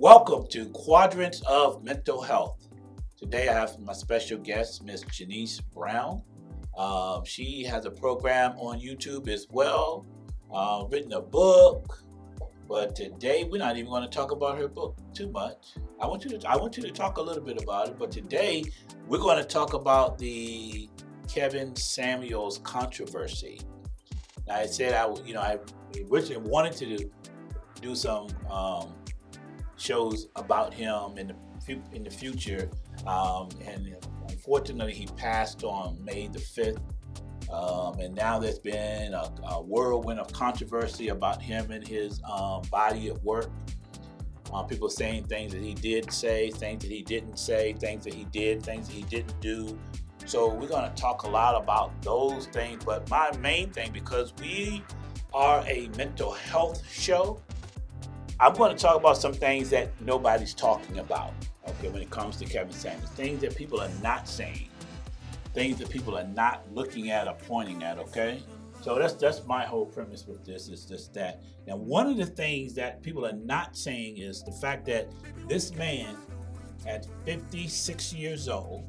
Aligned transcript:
Welcome 0.00 0.46
to 0.46 0.64
Quadrants 0.70 1.42
of 1.42 1.84
Mental 1.84 2.22
Health. 2.22 2.68
Today 3.18 3.50
I 3.50 3.52
have 3.52 3.78
my 3.80 3.92
special 3.92 4.38
guest, 4.38 4.82
Miss 4.82 5.02
Janice 5.02 5.60
Brown. 5.60 6.22
Um, 6.74 7.22
she 7.26 7.64
has 7.64 7.84
a 7.84 7.90
program 7.90 8.52
on 8.52 8.80
YouTube 8.80 9.28
as 9.28 9.46
well, 9.50 10.06
uh, 10.50 10.86
written 10.90 11.12
a 11.12 11.20
book. 11.20 12.02
But 12.66 12.96
today 12.96 13.44
we're 13.44 13.58
not 13.58 13.76
even 13.76 13.90
going 13.90 14.02
to 14.02 14.08
talk 14.08 14.30
about 14.30 14.56
her 14.56 14.68
book 14.68 14.96
too 15.12 15.30
much. 15.30 15.74
I 16.00 16.06
want 16.06 16.24
you 16.24 16.30
to 16.30 16.48
I 16.48 16.56
want 16.56 16.78
you 16.78 16.82
to 16.84 16.92
talk 16.92 17.18
a 17.18 17.22
little 17.22 17.44
bit 17.44 17.62
about 17.62 17.88
it. 17.88 17.98
But 17.98 18.10
today 18.10 18.64
we're 19.06 19.18
going 19.18 19.36
to 19.36 19.44
talk 19.44 19.74
about 19.74 20.16
the 20.16 20.88
Kevin 21.28 21.76
Samuels 21.76 22.56
controversy. 22.64 23.60
Now, 24.48 24.54
I 24.54 24.64
said 24.64 24.94
I 24.94 25.14
you 25.26 25.34
know 25.34 25.42
I 25.42 25.58
originally 26.10 26.48
wanted 26.48 26.72
to 26.72 26.96
do, 26.96 27.10
do 27.82 27.94
some 27.94 28.28
um, 28.50 28.94
shows 29.80 30.28
about 30.36 30.74
him 30.74 31.16
in 31.16 31.28
the 31.28 31.34
in 31.92 32.04
the 32.04 32.10
future, 32.10 32.70
um, 33.06 33.48
and 33.64 33.94
unfortunately 34.28 34.92
he 34.92 35.06
passed 35.16 35.64
on 35.64 36.02
May 36.04 36.28
the 36.28 36.38
fifth. 36.38 36.80
Um, 37.50 37.98
and 37.98 38.14
now 38.14 38.38
there's 38.38 38.60
been 38.60 39.12
a, 39.12 39.28
a, 39.42 39.60
whirlwind 39.60 40.20
of 40.20 40.32
controversy 40.32 41.08
about 41.08 41.42
him 41.42 41.72
and 41.72 41.86
his 41.86 42.20
um, 42.30 42.62
body 42.70 43.08
of 43.08 43.22
work. 43.24 43.50
Uh, 44.52 44.62
people 44.62 44.88
saying 44.88 45.24
things 45.24 45.52
that 45.52 45.62
he 45.62 45.74
did 45.74 46.12
say, 46.12 46.50
things 46.50 46.82
that 46.84 46.92
he 46.92 47.02
didn't 47.02 47.38
say, 47.38 47.72
things 47.72 48.04
that 48.04 48.14
he 48.14 48.24
did, 48.26 48.62
things 48.62 48.86
that 48.86 48.94
he 48.94 49.02
didn't 49.02 49.40
do. 49.40 49.76
So 50.26 50.54
we're 50.54 50.68
going 50.68 50.88
to 50.88 50.94
talk 51.00 51.24
a 51.24 51.28
lot 51.28 51.60
about 51.60 52.00
those 52.02 52.46
things. 52.46 52.84
But 52.84 53.08
my 53.10 53.36
main 53.38 53.70
thing, 53.70 53.90
because 53.92 54.32
we 54.40 54.84
are 55.34 55.64
a 55.66 55.88
mental 55.96 56.32
health 56.32 56.88
show, 56.88 57.40
I'm 58.40 58.54
going 58.54 58.74
to 58.74 58.82
talk 58.82 58.96
about 58.96 59.18
some 59.18 59.34
things 59.34 59.68
that 59.68 59.90
nobody's 60.00 60.54
talking 60.54 60.98
about, 60.98 61.34
okay, 61.68 61.90
when 61.90 62.00
it 62.00 62.08
comes 62.08 62.36
to 62.36 62.46
Kevin 62.46 62.72
Samuels. 62.72 63.10
Things 63.10 63.42
that 63.42 63.54
people 63.54 63.82
are 63.82 63.90
not 64.02 64.26
saying, 64.26 64.70
things 65.52 65.76
that 65.76 65.90
people 65.90 66.16
are 66.16 66.26
not 66.26 66.64
looking 66.72 67.10
at 67.10 67.28
or 67.28 67.34
pointing 67.34 67.82
at, 67.82 67.98
okay? 67.98 68.42
So 68.80 68.98
that's 68.98 69.12
that's 69.12 69.44
my 69.44 69.66
whole 69.66 69.84
premise 69.84 70.26
with 70.26 70.42
this 70.46 70.68
is 70.70 70.86
just 70.86 71.12
that. 71.12 71.42
Now, 71.66 71.76
one 71.76 72.06
of 72.06 72.16
the 72.16 72.24
things 72.24 72.72
that 72.76 73.02
people 73.02 73.26
are 73.26 73.34
not 73.34 73.76
saying 73.76 74.16
is 74.16 74.42
the 74.42 74.52
fact 74.52 74.86
that 74.86 75.10
this 75.46 75.74
man, 75.74 76.16
at 76.86 77.06
56 77.26 78.14
years 78.14 78.48
old, 78.48 78.86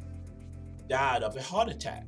died 0.88 1.24
of 1.24 1.36
a 1.36 1.42
heart 1.42 1.68
attack 1.68 2.06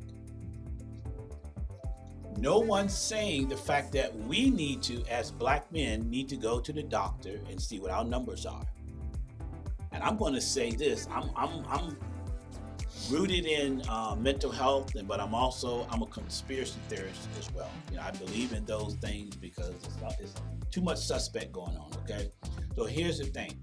no 2.37 2.59
one's 2.59 2.97
saying 2.97 3.47
the 3.49 3.57
fact 3.57 3.91
that 3.93 4.15
we 4.27 4.49
need 4.49 4.81
to, 4.83 5.03
as 5.09 5.31
black 5.31 5.71
men, 5.71 6.09
need 6.09 6.29
to 6.29 6.35
go 6.35 6.59
to 6.59 6.71
the 6.71 6.83
doctor 6.83 7.39
and 7.49 7.61
see 7.61 7.79
what 7.79 7.91
our 7.91 8.03
numbers 8.03 8.45
are. 8.45 8.65
And 9.91 10.03
I'm 10.03 10.17
going 10.17 10.33
to 10.33 10.41
say 10.41 10.71
this: 10.71 11.07
I'm 11.11 11.29
I'm, 11.35 11.65
I'm 11.69 11.97
rooted 13.11 13.45
in 13.45 13.83
uh, 13.89 14.15
mental 14.17 14.51
health, 14.51 14.93
but 15.05 15.19
I'm 15.19 15.35
also 15.35 15.87
I'm 15.91 16.01
a 16.01 16.07
conspiracy 16.07 16.79
theorist 16.89 17.27
as 17.37 17.53
well. 17.53 17.69
You 17.91 17.97
know, 17.97 18.03
I 18.03 18.11
believe 18.11 18.53
in 18.53 18.65
those 18.65 18.95
things 18.95 19.35
because 19.35 19.69
it's, 19.83 20.01
not, 20.01 20.15
it's 20.19 20.33
too 20.71 20.81
much 20.81 20.97
suspect 20.97 21.51
going 21.51 21.77
on. 21.77 21.91
Okay, 22.03 22.31
so 22.75 22.85
here's 22.85 23.19
the 23.19 23.25
thing: 23.25 23.53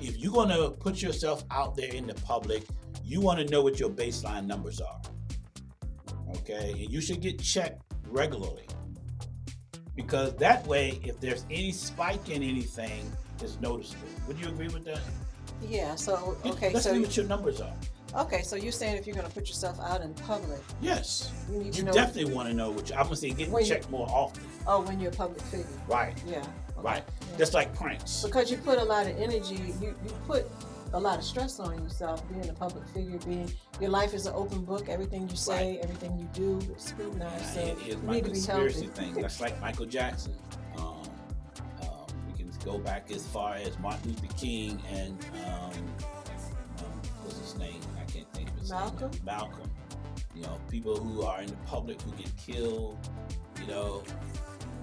if 0.00 0.16
you're 0.18 0.32
going 0.32 0.50
to 0.50 0.70
put 0.70 1.02
yourself 1.02 1.44
out 1.50 1.74
there 1.74 1.92
in 1.92 2.06
the 2.06 2.14
public, 2.14 2.62
you 3.02 3.20
want 3.20 3.40
to 3.40 3.46
know 3.46 3.62
what 3.62 3.80
your 3.80 3.90
baseline 3.90 4.46
numbers 4.46 4.80
are. 4.80 5.00
Okay, 6.36 6.72
and 6.72 6.92
you 6.92 7.00
should 7.00 7.20
get 7.20 7.40
checked 7.40 7.82
regularly. 8.08 8.66
Because 9.96 10.34
that 10.36 10.66
way, 10.66 11.00
if 11.04 11.20
there's 11.20 11.44
any 11.50 11.72
spike 11.72 12.28
in 12.28 12.42
anything, 12.42 13.10
it's 13.40 13.60
noticeable. 13.60 14.08
Would 14.26 14.38
you 14.38 14.48
agree 14.48 14.68
with 14.68 14.84
that? 14.84 15.00
Yeah. 15.62 15.94
So 15.94 16.36
okay. 16.44 16.72
Let's 16.72 16.84
so 16.84 16.92
see 16.92 17.00
what 17.00 17.16
your 17.16 17.26
numbers 17.26 17.60
are. 17.60 17.72
Okay, 18.16 18.42
so 18.42 18.54
you're 18.54 18.70
saying 18.70 18.96
if 18.96 19.06
you're 19.08 19.16
going 19.16 19.26
to 19.26 19.32
put 19.32 19.48
yourself 19.48 19.80
out 19.80 20.00
in 20.00 20.14
public, 20.14 20.60
yes, 20.80 21.32
you 21.50 21.68
to 21.70 21.78
you 21.78 21.84
definitely 21.84 22.32
want 22.32 22.48
to 22.48 22.54
know 22.54 22.70
what 22.70 22.88
you, 22.88 22.94
I'm 22.94 23.04
gonna 23.04 23.16
say 23.16 23.30
getting 23.30 23.64
checked 23.64 23.90
more 23.90 24.08
often. 24.08 24.44
Oh, 24.68 24.82
when 24.82 25.00
you're 25.00 25.10
a 25.10 25.14
public 25.14 25.40
figure. 25.42 25.66
Right, 25.88 26.14
Yeah. 26.24 26.38
okay, 26.38 26.48
right. 26.76 27.02
yeah. 27.32 27.38
Just 27.38 27.54
like 27.54 27.74
pranks. 27.74 28.22
because 28.22 28.52
you 28.52 28.58
put 28.58 28.78
a 28.78 28.84
lot 28.84 29.06
of 29.06 29.18
energy, 29.18 29.56
you, 29.80 29.96
you 30.04 30.12
put 30.28 30.46
a 30.94 31.00
lot 31.00 31.18
of 31.18 31.24
stress 31.24 31.58
on 31.58 31.82
yourself 31.82 32.26
being 32.28 32.48
a 32.48 32.52
public 32.52 32.86
figure, 32.88 33.18
being 33.26 33.50
your 33.80 33.90
life 33.90 34.14
is 34.14 34.26
an 34.26 34.32
open 34.36 34.64
book. 34.64 34.88
Everything 34.88 35.28
you 35.28 35.36
say, 35.36 35.78
everything 35.82 36.16
you 36.16 36.28
do 36.32 36.58
is 36.74 36.82
scrutinized. 36.84 37.54
So 37.54 37.60
it 37.60 37.78
is 37.78 37.96
you 37.96 38.02
my 38.04 38.12
need 38.14 38.24
to 38.24 38.30
be 38.30 38.36
conspiracy 38.36 38.86
thing. 38.86 39.12
That's 39.14 39.40
like 39.40 39.60
Michael 39.60 39.86
Jackson. 39.86 40.34
Um, 40.78 41.02
um, 41.82 42.06
we 42.28 42.38
can 42.38 42.50
go 42.64 42.78
back 42.78 43.10
as 43.10 43.26
far 43.26 43.56
as 43.56 43.76
Martin 43.80 44.10
Luther 44.10 44.32
King 44.36 44.80
and 44.92 45.18
um, 45.46 45.72
um, 46.78 47.00
what's 47.24 47.38
his 47.40 47.58
name? 47.58 47.80
I 48.00 48.10
can't 48.10 48.32
think 48.32 48.50
of 48.50 48.58
his 48.60 48.70
Malcolm? 48.70 49.10
name. 49.10 49.20
Malcolm. 49.24 49.70
You 50.32 50.42
know, 50.42 50.60
people 50.70 50.96
who 50.96 51.22
are 51.22 51.40
in 51.42 51.48
the 51.48 51.56
public 51.66 52.00
who 52.02 52.12
get 52.12 52.30
killed. 52.36 52.96
You 53.60 53.66
know, 53.66 54.02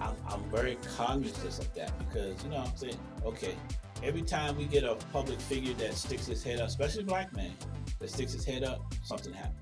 I'm, 0.00 0.14
I'm 0.28 0.42
very 0.50 0.76
cognizant 0.96 1.58
of 1.58 1.74
that 1.74 1.98
because 1.98 2.42
you 2.44 2.50
know 2.50 2.58
I'm 2.58 2.76
saying 2.76 2.98
okay. 3.24 3.54
Every 4.02 4.22
time 4.22 4.56
we 4.56 4.64
get 4.64 4.84
a 4.84 4.96
public 5.12 5.40
figure 5.40 5.74
that 5.74 5.94
sticks 5.94 6.26
his 6.26 6.42
head 6.42 6.60
up, 6.60 6.68
especially 6.68 7.02
a 7.02 7.06
black 7.06 7.34
man, 7.36 7.52
that 8.00 8.10
sticks 8.10 8.32
his 8.32 8.44
head 8.44 8.64
up, 8.64 8.80
something 9.04 9.32
happens. 9.32 9.56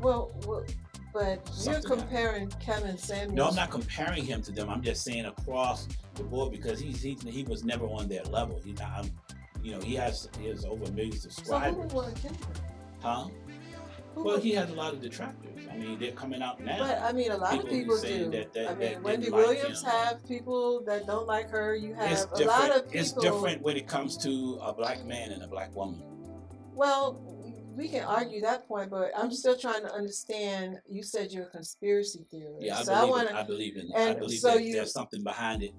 Well, 0.00 0.32
well, 0.46 0.64
but 1.12 1.46
Something 1.48 1.82
you're 1.82 1.98
comparing 1.98 2.48
Kevin 2.60 2.96
Samuels. 2.96 3.32
No, 3.34 3.48
I'm 3.48 3.54
not 3.54 3.70
comparing 3.70 4.24
him 4.24 4.42
to 4.42 4.52
them. 4.52 4.68
I'm 4.68 4.82
just 4.82 5.02
saying 5.02 5.26
across 5.26 5.88
the 6.14 6.22
board 6.22 6.52
because 6.52 6.78
he's 6.80 7.02
he, 7.02 7.16
he 7.26 7.42
was 7.44 7.64
never 7.64 7.86
on 7.86 8.08
their 8.08 8.22
level. 8.24 8.60
He's 8.64 8.78
not. 8.78 8.90
I'm, 8.96 9.10
you 9.62 9.72
know, 9.72 9.80
he 9.80 9.94
has 9.96 10.28
he 10.38 10.46
has 10.48 10.64
over 10.64 10.84
a 10.84 10.90
million 10.92 11.12
So 11.12 11.28
who 11.28 11.34
subscribers, 11.34 11.76
would 11.76 11.92
want 11.92 12.14
to 12.16 12.22
kill 12.22 12.30
him? 12.30 12.38
huh? 13.00 13.28
Who 14.14 14.24
Well, 14.24 14.38
he 14.40 14.52
has 14.52 14.70
a 14.70 14.74
lot 14.74 14.92
of 14.92 15.00
detractors. 15.00 15.66
I 15.70 15.76
mean, 15.76 15.98
they're 15.98 16.12
coming 16.12 16.42
out 16.42 16.60
now. 16.60 16.78
But 16.78 16.98
I 17.02 17.12
mean, 17.12 17.30
a 17.30 17.36
lot 17.36 17.52
People 17.52 17.66
of 17.66 17.72
people 17.72 18.00
do. 18.00 18.30
that- 18.30 18.52
that- 18.54 18.68
I 18.70 18.74
mean, 18.74 18.92
that 18.92 19.02
Wendy 19.02 19.30
like 19.30 19.46
Williams 19.46 19.82
him. 19.82 19.90
have 19.90 20.26
people 20.26 20.82
that 20.86 21.06
don't 21.06 21.26
like 21.26 21.48
her. 21.50 21.74
You 21.76 21.94
have 21.94 22.10
it's 22.10 22.22
a 22.24 22.28
different. 22.36 22.46
lot 22.48 22.70
of 22.76 22.84
people. 22.86 23.00
It's 23.00 23.12
different 23.12 23.62
when 23.62 23.76
it 23.76 23.86
comes 23.86 24.16
to 24.18 24.58
a 24.62 24.72
black 24.72 25.04
man 25.04 25.30
and 25.30 25.42
a 25.42 25.48
black 25.48 25.74
woman. 25.76 26.02
Well, 26.74 27.20
we 27.76 27.88
can 27.88 28.02
argue 28.04 28.40
that 28.42 28.66
point, 28.66 28.90
but 28.90 29.12
I'm 29.16 29.30
still 29.32 29.56
trying 29.56 29.82
to 29.82 29.92
understand. 29.94 30.80
You 30.88 31.02
said 31.04 31.30
you're 31.30 31.44
a 31.44 31.50
conspiracy 31.50 32.26
theorist. 32.30 32.62
Yeah, 32.62 32.78
I 32.78 32.82
so 32.82 32.92
believe. 32.94 33.02
I 33.04 33.10
want 33.10 33.30
in, 33.30 33.36
I 33.36 33.42
believe 33.44 33.76
in. 33.76 33.92
I 33.94 34.14
believe 34.14 34.40
so 34.40 34.54
that 34.54 34.64
you- 34.64 34.72
there's 34.72 34.92
something 34.92 35.22
behind 35.22 35.62
it. 35.62 35.72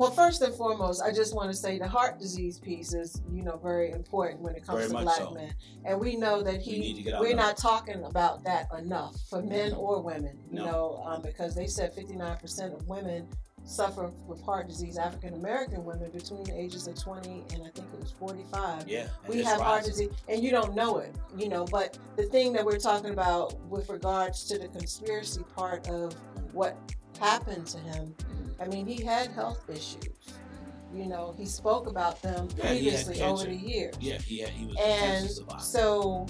Well, 0.00 0.10
first 0.10 0.40
and 0.40 0.54
foremost, 0.54 1.02
I 1.02 1.12
just 1.12 1.34
want 1.36 1.50
to 1.50 1.54
say 1.56 1.78
the 1.78 1.86
heart 1.86 2.18
disease 2.18 2.58
piece 2.58 2.94
is, 2.94 3.20
you 3.30 3.42
know, 3.42 3.58
very 3.62 3.90
important 3.90 4.40
when 4.40 4.54
it 4.54 4.66
comes 4.66 4.86
Very 4.86 4.88
to 4.92 5.02
black 5.02 5.16
so. 5.18 5.32
men, 5.32 5.52
and 5.84 6.00
we 6.00 6.16
know 6.16 6.40
that 6.42 6.62
he. 6.62 7.04
We 7.20 7.34
are 7.34 7.36
not 7.36 7.58
talking 7.58 8.02
about 8.04 8.42
that 8.44 8.68
enough 8.78 9.20
for 9.28 9.42
men 9.42 9.74
or 9.74 10.00
women, 10.00 10.38
you 10.50 10.60
No. 10.60 10.64
know, 10.64 11.02
um, 11.04 11.20
because 11.20 11.54
they 11.54 11.66
said 11.66 11.94
59% 11.94 12.72
of 12.74 12.88
women 12.88 13.28
suffer 13.64 14.10
with 14.26 14.40
heart 14.40 14.68
disease. 14.68 14.96
African 14.96 15.34
American 15.34 15.84
women 15.84 16.10
between 16.12 16.44
the 16.44 16.58
ages 16.58 16.86
of 16.86 16.98
20 16.98 17.44
and 17.52 17.62
I 17.62 17.68
think 17.68 17.88
it 17.92 18.00
was 18.00 18.10
45 18.12 18.88
Yeah, 18.88 19.08
we 19.28 19.42
have 19.42 19.60
heart 19.60 19.84
disease 19.84 20.08
and 20.30 20.42
you 20.42 20.50
don't 20.50 20.74
know 20.74 20.96
it 20.96 21.14
you 21.36 21.50
know 21.50 21.66
but 21.66 21.98
the 22.16 22.22
thing 22.22 22.54
that 22.54 22.64
we're 22.64 22.78
talking 22.78 23.10
about 23.10 23.60
with 23.68 23.90
regards 23.90 24.44
to 24.44 24.58
the 24.58 24.66
conspiracy 24.68 25.42
part 25.54 25.86
of 25.88 26.14
what 26.52 26.78
happened 27.20 27.66
to 27.66 27.78
him 27.80 28.14
i 28.60 28.66
mean 28.66 28.86
he 28.86 29.02
had 29.02 29.28
health 29.32 29.68
issues. 29.68 30.06
You 30.92 31.06
know 31.06 31.34
he 31.38 31.46
spoke 31.46 31.86
about 31.86 32.20
them 32.20 32.48
Yeah, 32.56 32.66
previously 32.68 33.22
over 33.22 33.44
the 33.44 33.54
years. 33.54 33.94
Yeah, 34.00 34.18
he 34.18 34.40
had, 34.40 34.50
he 34.50 34.66
was 34.66 34.76
and 34.80 35.30
so 35.60 36.26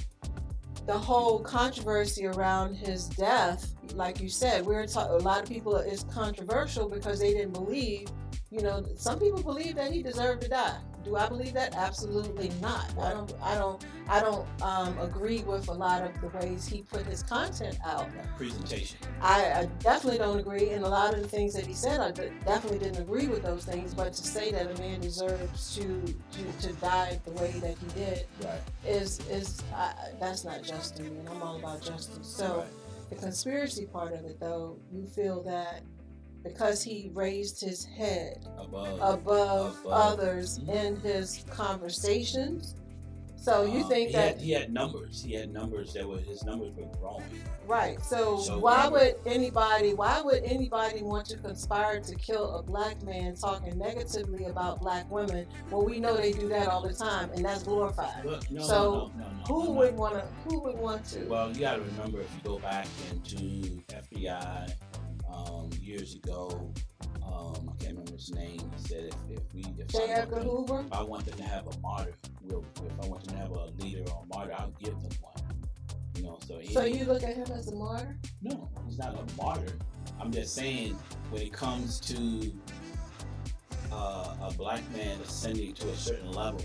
the 0.87 0.99
whole 0.99 1.39
controversy 1.41 2.27
around 2.27 2.75
his 2.75 3.07
death 3.09 3.75
like 3.95 4.21
you 4.21 4.29
said 4.29 4.65
we're 4.67 4.87
ta- 4.87 5.09
a 5.11 5.19
lot 5.19 5.43
of 5.43 5.49
people 5.49 5.77
it's 5.77 6.05
controversial 6.05 6.89
because 6.89 7.21
they 7.21 7.33
didn't 7.33 7.53
believe 7.53 8.09
you 8.51 8.61
know 8.63 8.85
some 8.97 9.19
people 9.19 9.43
believe 9.43 9.75
that 9.77 9.93
he 9.93 10.03
deserved 10.03 10.43
to 10.43 10.49
die 10.49 10.79
do 11.05 11.17
i 11.17 11.29
believe 11.29 11.53
that 11.53 11.75
absolutely 11.75 12.51
not 12.61 12.93
i 13.01 13.11
don't 13.11 13.33
i 13.43 13.55
don't 13.55 13.85
i 14.09 14.21
don't 14.21 14.47
um, 14.63 14.97
agree 14.99 15.41
with 15.43 15.69
a 15.69 15.73
lot 15.73 16.03
of 16.03 16.21
the 16.21 16.29
ways 16.39 16.67
he 16.67 16.83
put 16.83 17.07
his 17.07 17.23
content 17.23 17.79
out 17.85 18.09
presentation. 18.37 18.99
I, 19.21 19.53
I 19.53 19.65
definitely 19.81 20.19
don't 20.19 20.39
agree 20.39 20.71
and 20.71 20.85
a 20.85 20.89
lot 20.89 21.15
of 21.15 21.21
the 21.23 21.29
things 21.29 21.55
that 21.55 21.67
he 21.67 21.75
said 21.75 22.01
I 22.01 22.11
definitely 22.45 22.79
didn't 22.79 23.03
agree 23.03 23.29
with 23.29 23.43
those 23.43 23.65
things 23.65 23.95
but 23.95 24.13
to 24.13 24.23
say 24.23 24.51
that 24.53 24.71
a 24.71 24.83
man 24.83 25.01
deserves 25.01 25.75
to 25.77 25.83
to, 26.33 26.69
to 26.69 26.73
die 26.75 27.21
the 27.25 27.33
way 27.33 27.53
that 27.61 27.77
he 27.79 27.87
did 28.01 28.27
Right. 28.43 28.61
is 28.87 29.21
is 29.29 29.61
I, 29.75 29.93
that's 30.19 30.45
not 30.45 30.63
just 30.63 30.97
to 30.97 31.03
me, 31.03 31.19
and 31.19 31.29
I'm 31.29 31.43
all 31.43 31.57
about 31.59 31.83
justice. 31.83 32.27
So 32.27 32.59
right. 32.59 33.11
the 33.11 33.17
conspiracy 33.17 33.87
part 33.87 34.13
of 34.13 34.25
it, 34.25 34.39
though, 34.41 34.79
you 34.93 35.07
feel 35.07 35.43
that 35.43 35.83
because 36.43 36.83
he 36.83 37.11
raised 37.15 37.61
his 37.61 37.85
head 37.85 38.47
above. 38.59 38.99
above 39.01 39.79
Above. 39.85 39.93
others 40.19 40.59
Mhm. 40.61 40.69
in 40.87 40.97
his 41.01 41.45
conversations, 41.51 42.75
So 43.43 43.63
you 43.65 43.85
Um, 43.85 43.89
think 43.89 44.09
he 44.11 44.17
that 44.17 44.29
had, 44.35 44.41
he 44.43 44.51
had 44.51 44.71
numbers? 44.71 45.23
He 45.23 45.33
had 45.33 45.51
numbers 45.51 45.95
that 45.95 46.07
were 46.07 46.19
his 46.19 46.45
numbers 46.45 46.75
were 46.77 46.85
growing. 47.01 47.25
right? 47.67 47.99
So, 48.05 48.39
So 48.39 48.59
why 48.59 48.83
he- 48.83 48.91
would 48.91 49.15
anybody? 49.25 49.95
Why 49.95 50.21
would 50.21 50.43
anybody 50.45 51.03
want 51.03 51.25
to 51.29 51.39
conspire 51.39 52.01
to 52.01 52.15
kill 52.17 52.59
a 52.59 52.63
black 52.63 53.03
man 53.03 53.35
talking 53.37 53.79
negatively 53.79 54.45
about 54.45 54.81
black 54.83 55.11
women 55.11 55.47
when 55.71 55.87
we 55.87 56.01
know 56.01 56.19
they 56.19 56.33
do 56.33 56.49
that 56.49 56.69
all 56.69 56.83
the 56.83 56.93
time 56.93 57.31
and 57.35 57.43
that's 57.43 57.63
glorified? 57.63 58.25
But 58.25 58.51
no, 58.51 58.61
So, 58.63 59.11
no, 59.17 59.25
no. 59.25 59.45
Who 59.49 59.71
would 59.73 59.97
want 59.97 60.17
to? 60.17 60.27
Who 60.47 60.59
would 60.61 60.77
want 60.79 61.07
to? 61.07 61.25
Well, 61.25 61.49
you 61.51 61.61
got 61.61 61.77
to 61.77 61.81
remember 61.83 62.21
if 62.21 62.29
you 62.35 62.41
go 62.45 62.59
back 62.59 62.89
into 63.11 63.81
FBI 63.89 64.71
um, 65.33 65.71
years 65.81 66.15
ago, 66.15 66.73
um, 67.25 67.71
I 67.71 67.83
can't 67.83 67.93
remember 67.97 68.13
his 68.13 68.33
name. 68.33 68.59
He 68.77 68.89
said 68.89 69.05
if, 69.05 69.39
if 69.39 69.55
we 69.55 69.65
if 69.79 69.89
them, 69.89 70.43
Hoover. 70.43 70.85
if 70.87 70.93
I 70.93 71.03
want 71.03 71.27
them 71.27 71.37
to 71.39 71.43
have 71.45 71.67
a 71.67 71.79
martyr, 71.81 72.15
we'll, 72.43 72.65
if 72.85 73.05
I 73.05 73.09
want 73.09 73.25
them 73.25 73.35
to 73.35 73.41
have 73.41 73.51
a 73.53 73.67
leader 73.79 74.05
or 74.11 74.25
a 74.25 74.35
martyr, 74.35 74.55
I'll 74.59 74.75
give 74.79 74.95
them 75.01 75.11
one. 75.21 75.35
You 76.17 76.23
know, 76.25 76.39
so 76.47 76.59
he, 76.59 76.73
So 76.75 76.85
you 76.85 77.05
look 77.05 77.23
at 77.23 77.37
him 77.37 77.47
as 77.53 77.69
a 77.69 77.75
martyr? 77.75 78.19
no, 78.43 78.69
he's 78.87 78.99
not 78.99 79.15
a 79.15 79.37
martyr. 79.43 79.73
I'm 80.21 80.31
just 80.33 80.55
saying 80.55 80.97
when 81.31 81.43
it 81.43 81.53
comes 81.53 81.99
to 82.01 82.53
uh, 83.93 84.37
a 84.43 84.53
black 84.57 84.83
man 84.93 85.19
ascending 85.21 85.75
to 85.75 85.89
a 85.89 85.97
certain 85.97 86.31
level, 86.33 86.65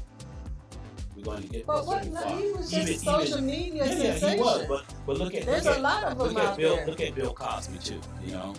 we're 1.16 1.24
going 1.24 1.42
to 1.44 1.48
get 1.50 1.66
But 1.66 1.86
what? 1.86 2.04
he 2.04 2.10
was 2.52 2.70
just 2.72 2.88
Even- 2.90 3.00
social 3.00 3.38
even- 3.38 3.46
media 3.46 3.86
yeah, 3.86 3.92
sensation. 4.16 4.30
he 4.38 4.40
was, 4.44 4.66
but 4.68 4.84
but 5.06 5.18
look 5.18 5.34
at 5.34 5.46
There's 5.46 5.66
look 5.66 5.74
a 5.74 5.78
at, 5.78 5.82
lot 5.84 6.04
of 6.04 6.18
them 6.18 6.28
look 6.28 6.38
at 6.38 6.46
out 6.46 6.58
Bill 6.58 6.76
there. 6.76 6.88
look 6.88 7.02
at 7.02 7.16
Bill 7.16 7.34
Cosby 7.34 7.78
too, 7.80 8.02
you 8.26 8.32
know, 8.34 8.54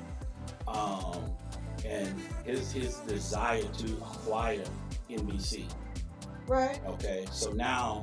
um, 0.69 1.31
and 1.85 2.15
his 2.45 2.73
his 2.73 2.97
desire 3.01 3.63
to 3.63 3.93
acquire 3.99 4.65
NBC. 5.11 5.67
Right. 6.47 6.81
Okay, 6.87 7.27
so 7.31 7.53
now 7.53 8.03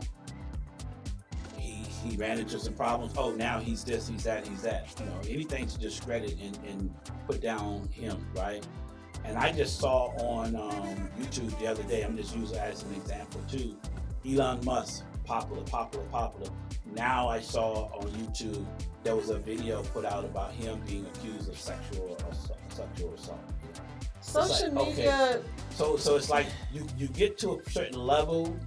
he 1.58 1.72
he 2.10 2.16
ran 2.18 2.40
into 2.40 2.60
some 2.60 2.74
problems. 2.74 3.14
Oh, 3.18 3.32
now 3.32 3.60
he's 3.60 3.84
this, 3.84 4.08
he's 4.08 4.24
that, 4.24 4.48
he's 4.48 4.62
that. 4.62 4.88
You 5.00 5.06
know, 5.06 5.20
anything 5.30 5.68
to 5.68 5.78
discredit 5.80 6.38
and, 6.42 6.58
and 6.68 6.94
put 7.28 7.42
down 7.42 7.88
him, 7.92 8.26
right? 8.36 8.66
And 9.26 9.38
I 9.38 9.54
just 9.54 9.80
saw 9.80 10.08
on 10.18 10.56
um, 10.58 11.10
YouTube 11.20 11.58
the 11.60 11.68
other 11.68 11.84
day. 11.84 12.02
I'm 12.04 12.18
just 12.18 12.36
using 12.36 12.58
as 12.58 12.84
an 12.84 12.94
example 12.96 13.42
too. 13.50 13.76
Elon 14.28 14.64
Musk, 14.64 15.04
popular, 15.26 15.64
popular, 15.64 16.06
popular. 16.08 16.50
Now 16.96 17.28
I 17.28 17.40
saw 17.40 17.86
on 17.94 18.10
YouTube 18.12 18.66
there 19.04 19.16
was 19.16 19.30
a 19.30 19.38
video 19.38 19.84
put 19.84 20.06
out 20.06 20.24
about 20.24 20.52
him 20.54 20.82
being 20.88 21.06
accused 21.06 21.50
of 21.50 21.58
sexual 21.58 22.16
assault, 22.30 22.60
sexual 22.70 23.14
assault. 23.14 23.40
Social 24.22 24.72
like, 24.72 24.88
okay. 24.88 24.90
media. 24.96 25.42
So 25.72 25.98
so 25.98 26.16
it's 26.16 26.30
like 26.30 26.48
you 26.72 26.88
you 26.98 27.08
get 27.10 27.38
to 27.40 27.60
a 27.60 27.70
certain 27.70 28.00
level, 28.00 28.58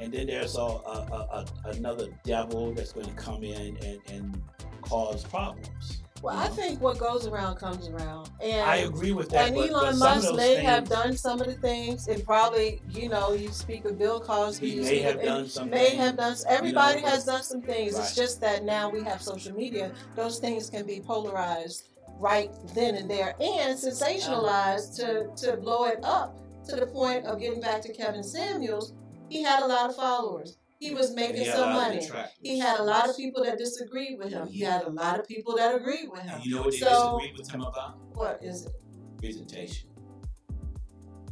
and 0.00 0.12
then 0.12 0.26
there's 0.26 0.56
a, 0.56 0.60
a, 0.60 0.64
a, 0.64 1.46
a 1.66 1.70
another 1.70 2.08
devil 2.24 2.72
that's 2.72 2.92
going 2.92 3.06
to 3.06 3.12
come 3.12 3.44
in 3.44 3.76
and, 3.84 4.00
and 4.08 4.42
cause 4.80 5.24
problems. 5.24 6.03
Well, 6.24 6.38
I 6.38 6.48
think 6.48 6.80
what 6.80 6.96
goes 6.96 7.26
around 7.26 7.56
comes 7.56 7.86
around, 7.86 8.30
and 8.40 8.62
I 8.62 8.76
agree 8.76 9.12
with 9.12 9.28
that. 9.28 9.48
and 9.48 9.54
but, 9.54 9.70
but 9.70 9.74
Elon 9.74 9.94
some 9.94 10.22
Musk 10.22 10.34
may 10.34 10.54
things, 10.54 10.66
have 10.66 10.88
done 10.88 11.16
some 11.18 11.38
of 11.38 11.46
the 11.46 11.52
things, 11.52 12.08
and 12.08 12.24
probably, 12.24 12.80
you 12.88 13.10
know, 13.10 13.34
you 13.34 13.50
speak 13.50 13.84
of 13.84 13.98
Bill 13.98 14.20
Cosby, 14.20 14.70
He 14.70 14.76
you 14.76 14.82
may 14.82 14.98
have 15.00 15.16
of, 15.16 15.22
done 15.22 15.48
something. 15.50 15.70
may 15.70 15.94
have 15.96 16.16
done. 16.16 16.34
Everybody 16.48 17.02
know, 17.02 17.08
has 17.08 17.26
done 17.26 17.42
some 17.42 17.60
things. 17.60 17.98
It's 17.98 18.14
just 18.14 18.40
that 18.40 18.64
now 18.64 18.88
we 18.88 19.02
have 19.02 19.20
social 19.20 19.54
media; 19.54 19.92
those 20.16 20.38
things 20.38 20.70
can 20.70 20.86
be 20.86 20.98
polarized 20.98 21.88
right 22.18 22.50
then 22.74 22.94
and 22.94 23.10
there, 23.10 23.34
and 23.38 23.78
sensationalized 23.78 24.96
to 24.96 25.28
to 25.44 25.58
blow 25.58 25.84
it 25.84 25.98
up 26.02 26.38
to 26.70 26.76
the 26.76 26.86
point 26.86 27.26
of 27.26 27.38
getting 27.38 27.60
back 27.60 27.82
to 27.82 27.92
Kevin 27.92 28.22
Samuels. 28.22 28.94
He 29.28 29.42
had 29.42 29.62
a 29.62 29.66
lot 29.66 29.90
of 29.90 29.96
followers. 29.96 30.56
He 30.84 30.92
was 30.94 31.14
making 31.14 31.36
he 31.36 31.44
some 31.46 31.72
money. 31.72 32.06
He 32.42 32.58
had 32.58 32.78
a 32.78 32.82
lot 32.82 33.08
of 33.08 33.16
people 33.16 33.42
that 33.44 33.56
disagreed 33.56 34.18
with 34.18 34.30
him. 34.30 34.46
He 34.48 34.60
had 34.60 34.82
a 34.84 34.90
lot 34.90 35.18
of 35.18 35.26
people 35.26 35.56
that 35.56 35.74
agreed 35.74 36.10
with 36.10 36.20
him. 36.20 36.34
And 36.34 36.44
you 36.44 36.56
know 36.56 36.62
what 36.62 36.72
they 36.72 36.78
So- 36.78 37.18
disagreed 37.18 37.38
with 37.38 37.50
him 37.50 37.62
about? 37.62 37.96
What 38.12 38.38
is 38.44 38.66
it? 38.66 38.72
Presentation. 39.16 39.88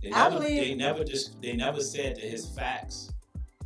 They 0.02 0.10
I 0.10 0.30
never, 0.30 0.38
believe- 0.38 0.60
they 0.64 0.74
never 0.74 1.04
just 1.04 1.40
they 1.42 1.52
never 1.54 1.82
said 1.82 2.16
that 2.16 2.24
his 2.24 2.46
facts 2.48 3.12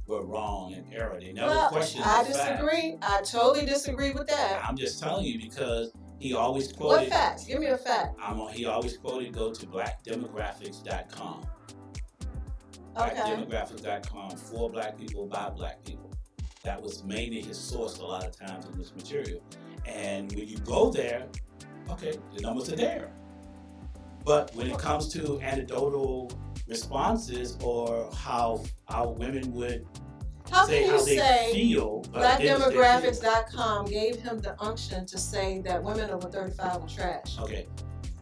were 0.08 0.24
wrong 0.24 0.74
and 0.74 0.92
error. 0.92 1.18
They 1.20 1.32
never 1.32 1.50
Well, 1.50 1.68
questioned 1.70 2.02
I 2.04 2.24
the 2.24 2.34
facts. 2.34 2.48
disagree. 2.60 2.98
I 3.00 3.22
totally 3.22 3.64
disagree 3.64 4.10
with 4.10 4.26
that. 4.26 4.64
I'm 4.68 4.76
just 4.76 5.00
telling 5.00 5.24
you 5.24 5.38
because 5.40 5.92
he 6.18 6.34
always 6.34 6.72
quoted. 6.72 7.02
What 7.02 7.08
facts? 7.08 7.44
Give 7.46 7.60
me 7.60 7.66
a 7.66 7.78
fact. 7.78 8.18
I'm 8.20 8.40
on, 8.40 8.52
he 8.52 8.66
always 8.66 8.96
quoted 8.96 9.32
go 9.32 9.52
to 9.52 9.66
blackdemographics.com. 9.66 11.46
Okay. 12.98 13.14
Blackdemographics.com 13.14 14.36
for 14.36 14.70
black 14.70 14.98
people 14.98 15.26
by 15.26 15.50
black 15.50 15.84
people. 15.84 16.10
That 16.64 16.82
was 16.82 17.04
mainly 17.04 17.42
his 17.42 17.58
source 17.58 17.98
a 17.98 18.04
lot 18.04 18.24
of 18.26 18.36
times 18.36 18.66
in 18.66 18.76
this 18.78 18.94
material. 18.94 19.40
And 19.86 20.32
when 20.32 20.48
you 20.48 20.58
go 20.58 20.90
there, 20.90 21.26
okay, 21.90 22.18
the 22.34 22.42
numbers 22.42 22.72
are 22.72 22.76
there. 22.76 23.10
But 24.24 24.52
when 24.54 24.66
it 24.66 24.78
comes 24.78 25.12
to 25.12 25.40
anecdotal 25.40 26.32
responses 26.66 27.56
or 27.62 28.10
how 28.12 28.64
how 28.88 29.10
women 29.10 29.52
would 29.52 29.86
How 30.50 30.64
say 30.64 30.82
can 30.82 30.90
how 30.90 31.04
they 31.04 31.16
say 31.16 31.50
feel, 31.52 32.02
blackdemographics.com 32.12 33.86
gave 33.86 34.16
him 34.16 34.40
the 34.40 34.60
unction 34.60 35.06
to 35.06 35.18
say 35.18 35.60
that 35.64 35.82
women 35.82 36.10
over 36.10 36.28
35 36.28 36.82
are 36.82 36.88
trash? 36.88 37.38
Okay, 37.38 37.68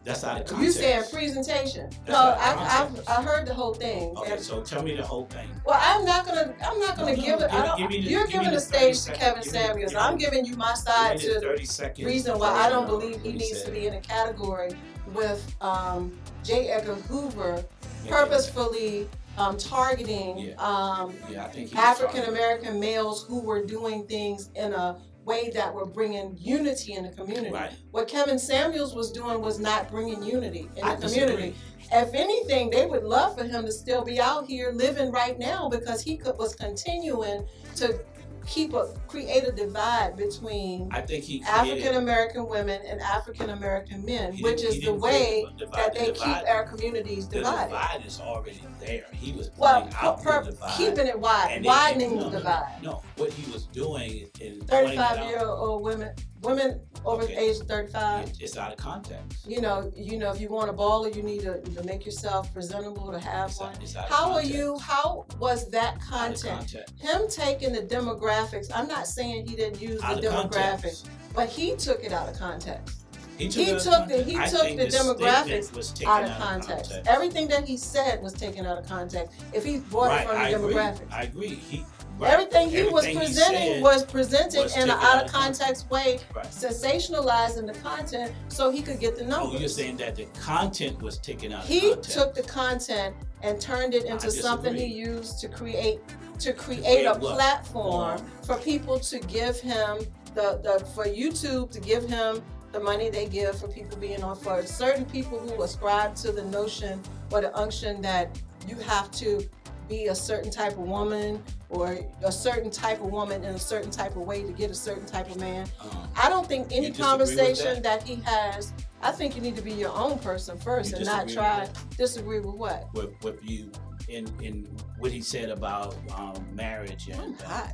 that's 0.05 0.23
out 0.23 0.39
of 0.41 0.47
You 0.47 0.55
context. 0.55 0.77
saying 0.77 1.03
presentation? 1.11 1.89
That's 2.05 2.07
No, 2.09 2.15
out 2.15 2.37
I, 2.37 2.51
I 2.51 2.77
context. 2.85 3.09
I 3.09 3.21
heard 3.23 3.47
the 3.47 3.53
whole 3.53 3.73
thing. 3.73 4.15
Okay, 4.17 4.33
And- 4.33 4.41
so 4.41 4.61
tell 4.61 4.83
me 4.83 4.95
the 4.95 5.03
whole 5.05 5.25
thing. 5.25 5.49
well, 5.65 5.79
I'm 5.81 6.05
not 6.05 6.25
gonna 6.25 6.53
I'm 6.63 6.79
not 6.79 6.95
gonna 6.97 7.11
No, 7.11 7.17
no, 7.17 7.23
give 7.23 7.41
it. 7.41 7.51
I 7.51 7.55
give- 7.57 7.65
don't, 7.65 7.77
give 7.79 7.89
me 7.89 8.01
the- 8.01 8.09
you're 8.09 8.21
give 8.21 8.27
me 8.27 8.33
giving 8.33 8.49
the 8.49 8.55
the 8.55 8.61
stage 8.61 8.99
30 8.99 9.13
to 9.19 9.19
Kevin 9.25 9.43
seconds. 9.43 9.45
Give 9.45 9.53
me- 9.53 9.59
Samuels. 9.67 9.91
give 9.91 9.99
me- 9.99 10.05
I'm 10.07 10.17
giving 10.17 10.45
you 10.45 10.55
my 10.55 10.73
side 10.75 11.19
Give 11.19 11.27
me 11.29 11.33
the 11.33 11.39
to 11.41 11.47
30 11.47 11.65
seconds. 11.65 12.05
reason 12.07 12.39
why 12.39 12.51
I 12.51 12.69
don't 12.69 12.87
believe 12.87 13.21
he 13.21 13.29
what 13.29 13.37
needs 13.39 13.63
to 13.63 13.71
be 13.71 13.87
in 13.87 13.93
a 13.95 14.01
category 14.01 14.71
with 15.13 15.55
um, 15.61 16.17
J. 16.43 16.69
Edgar 16.69 16.95
Hoover 16.95 17.63
Yeah, 18.03 18.11
purposefully 18.11 19.09
um, 19.37 19.57
targeting 19.57 20.37
Yeah. 20.37 20.53
um, 20.59 21.13
Yeah, 21.29 21.45
I 21.45 21.49
think 21.49 21.69
he's 21.69 21.77
African 21.79 22.17
talking- 22.21 22.33
American 22.35 22.79
males 22.79 23.23
who 23.27 23.39
were 23.41 23.63
doing 23.65 24.05
things 24.05 24.49
in 24.55 24.71
a 24.73 24.97
way 25.25 25.49
that 25.51 25.73
we're 25.73 25.85
bringing 25.85 26.37
unity 26.39 26.93
in 26.93 27.03
the 27.03 27.09
community. 27.09 27.51
Right. 27.51 27.71
What 27.91 28.07
Kevin 28.07 28.37
Samuels 28.39 28.93
was 28.95 29.11
doing 29.11 29.41
was 29.41 29.59
not 29.59 29.89
bringing 29.89 30.21
unity 30.23 30.69
in 30.75 30.83
I 30.83 30.95
the 30.95 31.07
community. 31.07 31.49
disagree. 31.49 31.55
If 31.91 32.13
anything, 32.13 32.69
they 32.69 32.85
would 32.85 33.03
love 33.03 33.37
for 33.37 33.43
him 33.43 33.65
to 33.65 33.71
still 33.71 34.03
be 34.03 34.19
out 34.19 34.47
here 34.47 34.71
living 34.71 35.11
right 35.11 35.37
now 35.37 35.69
because 35.69 36.01
he 36.01 36.17
could, 36.17 36.37
was 36.37 36.55
continuing 36.55 37.47
to 37.75 37.99
keep 38.45 38.73
a 38.73 38.87
create 39.07 39.43
a 39.43 39.51
divide 39.51 40.15
between 40.15 40.89
I 40.91 41.01
think 41.01 41.23
he 41.23 41.41
African 41.43 41.95
American 41.95 42.47
women 42.47 42.81
and 42.87 43.01
African 43.01 43.49
American 43.49 44.05
men, 44.05 44.37
which 44.41 44.63
is 44.63 44.81
the 44.81 44.93
way 44.93 45.45
the 45.57 45.65
that 45.67 45.93
they 45.93 46.11
divide- 46.11 46.41
keep 46.41 46.49
our 46.49 46.63
communities 46.63 47.25
divided. 47.25 47.71
The 47.73 47.77
divide 47.77 48.05
is 48.05 48.19
already 48.19 48.61
there. 48.79 49.05
He 49.13 49.31
was 49.31 49.51
Well, 49.57 49.89
out 50.01 50.21
per- 50.23 50.43
the 50.43 50.51
divide. 50.51 50.77
keeping 50.77 51.07
it 51.07 51.19
wide, 51.19 51.65
widening 51.65 52.15
no, 52.17 52.29
the 52.29 52.37
divide. 52.37 52.83
No, 52.83 53.01
what 53.17 53.31
he 53.31 53.51
was 53.51 53.63
doing 53.67 54.29
is, 54.39 54.63
35 54.65 55.25
year 55.29 55.39
old 55.45 55.83
women, 55.83 56.13
women 56.45 56.81
over 57.05 57.25
the 57.25 57.37
age 57.39 57.59
of 57.59 57.67
35. 57.67 58.31
It's 58.39 58.57
out 58.57 58.71
of 58.71 58.77
context. 58.77 59.45
You 59.47 59.61
know, 59.61 59.91
you 59.95 60.17
know, 60.17 60.31
if 60.31 60.39
you 60.39 60.49
want 60.49 60.69
a 60.69 60.73
baller, 60.73 61.13
you 61.15 61.23
need 61.23 61.41
to, 61.41 61.61
to 61.61 61.83
make 61.83 62.05
yourself 62.05 62.53
presentable 62.53 63.11
to 63.11 63.19
have 63.19 63.49
It's 63.49 63.59
one. 63.59 63.69
out, 63.75 63.83
it's 63.83 63.95
out 63.95 64.05
of 64.05 64.09
How 64.11 64.31
are 64.33 64.43
you? 64.43 64.77
How 64.79 65.25
was 65.39 65.69
that 65.71 65.95
Out 65.95 65.95
of 65.95 66.01
content? 66.01 66.57
context. 66.59 66.93
Him 66.99 67.21
taking 67.29 67.73
the 67.73 67.81
demographics. 67.81 68.71
I'm 68.73 68.87
not 68.87 69.07
saying 69.07 69.47
he 69.47 69.55
didn't 69.55 69.81
use 69.81 70.01
Out 70.03 70.21
the 70.21 70.27
demographics, 70.27 70.51
context. 70.53 71.09
but 71.33 71.49
he 71.49 71.75
took 71.75 72.03
it 72.03 72.11
out 72.11 72.29
of 72.29 72.37
context. 72.39 73.01
He 73.37 73.47
He 73.47 73.63
it 73.63 73.69
out 73.69 73.75
of 73.75 73.83
took 73.83 74.07
the- 74.07 74.23
he. 74.23 74.37
I 74.37 74.47
took 74.47 74.61
the 74.77 74.87
demographics 74.87 75.73
was 75.75 75.91
taken 75.91 76.07
Out 76.13 76.23
of 76.23 76.37
context. 76.37 76.93
Everything 77.05 77.49
that 77.49 77.67
he 77.67 77.75
said 77.75 78.23
was 78.23 78.31
taken 78.31 78.65
out 78.65 78.77
of 78.77 78.87
context. 78.87 79.33
If 79.53 79.65
he 79.65 79.79
brought 79.79 80.07
right, 80.07 80.21
it 80.21 80.27
from 80.29 80.37
I 80.37 80.51
the 80.53 80.57
demographics. 80.57 81.11
I 81.13 81.23
agree. 81.23 81.55
He, 81.55 81.83
right. 82.19 82.31
Everything 82.33 82.69
he 82.69 82.83
was 82.83 83.05
Everything 83.05 83.17
presenting 83.17 83.81
was 83.81 84.03
presented 84.05 84.63
was 84.63 84.75
in 84.77 84.83
an 84.83 84.91
out 84.91 85.25
of 85.25 85.31
context 85.31 85.89
way, 85.89 86.19
Right. 86.35 86.45
sensationalizing 86.47 87.67
the 87.71 87.79
content 87.81 88.31
so 88.47 88.69
he 88.69 88.81
could 88.81 88.99
get 88.99 89.15
the 89.15 89.23
Oh, 89.25 89.27
numbers. 89.27 89.59
you're 89.59 89.69
saying 89.69 89.97
that 89.97 90.15
the 90.15 90.25
content 90.39 91.01
was 91.01 91.17
taken 91.17 91.51
out 91.53 91.63
of 91.63 91.67
he 91.69 91.95
took 91.97 92.33
the 92.33 92.43
content 92.43 93.15
and 93.41 93.59
turned 93.59 93.93
it 93.93 94.05
into 94.05 94.31
something 94.31 94.73
he 94.75 94.85
used 94.85 95.39
to 95.41 95.47
create 95.47 95.99
to 96.39 96.51
create 96.53 96.83
create 96.83 97.05
a 97.05 97.13
what? 97.13 97.35
platform 97.35 98.19
for 98.43 98.57
people 98.57 98.99
to 98.99 99.19
give 99.19 99.59
him 99.59 99.99
the, 100.33 100.59
the 100.63 100.85
for 100.93 101.05
YouTube 101.05 101.71
to 101.71 101.79
give 101.79 102.03
him 102.09 102.41
the 102.73 102.79
money 102.79 103.09
they 103.09 103.25
give 103.25 103.57
for 103.57 103.69
people 103.69 103.97
being 103.97 104.21
on 104.21 104.35
for 104.35 104.61
certain 104.65 105.05
people 105.05 105.39
who 105.39 105.63
ascribe 105.63 106.13
to 106.15 106.33
the 106.33 106.43
notion 106.45 107.01
or 107.31 107.39
the 107.39 107.55
unction 107.57 108.01
that 108.01 108.37
you 108.67 108.75
have 108.77 109.09
to 109.11 109.47
be 109.87 110.07
a 110.07 110.15
certain 110.15 110.51
type 110.51 110.73
of 110.73 110.79
woman 110.79 111.41
or 111.75 111.97
a 112.23 112.31
certain 112.31 112.69
type 112.71 113.01
of 113.01 113.07
woman 113.11 113.43
in 113.43 113.55
a 113.55 113.59
certain 113.59 113.91
type 113.91 114.11
of 114.15 114.23
way 114.23 114.43
to 114.43 114.51
get 114.51 114.71
a 114.71 114.75
certain 114.75 115.05
type 115.05 115.29
of 115.29 115.39
man. 115.39 115.67
Um, 115.81 116.07
I 116.15 116.29
don't 116.29 116.47
think 116.47 116.67
any 116.71 116.87
You 116.87 116.91
disagree 116.93 117.17
with 117.17 117.37
conversation 117.37 117.83
that? 117.83 118.03
he 118.03 118.15
has. 118.25 118.73
I 119.01 119.11
think 119.11 119.35
you 119.35 119.41
need 119.41 119.55
to 119.55 119.61
be 119.61 119.73
your 119.73 119.91
own 119.95 120.17
person 120.19 120.57
first 120.57 120.91
You 120.91 120.97
and 120.97 121.05
not 121.05 121.27
try 121.29 121.61
with 121.61 121.97
disagree 121.97 122.39
with 122.39 122.55
what. 122.55 122.87
with, 122.93 123.11
with 123.23 123.43
you 123.47 123.71
in 124.07 124.27
in 124.41 124.67
what 124.99 125.11
he 125.11 125.21
said 125.21 125.49
about 125.49 125.95
um, 126.17 126.33
marriage 126.53 127.09
I'm 127.13 127.19
and 127.19 127.41
uh, 127.41 127.47
hot. 127.47 127.73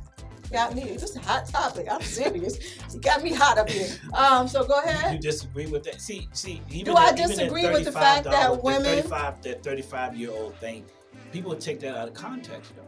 Got 0.50 0.74
me. 0.74 0.82
This 0.84 1.04
is 1.04 1.16
a 1.16 1.20
hot 1.20 1.46
topic. 1.46 1.86
I'm 1.90 2.02
serious. 2.20 2.58
You 2.92 3.00
got 3.00 3.22
me 3.22 3.32
hot 3.32 3.56
up 3.56 3.70
here. 3.70 3.88
Um, 4.12 4.46
so 4.48 4.64
go 4.66 4.80
ahead. 4.80 5.14
you 5.14 5.18
disagree 5.20 5.66
with 5.66 5.82
that? 5.84 5.98
See, 6.00 6.28
see, 6.32 6.60
Do 6.84 6.94
I 6.94 7.08
at- 7.08 7.16
disagree 7.16 7.70
with 7.70 7.84
the 7.84 7.92
fact 7.92 8.24
that 8.24 8.50
$35 8.50 8.62
women- 8.62 8.82
thirty-five 8.84 9.40
that 9.42 9.62
thirty-five 9.62 10.14
year 10.16 10.30
old 10.30 10.54
thing, 10.56 10.84
people 11.32 11.54
take 11.54 11.80
that 11.80 11.96
out 11.96 12.08
of 12.08 12.14
context 12.14 12.72
though. 12.76 12.82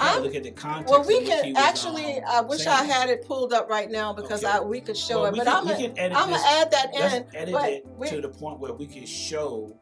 You 0.00 0.06
gotta 0.06 0.14
I'm- 0.14 0.22
look 0.24 0.34
at 0.34 0.42
the 0.44 0.50
context. 0.52 0.90
Well, 0.90 1.04
we 1.04 1.20
can 1.26 1.54
actually. 1.56 2.16
um, 2.22 2.24
I 2.26 2.40
wish 2.40 2.66
I 2.66 2.84
had 2.84 3.10
it 3.10 3.26
pulled 3.26 3.52
up 3.52 3.68
right 3.68 3.90
now 3.90 4.14
because 4.14 4.42
Okay. 4.42 4.52
I 4.56 4.60
we 4.60 4.80
could 4.80 4.96
show 4.96 5.22
Well, 5.22 5.26
it. 5.34 5.36
But 5.36 5.44
can- 5.44 5.56
I'm 5.56 5.64
gonna 5.66 6.14
I'm 6.18 6.30
gonna 6.30 6.42
add 6.46 6.70
that 6.70 6.94
in. 6.94 7.26
edit 7.36 7.52
but 7.52 7.68
it 7.70 7.86
we- 7.98 8.08
to 8.08 8.20
the 8.22 8.28
point 8.30 8.60
where 8.60 8.72
we 8.72 8.86
can 8.86 9.04
show 9.04 9.76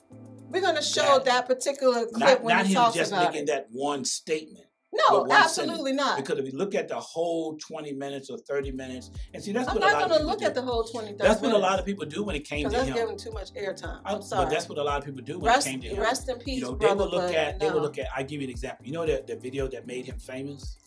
We're 0.51 0.61
gonna 0.61 0.83
show 0.83 1.03
that- 1.19 1.25
that, 1.27 1.47
particular 1.47 2.07
clip 2.07 2.19
not, 2.19 2.43
when 2.43 2.57
not 2.57 2.67
he 2.67 2.75
him 2.75 2.93
just 2.93 3.13
making 3.13 3.47
that 3.47 3.69
one 3.71 4.05
statement. 4.05 4.67
No, 4.93 5.27
absolutely 5.31 5.93
not. 5.93 6.17
Because 6.17 6.39
if 6.39 6.45
we 6.47 6.51
look 6.51 6.75
at 6.75 6.89
the 6.89 6.97
whole 6.99 7.57
20 7.59 7.93
minutes 7.93 8.31
or 8.31 8.39
30 8.39 8.73
minutes, 8.73 9.11
and 9.35 9.43
see, 9.43 9.53
that's 9.53 9.67
what 9.67 9.77
I'm 9.77 9.83
what 9.83 9.89
a 9.89 9.93
not 9.93 10.01
lot 10.01 10.11
of 10.11 10.17
gonna 10.19 10.31
look 10.31 10.39
do. 10.41 10.47
at 10.47 10.55
the 10.55 10.63
whole 10.63 10.83
20, 10.85 11.09
30 11.09 11.19
That's 11.19 11.41
what 11.43 11.53
a 11.53 11.59
lot 11.59 11.79
of 11.79 11.85
people 11.85 12.07
do 12.07 12.23
when 12.25 12.35
it 12.35 12.45
came 12.49 12.65
to 12.69 12.75
that's 12.75 12.89
him. 12.89 12.95
giving 12.95 13.17
too 13.19 13.31
much 13.33 13.53
airtime. 13.55 14.01
I'm 14.05 14.23
sorry. 14.23 14.47
But 14.47 14.51
that's 14.53 14.69
what 14.69 14.79
a 14.79 14.83
lot 14.83 14.99
of 14.99 15.05
people 15.05 15.23
do 15.23 15.39
when 15.39 15.53
rest, 15.53 15.67
it 15.67 15.71
came 15.71 15.81
to 15.83 15.89
him. 15.89 16.01
rest 16.01 16.29
in 16.29 16.39
peace, 16.39 16.61
you 16.61 16.63
know, 16.63 16.71
they 16.73 16.87
brother. 16.87 17.05
will 17.05 17.11
look 17.11 17.35
at 17.35 17.61
they 17.61 17.71
will 17.71 17.83
look 17.83 17.99
at. 17.99 18.07
I 18.17 18.23
give 18.23 18.41
you 18.41 18.47
an 18.47 18.51
example. 18.51 18.87
You 18.87 18.93
know 18.93 19.05
the 19.07 19.23
the 19.27 19.37
video 19.37 19.69
that 19.69 19.87
made 19.87 20.07
him 20.07 20.19
famous, 20.19 20.79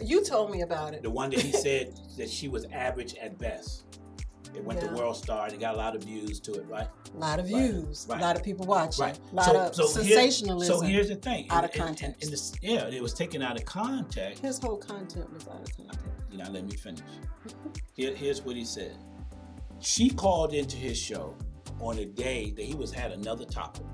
You 0.00 0.24
told 0.24 0.50
me 0.50 0.62
about 0.62 0.94
it. 0.94 1.02
the 1.02 1.10
one 1.10 1.30
that 1.30 1.40
he 1.40 1.52
said 1.52 1.94
that 2.18 2.28
she 2.28 2.48
was 2.48 2.64
average 2.72 3.14
at 3.16 3.38
best. 3.38 3.84
It 4.54 4.64
went 4.64 4.80
Yeah. 4.82 4.88
to 4.88 4.94
World 4.94 5.16
Star. 5.16 5.48
It 5.48 5.58
got 5.60 5.74
a 5.74 5.78
lot 5.78 5.96
of 5.96 6.02
views 6.02 6.38
to 6.40 6.52
it, 6.54 6.66
right? 6.68 6.88
A 7.14 7.18
lot 7.18 7.38
of 7.40 7.46
views, 7.46 8.06
right. 8.08 8.20
a 8.20 8.22
lot 8.22 8.36
of 8.36 8.42
people 8.42 8.66
watching, 8.66 9.02
Right. 9.02 9.18
a 9.32 9.34
lot 9.34 9.46
So- 9.74 9.84
of 9.86 9.90
so 9.90 10.02
here- 10.02 10.16
sensationalism. 10.16 10.76
So 10.78 10.80
here's 10.82 11.08
the 11.08 11.16
thing. 11.16 11.48
Out 11.50 11.64
of 11.64 11.70
And- 11.70 11.80
and- 11.80 11.88
and- 11.90 11.98
context. 11.98 12.22
and 12.24 12.32
this- 12.32 12.52
yeah, 12.60 12.86
it 12.88 13.02
was 13.02 13.14
taken 13.14 13.42
out 13.42 13.56
of 13.56 13.64
context. 13.64 14.42
His 14.42 14.58
whole 14.58 14.76
content 14.76 15.32
was 15.32 15.48
out 15.48 15.60
of 15.68 15.76
context. 15.76 16.04
You 16.30 16.38
know, 16.38 16.50
let 16.50 16.64
me 16.66 16.76
finish. 16.76 17.00
Here, 17.94 18.14
here's 18.14 18.42
what 18.42 18.56
he 18.56 18.64
said. 18.64 18.96
She 19.80 20.10
called 20.10 20.52
into 20.52 20.76
his 20.76 20.96
show 20.98 21.34
on 21.80 21.98
a 21.98 22.04
day 22.06 22.50
that 22.52 22.64
he 22.64 22.74
was 22.74 22.92
had 22.92 23.12
another 23.12 23.44
topic. 23.44 23.86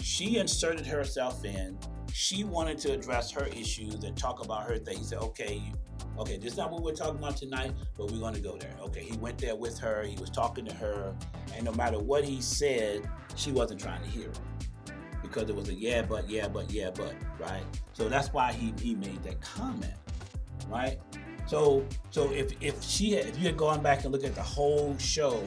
She 0.00 0.38
inserted 0.38 0.86
herself 0.86 1.44
in. 1.44 1.78
She 2.18 2.44
wanted 2.44 2.78
to 2.78 2.92
address 2.94 3.30
her 3.32 3.44
issues 3.44 4.02
and 4.02 4.16
talk 4.16 4.42
about 4.42 4.66
her 4.66 4.78
thing. 4.78 4.96
He 4.96 5.04
said, 5.04 5.18
"Okay, 5.18 5.70
okay, 6.18 6.38
this 6.38 6.52
is 6.52 6.56
not 6.56 6.72
what 6.72 6.82
we're 6.82 6.94
talking 6.94 7.18
about 7.18 7.36
tonight, 7.36 7.72
but 7.94 8.10
we're 8.10 8.18
going 8.18 8.32
to 8.32 8.40
go 8.40 8.56
there." 8.56 8.74
Okay, 8.84 9.02
he 9.02 9.14
went 9.18 9.36
there 9.36 9.54
with 9.54 9.78
her. 9.80 10.02
He 10.02 10.16
was 10.16 10.30
talking 10.30 10.64
to 10.64 10.74
her, 10.76 11.14
and 11.54 11.66
no 11.66 11.72
matter 11.72 11.98
what 11.98 12.24
he 12.24 12.40
said, 12.40 13.06
she 13.34 13.52
wasn't 13.52 13.80
trying 13.80 14.02
to 14.02 14.08
hear 14.08 14.30
it 14.30 14.40
because 15.20 15.50
it 15.50 15.54
was 15.54 15.68
a 15.68 15.74
yeah, 15.74 16.00
but 16.00 16.26
yeah, 16.26 16.48
but 16.48 16.70
yeah, 16.70 16.88
but 16.88 17.12
right. 17.38 17.64
So 17.92 18.08
that's 18.08 18.32
why 18.32 18.54
he 18.54 18.72
he 18.80 18.94
made 18.94 19.22
that 19.24 19.38
comment, 19.42 19.92
right? 20.70 20.98
So 21.46 21.84
so 22.08 22.32
if 22.32 22.50
if 22.62 22.82
she 22.82 23.12
had, 23.12 23.26
if 23.26 23.38
you 23.38 23.44
had 23.44 23.58
gone 23.58 23.82
back 23.82 24.04
and 24.04 24.10
looked 24.10 24.24
at 24.24 24.34
the 24.34 24.42
whole 24.42 24.96
show, 24.96 25.44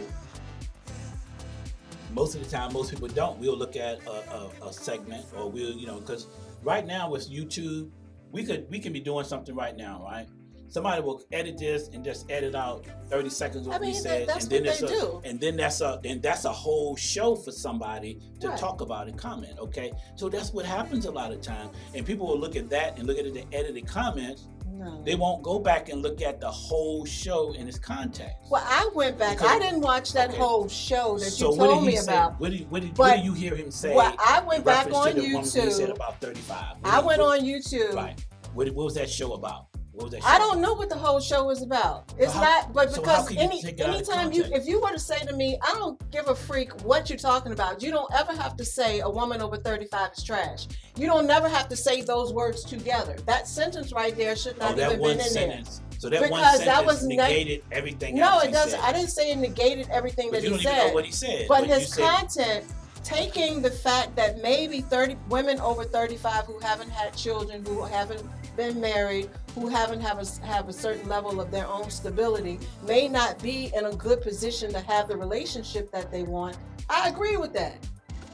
most 2.13 2.35
of 2.35 2.43
the 2.43 2.49
time 2.49 2.73
most 2.73 2.91
people 2.91 3.07
don't. 3.07 3.39
We'll 3.39 3.57
look 3.57 3.75
at 3.75 4.05
a, 4.05 4.11
a, 4.11 4.67
a 4.67 4.71
segment 4.71 5.25
or 5.35 5.49
we'll 5.49 5.71
you 5.71 5.87
know 5.87 5.99
because 5.99 6.27
right 6.63 6.85
now 6.85 7.09
with 7.09 7.29
YouTube, 7.29 7.89
we 8.31 8.43
could 8.43 8.69
we 8.69 8.79
can 8.79 8.93
be 8.93 8.99
doing 8.99 9.25
something 9.25 9.55
right 9.55 9.75
now, 9.75 10.01
right? 10.03 10.27
Somebody 10.67 11.01
will 11.01 11.23
edit 11.31 11.57
this 11.57 11.87
and 11.93 12.05
just 12.05 12.29
edit 12.29 12.53
out 12.53 12.85
30 13.09 13.29
seconds 13.31 13.65
of 13.65 13.73
I 13.73 13.77
what 13.77 13.81
mean, 13.81 13.89
we 13.91 13.97
said, 13.97 14.29
and 14.29 14.41
then 14.43 14.65
it's 14.67 14.83
a, 14.83 14.87
do. 14.87 15.19
and 15.25 15.39
then 15.39 15.57
that's 15.57 15.81
a 15.81 15.99
then 16.03 16.21
that's 16.21 16.45
a 16.45 16.53
whole 16.53 16.95
show 16.95 17.35
for 17.35 17.51
somebody 17.51 18.19
to 18.39 18.49
Right. 18.49 18.59
talk 18.59 18.81
about 18.81 19.07
and 19.07 19.17
comment. 19.17 19.57
Okay, 19.57 19.91
so 20.15 20.29
that's 20.29 20.53
what 20.53 20.65
happens 20.65 21.05
a 21.05 21.11
lot 21.11 21.31
of 21.31 21.41
time, 21.41 21.71
and 21.95 22.05
people 22.05 22.27
will 22.27 22.37
look 22.39 22.55
at 22.55 22.69
that 22.69 22.99
and 22.99 23.07
look 23.07 23.17
at 23.17 23.33
the 23.33 23.45
edited 23.51 23.87
comments. 23.87 24.47
No. 24.79 25.03
They 25.03 25.15
won't 25.15 25.43
go 25.43 25.59
back 25.59 25.89
and 25.89 26.01
look 26.01 26.21
at 26.21 26.39
the 26.39 26.49
whole 26.49 27.03
show 27.03 27.51
in 27.51 27.67
its 27.67 27.77
context. 27.77 28.49
Well, 28.49 28.63
I 28.65 28.89
went 28.95 29.19
back. 29.19 29.37
Because- 29.37 29.51
I 29.51 29.59
didn't 29.59 29.81
watch 29.81 30.13
that 30.13 30.29
Okay. 30.29 30.37
whole 30.39 30.69
show 30.69 31.17
that 31.19 31.31
so 31.31 31.51
you 31.51 31.57
told 31.57 31.81
he 31.81 31.87
me 31.87 31.95
say? 31.97 32.03
about. 32.13 32.39
What 32.39 32.51
did, 32.51 32.71
what, 32.71 32.81
did, 32.83 32.93
But- 32.95 32.99
what 32.99 33.15
did 33.17 33.25
you 33.25 33.33
hear 33.33 33.55
him 33.55 33.71
say? 33.71 33.93
Well, 33.93 34.15
I 34.17 34.39
went 34.39 34.63
back 34.63 34.85
on 34.87 34.91
woman 34.93 35.17
who 35.17 35.43
said 35.43 35.67
YouTube. 35.67 35.95
about 35.95 36.21
35. 36.21 36.77
What 36.79 36.93
I 36.93 36.99
went 37.01 37.21
what- 37.21 37.39
on 37.41 37.45
YouTube. 37.45 37.93
Right. 37.93 38.25
What, 38.53 38.67
what 38.69 38.85
was 38.85 38.95
that 38.95 39.09
show 39.09 39.33
about? 39.33 39.65
What 39.99 40.05
was 40.05 40.11
that 40.13 40.23
show 40.23 40.29
I 40.29 40.37
don't 40.39 40.61
know 40.61 40.73
what 40.73 40.89
the 40.89 40.97
whole 40.97 41.19
show 41.19 41.49
is 41.49 41.61
about. 41.61 42.11
It's 42.17 42.31
how- 42.33 42.41
not, 42.41 42.73
but 42.73 42.91
so 42.93 43.01
because 43.01 43.35
any 43.35 43.61
take 43.61 43.79
it 43.79 43.81
out 43.81 43.89
of 43.89 43.95
anytime 43.95 44.31
you, 44.31 44.45
if 44.53 44.65
you 44.65 44.79
were 44.81 44.91
to 44.91 44.99
say 44.99 45.19
to 45.19 45.33
me, 45.35 45.57
I 45.61 45.73
don't 45.73 45.99
give 46.11 46.27
a 46.29 46.35
freak 46.35 46.71
what 46.83 47.09
you're 47.09 47.17
talking 47.19 47.51
about. 47.51 47.81
You 47.83 47.91
don't 47.91 48.11
ever 48.13 48.31
have 48.33 48.55
to 48.57 48.65
say 48.65 49.01
a 49.01 49.09
woman 49.09 49.41
over 49.41 49.57
35 49.57 50.11
is 50.17 50.23
trash. 50.23 50.67
You 50.95 51.07
don't 51.07 51.27
never 51.27 51.49
have 51.49 51.67
to 51.69 51.75
say 51.75 52.01
those 52.01 52.31
words 52.33 52.63
together. 52.63 53.17
That 53.25 53.47
sentence 53.47 53.91
right 53.91 54.15
there 54.15 54.35
should 54.37 54.55
Oh, 54.61 54.67
not 54.69 54.77
that 54.77 54.91
even 54.93 55.01
been 55.01 55.11
in 55.11 55.17
there. 55.17 55.27
sentence. 55.27 55.81
So 55.97 56.07
that 56.09 56.21
one 56.21 56.29
Because 56.29 56.59
that 56.59 56.65
sentence 56.65 56.85
was 56.87 57.03
neg- 57.05 57.17
negated 57.17 57.63
everything 57.73 58.15
No, 58.15 58.39
it 58.39 58.53
doesn't. 58.53 58.79
said. 58.79 58.89
I 58.89 58.93
didn't 58.93 59.09
say 59.09 59.31
it 59.31 59.37
negated 59.37 59.89
everything 59.91 60.29
But 60.31 60.41
that 60.43 60.47
you 60.49 60.55
he 60.55 60.63
don't 60.63 60.71
even 60.71 60.81
said. 60.81 60.87
know 60.87 60.93
what 60.93 61.05
he 61.05 61.11
said. 61.11 61.45
But 61.49 61.67
you 61.67 61.73
his 61.73 61.93
said- 61.93 62.03
content, 62.09 62.65
taking 63.03 63.61
the 63.61 63.71
fact 63.71 64.15
that 64.15 64.41
maybe 64.41 64.81
30 64.81 65.17
women 65.29 65.59
over 65.59 65.83
35 65.83 66.45
who 66.45 66.59
haven't 66.59 66.89
had 66.89 67.15
children, 67.15 67.65
who 67.65 67.83
haven't 67.83 68.23
been 68.55 68.79
married, 68.79 69.29
who 69.55 69.67
haven't 69.67 70.01
have 70.01 70.19
a, 70.19 70.45
have 70.45 70.67
a 70.69 70.73
certain 70.73 71.07
level 71.07 71.39
of 71.39 71.51
their 71.51 71.67
own 71.67 71.89
stability, 71.89 72.59
may 72.85 73.07
not 73.07 73.41
be 73.41 73.71
in 73.75 73.85
a 73.85 73.95
good 73.95 74.21
position 74.21 74.71
to 74.73 74.79
have 74.81 75.07
the 75.07 75.15
relationship 75.15 75.91
that 75.91 76.11
they 76.11 76.23
want. 76.23 76.57
I 76.89 77.09
agree 77.09 77.37
with 77.37 77.53
that. 77.53 77.77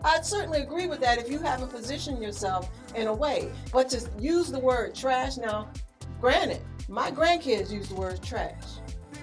I 0.03 0.21
certainly 0.21 0.61
agree 0.61 0.87
with 0.87 0.99
that 1.01 1.17
if 1.17 1.29
you 1.29 1.39
haven't 1.39 1.69
positioned 1.69 2.21
yourself 2.21 2.69
in 2.95 3.07
a 3.07 3.13
way. 3.13 3.51
But 3.73 3.89
to 3.89 4.07
use 4.19 4.51
the 4.51 4.59
word 4.59 4.93
trash 4.93 5.37
now, 5.37 5.69
granted, 6.21 6.61
my 6.87 7.09
grandkids 7.11 7.71
use 7.71 7.89
the 7.89 7.95
word 7.95 8.21
trash. 8.21 8.63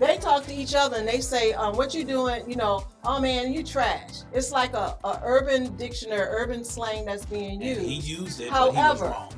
They 0.03 0.19
talk 0.19 0.45
to 0.47 0.53
each 0.55 0.75
other 0.75 0.97
and 0.97 1.07
they 1.07 1.21
say, 1.21 1.53
um, 1.53 1.77
"What 1.77 1.95
you 1.95 2.05
doing?" 2.05 2.49
You 2.51 2.57
know, 2.57 2.85
"Oh 3.05 3.21
man, 3.21 3.53
you 3.53 3.63
trash." 3.63 4.11
It's 4.33 4.51
like 4.51 4.75
a, 4.75 4.97
a 5.05 5.21
urban 5.25 5.77
dictionary, 5.77 6.29
urban 6.29 6.65
slang 6.65 7.05
that's 7.05 7.25
being 7.25 7.63
And 7.63 7.81
he 7.81 7.95
used. 7.95 8.09
used 8.09 8.41
it, 8.41 8.51
However, 8.51 8.73
but 8.73 8.83
he 8.83 8.91
was 8.91 9.01
wrong. 9.03 9.33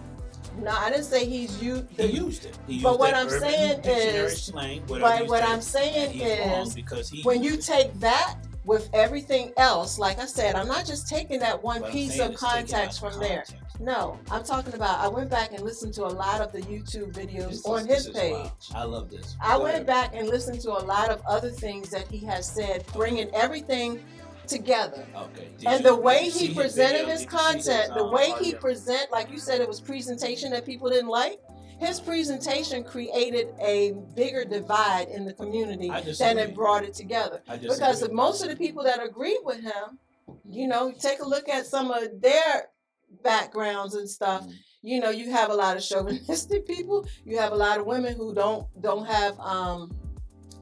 No, 0.62 0.70
I 0.70 0.88
didn't 0.90 1.04
say 1.04 1.26
he's 1.26 1.62
used. 1.62 1.84
He 1.98 2.06
used 2.06 2.44
it. 2.46 2.56
He 2.66 2.74
used 2.74 2.84
But 2.84 2.98
what 2.98 3.12
I'm 3.14 3.28
saying 3.28 3.80
is- 3.84 4.44
slang, 4.44 4.82
but 4.86 5.00
what 5.28 5.42
I'm 5.42 5.60
saying 5.60 5.96
and 5.96 6.12
he's 6.12 6.38
wrong 6.38 6.66
is 6.68 6.74
because 6.74 7.10
he 7.10 7.22
when 7.22 7.42
you 7.42 7.54
it. 7.54 7.62
take 7.62 7.92
that 8.00 8.36
with 8.64 8.88
everything 8.94 9.52
else, 9.58 9.98
like 9.98 10.18
I 10.18 10.26
said, 10.26 10.54
I'm 10.54 10.68
not 10.68 10.86
just 10.86 11.08
taking 11.08 11.40
that 11.40 11.62
one 11.62 11.84
I'm 11.84 11.90
piece 11.92 12.18
of 12.18 12.30
is 12.32 12.40
take 12.40 12.42
it 12.42 12.42
out 12.44 12.50
context 12.50 13.00
from 13.00 13.18
there. 13.20 13.44
No, 13.84 14.18
I'm 14.30 14.42
talking 14.42 14.72
about. 14.72 14.98
I 15.00 15.08
went 15.08 15.28
back 15.28 15.52
and 15.52 15.62
listened 15.62 15.92
to 15.94 16.04
a 16.04 16.08
lot 16.08 16.40
of 16.40 16.52
the 16.52 16.60
YouTube 16.62 17.12
videos 17.12 17.50
This 17.50 17.66
on 17.66 17.86
his 17.86 18.06
is 18.06 18.16
page. 18.16 18.32
wild. 18.32 18.52
I 18.74 18.84
love 18.84 19.10
this. 19.10 19.36
I 19.42 19.58
Go 19.58 19.62
went 19.64 19.74
ahead. 19.74 19.86
back 19.86 20.14
and 20.14 20.26
listened 20.26 20.60
to 20.62 20.70
a 20.70 20.80
lot 20.84 21.10
of 21.10 21.20
other 21.28 21.50
things 21.50 21.90
that 21.90 22.08
he 22.08 22.18
has 22.24 22.46
said, 22.50 22.86
bringing 22.94 23.28
everything 23.34 24.02
together. 24.46 25.06
Okay. 25.14 25.48
Did 25.58 25.68
and 25.68 25.84
you- 25.84 25.90
the 25.90 25.96
way 25.96 26.24
did 26.24 26.24
you 26.24 26.30
see 26.32 26.46
he 26.48 26.54
presented 26.54 27.08
his 27.08 27.20
see 27.20 27.26
content, 27.26 27.64
his, 27.64 27.88
the 27.88 28.04
um, 28.04 28.10
way 28.12 28.32
he 28.40 28.54
present, 28.54 29.12
like 29.12 29.30
you 29.30 29.38
said, 29.38 29.60
it 29.60 29.68
was 29.68 29.82
presentation 29.82 30.50
that 30.52 30.64
people 30.64 30.88
didn't 30.88 31.08
like. 31.10 31.40
His 31.78 32.00
presentation 32.00 32.84
created 32.84 33.48
a 33.60 33.92
bigger 34.16 34.46
divide 34.46 35.08
in 35.08 35.26
the 35.26 35.34
community 35.34 35.88
than 36.18 36.38
it 36.38 36.54
brought 36.54 36.84
it 36.84 36.94
together. 36.94 37.42
I 37.48 37.58
Because 37.58 38.08
most 38.10 38.42
of 38.42 38.48
the 38.48 38.56
people 38.56 38.82
that 38.84 39.02
agreed 39.04 39.40
with 39.44 39.60
him, 39.60 39.98
you 40.48 40.68
know, 40.68 40.90
take 40.98 41.20
a 41.20 41.28
look 41.28 41.50
at 41.50 41.66
some 41.66 41.90
of 41.90 42.22
their 42.22 42.68
backgrounds 43.22 43.94
and 43.94 44.08
stuff. 44.08 44.46
Mhm. 44.46 44.52
You 44.82 45.00
know, 45.00 45.10
you 45.10 45.30
have 45.30 45.50
a 45.50 45.54
lot 45.54 45.76
of 45.76 45.82
chauvinistic 45.82 46.66
people. 46.74 47.06
You 47.24 47.38
have 47.38 47.52
a 47.52 47.56
lot 47.56 47.78
of 47.78 47.86
women 47.86 48.16
who 48.16 48.34
don't 48.34 48.66
don't 48.82 49.06
have 49.06 49.38
um, 49.40 49.90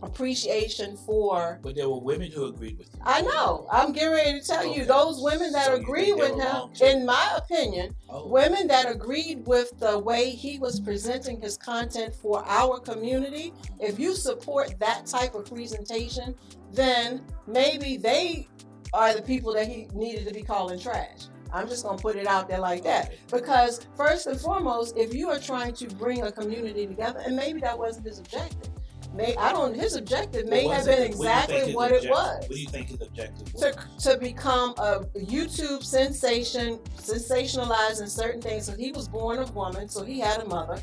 appreciation 0.02 0.96
for. 0.96 1.60
But 1.62 1.76
there 1.76 1.88
were 1.88 2.00
women 2.00 2.30
who 2.30 2.46
agreed 2.46 2.78
with 2.78 2.88
you. 2.92 3.00
I 3.04 3.22
know. 3.22 3.66
I'm 3.70 3.92
getting 3.92 4.10
ready 4.12 4.40
to 4.40 4.46
tell 4.46 4.66
you 4.66 4.84
those 4.84 5.22
women 5.22 5.52
that 5.52 5.66
So 5.66 5.74
you 5.76 5.82
agree 5.82 6.12
with 6.12 6.34
him. 6.40 6.70
In 6.80 7.06
my 7.06 7.34
opinion, 7.36 7.94
Oh, 8.08 8.26
women 8.28 8.66
that 8.68 8.90
agreed 8.90 9.46
with 9.46 9.78
the 9.78 9.98
way 9.98 10.30
he 10.30 10.58
was 10.58 10.80
presenting 10.80 11.40
his 11.40 11.56
content 11.56 12.14
for 12.14 12.44
our 12.46 12.78
community. 12.80 13.52
If 13.80 13.98
you 13.98 14.14
support 14.14 14.74
that 14.80 15.06
type 15.06 15.34
of 15.34 15.46
presentation, 15.46 16.34
then 16.72 17.24
maybe 17.46 17.96
they 17.96 18.48
are 18.92 19.14
the 19.14 19.22
people 19.22 19.54
that 19.54 19.68
he 19.68 19.88
needed 19.94 20.26
to 20.26 20.34
be 20.34 20.42
calling 20.42 20.78
trash. 20.78 21.28
I'm 21.52 21.68
just 21.68 21.84
gonna 21.84 21.98
put 21.98 22.16
it 22.16 22.26
out 22.26 22.48
there 22.48 22.58
like 22.58 22.82
that. 22.84 23.14
Because 23.30 23.86
first 23.96 24.26
and 24.26 24.40
foremost, 24.40 24.96
if 24.96 25.14
you 25.14 25.28
are 25.28 25.38
trying 25.38 25.74
to 25.74 25.86
bring 25.96 26.22
a 26.22 26.32
community 26.32 26.86
together, 26.86 27.20
and 27.24 27.36
maybe 27.36 27.60
that 27.60 27.78
wasn't 27.78 28.06
his 28.06 28.18
objective. 28.18 28.70
May 29.14 29.36
I 29.36 29.52
don't 29.52 29.74
his 29.74 29.94
objective 29.94 30.46
may 30.46 30.66
have 30.68 30.86
been 30.86 31.12
it? 31.12 31.14
What 31.16 31.26
do 31.26 31.34
you 31.34 31.50
think 31.50 31.50
exactly 31.50 31.60
his 31.66 31.74
what 31.74 31.92
it 31.92 32.10
was. 32.10 32.38
What 32.38 32.48
do 32.48 32.58
you 32.58 32.68
think 32.68 32.88
his 32.88 33.00
objective 33.02 33.52
was? 33.52 33.62
To, 33.62 34.10
to 34.10 34.18
become 34.18 34.70
a 34.78 35.00
YouTube 35.18 35.84
sensation, 35.84 36.78
sensationalizing 36.96 38.08
certain 38.08 38.40
things. 38.40 38.66
So 38.66 38.74
he 38.74 38.90
was 38.92 39.08
born 39.08 39.38
a 39.38 39.46
woman, 39.52 39.88
so 39.88 40.02
he 40.02 40.18
had 40.18 40.40
a 40.40 40.46
mother. 40.46 40.82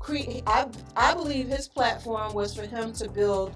Cre- 0.00 0.42
I, 0.46 0.66
I 0.96 1.14
believe 1.14 1.46
his 1.46 1.68
platform 1.68 2.34
was 2.34 2.54
for 2.54 2.66
him 2.66 2.92
to 2.94 3.08
build 3.08 3.54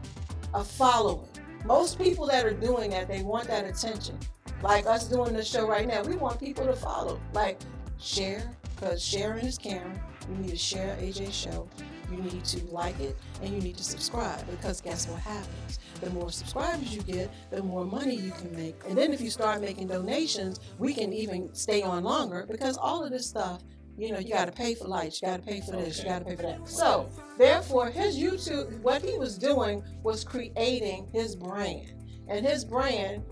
a 0.54 0.62
following. 0.62 1.28
Most 1.64 1.98
people 1.98 2.26
that 2.26 2.44
are 2.44 2.54
doing 2.54 2.90
that, 2.90 3.08
they 3.08 3.22
want 3.22 3.48
that 3.48 3.64
attention. 3.64 4.18
Like 4.62 4.86
us 4.86 5.08
doing 5.08 5.32
this 5.32 5.48
show 5.48 5.66
right 5.66 5.86
now, 5.86 6.02
we 6.02 6.14
want 6.14 6.38
people 6.38 6.64
to 6.66 6.74
follow. 6.74 7.20
Like 7.32 7.60
share 7.98 8.56
because 8.74 9.02
sharing 9.02 9.46
is 9.46 9.58
caring. 9.58 10.00
You 10.28 10.36
need 10.36 10.50
to 10.50 10.56
share 10.56 10.96
AJ 10.96 11.32
show. 11.32 11.68
You 12.10 12.18
need 12.18 12.44
to 12.44 12.64
like 12.66 12.98
it 13.00 13.16
and 13.42 13.52
you 13.54 13.60
need 13.60 13.76
to 13.78 13.84
subscribe 13.84 14.48
because 14.50 14.80
guess 14.80 15.08
what 15.08 15.20
happens? 15.20 15.78
The 16.00 16.10
more 16.10 16.30
subscribers 16.30 16.94
you 16.94 17.02
get, 17.02 17.30
the 17.50 17.62
more 17.62 17.84
money 17.84 18.14
you 18.14 18.30
can 18.32 18.54
make. 18.54 18.76
And 18.88 18.96
then 18.96 19.12
if 19.12 19.20
you 19.20 19.30
start 19.30 19.60
making 19.60 19.88
donations, 19.88 20.60
we 20.78 20.94
can 20.94 21.12
even 21.12 21.52
stay 21.54 21.82
on 21.82 22.04
longer 22.04 22.46
because 22.48 22.76
all 22.76 23.04
of 23.04 23.10
this 23.10 23.26
stuff, 23.26 23.62
you 23.96 24.12
know, 24.12 24.18
you 24.18 24.32
got 24.32 24.46
to 24.46 24.52
pay 24.52 24.74
for 24.74 24.86
lights, 24.88 25.20
you 25.20 25.28
got 25.28 25.38
to 25.38 25.46
pay 25.46 25.60
for 25.60 25.72
this, 25.72 25.98
you 25.98 26.04
got 26.04 26.20
to 26.20 26.24
pay 26.24 26.36
for 26.36 26.42
that. 26.42 26.68
So, 26.68 27.08
therefore, 27.38 27.90
his 27.90 28.16
YouTube, 28.18 28.80
what 28.80 29.02
he 29.02 29.18
was 29.18 29.36
doing 29.36 29.82
was 30.02 30.24
creating 30.24 31.08
his 31.12 31.36
brand. 31.36 31.92
And 32.28 32.46
his 32.46 32.64
brand, 32.64 33.22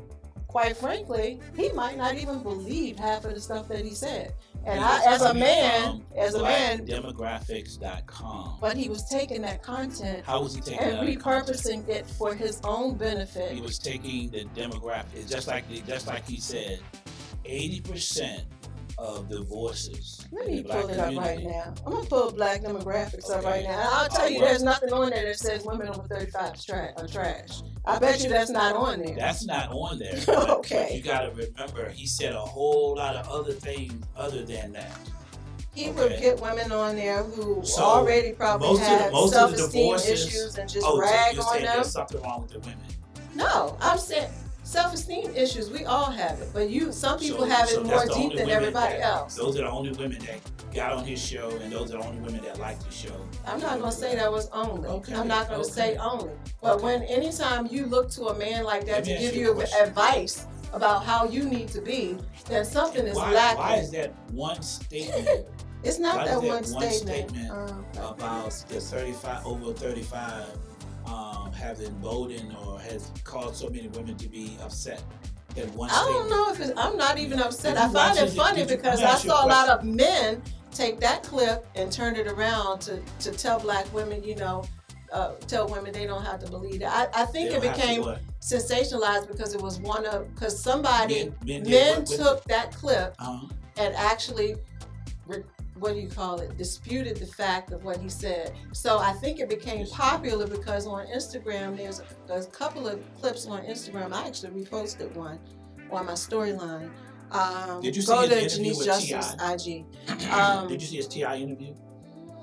quite 0.50 0.76
frankly, 0.76 1.38
he 1.56 1.70
might 1.70 1.96
not 1.96 2.16
even 2.16 2.42
believe 2.42 2.98
half 2.98 3.24
of 3.24 3.34
the 3.34 3.40
stuff 3.40 3.68
that 3.68 3.84
he 3.84 3.94
said. 3.94 4.34
And 4.66 4.80
I, 4.80 5.04
as 5.06 5.22
a 5.22 5.32
man, 5.32 6.04
as 6.18 6.34
a 6.34 6.42
man, 6.42 6.84
blackdemographics.com. 6.84 8.58
but 8.60 8.76
he 8.76 8.88
was 8.88 9.08
taking 9.08 9.42
that 9.42 9.62
content 9.62 10.24
How 10.26 10.42
was 10.42 10.56
he 10.56 10.60
taking 10.60 10.82
and 10.88 11.08
repurposing 11.08 11.88
it 11.88 12.04
for 12.04 12.34
his 12.34 12.60
own 12.64 12.96
benefit. 12.96 13.52
He 13.52 13.60
was 13.60 13.78
taking 13.78 14.28
the 14.30 14.44
demographic. 14.46 15.14
It's 15.14 15.30
just 15.30 15.46
like 15.46 15.64
just 15.86 16.08
like 16.08 16.26
he 16.26 16.40
said, 16.40 16.80
eighty 17.44 17.80
percent 17.80 18.42
of 19.00 19.28
the 19.30 19.42
voices 19.42 20.26
Let 20.30 20.46
in 20.46 20.52
me 20.56 20.62
the 20.62 20.68
pull 20.68 20.88
it 20.90 20.98
up 20.98 21.16
right 21.16 21.42
now. 21.42 21.72
I'm 21.86 21.92
gonna 21.92 22.04
pull 22.06 22.30
black 22.32 22.60
demographics 22.62 23.30
up 23.30 23.44
right 23.44 23.64
now. 23.64 23.88
I'll 23.92 24.08
tell 24.08 24.28
you, 24.28 24.36
Alright. 24.36 24.50
there's 24.50 24.62
nothing 24.62 24.92
on 24.92 25.08
there 25.10 25.24
that 25.24 25.38
says 25.38 25.64
women 25.64 25.88
over 25.88 26.02
35 26.02 26.54
is 26.54 26.64
tra- 26.64 26.92
are 26.98 27.06
trash. 27.06 27.62
I 27.86 27.98
bet 27.98 28.22
you 28.22 28.28
that's 28.28 28.50
not 28.50 28.76
on 28.76 29.00
there. 29.00 29.16
That's 29.16 29.46
not 29.46 29.70
on 29.70 29.98
there. 29.98 30.20
but- 30.26 30.50
Okay. 30.60 30.86
But 30.90 30.96
you 30.96 31.02
got 31.02 31.20
to 31.22 31.30
remember, 31.30 31.88
he 31.88 32.06
said 32.06 32.34
a 32.34 32.40
whole 32.40 32.94
lot 32.96 33.16
of 33.16 33.26
other 33.28 33.52
things 33.52 34.04
other 34.16 34.44
than 34.44 34.72
that. 34.72 34.92
He 35.74 35.88
Okay. 35.88 35.92
would 36.02 36.20
get 36.20 36.40
women 36.40 36.70
on 36.70 36.96
there 36.96 37.22
who 37.22 37.64
So, 37.64 37.82
already 37.82 38.32
probably 38.32 38.68
most 38.68 38.80
of 38.82 38.86
the- 38.88 38.96
have 38.98 39.12
most 39.12 39.34
of 39.34 39.50
the 39.52 39.56
self-esteem 39.56 39.82
divorces- 39.82 40.26
issues 40.26 40.58
and 40.58 40.68
just 40.68 40.84
oh, 40.86 40.96
so 40.96 41.00
rag 41.00 41.34
you're 41.36 41.44
on 41.44 41.52
saying 41.52 41.64
them. 41.64 41.74
there's 41.76 41.90
something 41.92 42.20
wrong 42.22 42.42
with 42.42 42.50
the 42.50 42.58
women? 42.60 42.78
No, 43.34 43.76
I'm 43.80 43.96
saying 43.98 44.28
self-esteem 44.70 45.34
issues. 45.34 45.70
We 45.70 45.84
all 45.84 46.10
have 46.10 46.40
it, 46.40 46.48
but 46.52 46.70
you, 46.70 46.92
some 46.92 47.18
people 47.18 47.40
So- 47.40 47.46
have 47.46 47.68
it 47.70 47.84
more 47.84 48.04
deep 48.06 48.36
than 48.36 48.48
everybody 48.50 48.98
that- 48.98 49.02
else. 49.14 49.34
Those 49.34 49.56
are 49.58 49.62
the 49.64 49.70
only 49.70 49.90
women 49.92 50.18
that 50.26 50.38
got 50.74 50.92
on 50.92 51.04
his 51.04 51.20
show, 51.20 51.50
and 51.62 51.72
those 51.72 51.92
are 51.92 51.98
the 51.98 52.06
only 52.06 52.20
women 52.20 52.42
that 52.44 52.58
like 52.58 52.78
the 52.84 52.92
show. 52.92 53.14
I'm 53.46 53.60
not 53.60 53.80
gonna 53.80 53.90
say 53.90 54.14
that 54.14 54.30
was 54.30 54.48
only. 54.52 54.88
Okay, 54.88 55.14
I'm 55.14 55.26
not 55.26 55.48
gonna 55.48 55.62
okay. 55.62 55.70
say 55.70 55.96
only. 55.96 56.30
But 56.62 56.74
Okay. 56.76 56.84
when 56.84 57.02
anytime 57.02 57.66
you 57.70 57.86
look 57.86 58.10
to 58.12 58.26
a 58.28 58.34
man 58.38 58.64
like 58.64 58.86
that 58.86 59.04
Let 59.04 59.04
to 59.06 59.18
give 59.18 59.34
you 59.34 59.60
a 59.60 59.82
advice 59.82 60.46
about 60.72 61.04
how 61.04 61.24
you 61.24 61.44
need 61.44 61.68
to 61.68 61.80
be, 61.80 62.16
then 62.46 62.64
something 62.64 63.04
is 63.06 63.16
why, 63.16 63.32
lacking. 63.32 63.58
why 63.58 63.76
is 63.76 63.90
that 63.90 64.12
one 64.30 64.62
statement 64.62 65.46
it's 65.82 65.98
not 65.98 66.16
that 66.18 66.26
that 66.26 66.38
one 66.38 66.46
one 66.48 66.64
statement. 66.64 67.30
statement 67.30 67.50
Um, 67.50 67.84
about 67.96 68.50
the 68.68 68.80
35 68.80 69.46
over 69.46 69.72
35 69.72 70.46
um, 71.50 71.56
have 71.60 71.80
emboldened 71.80 72.54
or 72.64 72.78
has 72.80 73.10
caused 73.24 73.56
so 73.56 73.68
many 73.68 73.88
women 73.88 74.16
to 74.16 74.28
be 74.28 74.56
upset? 74.62 75.02
One 75.74 75.90
I 75.90 75.94
don't 75.94 76.04
statement. 76.04 76.30
know 76.30 76.52
if 76.52 76.60
it's, 76.60 76.72
I'm 76.78 76.96
not 76.96 77.18
even 77.18 77.40
upset. 77.40 77.76
I 77.76 77.88
find 77.92 78.16
it 78.16 78.30
funny 78.30 78.64
because 78.64 79.00
I 79.00 79.10
ask 79.10 79.24
you 79.24 79.30
a 79.30 79.34
saw 79.34 79.46
a 79.46 79.48
lot 79.48 79.68
of 79.68 79.84
men 79.84 80.40
take 80.72 81.00
that 81.00 81.24
clip 81.24 81.66
and 81.74 81.90
turn 81.90 82.14
it 82.14 82.28
around 82.28 82.80
to, 82.82 83.02
to 83.20 83.32
tell 83.32 83.58
black 83.58 83.92
women, 83.92 84.22
you 84.22 84.36
know, 84.36 84.64
uh, 85.12 85.32
tell 85.48 85.66
women 85.66 85.92
they 85.92 86.06
don't 86.06 86.24
have 86.24 86.38
to 86.44 86.50
believe 86.50 86.80
it. 86.82 86.88
I, 86.88 87.08
I 87.12 87.24
think 87.24 87.50
it 87.50 87.54
don't 87.54 87.64
have 87.64 87.74
to 87.74 87.80
became 87.80 88.16
sensationalized 88.40 89.26
because 89.26 89.52
it 89.54 89.60
was 89.60 89.80
one 89.80 90.06
of 90.06 90.32
because 90.32 90.56
somebody 90.62 91.32
Men- 91.44 91.62
men 91.64 91.70
men, 91.70 92.04
took 92.04 92.44
that 92.44 92.72
clip 92.72 93.16
Uh-huh. 93.18 93.48
and 93.76 93.92
actually 93.96 94.54
re- 95.26 95.42
what 95.80 95.94
do 95.94 96.00
you 96.00 96.08
call 96.08 96.40
it 96.40 96.56
disputed 96.56 97.16
the 97.16 97.26
fact 97.26 97.72
of 97.72 97.82
what 97.84 97.96
he 97.96 98.08
said 98.08 98.52
so 98.72 98.98
i 98.98 99.12
think 99.14 99.40
it 99.40 99.48
became 99.48 99.86
popular 99.86 100.46
because 100.46 100.86
on 100.86 101.06
instagram 101.06 101.76
there's 101.76 102.00
a, 102.00 102.04
there's 102.28 102.46
a 102.46 102.50
couple 102.50 102.86
of 102.86 103.00
clips 103.20 103.46
on 103.46 103.62
instagram 103.64 104.12
i 104.12 104.26
actually 104.26 104.50
reposted 104.64 105.10
one 105.14 105.38
on 105.90 106.06
my 106.06 106.12
storyline 106.12 106.90
um, 107.32 107.80
Did 107.80 107.96
you 107.96 108.02
go 108.04 108.22
see 108.22 108.28
to 108.28 108.34
his 108.34 108.58
interview 108.58 108.84
Janice 108.84 109.06
Justice 109.06 109.36
IG. 109.40 109.84
Um, 110.32 110.66
did 110.66 110.82
you 110.82 110.88
see 110.88 110.96
his 110.96 111.06
Ti 111.06 111.22
interview? 111.22 111.74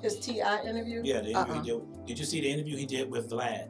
His 0.01 0.17
Ti 0.19 0.39
interview? 0.65 1.01
Yeah, 1.03 1.21
the 1.21 1.31
interview 1.31 1.35
Uh-uh. 1.35 1.61
he 1.61 1.71
did. 1.71 2.05
Did 2.05 2.19
you 2.19 2.25
see 2.25 2.41
the 2.41 2.49
interview 2.49 2.77
he 2.77 2.85
did 2.85 3.11
with 3.11 3.29
Vlad? 3.29 3.67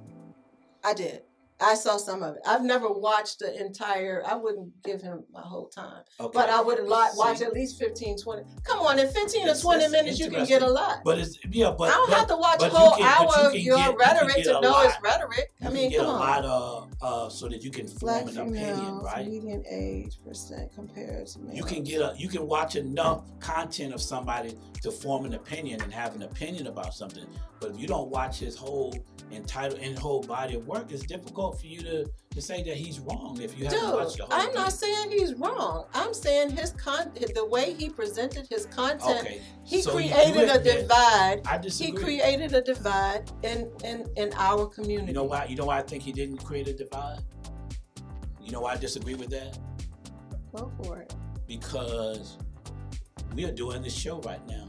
I 0.83 0.93
did. 0.93 1.23
I 1.59 1.73
saw 1.73 1.97
some 1.97 2.21
of 2.21 2.35
it. 2.35 2.41
I've 2.45 2.61
never 2.63 2.87
watched 2.87 3.39
the 3.39 3.59
entire. 3.59 4.23
I 4.27 4.35
wouldn't 4.35 4.83
give 4.83 5.01
him 5.01 5.23
my 5.33 5.41
whole 5.41 5.67
time, 5.69 6.03
Okay. 6.19 6.31
but 6.33 6.49
I 6.49 6.61
would 6.61 6.77
See? 6.77 6.83
watched 6.87 7.41
at 7.41 7.51
least 7.53 7.79
15, 7.79 8.17
20. 8.21 8.43
Come 8.63 8.79
on, 8.81 8.99
in 8.99 9.07
15 9.07 9.49
or 9.49 9.55
20 9.55 9.87
minutes, 9.89 10.19
you 10.19 10.29
can 10.29 10.45
get 10.45 10.61
a 10.61 10.67
lot. 10.69 10.99
But 11.03 11.17
it's 11.17 11.37
yeah, 11.49 11.73
but 11.75 11.89
I 11.89 11.93
don't 11.93 12.09
but, 12.09 12.17
have 12.19 12.27
to 12.27 12.37
watch 12.37 12.61
a 12.61 12.65
you 12.65 12.71
whole 12.71 12.95
can- 12.97 13.25
but 13.27 13.33
you 13.33 13.41
hour 13.41 13.47
of 13.49 13.55
your 13.55 13.77
get- 13.77 13.97
rhetoric 13.97 14.35
get 14.35 14.43
to 14.45 14.61
know 14.61 14.69
lot. 14.71 14.85
it's 14.85 15.01
rhetoric. 15.01 15.51
you 15.59 15.67
I 15.67 15.71
mean, 15.71 15.89
can 15.89 15.91
get 15.91 15.97
come 16.01 16.07
a 16.09 16.11
on. 16.11 16.19
lot 16.19 16.45
of 16.45 16.89
uh, 17.01 17.29
so 17.29 17.47
that 17.47 17.63
you 17.63 17.71
can 17.71 17.87
Black 17.99 18.25
form 18.25 18.37
an 18.37 18.47
opinion, 18.55 18.99
right? 18.99 19.25
median 19.27 19.63
age 19.69 20.17
percent 20.23 20.71
compared 20.75 21.25
to 21.27 21.39
males. 21.39 21.55
You 21.57 21.63
can 21.63 21.83
get 21.83 22.01
a 22.01 22.13
you 22.17 22.27
can 22.29 22.45
watch 22.47 22.75
enough 22.75 23.23
content 23.39 23.93
of 23.95 24.01
somebody 24.01 24.55
to 24.83 24.91
form 24.91 25.25
an 25.25 25.33
opinion 25.33 25.81
and 25.81 25.91
have 25.91 26.15
an 26.15 26.21
opinion 26.21 26.67
about 26.67 26.93
something. 26.93 27.25
But 27.59 27.71
if 27.71 27.79
you 27.79 27.87
don't 27.87 28.09
watch 28.09 28.37
his 28.39 28.55
whole 28.55 28.93
entitled 29.31 29.79
and 29.81 29.97
whole 29.97 30.21
body 30.21 30.55
of 30.55 30.67
work, 30.67 30.91
it's 30.91 31.03
difficult 31.05 31.46
for 31.51 31.65
you 31.67 31.81
to, 31.81 32.05
to 32.31 32.41
say 32.41 32.63
that 32.63 32.75
he's 32.75 32.99
wrong 32.99 33.39
if 33.41 33.57
you 33.57 33.65
haven't 33.65 33.91
watched 33.93 34.11
Dude, 34.11 34.17
your 34.19 34.27
whole 34.27 34.47
I'm 34.47 34.53
not 34.53 34.71
saying 34.71 35.11
he's 35.11 35.33
wrong. 35.35 35.85
I'm 35.93 36.13
saying 36.13 36.51
his 36.51 36.71
con, 36.71 37.11
the 37.35 37.45
way 37.45 37.73
he 37.73 37.89
presented 37.89 38.47
his 38.49 38.65
content, 38.67 39.21
Okay. 39.21 39.41
he 39.63 39.81
so 39.81 39.93
created 39.93 40.49
a 40.49 40.61
divide. 40.61 41.41
I 41.45 41.59
He 41.63 41.91
created 41.91 42.53
a 42.53 42.61
divide 42.61 43.31
in 43.43 43.69
in 43.83 44.07
in 44.15 44.33
our 44.37 44.67
community. 44.67 45.07
You 45.07 45.13
know 45.13 45.23
why? 45.23 45.45
You 45.45 45.55
know 45.55 45.65
why 45.65 45.79
I 45.79 45.81
think 45.81 46.03
he 46.03 46.11
didn't 46.11 46.37
create 46.37 46.67
a 46.67 46.73
divide? 46.73 47.19
You 48.41 48.51
know 48.51 48.61
why 48.61 48.73
I 48.73 48.77
disagree 48.77 49.15
with 49.15 49.29
that? 49.29 49.57
Go 50.55 50.71
for 50.81 50.99
it. 50.99 51.13
Because 51.47 52.37
we 53.35 53.45
are 53.45 53.51
doing 53.51 53.81
this 53.81 53.93
show 53.93 54.19
right 54.21 54.45
now. 54.47 54.66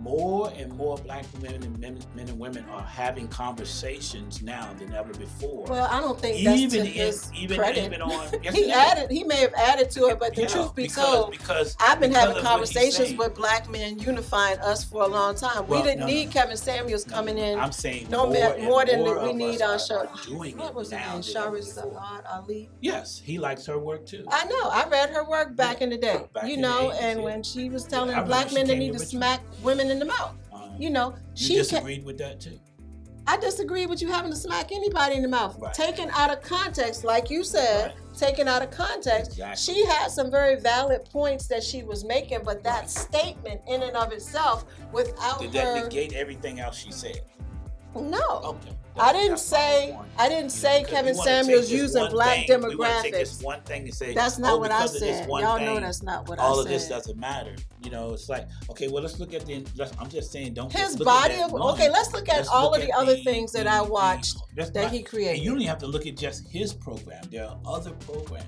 More 0.00 0.50
and 0.56 0.72
more 0.78 0.96
black 0.96 1.26
men 1.42 1.62
and 1.62 1.78
men, 1.78 1.98
men 2.14 2.26
and 2.30 2.38
women 2.38 2.64
are 2.70 2.80
having 2.82 3.28
conversations 3.28 4.40
now 4.42 4.72
than 4.78 4.94
ever 4.94 5.12
before. 5.12 5.66
Well, 5.68 5.86
I 5.90 6.00
don't 6.00 6.18
think 6.18 6.42
that's 6.42 6.58
even 6.58 6.86
in, 6.86 6.86
his 6.86 7.30
even 7.36 7.58
credit. 7.58 7.84
even 7.84 8.00
on 8.00 8.30
yes, 8.42 8.54
he 8.54 8.62
it 8.62 8.70
added. 8.70 9.10
He 9.10 9.24
may 9.24 9.40
have 9.42 9.52
added 9.52 9.90
to 9.90 10.06
it, 10.06 10.18
but 10.18 10.34
the 10.34 10.42
Yeah, 10.42 10.48
truth 10.48 10.74
be 10.74 10.84
because, 10.84 11.04
told, 11.04 11.30
because 11.32 11.76
I've 11.80 12.00
been 12.00 12.10
because 12.10 12.22
having 12.28 12.36
of 12.38 12.44
what 12.44 12.60
he's 12.60 12.70
conversations 12.72 13.18
with 13.18 13.34
black 13.34 13.68
men 13.70 13.98
unifying 13.98 14.58
us 14.60 14.84
for 14.84 15.02
a 15.02 15.06
long 15.06 15.34
time. 15.34 15.66
Well, 15.66 15.82
we 15.82 15.86
didn't 15.86 16.00
no, 16.00 16.06
need 16.06 16.26
no. 16.26 16.32
Kevin 16.32 16.56
Samuels 16.56 17.06
No, 17.06 17.14
coming 17.16 17.36
in. 17.36 17.58
I'm 17.58 17.70
saying 17.72 18.06
no 18.08 18.26
more, 18.26 18.56
more- 18.56 18.58
more 18.58 18.84
than 18.86 19.00
more 19.00 19.22
we 19.22 19.34
need 19.34 19.60
on 19.60 19.78
show. 19.78 20.08
doing 20.24 20.56
what 20.56 20.74
was 20.74 20.90
his 20.90 20.98
now 20.98 21.18
Shahrazad 21.18 22.22
Ali. 22.32 22.70
Yes, 22.80 23.20
he 23.22 23.38
likes 23.38 23.66
her 23.66 23.78
work 23.78 24.06
too. 24.06 24.24
I 24.30 24.44
know. 24.46 24.70
I 24.70 24.88
read 24.88 25.10
her 25.10 25.28
work 25.28 25.56
back 25.56 25.82
in 25.82 25.90
the 25.90 25.98
day. 25.98 26.24
Back 26.32 26.46
you 26.46 26.56
know, 26.56 26.90
and 26.92 27.22
when 27.22 27.42
she 27.42 27.68
was 27.68 27.84
telling 27.86 28.24
black 28.24 28.52
men 28.54 28.66
they 28.66 28.78
need 28.78 28.94
to 28.94 28.98
smack 28.98 29.42
women 29.62 29.89
in 29.90 29.98
the 29.98 30.04
mouth. 30.06 30.34
Um, 30.52 30.74
You 30.78 30.90
know, 30.90 31.10
you 31.34 31.46
she 31.46 31.54
ca- 31.56 31.62
disagreed 31.62 32.04
with 32.04 32.18
that 32.18 32.40
too. 32.40 32.58
I 33.26 33.36
disagree 33.36 33.86
with 33.86 34.00
you 34.02 34.08
having 34.10 34.30
to 34.32 34.36
smack 34.36 34.72
anybody 34.72 35.14
in 35.14 35.22
the 35.22 35.28
mouth. 35.28 35.56
Right. 35.58 35.72
Taken 35.74 36.10
out 36.14 36.32
of 36.32 36.40
context, 36.42 37.04
like 37.04 37.30
you 37.30 37.44
said, 37.44 37.94
taken 38.16 38.48
out 38.48 38.62
of 38.62 38.70
context, 38.70 39.32
Exactly. 39.32 39.74
she 39.74 39.86
had 39.86 40.08
some 40.10 40.30
very 40.30 40.56
valid 40.58 41.04
points 41.12 41.46
that 41.46 41.62
she 41.62 41.82
was 41.84 42.02
making, 42.04 42.40
but 42.44 42.64
that 42.64 42.90
statement 42.90 43.60
in 43.68 43.82
and 43.82 43.96
of 43.96 44.12
itself, 44.12 44.64
without 44.92 45.38
Did 45.40 45.52
that 45.52 45.64
her, 45.78 45.84
negate 45.84 46.14
everything 46.14 46.58
else 46.60 46.76
she 46.76 46.90
said? 46.90 47.20
No. 47.94 48.20
Okay. 48.44 48.76
I 48.98 49.12
didn't 49.12 49.30
That's 49.30 49.42
say. 49.42 49.96
I 50.18 50.28
didn't 50.28 50.50
say 50.50 50.80
because 50.80 50.92
Kevin 50.92 51.16
wanna 51.16 51.30
take 51.30 51.44
Samuels 51.44 51.70
this 51.70 51.80
using 51.80 52.02
one 52.02 52.10
black 52.10 52.46
thing- 52.46 52.60
We 52.62 52.76
want 52.76 52.96
to 52.96 53.02
take 53.02 53.12
this 53.14 53.38
demographics. 53.38 53.44
one 53.44 53.60
thing 53.62 53.82
and 53.84 53.94
say, 53.94 54.14
That's 54.14 54.38
not 54.38 54.54
oh, 54.54 54.58
what 54.58 54.70
I 54.72 54.78
because 54.78 54.94
of 54.96 55.00
this 55.00 55.18
said. 55.18 55.28
one 55.28 55.42
Y'all 55.42 55.56
thing, 55.56 55.66
know 55.66 55.80
that's 55.80 56.02
not 56.02 56.28
what 56.28 56.38
I 56.38 56.42
said. 56.42 56.48
all 56.48 56.58
I 56.58 56.62
of 56.62 56.68
this 56.68 56.82
said. 56.82 56.90
doesn't 56.90 57.18
matter. 57.18 57.54
You 57.82 57.90
know, 57.92 58.12
it's 58.12 58.28
like, 58.28 58.48
okay, 58.68 58.88
well, 58.88 59.02
let's 59.02 59.18
look 59.18 59.32
at 59.32 59.46
the. 59.46 59.64
Let's, 59.76 59.92
I'm 59.98 60.08
just 60.10 60.30
saying, 60.32 60.54
don't. 60.54 60.70
His 60.72 60.80
just 60.82 60.98
look 60.98 61.06
body 61.06 61.34
at 61.34 61.44
of 61.44 61.50
that 61.52 61.58
one. 61.58 61.74
okay, 61.74 61.88
let's 61.88 62.12
look 62.12 62.28
at 62.28 62.36
Let's 62.38 62.48
all 62.48 62.70
look 62.72 62.80
of 62.80 62.86
the 62.86 62.92
at 62.92 62.98
other 62.98 63.16
things 63.18 63.52
that 63.52 63.66
I 63.66 63.78
the- 63.82 63.90
watched 63.90 64.36
that's 64.56 64.70
that 64.70 64.82
not- 64.82 64.90
he 64.92 64.98
And 64.98 65.06
created. 65.06 65.42
you 65.42 65.50
don't 65.50 65.60
even 65.60 65.68
have 65.68 65.78
to 65.78 65.86
look 65.86 66.06
at 66.06 66.16
just 66.16 66.46
his 66.48 66.74
program. 66.74 67.22
There 67.30 67.46
are 67.46 67.58
other 67.64 67.92
programs 67.92 68.44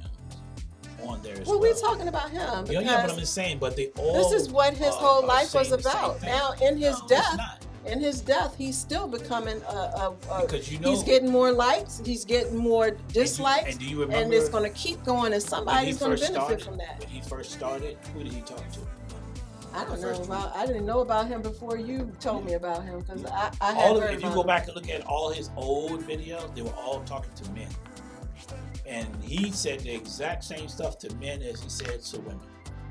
on 1.06 1.22
there 1.22 1.32
as 1.40 1.46
well, 1.46 1.58
well. 1.58 1.70
we're 1.70 1.74
talking 1.80 2.08
about 2.08 2.30
him 2.30 2.66
Yeah, 2.68 2.80
yeah, 2.80 3.02
but 3.06 3.12
I'm 3.12 3.18
just 3.18 3.32
saying, 3.34 3.58
but 3.58 3.74
they 3.76 3.88
all. 3.96 4.12
this 4.30 4.42
is 4.42 4.50
what 4.50 4.74
his 4.76 4.88
are- 4.88 4.92
whole 5.00 5.22
are 5.22 5.26
life 5.26 5.54
was 5.54 5.68
saying 5.68 5.70
the 5.70 5.82
same 5.82 5.92
about. 6.04 6.20
thing. 6.20 6.28
Now, 6.28 6.52
in 6.60 6.76
his 6.76 6.98
No, 6.98 7.04
it's 7.04 7.06
death, 7.06 7.36
not. 7.36 7.66
In 7.86 8.00
his 8.00 8.20
death, 8.20 8.54
he's 8.56 8.76
still 8.78 9.08
becoming 9.08 9.60
a, 9.68 9.72
a, 9.72 10.16
a 10.30 10.42
because 10.42 10.70
you 10.70 10.78
know 10.78 10.90
he's 10.90 11.02
getting 11.02 11.30
more 11.30 11.52
likes, 11.52 12.00
he's 12.04 12.24
getting 12.24 12.56
more 12.56 12.86
and 12.88 13.08
dislikes, 13.12 13.70
And 13.70 13.78
do 13.78 13.84
you 13.86 14.00
remember? 14.00 14.24
and 14.24 14.34
it's 14.34 14.48
going 14.48 14.64
to 14.70 14.78
keep 14.78 15.02
going, 15.04 15.32
and 15.32 15.42
somebody's 15.42 15.98
going 15.98 16.16
to 16.16 16.20
benefit 16.22 16.60
started- 16.60 16.64
from 16.64 16.78
that. 16.78 17.00
When 17.00 17.08
he 17.08 17.20
first 17.20 17.52
started, 17.52 17.96
who 18.14 18.22
did 18.22 18.32
he 18.32 18.40
talk 18.42 18.70
to? 18.72 18.80
I 19.74 19.84
don't 19.86 20.02
know 20.02 20.22
about. 20.22 20.54
I 20.54 20.66
didn't 20.66 20.84
know 20.84 21.00
about 21.00 21.28
him 21.28 21.40
before 21.40 21.78
you 21.78 22.12
told 22.20 22.44
me 22.44 22.52
about 22.54 22.84
him 22.84 23.00
because 23.00 23.24
I, 23.24 23.50
I 23.60 23.72
had 23.72 23.90
all 23.90 23.96
of, 23.96 24.04
if 24.04 24.22
you 24.22 24.28
go 24.30 24.44
back 24.44 24.66
and 24.66 24.76
look 24.76 24.90
at 24.90 25.00
all 25.06 25.30
his 25.30 25.48
old 25.56 26.02
videos, 26.06 26.54
they 26.54 26.60
were 26.60 26.74
all 26.74 27.00
talking 27.04 27.32
to 27.42 27.50
men, 27.52 27.68
and 28.84 29.06
he 29.22 29.50
said 29.50 29.80
the 29.80 29.94
exact 29.94 30.44
same 30.44 30.68
stuff 30.68 30.98
to 30.98 31.14
men 31.16 31.40
as 31.42 31.62
he 31.62 31.70
said 31.70 32.02
to 32.02 32.20
women. 32.20 32.40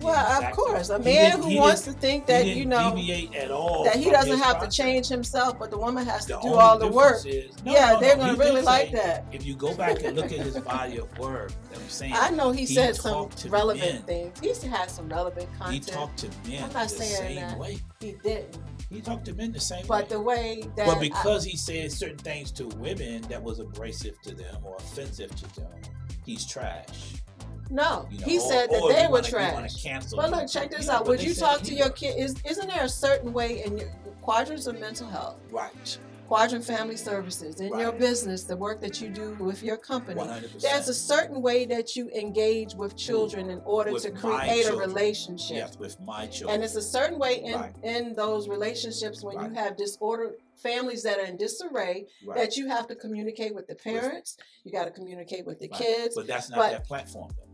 Well, 0.01 0.43
of 0.43 0.51
course, 0.55 0.89
a 0.89 0.99
man 0.99 1.31
didn't- 1.39 1.43
who 1.51 1.57
wants 1.57 1.81
to 1.83 1.93
think 1.93 2.25
that 2.27 2.45
you 2.45 2.65
know 2.65 2.95
at 3.35 3.51
all 3.51 3.83
that 3.83 3.95
he 3.97 4.09
doesn't 4.09 4.39
have 4.39 4.57
process. 4.57 4.75
to 4.75 4.81
change 4.83 5.07
himself, 5.07 5.59
but 5.59 5.69
the 5.71 5.77
woman 5.77 6.05
has 6.05 6.25
to 6.25 6.39
do 6.41 6.53
all 6.55 6.77
the 6.77 6.87
work. 6.87 7.25
is- 7.25 7.51
no, 7.63 7.71
yeah, 7.73 7.93
no, 7.93 7.99
they're 7.99 8.17
no, 8.17 8.23
gonna 8.27 8.37
really 8.37 8.55
did 8.55 8.65
like 8.65 8.91
that. 8.91 9.25
If 9.31 9.45
you 9.45 9.55
go 9.55 9.73
back 9.73 10.03
and 10.03 10.15
look 10.15 10.25
at 10.25 10.39
his 10.39 10.57
body 10.59 10.97
of 10.97 11.17
work, 11.17 11.51
I'm 11.75 11.89
saying, 11.89 12.13
I 12.15 12.29
know 12.31 12.51
he, 12.51 12.61
he 12.65 12.73
said 12.75 12.95
some 12.95 13.29
to 13.29 13.49
relevant 13.49 14.07
men. 14.07 14.31
things. 14.33 14.61
He 14.61 14.67
had 14.67 14.89
some 14.89 15.07
relevant 15.09 15.47
content. 15.57 15.85
he 15.85 15.91
talked 15.91 16.17
to 16.19 16.27
men 16.47 16.63
I'm 16.63 16.73
not 16.73 16.83
the 16.89 16.89
saying 16.89 17.15
same 17.15 17.35
that. 17.35 17.57
way. 17.57 17.77
He 17.99 18.13
didn't, 18.23 18.57
He 18.89 18.99
talked 19.01 19.25
to 19.25 19.33
men 19.33 19.51
the 19.51 19.59
same 19.59 19.81
way. 19.81 19.87
but 19.87 20.09
the 20.09 20.19
way 20.19 20.63
that 20.75 20.85
But 20.85 20.97
I- 20.97 20.99
because 20.99 21.43
he 21.43 21.55
said 21.55 21.91
certain 21.91 22.17
things 22.17 22.51
to 22.53 22.67
women 22.77 23.21
that 23.29 23.41
was 23.41 23.59
abrasive 23.59 24.19
to 24.23 24.33
them 24.33 24.57
or 24.63 24.75
offensive 24.77 25.33
to 25.35 25.55
them, 25.61 25.71
he's 26.25 26.45
trash. 26.45 27.13
No, 27.71 28.07
You 28.11 28.19
know, 28.19 28.25
he 28.25 28.37
or- 28.37 28.41
said 28.41 28.69
that 28.69 28.93
they 28.95 29.05
were 29.07 29.11
wanna- 29.13 29.27
trash. 29.29 29.81
cancel 29.83 30.17
But 30.17 30.31
look, 30.31 30.47
check 30.49 30.69
this 30.71 30.81
You 30.81 30.87
know, 30.87 30.93
out. 30.97 31.07
Would 31.07 31.23
you 31.23 31.33
talk 31.33 31.61
to 31.61 31.73
your 31.73 31.89
kid? 31.89 32.17
Is 32.17 32.35
isn't 32.45 32.67
there 32.67 32.83
a 32.83 32.89
certain 32.89 33.33
way 33.33 33.63
in 33.63 33.77
your 33.77 33.89
quadrants 34.21 34.67
of 34.67 34.79
mental 34.79 35.07
health, 35.07 35.37
Right. 35.49 35.97
quadrant 36.27 36.63
family 36.63 36.95
services, 36.95 37.59
in 37.59 37.77
your 37.77 37.91
business, 37.91 38.43
the 38.43 38.55
work 38.55 38.79
that 38.81 39.01
you 39.01 39.09
do 39.09 39.35
with 39.39 39.63
your 39.63 39.77
company? 39.77 40.15
One 40.17 40.29
hundred 40.29 40.51
There's 40.61 40.87
a 40.89 40.93
certain 40.93 41.41
way 41.41 41.65
that 41.65 41.95
you 41.95 42.09
engage 42.11 42.75
with 42.75 42.95
children 42.95 43.49
in 43.49 43.61
order 43.65 43.91
With 43.91 44.03
to 44.03 44.11
create 44.11 44.67
a 44.67 44.75
relationship. 44.75 45.57
Yes, 45.57 45.77
with 45.79 45.99
my 46.01 46.27
children. 46.27 46.55
And 46.55 46.63
it's 46.63 46.75
a 46.75 46.81
certain 46.81 47.17
way 47.19 47.41
in, 47.43 47.53
Right. 47.59 47.73
in 47.83 48.13
those 48.13 48.47
relationships 48.47 49.23
when 49.23 49.35
Right. 49.37 49.49
you 49.49 49.55
have 49.55 49.75
disorder 49.77 50.35
families 50.55 51.01
that 51.03 51.17
are 51.17 51.25
in 51.25 51.37
disarray 51.37 52.05
right. 52.25 52.37
that 52.37 52.55
you 52.55 52.67
have 52.67 52.85
to 52.87 52.95
communicate 52.95 53.55
with 53.55 53.65
the 53.67 53.73
parents, 53.75 54.37
you 54.63 54.71
got 54.71 54.85
to 54.85 54.91
communicate 54.91 55.43
with 55.45 55.57
the 55.59 55.67
Right. 55.69 55.81
kids. 55.81 56.15
But 56.15 56.27
that's 56.27 56.49
not 56.51 56.59
but- 56.59 56.71
that 56.71 56.85
platform 56.87 57.31
though. 57.35 57.47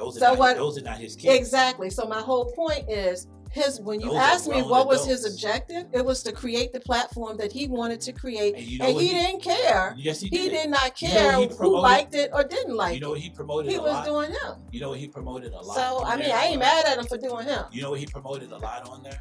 Those 0.00 0.16
are 0.16 0.20
So 0.20 0.26
not, 0.30 0.38
what- 0.38 0.56
those 0.56 0.78
are 0.78 0.82
not 0.82 0.98
his 0.98 1.14
kids. 1.14 1.34
Exactly. 1.38 1.90
So 1.90 2.06
my 2.06 2.20
whole 2.20 2.46
point 2.52 2.90
is 2.90 3.28
his 3.52 3.80
when 3.80 4.00
you 4.00 4.06
Those 4.10 4.16
asked 4.16 4.48
me 4.48 4.62
what 4.62 4.86
was 4.86 5.04
his 5.04 5.24
objective, 5.26 5.86
it 5.92 6.04
was 6.04 6.22
to 6.22 6.30
create 6.32 6.72
the 6.72 6.78
platform 6.80 7.36
that 7.38 7.50
he 7.52 7.66
wanted 7.66 8.00
to 8.02 8.12
create. 8.12 8.54
And 8.54 8.64
you 8.64 8.78
know 8.78 8.84
and 8.86 8.94
what 8.94 9.02
he, 9.04 9.10
didn't 9.10 9.42
care. 9.42 9.94
Yes, 9.98 10.20
he, 10.20 10.28
He 10.28 10.38
did. 10.38 10.50
did 10.50 10.70
not 10.70 11.02
You 11.02 11.08
know 11.08 11.14
care 11.14 11.38
he 11.40 11.46
who 11.58 11.78
liked 11.80 12.14
it 12.14 12.30
or 12.32 12.44
didn't 12.44 12.76
like 12.76 12.94
You 12.94 13.00
know 13.00 13.10
what 13.10 13.18
he 13.20 13.28
promoted. 13.30 13.70
He 13.72 13.76
a 13.76 13.82
was 13.82 13.92
lot. 13.92 14.04
doing 14.06 14.30
him. 14.30 14.54
you 14.70 14.80
know 14.80 14.90
what 14.90 14.98
he 15.00 15.08
promoted 15.08 15.52
a 15.52 15.60
lot. 15.60 15.74
So 15.76 16.04
I 16.04 16.16
mean 16.16 16.26
there? 16.28 16.36
I 16.38 16.44
ain't 16.46 16.60
mad 16.60 16.84
at 16.86 16.96
him 16.98 17.06
for 17.06 17.18
doing 17.18 17.46
him. 17.46 17.64
You 17.72 17.82
know 17.82 17.90
what 17.90 17.98
he 17.98 18.06
promoted 18.06 18.52
a 18.52 18.58
lot 18.58 18.88
on 18.88 19.02
there? 19.02 19.20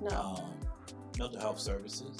No. 0.00 0.16
Um, 0.18 0.50
mental 1.18 1.38
health 1.40 1.60
services. 1.60 2.16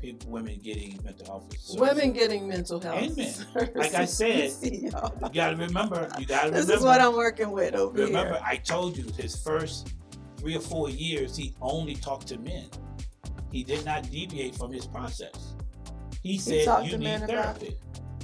People, 0.00 0.30
women 0.30 0.58
getting 0.62 0.98
mental 1.02 1.26
health 1.26 1.44
services. 1.52 1.76
Women 1.76 2.12
getting 2.12 2.46
mental 2.48 2.80
health. 2.80 3.02
And 3.02 3.16
men. 3.16 3.26
services. 3.32 3.74
Like 3.74 3.94
I 3.94 4.04
said, 4.06 4.52
y'all. 4.62 5.30
Gotta 5.30 5.56
remember. 5.56 6.08
You 6.18 6.26
gotta 6.26 6.50
this 6.50 6.62
remember. 6.66 6.72
is 6.74 6.82
what 6.82 7.00
I'm 7.00 7.14
working 7.16 7.50
with 7.50 7.74
over 7.74 7.92
remember, 7.92 8.18
here. 8.18 8.24
Remember, 8.26 8.40
I 8.46 8.56
told 8.56 8.96
you 8.96 9.04
his 9.16 9.34
first 9.36 9.94
three 10.38 10.56
or 10.56 10.60
four 10.60 10.88
years, 10.88 11.36
he 11.36 11.54
only 11.60 11.94
talked 11.96 12.28
to 12.28 12.38
men. 12.38 12.66
He 13.50 13.64
did 13.64 13.84
not 13.84 14.08
deviate 14.10 14.54
from 14.54 14.72
his 14.72 14.86
process. 14.86 15.54
He 16.22 16.38
said, 16.38 16.64
talked 16.64 16.86
"You 16.86 16.98
need 16.98 17.26
therapy." 17.26 17.76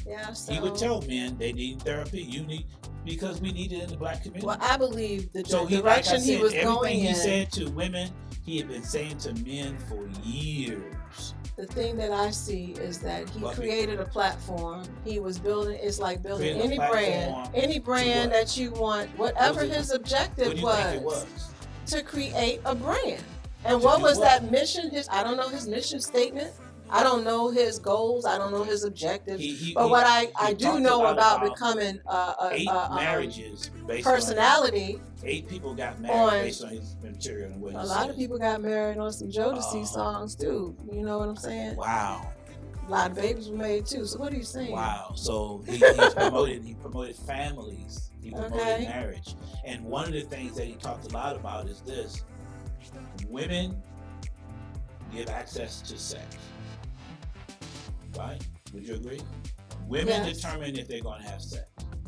Yeah, 0.06 0.32
so 0.32 0.52
He 0.52 0.60
would 0.60 0.76
tell 0.76 1.00
men 1.02 1.36
they 1.38 1.52
need 1.52 1.82
therapy. 1.82 2.22
You 2.22 2.44
need 2.44 2.66
because 3.04 3.40
we 3.40 3.52
need 3.52 3.72
it 3.72 3.82
in 3.82 3.90
the 3.90 3.96
black 3.96 4.22
community. 4.22 4.46
well, 4.46 4.58
I 4.60 4.76
believe 4.76 5.32
the, 5.32 5.44
so 5.44 5.66
he, 5.66 5.76
like 5.76 6.04
direction 6.04 6.20
he 6.22 6.34
said, 6.34 6.42
was 6.42 6.52
everything 6.54 6.74
going 6.74 6.98
he 7.00 7.06
in. 7.08 7.14
said 7.14 7.52
to 7.52 7.70
women, 7.70 8.10
he 8.44 8.58
had 8.58 8.68
been 8.68 8.82
saying 8.82 9.18
to 9.18 9.34
men 9.44 9.76
for 9.88 10.06
years. 10.22 11.34
The 11.56 11.66
thing 11.66 11.96
that 11.96 12.12
I 12.12 12.30
see 12.30 12.72
is 12.80 12.98
that 13.00 13.28
he 13.30 13.40
Well, 13.40 13.54
created 13.54 14.00
a 14.00 14.04
platform. 14.04 14.84
He 15.04 15.20
was 15.20 15.38
building. 15.38 15.78
It's 15.80 15.98
like 16.00 16.22
building 16.22 16.58
Creating 16.58 16.80
any 16.80 16.90
brand, 16.90 17.48
any 17.54 17.78
brand 17.78 18.32
that 18.32 18.56
you 18.56 18.72
want. 18.72 19.08
Whatever 19.16 19.60
What 19.60 19.68
his 19.68 19.92
objective 19.92 20.60
What 20.60 21.00
was, 21.02 21.24
was? 21.24 21.50
to 21.92 22.02
create 22.02 22.60
a 22.64 22.74
brand. 22.74 23.22
And 23.64 23.80
what 23.82 24.02
was 24.02 24.18
that 24.20 24.50
mission? 24.50 24.90
His 24.90 25.08
I 25.08 25.22
don't 25.22 25.36
know 25.36 25.48
his 25.48 25.66
mission 25.66 26.00
statement. 26.00 26.52
I 26.94 27.02
don't 27.02 27.24
know 27.24 27.50
his 27.50 27.80
goals. 27.80 28.24
I 28.24 28.38
don't 28.38 28.52
know 28.52 28.62
his 28.62 28.84
objectives. 28.84 29.40
He, 29.40 29.52
he, 29.54 29.74
But 29.74 29.90
what 29.90 30.04
I, 30.06 30.30
I 30.40 30.52
do 30.52 30.78
know 30.78 31.06
about, 31.06 31.38
about 31.42 31.52
becoming 31.52 31.98
uh, 32.06 32.34
a, 32.42 32.50
eight 32.52 32.68
a, 32.68 32.90
um, 32.90 32.94
marriages 32.94 33.68
based 33.86 34.06
on 34.06 34.14
personality, 34.14 35.00
eight 35.24 35.48
people 35.48 35.74
got 35.74 35.98
married 36.00 36.14
on- 36.16 36.30
based 36.44 36.62
on 36.62 36.70
his 36.70 36.94
material 37.02 37.50
and 37.52 37.60
what 37.60 37.74
a 37.74 37.78
lot 37.78 38.02
said. 38.02 38.10
of 38.10 38.16
people 38.16 38.38
got 38.38 38.62
married 38.62 38.98
on 38.98 39.12
some 39.12 39.28
Jodeci 39.28 39.80
Oh. 39.82 39.84
songs 39.84 40.36
too. 40.36 40.76
You 40.92 41.02
know 41.02 41.18
what 41.18 41.28
I'm 41.28 41.36
saying? 41.36 41.74
Wow, 41.76 42.30
A 42.86 42.90
lot 42.90 43.10
of 43.10 43.16
babies 43.16 43.48
were 43.50 43.56
made 43.56 43.86
too. 43.86 44.06
So 44.06 44.20
what 44.20 44.32
are 44.32 44.36
you 44.36 44.44
saying? 44.44 44.70
wow. 44.70 45.12
So 45.16 45.64
he, 45.66 45.78
he 45.78 46.08
promoted 46.14 46.62
he 46.62 46.74
promoted 46.74 47.16
families. 47.16 48.12
He 48.22 48.30
promoted 48.30 48.56
Okay. 48.60 48.84
marriage. 48.84 49.34
And 49.64 49.82
one 49.84 50.06
of 50.06 50.12
the 50.12 50.20
things 50.20 50.56
that 50.58 50.66
he 50.66 50.74
talked 50.74 51.06
a 51.10 51.12
lot 51.12 51.34
about 51.34 51.66
is 51.68 51.80
this: 51.80 52.22
women 53.28 53.82
give 55.12 55.28
access 55.28 55.80
to 55.82 55.98
sex. 55.98 56.36
Right? 58.18 58.40
Would 58.72 58.86
you 58.86 58.94
agree? 58.94 59.20
Women 59.86 60.08
Yes. 60.08 60.36
determine 60.40 60.76
if 60.76 60.88
they're 60.88 61.00
going 61.02 61.22
to 61.22 61.28
have 61.28 61.42
sex. 61.42 61.64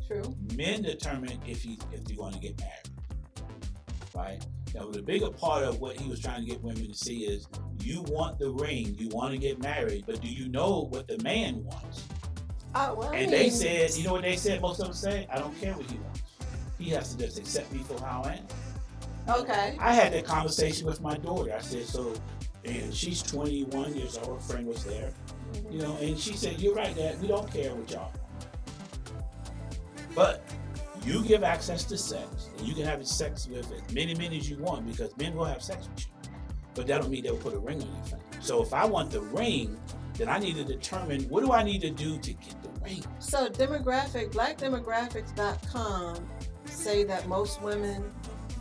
True. 0.07 0.37
men 0.55 0.83
determine 0.83 1.41
if 1.47 1.63
he 1.63 1.79
if 1.93 2.05
they're 2.05 2.17
going 2.17 2.33
to 2.33 2.39
get 2.39 2.59
married. 2.61 2.73
Right 4.15 4.41
now, 4.75 4.87
the 4.87 5.03
bigger 5.03 5.31
part 5.31 5.65
of 5.65 5.81
what 5.81 5.99
he 5.99 6.09
was 6.09 6.21
trying 6.21 6.43
to 6.45 6.47
get 6.51 6.63
women 6.63 6.87
to 6.87 6.95
see 6.95 7.25
is 7.25 7.49
you 7.83 8.03
want 8.09 8.39
the 8.39 8.51
ring, 8.51 8.95
you 8.99 9.09
want 9.09 9.33
to 9.33 9.39
get 9.39 9.61
married, 9.61 10.05
but 10.07 10.21
do 10.21 10.29
you 10.29 10.49
know 10.49 10.87
what 10.91 11.09
the 11.09 11.19
man 11.25 11.65
wants? 11.65 12.05
Uh, 12.75 12.95
well, 12.97 13.11
And 13.13 13.33
they 13.33 13.51
said, 13.51 13.95
you 13.95 14.05
know 14.05 14.13
what 14.13 14.23
they 14.23 14.37
said? 14.37 14.61
Most 14.61 14.79
of 14.81 14.87
them 14.87 14.95
said, 14.95 15.27
I 15.31 15.39
don't 15.39 15.59
care 15.61 15.75
what 15.75 15.91
he 15.91 15.97
wants. 15.99 16.23
He 16.79 16.91
has 16.91 17.15
to 17.15 17.25
just 17.25 17.39
accept 17.39 17.73
me 17.73 17.81
for 17.81 17.99
how 18.01 18.23
I 18.23 18.35
am. 18.35 19.35
Okay. 19.41 19.77
I 19.81 19.93
had 19.93 20.13
that 20.13 20.25
conversation 20.25 20.87
with 20.87 21.01
my 21.01 21.17
daughter. 21.17 21.53
I 21.53 21.61
said, 21.61 21.85
so, 21.87 22.15
and 22.65 22.95
she's 22.95 23.23
21 23.23 23.97
years 23.97 24.19
old. 24.19 24.41
Her 24.41 24.49
friend 24.49 24.67
was 24.67 24.85
there, 24.85 25.13
you 25.71 25.81
know, 25.81 25.97
and 26.01 26.19
she 26.19 26.35
said, 26.35 26.61
"You're 26.61 26.75
right, 26.75 26.95
Dad. 26.95 27.21
We 27.21 27.29
don't 27.29 27.51
care 27.51 27.75
what 27.75 27.91
y'all." 27.91 28.13
But 30.15 30.43
you 31.05 31.23
give 31.25 31.45
access 31.45 31.85
to 31.85 31.97
sex, 31.97 32.49
and 32.59 32.67
you 32.67 32.75
can 32.75 32.85
have 32.85 33.07
sex 33.07 33.47
with 33.47 33.71
as 33.73 33.95
many 33.95 34.15
men 34.15 34.33
as 34.33 34.51
you 34.51 34.59
want 34.59 34.87
because 34.87 35.17
men 35.17 35.35
will 35.35 35.45
have 35.45 35.63
sex 35.63 35.89
with 35.89 36.07
you. 36.07 36.31
But 36.75 36.87
that 36.89 37.01
don't 37.01 37.11
mean 37.11 37.23
they'll 37.23 37.37
put 37.37 37.55
a 37.55 37.59
ring 37.59 37.83
on 37.83 37.89
your 37.89 38.05
finger. 38.05 38.25
So 38.41 38.63
if 38.63 38.75
I 38.75 38.85
want 38.85 39.11
the 39.11 39.21
ring, 39.21 39.79
then 40.15 40.29
I 40.29 40.39
need 40.39 40.57
to 40.57 40.65
determine 40.65 41.23
what 41.29 41.45
do 41.45 41.53
I 41.53 41.63
need 41.63 41.81
to 41.83 41.91
do 41.91 42.19
to 42.19 42.33
get 42.33 42.63
the 42.63 42.69
ring. 42.81 43.05
So 43.19 43.49
demographic, 43.49 44.33
blackdemographics.com 44.33 46.29
say 46.67 47.05
that 47.05 47.29
most 47.29 47.63
women 47.63 48.13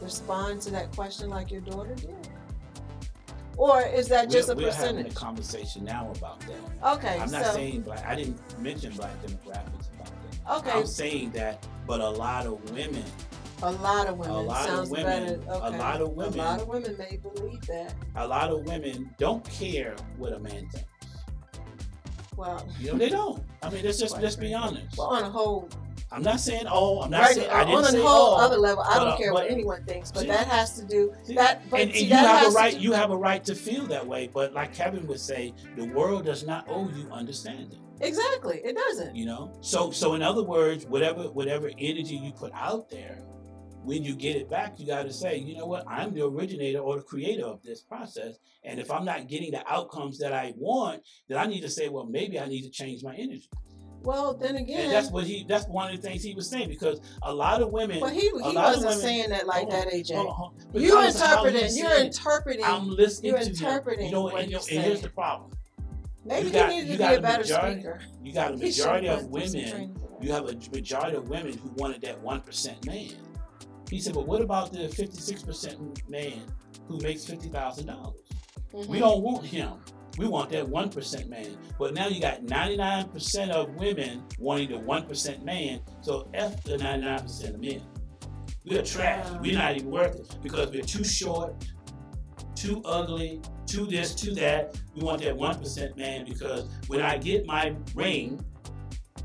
respond 0.01 0.61
to 0.61 0.71
that 0.71 0.91
question 0.91 1.29
like 1.29 1.51
your 1.51 1.61
daughter 1.61 1.95
did. 1.95 2.24
Or 3.57 3.81
is 3.81 4.07
that 4.09 4.29
just 4.29 4.49
we're, 4.49 4.53
a 4.53 4.57
we're 4.57 4.71
having 4.73 4.95
percentage? 4.97 5.11
a 5.11 5.15
conversation 5.15 5.85
now 5.85 6.11
about 6.15 6.39
that. 6.41 6.95
Okay, 6.97 7.19
I'm 7.19 7.31
not 7.31 7.45
so 7.45 7.53
saying 7.53 7.81
black. 7.81 8.05
I 8.05 8.15
didn't 8.15 8.39
mention 8.59 8.91
black 8.93 9.11
demographics 9.23 9.93
about 9.95 10.11
that. 10.45 10.57
okay, 10.57 10.79
I'm 10.79 10.85
saying 10.87 11.31
that, 11.31 11.65
but 11.87 12.01
a 12.01 12.09
lot 12.09 12.45
of 12.45 12.69
women, 12.71 13.03
a 13.63 13.71
lot 13.71 14.07
of 14.07 14.17
women 14.17 14.35
a 14.35 14.41
lot 14.41 14.69
of 14.69 14.89
women, 14.91 15.39
better. 15.39 15.51
a 15.51 15.69
lot 15.71 16.01
of 16.01 16.09
women, 16.13 16.39
a 16.39 16.43
lot 16.43 16.61
of 16.61 16.67
women 16.67 16.97
may 16.97 17.17
believe 17.17 17.61
that. 17.67 17.93
a 18.15 18.27
lot 18.27 18.51
of 18.51 18.63
women 18.65 19.09
don't 19.17 19.43
care 19.49 19.95
what 20.17 20.33
a 20.33 20.39
man 20.39 20.67
thinks. 20.69 20.85
Well, 22.35 22.67
You 22.79 22.91
know, 22.91 22.97
they 22.97 23.09
don't. 23.09 23.41
I 23.63 23.69
mean, 23.69 23.85
let's 23.85 23.97
just 23.97 24.19
let's 24.21 24.35
be 24.35 24.53
honest. 24.53 24.97
well 24.97 25.07
on 25.07 25.23
a 25.23 25.29
whole, 25.29 25.69
I'm 26.11 26.21
not 26.21 26.39
saying 26.39 26.65
oh, 26.69 27.01
I'm 27.01 27.09
not 27.09 27.21
right, 27.21 27.35
saying 27.35 27.49
I 27.49 27.61
on 27.61 27.67
didn't 27.67 27.85
a 27.85 27.91
say 27.91 28.01
whole 28.01 28.07
all. 28.07 28.39
other 28.39 28.57
level, 28.57 28.83
I 28.83 28.99
don't 28.99 29.09
uh, 29.09 29.17
care 29.17 29.33
what 29.33 29.49
anyone 29.49 29.83
thinks, 29.85 30.11
but 30.11 30.21
See? 30.21 30.27
that 30.27 30.47
has 30.47 30.79
to 30.79 30.85
do 30.85 31.13
See? 31.23 31.35
that. 31.35 31.69
But 31.69 31.79
and, 31.81 31.93
see, 31.93 32.05
you 32.05 32.15
have 32.15 32.47
a 32.47 32.51
right. 32.51 32.77
You 32.79 32.91
have 32.93 33.11
a 33.11 33.17
right 33.17 33.43
to 33.45 33.55
feel 33.55 33.85
that 33.87 34.05
way. 34.05 34.29
But 34.33 34.53
like 34.53 34.73
Kevin 34.73 35.07
would 35.07 35.19
say, 35.19 35.53
the 35.75 35.85
world 35.85 36.25
does 36.25 36.45
not 36.45 36.65
owe 36.69 36.89
you 36.89 37.09
understanding. 37.11 37.79
exactly, 38.01 38.61
it 38.63 38.75
doesn't. 38.75 39.15
You 39.15 39.25
know. 39.25 39.57
So 39.61 39.91
so 39.91 40.13
in 40.13 40.21
other 40.21 40.43
words, 40.43 40.85
whatever 40.85 41.23
whatever 41.23 41.71
energy 41.77 42.15
you 42.15 42.31
put 42.31 42.51
out 42.53 42.89
there, 42.89 43.17
when 43.83 44.03
you 44.03 44.15
get 44.15 44.35
it 44.35 44.49
back, 44.49 44.79
you 44.79 44.87
got 44.87 45.03
to 45.03 45.13
say, 45.13 45.37
you 45.37 45.57
know 45.57 45.65
what? 45.65 45.85
I'm 45.87 46.13
the 46.13 46.25
originator 46.25 46.79
or 46.79 46.97
the 46.97 47.03
creator 47.03 47.45
of 47.45 47.61
this 47.63 47.81
process. 47.81 48.37
And 48.63 48.79
if 48.79 48.89
I'm 48.91 49.05
not 49.05 49.27
getting 49.27 49.51
the 49.51 49.63
outcomes 49.71 50.17
that 50.19 50.33
I 50.33 50.53
want, 50.57 51.03
then 51.29 51.37
I 51.37 51.45
need 51.45 51.61
to 51.61 51.69
say, 51.69 51.89
well, 51.89 52.05
maybe 52.05 52.39
I 52.39 52.47
need 52.47 52.63
to 52.63 52.69
change 52.71 53.03
my 53.03 53.15
energy. 53.15 53.49
Well, 54.05 54.33
then 54.35 54.49
And 54.55 54.59
again, 54.59 54.89
that's 54.91 55.09
what 55.09 55.23
he. 55.25 55.43
That's 55.47 55.67
one 55.67 55.93
of 55.93 55.99
the 56.01 56.07
things 56.07 56.21
he 56.23 56.33
was 56.35 56.47
saying 56.49 56.69
because 56.69 57.01
a 57.23 57.33
lot 57.33 57.61
of 57.61 57.71
women. 57.71 57.99
but 57.99 58.13
he 58.13 58.21
he 58.21 58.31
lot 58.31 58.45
of 58.47 58.55
wasn't 58.55 58.85
women- 58.85 58.99
saying 58.99 59.29
that 59.31 59.47
like 59.47 59.63
on, 59.63 59.69
that, 59.71 59.87
AJ. 59.91 60.15
hold 60.15 60.27
on, 60.27 60.33
hold 60.35 60.53
on. 60.75 60.81
You 60.81 61.01
interpreting. 61.05 61.75
You're 61.75 61.97
interpreting. 61.97 62.63
I'm 62.65 62.89
listening 62.89 63.31
you're 63.31 63.41
to 63.41 63.49
interpreting 63.49 63.99
him. 64.01 64.05
You 64.07 64.11
know, 64.13 64.21
what 64.23 64.35
and, 64.41 64.47
you 64.51 64.57
know, 64.57 64.59
he's 64.63 64.77
and 64.77 64.85
here's 64.85 65.01
the 65.01 65.09
problem. 65.09 65.51
Maybe 66.23 66.47
you 66.47 66.53
got- 66.53 66.71
he 66.71 66.81
needed 66.81 66.91
to 66.93 66.97
be 66.97 67.13
a 67.15 67.21
better 67.21 67.43
majority- 67.43 67.73
speaker. 67.81 68.01
You 68.23 68.33
got 68.33 68.53
a 68.53 68.57
majority 68.57 69.07
of 69.09 69.27
went 69.27 69.51
through 69.51 69.51
some 69.51 69.59
women. 69.61 69.71
training 69.71 69.93
for 69.95 69.99
that. 70.19 70.23
You 70.25 70.31
have 70.31 70.49
a 70.49 70.53
majority 70.75 71.17
of 71.17 71.29
women 71.29 71.57
who 71.57 71.69
wanted 71.75 72.01
that 72.01 72.21
one 72.21 72.41
percent 72.41 72.85
man. 72.85 73.09
He 73.89 73.99
said, 73.99 74.13
"But 74.15 74.25
what 74.27 74.41
about 74.41 74.71
the 74.73 74.87
fifty-six 74.89 75.43
percent 75.43 76.07
man 76.09 76.41
who 76.87 76.97
makes 76.99 77.25
fifty 77.25 77.49
thousand 77.49 77.87
dollars? 77.87 78.19
Mhm. 78.73 78.87
We 78.87 78.99
don't 78.99 79.21
want 79.21 79.45
him. 79.45 79.73
We 80.17 80.27
want 80.27 80.49
that 80.51 80.67
one 80.67 80.89
percent 80.89 81.29
man. 81.29 81.57
But 81.77 81.93
now 81.93 82.07
you 82.07 82.21
got 82.21 82.43
ninety-nine 82.43 83.09
percent 83.09 83.51
of 83.51 83.73
women 83.75 84.23
wanting 84.39 84.69
the 84.69 84.79
one 84.79 85.05
percent 85.05 85.43
man. 85.43 85.81
So 86.01 86.29
f 86.33 86.63
the 86.63 86.77
ninety-nine 86.77 87.21
percent 87.21 87.55
of 87.55 87.61
men. 87.61 87.81
We're 88.65 88.81
trash. 88.81 89.27
We're 89.41 89.57
not 89.57 89.75
even 89.75 89.91
worth 89.91 90.15
it 90.15 90.37
because 90.41 90.71
we're 90.71 90.83
too 90.83 91.03
short, 91.03 91.53
too 92.55 92.81
ugly, 92.83 93.41
too 93.67 93.85
this, 93.85 94.15
too 94.15 94.33
that. 94.35 94.75
We 94.95 95.03
want 95.03 95.21
that 95.21 95.35
one 95.35 95.59
percent 95.59 95.97
man 95.97 96.25
because 96.25 96.69
when 96.87 97.01
I 97.01 97.17
get 97.17 97.45
my 97.45 97.75
ring 97.93 98.43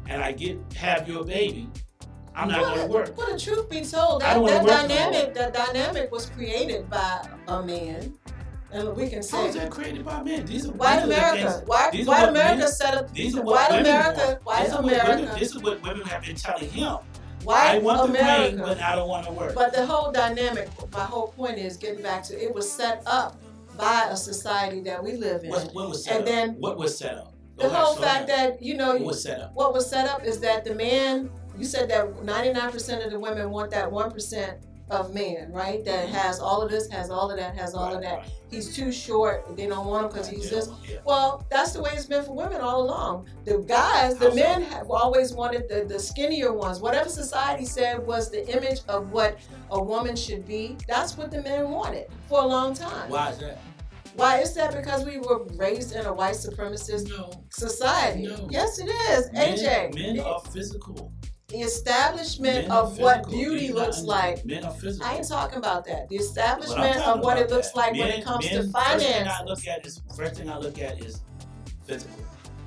and 0.09 0.23
I 0.23 0.33
get 0.33 0.59
have 0.75 1.09
your 1.09 1.25
baby, 1.25 1.71
I'm 2.35 2.49
not 2.49 2.61
going 2.61 2.81
to 2.81 2.93
work. 2.93 3.17
Well, 3.17 3.33
the 3.33 3.39
truth 3.39 3.69
be 3.71 3.83
told, 3.83 4.23
that, 4.23 4.35
that 4.35 4.41
wanna 4.41 4.57
work 4.57 4.67
no 4.67 4.89
dynamic, 4.89 5.35
that 5.35 5.55
dynamic 5.55 6.11
was 6.13 6.27
created 6.27 6.91
by 6.91 7.27
a 7.49 7.63
man, 7.63 8.15
and 8.73 8.97
we 8.97 9.09
can 9.09 9.19
How 9.19 9.23
say 9.23 9.49
is 9.49 9.55
that 9.57 9.71
created 9.71 10.05
by 10.05 10.23
men? 10.23 10.47
These 10.47 10.67
are 10.69 10.73
white 10.73 11.03
America. 11.03 11.63
White, 11.67 11.93
these 11.93 12.07
white 12.07 12.29
America 12.29 12.59
men- 12.59 12.69
set 12.69 12.95
up. 12.95 13.13
These 13.13 13.37
are 13.37 13.43
white 13.43 13.71
women 13.71 13.87
America. 13.87 14.21
want. 14.27 14.45
White 14.47 14.59
this 14.63 14.69
is 14.69 14.75
what 14.75 14.85
women- 14.85 15.01
America. 15.01 15.37
this 15.39 15.49
is 15.57 15.63
what 15.63 15.83
women 15.83 16.03
have 16.07 16.23
been 16.25 16.37
telling 16.37 16.71
him. 16.71 16.97
White 17.45 17.71
I 17.71 17.79
want 17.79 18.13
the 18.13 18.19
ring, 18.19 18.59
but 18.59 18.81
I 18.81 18.95
don't 18.97 19.09
want 19.09 19.27
to 19.27 19.33
work. 19.33 19.55
But 19.55 19.73
the 19.73 19.87
whole 19.87 20.13
dynamic, 20.13 20.69
my 20.93 21.05
whole 21.05 21.29
point 21.29 21.59
is 21.59 21.77
getting 21.79 22.03
back 22.03 22.23
to 22.25 22.35
it 22.43 22.55
was 22.55 22.71
set 22.71 23.03
up 23.07 23.41
by 23.79 24.09
a 24.11 24.17
society 24.17 24.81
that 24.83 25.03
we 25.03 25.13
live 25.17 25.43
in. 25.43 25.49
what, 25.51 25.75
what 25.75 25.89
was 25.89 26.05
set 26.05 26.13
and 26.17 26.21
up? 26.23 26.27
then 26.27 26.51
what 26.61 26.77
was 26.77 26.97
set 26.99 27.15
up? 27.15 27.33
the 27.57 27.63
Go 27.65 27.69
ahead, 27.71 27.83
whole 27.85 27.97
fact 27.97 28.27
down. 28.29 28.37
that 28.51 28.63
you 28.63 28.77
know 28.77 28.93
what 28.93 29.01
was 29.05 29.23
set 29.23 29.41
up? 29.41 29.53
what 29.55 29.73
was 29.73 29.89
set 29.89 30.07
up 30.09 30.23
is 30.25 30.39
that 30.41 30.65
the 30.65 30.75
man 30.75 31.31
you 31.59 31.65
said 31.65 31.89
that 31.91 32.07
99% 32.25 33.05
of 33.05 33.11
the 33.11 33.19
women 33.19 33.51
want 33.51 33.71
that 33.71 33.91
1% 33.91 34.55
of 34.91 35.15
man 35.15 35.51
right 35.53 35.85
that 35.85 36.09
has 36.09 36.41
all 36.41 36.61
of 36.63 36.71
this 36.71 36.89
has 36.91 37.11
all 37.11 37.31
of 37.31 37.37
that 37.39 37.57
has 37.57 37.75
all 37.75 37.95
of 37.95 38.03
that 38.03 38.19
right. 38.19 38.29
he's 38.51 38.75
too 38.75 38.91
short 38.91 39.57
they 39.57 39.67
don't 39.67 39.87
want 39.87 40.05
him 40.07 40.11
because 40.13 40.27
Right, 40.29 40.37
he's 40.37 40.47
yeah, 40.47 40.59
this 40.59 40.71
yeah. 40.89 40.97
well 41.05 41.47
that's 41.51 41.73
the 41.73 41.83
way 41.83 41.91
it's 41.95 42.07
been 42.07 42.25
for 42.25 42.35
women 42.35 42.61
all 42.61 42.83
along 42.83 43.29
the 43.45 43.59
guys 43.59 44.17
the 44.17 44.27
How 44.27 44.31
so? 44.31 44.37
men 44.37 44.63
have 44.63 44.91
always 44.91 45.33
wanted 45.33 45.69
the, 45.69 45.85
the 45.85 45.99
skinnier 45.99 46.53
ones 46.53 46.81
whatever 46.81 47.09
society 47.09 47.65
said 47.65 48.05
was 48.07 48.31
the 48.31 48.43
image 48.55 48.81
of 48.89 49.13
what 49.13 49.39
a 49.71 49.83
woman 49.83 50.17
should 50.17 50.47
be 50.47 50.77
that's 50.89 51.17
what 51.17 51.31
the 51.31 51.43
men 51.43 51.71
wanted 51.71 52.07
for 52.29 52.41
a 52.43 52.47
long 52.47 52.75
time 52.75 53.09
Why 53.11 53.31
is 53.31 53.39
that? 53.39 53.59
why 54.17 54.41
is 54.41 54.55
that 54.55 54.75
because 54.75 55.05
we 55.07 55.19
were 55.19 55.45
raised 55.55 55.95
in 55.95 56.05
a 56.07 56.13
white 56.13 56.35
supremacist 56.35 57.09
No. 57.09 57.31
society 57.51 58.27
No. 58.27 58.49
yes 58.51 58.79
it 58.81 58.89
is 58.89 59.31
Men, 59.33 59.57
aj 59.57 59.95
men 59.95 60.19
are 60.21 60.41
physical. 60.41 61.13
The 61.51 61.59
establishment 61.59 62.69
Men 62.69 62.71
of 62.71 62.99
what 62.99 63.29
beauty 63.29 63.73
looks 63.73 64.03
like. 64.03 64.45
Men 64.45 64.65
are 64.65 64.73
physical. 64.73 65.07
I 65.07 65.17
ain't 65.17 65.29
talking 65.29 65.59
about 65.59 65.85
that. 65.87 66.09
The 66.09 66.17
establishment 66.17 66.97
of 67.07 67.21
what 67.21 67.39
it 67.39 67.51
looks 67.51 67.69
that. 67.73 67.77
like 67.77 67.93
when 67.93 68.09
it 68.09 68.25
comes 68.25 68.45
men, 68.47 68.55
to 68.55 68.71
First 68.71 69.05
thing 69.05 69.27
I 69.27 69.29
finance. 69.29 69.49
look 69.49 69.67
at 69.67 69.87
is 69.87 70.01
first 70.17 70.35
thing 70.37 70.49
I 70.49 70.59
look 70.59 70.79
at 70.79 71.05
is 71.05 71.21
physical. 71.87 72.17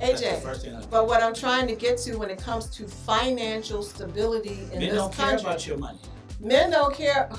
AJ, 0.01 0.41
first 0.41 0.63
thing 0.65 0.75
I 0.75 0.83
but 0.87 1.07
what 1.07 1.23
I'm 1.23 1.33
trying 1.33 1.67
to 1.67 1.75
get 1.75 1.97
to 1.99 2.17
when 2.17 2.29
it 2.29 2.37
comes 2.39 2.65
to 2.71 2.87
financial 2.87 3.81
stability 3.83 4.59
in 4.73 4.79
Men 4.79 4.89
this 4.89 4.93
don't 4.95 5.13
care 5.13 5.37
about 5.37 5.65
your 5.65 5.77
money. 5.77 5.99
men 6.39 6.71
don't 6.71 6.93
care. 6.93 7.29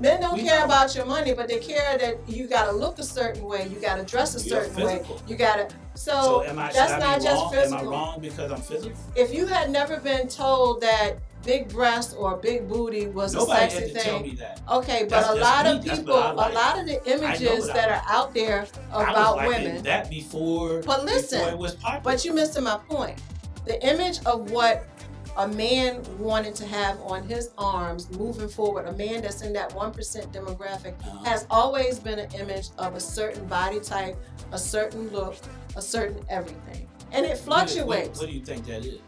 Men 0.00 0.20
don't 0.20 0.34
We 0.34 0.42
care 0.42 0.56
don't. 0.58 0.66
about 0.66 0.94
your 0.94 1.06
money, 1.06 1.32
but 1.32 1.48
they 1.48 1.58
care 1.58 1.96
that 1.98 2.18
you 2.28 2.46
gotta 2.46 2.72
look 2.72 2.98
a 2.98 3.02
certain 3.02 3.44
way, 3.44 3.66
you 3.68 3.78
gotta 3.80 4.02
dress 4.04 4.34
a 4.36 4.46
You're 4.46 4.64
certain 4.64 4.84
way, 4.84 5.02
you 5.26 5.36
gotta. 5.36 5.68
So, 5.94 6.12
So 6.12 6.42
am 6.44 6.58
I? 6.58 6.70
that's 6.72 7.02
not 7.02 7.22
just 7.22 7.42
wrong? 7.42 7.52
physical. 7.52 7.78
Am 7.78 7.86
I 7.88 7.90
wrong 7.90 8.20
because 8.20 8.52
I'm 8.52 8.60
physical? 8.60 8.98
if 9.14 9.32
you 9.32 9.46
had 9.46 9.70
never 9.70 9.98
been 9.98 10.28
told 10.28 10.82
that 10.82 11.14
big 11.44 11.68
breast 11.68 12.14
or 12.18 12.36
big 12.36 12.68
booty 12.68 13.06
was 13.06 13.32
Nobody 13.32 13.66
a 13.66 13.70
sexy 13.70 13.78
had 13.78 13.88
to 13.88 13.94
tell 14.04 14.18
thing, 14.18 14.22
me 14.30 14.34
that. 14.34 14.60
Okay, 14.70 15.00
but 15.04 15.10
That's 15.10 15.28
a 15.28 15.34
lot 15.36 15.64
me. 15.64 15.70
of 15.72 15.84
people, 15.84 16.14
like. 16.34 16.50
a 16.50 16.54
lot 16.54 16.78
of 16.78 16.86
the 16.86 17.10
images 17.10 17.66
that 17.68 17.88
like. 17.88 17.88
are 17.88 18.02
out 18.08 18.34
there 18.34 18.66
about 18.92 19.36
liking 19.36 19.64
women. 19.64 19.82
that 19.84 20.10
before. 20.10 20.82
But 20.82 21.04
listen, 21.04 21.38
before 21.38 21.52
it 21.54 21.58
was 21.58 21.74
popular. 21.76 22.00
But 22.02 22.24
you 22.24 22.32
missing 22.34 22.64
my 22.64 22.78
point. 22.88 23.18
The 23.64 23.80
image 23.86 24.18
of 24.26 24.50
what 24.50 24.86
a 25.36 25.46
man 25.48 26.02
wanted 26.18 26.54
to 26.56 26.66
have 26.66 27.00
on 27.02 27.22
his 27.28 27.50
arms 27.58 28.10
moving 28.18 28.48
forward, 28.48 28.86
a 28.86 28.92
man 28.92 29.22
that's 29.22 29.42
in 29.42 29.52
that 29.52 29.70
1% 29.70 30.32
demographic, 30.32 30.94
Uh-huh. 31.00 31.24
has 31.24 31.46
always 31.50 31.98
been 31.98 32.18
an 32.18 32.30
image 32.34 32.68
of 32.78 32.94
a 32.94 33.00
certain 33.00 33.44
body 33.46 33.80
type, 33.80 34.16
a 34.52 34.58
certain 34.58 35.08
look, 35.10 35.36
a 35.76 35.82
certain 35.82 36.24
everything. 36.28 36.88
And 37.12 37.24
it 37.26 37.30
What- 37.30 37.68
fluctuates. 37.68 38.18
What, 38.18 38.26
what 38.26 38.26
do 38.28 38.32
you 38.38 38.44
think 38.44 38.66
that 38.66 38.84
is? 38.84 39.00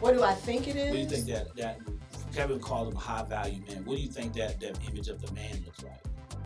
What 0.00 0.14
do 0.14 0.22
I 0.22 0.34
think 0.34 0.68
it 0.68 0.76
is? 0.76 0.86
What 0.88 0.92
do 0.92 0.98
you 0.98 1.06
think 1.08 1.26
that 1.26 1.56
that 1.56 1.78
Kevin 2.34 2.60
called 2.60 2.88
him 2.88 2.94
high 2.96 3.22
value 3.24 3.62
man? 3.68 3.84
What 3.84 3.96
do 3.96 4.02
you 4.02 4.08
think 4.10 4.34
that 4.34 4.60
that 4.60 4.78
image 4.88 5.08
of 5.08 5.20
the 5.20 5.32
man 5.32 5.62
looks 5.66 5.82
like? 5.82 6.00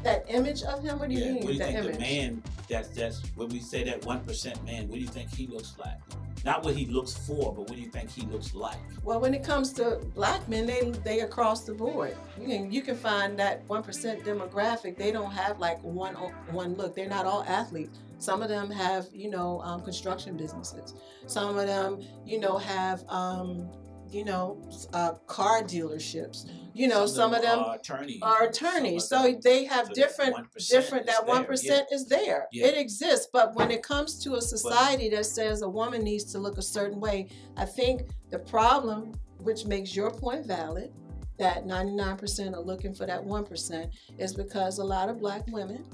That 0.04 0.26
image 0.28 0.62
of 0.62 0.82
him? 0.82 0.98
What 0.98 1.08
do 1.08 1.14
you 1.14 1.24
yeah. 1.24 1.32
mean? 1.32 1.34
What 1.36 1.46
do 1.46 1.52
you 1.54 1.58
the 1.58 1.64
think 1.64 1.78
image? 1.78 1.94
the 1.94 2.00
man 2.00 2.42
that's 2.68 2.88
that's 2.88 3.22
when 3.36 3.48
we 3.48 3.60
say 3.60 3.84
that 3.84 4.04
one 4.04 4.20
percent 4.20 4.62
man? 4.64 4.86
What 4.88 4.96
do 4.96 5.00
you 5.00 5.08
think 5.08 5.34
he 5.34 5.46
looks 5.46 5.74
like? 5.78 5.98
Not 6.44 6.62
what 6.62 6.74
he 6.74 6.84
looks 6.84 7.16
for, 7.16 7.54
but 7.54 7.62
what 7.62 7.70
do 7.70 7.80
you 7.80 7.88
think 7.88 8.10
he 8.10 8.26
looks 8.26 8.54
like? 8.54 8.76
Well, 9.02 9.18
when 9.18 9.32
it 9.32 9.42
comes 9.42 9.72
to 9.74 10.00
black 10.14 10.46
men, 10.46 10.66
they 10.66 10.90
they 11.02 11.20
across 11.20 11.64
the 11.64 11.72
board. 11.72 12.16
You 12.38 12.46
can 12.46 12.70
you 12.70 12.82
can 12.82 12.96
find 12.96 13.38
that 13.38 13.62
one 13.66 13.82
percent 13.82 14.24
demographic. 14.24 14.98
They 14.98 15.10
don't 15.10 15.32
have 15.32 15.58
like 15.58 15.82
one 15.82 16.14
one 16.50 16.74
look. 16.74 16.94
They're 16.94 17.08
not 17.08 17.24
all 17.24 17.44
athletes. 17.44 17.98
Some 18.18 18.42
of 18.42 18.48
them 18.50 18.70
have 18.70 19.06
you 19.12 19.30
know 19.30 19.62
um, 19.62 19.82
construction 19.82 20.36
businesses. 20.36 20.94
Some 21.26 21.56
of 21.56 21.66
them 21.66 22.04
you 22.26 22.38
know 22.38 22.58
have 22.58 23.04
um, 23.08 23.70
you 24.14 24.24
know 24.24 24.62
uh, 24.92 25.12
car 25.27 25.62
dealerships. 25.62 26.48
You 26.72 26.88
know 26.88 27.07
some, 27.07 27.35
of 27.35 27.42
them 27.42 27.59
are 27.59 27.77
attorneys. 27.77 28.18
are 28.22 28.44
attorneys. 28.44 29.05
So 29.05 29.22
them- 29.22 29.40
they 29.42 29.64
have 29.64 29.87
so 29.87 29.92
that 29.92 29.94
different 29.94 30.37
1% 30.37 30.68
different 30.68 31.07
that 31.07 31.27
one 31.27 31.44
percent 31.44 31.87
is 31.92 32.07
there. 32.07 32.46
Yeah. 32.53 32.66
It 32.66 32.79
exists. 32.79 33.29
But 33.33 33.55
when 33.55 33.70
it 33.70 33.83
comes 33.83 34.22
to 34.24 34.35
a 34.35 34.40
society 34.40 35.09
that 35.11 35.27
says 35.27 35.62
a 35.62 35.68
woman 35.68 36.03
needs 36.03 36.24
to 36.33 36.38
look 36.38 36.59
a 36.59 36.62
certain 36.62 37.00
way, 37.00 37.29
I 37.57 37.64
think 37.64 38.09
the 38.31 38.38
problem, 38.38 39.12
which 39.38 39.66
makes 39.66 39.94
your 39.94 40.11
point 40.11 40.46
valid, 40.46 40.92
that 41.38 41.66
99% 41.66 42.55
are 42.55 42.61
looking 42.61 42.94
for 42.94 43.07
that 43.07 43.20
1%, 43.20 43.90
is 44.18 44.35
because 44.35 44.79
a 44.79 44.85
lot 44.85 45.09
of 45.09 45.18
black 45.18 45.42
women 45.48 45.85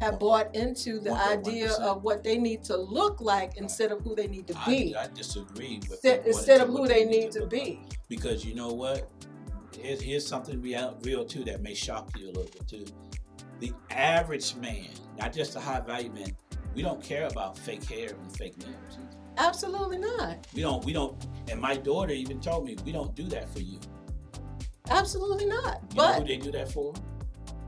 have 0.00 0.18
bought 0.18 0.54
into 0.54 1.00
the 1.00 1.10
Want 1.10 1.44
that 1.44 1.50
idea 1.50 1.72
of 1.74 2.02
what 2.02 2.22
they 2.22 2.38
need 2.38 2.62
to 2.64 2.76
look 2.76 3.20
like 3.20 3.56
instead 3.56 3.90
of 3.92 4.00
who 4.02 4.14
they 4.14 4.26
need 4.28 4.46
to 4.48 4.54
be. 4.66 4.94
I, 4.96 5.08
disagree 5.08 5.78
with 5.82 5.92
Instead- 5.92 6.26
instead 6.26 6.60
of 6.60 6.68
who 6.68 6.86
they 6.86 7.04
need 7.04 7.32
to 7.32 7.40
look 7.40 7.50
be. 7.50 7.80
like. 7.82 7.98
Because 8.08 8.44
you 8.44 8.54
know 8.54 8.68
what? 8.68 9.08
Here's, 9.80 10.00
here's 10.00 10.26
something 10.26 10.60
real, 10.60 10.96
real 11.02 11.24
too 11.24 11.44
that 11.44 11.62
may 11.62 11.74
shock 11.74 12.10
you 12.18 12.26
a 12.26 12.32
little 12.32 12.44
bit 12.44 12.66
too. 12.68 12.84
The 13.60 13.72
average 13.90 14.54
man, 14.56 14.86
not 15.18 15.32
just 15.32 15.54
the 15.54 15.60
high 15.60 15.80
value 15.80 16.10
man, 16.12 16.36
we 16.74 16.82
don't 16.82 17.02
care 17.02 17.26
about 17.26 17.58
fake 17.58 17.84
hair 17.84 18.10
and 18.10 18.36
fake 18.36 18.56
nails. 18.58 18.98
Absolutely 19.36 19.98
not. 19.98 20.46
We 20.54 20.62
don't. 20.62 20.84
We 20.84 20.92
don't. 20.92 21.16
And 21.50 21.60
my 21.60 21.76
daughter 21.76 22.12
even 22.12 22.40
told 22.40 22.64
me 22.64 22.76
we 22.84 22.92
don't 22.92 23.14
do 23.14 23.24
that 23.24 23.48
for 23.52 23.60
you. 23.60 23.78
Absolutely 24.90 25.46
not. 25.46 25.80
You 25.90 25.96
know 25.96 26.02
But 26.06 26.18
who 26.22 26.24
they 26.26 26.36
do 26.38 26.50
that 26.52 26.70
for? 26.72 26.94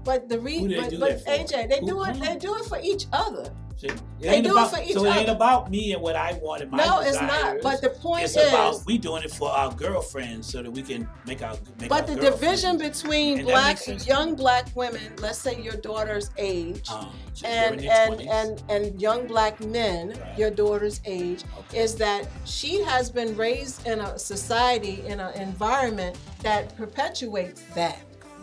But 0.05 0.29
the 0.29 0.39
re 0.41 0.67
but, 0.77 0.99
but? 0.99 1.25
AJ, 1.27 1.69
they 1.69 1.81
Who- 1.81 1.87
do 1.87 2.03
it. 2.05 2.17
who? 2.17 2.25
They 2.25 2.37
do 2.37 2.55
it 2.57 2.65
for 2.65 2.79
each 2.83 3.07
other. 3.13 3.51
See, 3.77 3.89
They 4.19 4.43
do 4.43 4.59
it 4.59 4.69
for 4.69 4.79
each 4.83 4.93
so 4.93 5.07
it 5.07 5.17
ain't 5.17 5.31
about 5.31 5.71
me 5.71 5.95
and 5.95 6.03
what 6.03 6.15
I 6.15 6.35
want 6.43 6.61
and 6.61 6.71
my 6.71 6.77
life. 6.77 6.87
no, 6.87 7.01
it's 7.01 7.19
not. 7.19 7.63
But 7.63 7.81
the 7.81 7.89
point 7.89 8.25
it's 8.25 8.37
is, 8.37 8.49
about 8.49 8.83
we 8.85 8.99
doing 8.99 9.23
it 9.23 9.31
for 9.31 9.49
our 9.51 9.73
girlfriends 9.73 10.47
so 10.53 10.63
that 10.63 10.71
we 10.71 10.83
can 10.83 11.09
make 11.27 11.41
our 11.43 11.57
make 11.81 11.89
but 11.89 12.07
our 12.07 12.15
the 12.15 12.21
division 12.21 12.77
between 12.77 13.39
And 13.39 13.47
black 13.47 13.79
young 14.07 14.35
black 14.35 14.67
women, 14.75 15.01
let's 15.23 15.39
say 15.39 15.59
your 15.63 15.77
daughter's 15.77 16.29
age, 16.37 16.91
um, 16.91 17.09
so 17.33 17.47
and 17.47 17.83
and, 17.83 18.21
and 18.21 18.63
and 18.69 19.01
young 19.01 19.27
black 19.27 19.59
men, 19.65 20.11
Right. 20.11 20.39
your 20.39 20.51
daughter's 20.51 21.01
age, 21.07 21.45
Okay. 21.61 21.79
is 21.79 21.95
that 21.97 22.29
she 22.45 22.83
has 22.83 23.11
been 23.11 23.35
raised 23.35 23.87
in 23.87 24.01
a 24.01 24.19
society 24.19 25.03
in 25.07 25.21
an 25.21 25.33
environment 25.41 26.19
that 26.43 26.77
perpetuates 26.77 27.63
that 27.75 27.97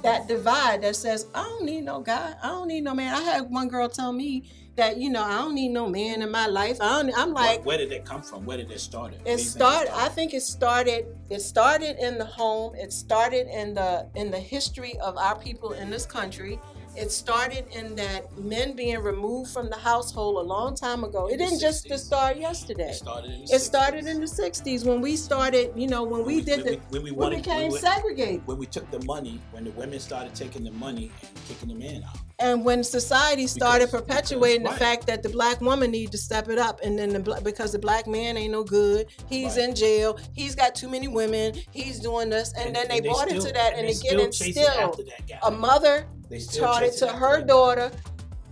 that 0.04 0.28
divide 0.28 0.82
that 0.84 0.96
says 0.96 1.28
i 1.34 1.44
don't 1.44 1.66
need 1.66 1.82
no 1.82 2.00
guy 2.00 2.34
i 2.44 2.48
don't 2.48 2.68
need 2.68 2.82
no 2.82 2.94
man. 2.94 3.14
I 3.14 3.22
had 3.22 3.50
one 3.50 3.68
girl 3.68 3.90
tell 3.90 4.14
me 4.14 4.44
that 4.76 4.98
you 4.98 5.10
know 5.10 5.24
i 5.24 5.38
don't 5.40 5.56
need 5.56 5.70
no 5.70 5.90
man 5.90 6.22
in 6.22 6.32
my 6.32 6.48
life. 6.48 6.78
I 6.82 7.02
don't 7.02 7.18
i'm 7.18 7.34
like 7.34 7.60
Where, 7.66 7.78
where 7.78 7.78
did 7.80 7.92
it 7.92 8.06
come 8.06 8.22
from? 8.22 8.46
Where 8.46 8.58
did 8.58 8.70
it 8.72 8.80
start? 8.80 9.14
It 9.26 9.40
started? 9.40 9.96
I 9.96 10.10
think 10.10 10.34
it 10.34 10.42
started 10.42 11.06
it 11.30 11.42
started 11.42 11.98
in 11.98 12.18
the 12.18 12.26
home. 12.26 12.76
It 12.76 12.94
started 12.94 13.48
in 13.48 13.74
the 13.74 14.08
in 14.16 14.32
the 14.32 14.40
history 14.40 14.98
of 15.00 15.18
our 15.18 15.38
people 15.38 15.74
in 15.74 15.90
this 15.90 16.06
country 16.06 16.60
it 16.98 17.12
started 17.12 17.66
in 17.74 17.96
that 17.96 18.38
men 18.40 18.76
being 18.76 19.00
removed 19.00 19.52
from 19.52 19.70
the 19.70 19.78
household 19.78 20.38
a 20.38 20.48
long 20.56 20.76
time 20.76 21.04
ago 21.04 21.28
it 21.28 21.38
didn't 21.38 21.60
just 21.60 21.86
60s. 21.86 22.00
start 22.00 22.38
yesterday 22.38 22.90
It 22.90 22.96
started 22.96 23.32
in 23.32 23.46
the 23.46 23.54
it 23.56 23.60
started 23.62 24.04
60s. 24.06 24.10
in 24.10 24.20
the 24.20 24.26
60s 24.28 24.86
when 24.86 25.00
we 25.02 25.16
started 25.16 25.72
you 25.76 25.88
know 25.88 26.04
when 26.04 26.26
we 26.26 26.42
did 26.42 26.64
when 26.64 26.66
the 26.66 26.72
we, 26.72 26.78
when 26.90 27.04
we, 27.04 27.12
we 27.12 27.18
wanted, 27.18 27.44
became 27.44 27.62
when, 27.64 27.72
we, 27.72 27.80
segregated 27.80 28.48
when 28.48 28.58
we 28.58 28.66
took 28.66 28.90
the 28.92 29.04
money, 29.06 29.40
when 29.52 29.64
the 29.64 29.72
women 29.72 30.00
started 30.00 30.34
taking 30.36 30.64
the 30.64 30.72
money 30.72 31.12
and 31.22 31.46
kicking 31.48 31.70
the 31.70 31.76
men 31.76 32.04
out. 32.04 32.18
And 32.40 32.64
when 32.64 32.84
society 32.84 33.48
started 33.48 33.88
Because- 33.88 34.02
perpetuating 34.02 34.62
because- 34.64 34.78
the 34.78 34.86
fact 34.86 35.08
that 35.08 35.24
the 35.24 35.30
black 35.30 35.60
woman 35.62 35.92
need 35.92 36.12
to 36.12 36.18
step 36.18 36.50
it 36.50 36.60
up 36.60 36.80
and 36.84 36.98
then 36.98 37.10
the 37.10 37.42
because 37.44 37.72
the 37.72 37.80
black 37.80 38.06
man 38.08 38.38
ain't 38.38 38.52
no 38.52 38.64
good 38.64 39.08
he's 39.28 39.56
Right. 39.58 39.70
in 39.70 39.76
jail 39.76 40.18
he's 40.34 40.54
got 40.56 40.76
too 40.76 40.88
many 40.88 41.08
women 41.08 41.54
he's 41.72 42.00
doing 42.00 42.30
this 42.30 42.54
and, 42.58 42.76
then 42.76 42.88
they 42.90 43.00
bought 43.02 43.28
still- 43.28 43.42
into 43.42 43.54
that 43.54 43.74
and, 43.76 43.88
they 43.88 43.92
again 43.94 44.32
still 44.32 44.52
still 44.52 44.68
after 44.70 45.04
that 45.04 45.28
guy. 45.28 45.40
a 45.44 45.52
mother 45.52 46.06
They 46.30 46.40
taught 46.40 46.84
it 46.84 46.94
to 46.98 47.08
her 47.08 47.42
daughter 47.42 47.92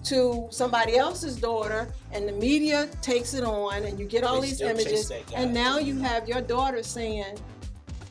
to 0.06 0.48
somebody 0.52 0.98
else's 0.98 1.36
daughter 1.36 1.94
and 2.12 2.28
the 2.28 2.32
media 2.32 2.88
takes 3.02 3.34
it 3.34 3.44
on 3.44 3.84
and 3.86 4.00
you 4.00 4.06
get 4.06 4.24
all 4.24 4.40
They 4.42 4.48
these 4.50 4.62
images 4.62 5.12
and 5.36 5.54
now 5.54 5.78
you 5.78 6.00
have 6.00 6.28
your 6.28 6.42
daughter 6.42 6.82
saying 6.84 7.38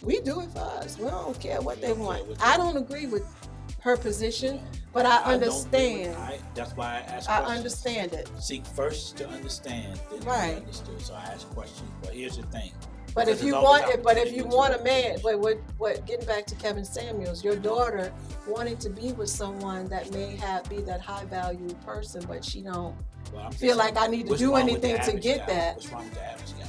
We 0.03 0.21
do 0.21 0.41
it 0.41 0.51
for 0.53 0.59
us. 0.61 0.99
We 0.99 1.09
don't 1.09 1.41
care 1.41 1.63
what 1.63 1.81
they 1.81 1.95
want. 1.95 2.27
I 2.39 2.59
don't 2.59 2.77
agree 2.77 3.07
with 3.07 3.25
her 3.81 3.97
position, 3.97 4.61
but 4.95 5.05
I 5.05 5.19
with- 5.37 5.43
understand. 5.43 6.17
I, 6.17 6.39
that's 6.55 6.75
why 6.77 6.87
I 6.87 6.99
ask 7.01 7.29
I 7.29 7.39
questions. 7.41 7.59
understand 7.59 8.13
it. 8.15 8.31
Seek 8.39 8.65
first 8.65 9.17
to 9.19 9.29
understand, 9.29 10.01
then 10.11 10.21
Right. 10.21 10.57
understood. 10.57 11.01
So 11.03 11.15
I 11.15 11.25
ask 11.25 11.49
questions. 11.51 11.91
But 12.03 12.15
here's 12.15 12.37
the 12.39 12.45
thing. 12.45 12.71
But 13.15 13.29
if 13.29 13.45
you 13.45 13.55
want 13.55 13.89
it, 13.91 14.03
but 14.03 14.17
if 14.17 14.33
you 14.33 14.45
want 14.45 14.75
a 14.75 14.83
man, 14.83 15.19
wait, 15.23 15.37
what, 15.39 15.59
what? 15.79 16.05
Getting 16.05 16.27
back 16.27 16.47
to 16.47 16.55
Kevin 16.57 16.85
Samuels, 16.85 17.45
your 17.45 17.55
daughter 17.55 18.13
wanting 18.49 18.77
to 18.79 18.91
be 18.91 19.13
with 19.13 19.29
someone 19.31 19.87
that 19.89 20.11
may 20.13 20.35
have 20.37 20.69
be 20.69 20.79
that 20.83 21.01
high 21.01 21.25
value 21.27 21.69
person, 21.87 22.25
but 22.27 22.45
she 22.45 22.61
don't 22.61 22.97
Well, 23.33 23.51
feel 23.53 23.77
like 23.77 23.97
I 23.97 24.09
need 24.09 24.27
to 24.29 24.37
do 24.37 24.53
wrong 24.55 24.65
with 24.67 24.83
the 24.83 24.89
anything 24.91 25.13
to 25.15 25.21
get 25.21 25.47
guy? 25.47 25.55
that. 25.55 25.75
What's 25.77 25.93
wrong 25.93 26.05
with 26.05 26.15
the 26.15 26.25
average 26.25 26.59
guy? 26.59 26.69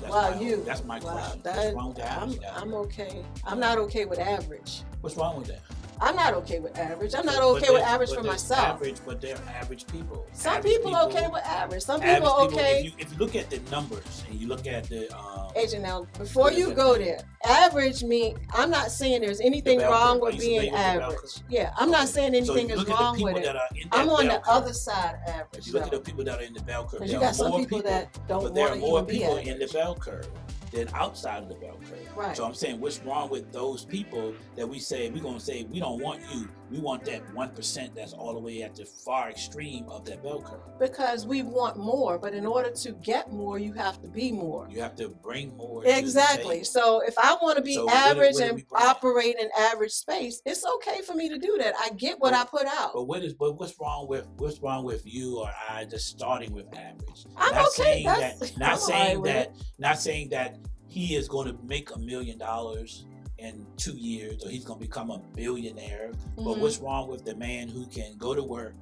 That's 0.00 0.12
Wow, 0.14 0.30
my, 0.30 0.40
you. 0.40 0.62
That's 0.64 0.84
my 0.84 0.98
Wow, 1.00 1.12
question. 1.12 1.40
that- 1.42 1.56
what's 1.56 1.74
wrong 1.76 1.88
with 1.88 1.96
the 1.98 2.12
I'm, 2.12 2.22
average 2.22 2.40
guy? 2.40 2.52
I'm 2.56 2.74
okay. 2.74 3.24
I'm 3.44 3.60
not 3.60 3.78
okay 3.78 4.04
with 4.06 4.18
average. 4.20 4.82
What's 5.02 5.16
wrong 5.16 5.36
with 5.38 5.48
that? 5.48 5.60
I'm 6.00 6.16
not 6.16 6.34
okay 6.34 6.60
with 6.60 6.78
average. 6.78 7.14
I'm 7.14 7.26
not 7.26 7.42
okay 7.42 7.72
with 7.72 7.82
average 7.82 8.12
for 8.12 8.22
myself. 8.22 8.60
Average, 8.60 8.96
but 9.04 9.20
they're 9.20 9.36
average 9.48 9.86
people. 9.86 10.26
Some 10.32 10.56
Average 10.56 10.72
people 10.74 10.94
are 10.94 11.04
okay 11.08 11.26
with 11.28 11.44
average. 11.44 11.82
Some 11.82 12.00
average 12.02 12.14
people 12.16 12.30
are 12.30 12.46
okay. 12.46 12.78
If 12.78 12.84
you, 12.84 12.92
if 12.98 13.12
you 13.12 13.18
look 13.18 13.34
at 13.36 13.50
the 13.50 13.58
numbers 13.70 14.24
and 14.28 14.40
you 14.40 14.46
look 14.46 14.66
at 14.66 14.84
the 14.84 15.14
um, 15.18 15.50
Agent, 15.56 15.82
now 15.82 16.06
before 16.18 16.52
you 16.52 16.72
go 16.72 16.96
there, 16.96 17.20
average 17.44 18.02
mean 18.04 18.38
I'm 18.52 18.70
not 18.70 18.90
saying 18.90 19.22
there's 19.22 19.40
anything 19.40 19.78
The 19.78 19.84
wrong 19.86 20.20
with 20.20 20.38
being 20.38 20.70
familiar 20.70 20.72
with 20.72 20.94
the 20.94 20.98
bell 21.00 21.12
average. 21.12 21.30
Yeah, 21.48 21.72
I'm 21.76 21.90
not 21.90 22.08
saying 22.08 22.34
anything 22.34 22.68
you 22.68 22.76
is 22.76 22.86
wrong 22.86 23.20
with 23.20 23.36
it. 23.36 23.44
that 23.44 23.56
are 23.56 23.62
in 23.74 23.88
that 23.88 23.98
I'm 23.98 24.10
on 24.10 24.26
the 24.28 24.34
curve. 24.34 24.42
other 24.48 24.72
side 24.72 25.14
of 25.14 25.20
If 25.28 25.34
average. 25.34 25.66
you 25.66 25.72
look 25.72 25.82
at 25.84 25.90
the 25.90 26.00
people 26.00 26.24
that 26.24 26.38
are 26.38 26.42
in 26.44 26.52
the 26.54 26.62
bell 26.62 26.86
curve, 26.86 27.06
you 27.06 27.18
got 27.18 27.34
some 27.34 27.50
more 27.50 27.58
people, 27.60 27.82
that 27.82 28.16
don't 28.28 28.42
but 28.42 28.54
there 28.54 28.68
are 28.68 28.76
more 28.76 29.04
people 29.04 29.36
in 29.38 29.58
the 29.58 29.66
bell 29.68 29.94
curve 29.96 30.28
than 30.70 30.88
outside 30.94 31.42
of 31.42 31.48
the 31.48 31.54
bell 31.56 31.78
curve. 31.88 32.07
Right. 32.18 32.36
So 32.36 32.44
I'm 32.44 32.54
saying, 32.54 32.80
what's 32.80 32.98
wrong 33.00 33.30
with 33.30 33.52
those 33.52 33.84
people 33.84 34.34
that 34.56 34.68
we 34.68 34.80
say 34.80 35.08
we're 35.10 35.22
gonna 35.22 35.38
say 35.38 35.64
we 35.70 35.78
don't 35.78 36.02
want 36.02 36.20
you, 36.34 36.48
we 36.68 36.80
want 36.80 37.04
that 37.04 37.22
one 37.32 37.50
percent 37.50 37.94
that's 37.94 38.12
all 38.12 38.34
the 38.34 38.40
way 38.40 38.62
at 38.62 38.74
the 38.74 38.84
far 38.84 39.30
extreme 39.30 39.88
of 39.88 40.04
that 40.06 40.22
bell 40.24 40.42
curve. 40.42 40.78
because 40.80 41.26
we 41.26 41.42
want 41.42 41.76
more, 41.76 42.18
but 42.18 42.34
in 42.34 42.44
order 42.44 42.70
to 42.70 42.92
get 42.92 43.32
more, 43.32 43.58
you 43.60 43.72
have 43.72 44.02
to 44.02 44.08
be 44.08 44.32
more. 44.32 44.66
You 44.68 44.80
have 44.82 44.96
to 44.96 45.08
bring 45.08 45.56
more. 45.56 45.84
Exactly. 45.86 46.64
So 46.64 47.02
if 47.06 47.16
I 47.18 47.36
want 47.40 47.56
to 47.56 47.62
be 47.62 47.74
So 47.74 47.84
what 47.84 47.94
average 47.94 48.34
what 48.34 48.48
do 48.48 48.54
and 48.56 48.64
operate 48.72 49.36
in 49.40 49.48
average 49.56 49.92
space, 49.92 50.42
it's 50.44 50.64
okay 50.76 51.02
for 51.02 51.14
me 51.14 51.28
to 51.28 51.38
do 51.38 51.56
that. 51.58 51.74
I 51.80 51.90
get 51.90 52.18
what 52.18 52.34
I 52.34 52.44
put 52.44 52.66
out. 52.66 52.94
But 52.94 53.04
what 53.04 53.22
is 53.22 53.34
but 53.34 53.58
what's 53.60 53.78
wrong 53.80 54.08
with 54.08 54.26
what's 54.38 54.58
wrong 54.60 54.84
with 54.84 55.02
you 55.06 55.38
or 55.38 55.50
I 55.70 55.84
just 55.84 56.08
starting 56.08 56.52
with 56.52 56.66
average? 56.76 57.26
I'm 57.36 57.54
not 57.54 57.68
okay. 57.68 57.82
saying 57.82 58.06
That's- 58.06 58.38
that 58.40 58.58
not 58.58 58.72
I'm 58.72 58.78
saying 58.78 59.20
with 59.20 59.32
that 59.32 59.52
not 59.78 60.00
saying 60.00 60.30
that 60.30 60.58
he 60.88 61.14
is 61.14 61.28
going 61.28 61.46
to 61.46 61.56
make 61.64 61.94
a 61.94 61.98
million 61.98 62.38
dollars 62.38 63.06
in 63.38 63.64
two 63.76 63.92
years 63.96 64.44
or 64.44 64.48
he's 64.50 64.64
going 64.64 64.80
to 64.80 64.84
become 64.84 65.10
a 65.10 65.18
billionaire. 65.34 66.10
But 66.36 66.44
Mhm. 66.56 66.60
what's 66.60 66.78
wrong 66.78 67.08
with 67.08 67.24
the 67.24 67.36
man 67.36 67.68
who 67.68 67.86
can 67.86 68.16
go 68.16 68.34
to 68.34 68.42
work, 68.42 68.74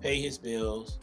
pay 0.00 0.20
his 0.20 0.38
bills, 0.38 0.98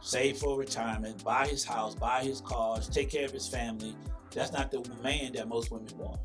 save 0.00 0.38
for 0.38 0.56
retirement, 0.58 1.24
buy 1.24 1.46
his 1.48 1.64
house, 1.64 1.94
buy 1.94 2.22
his 2.22 2.40
cars, 2.40 2.88
take 2.88 3.10
care 3.10 3.24
of 3.24 3.32
his 3.32 3.48
family? 3.48 3.96
That's 4.32 4.52
not 4.52 4.70
the 4.70 4.84
man 5.02 5.32
that 5.32 5.48
most 5.48 5.70
women 5.70 5.88
want. 5.98 6.20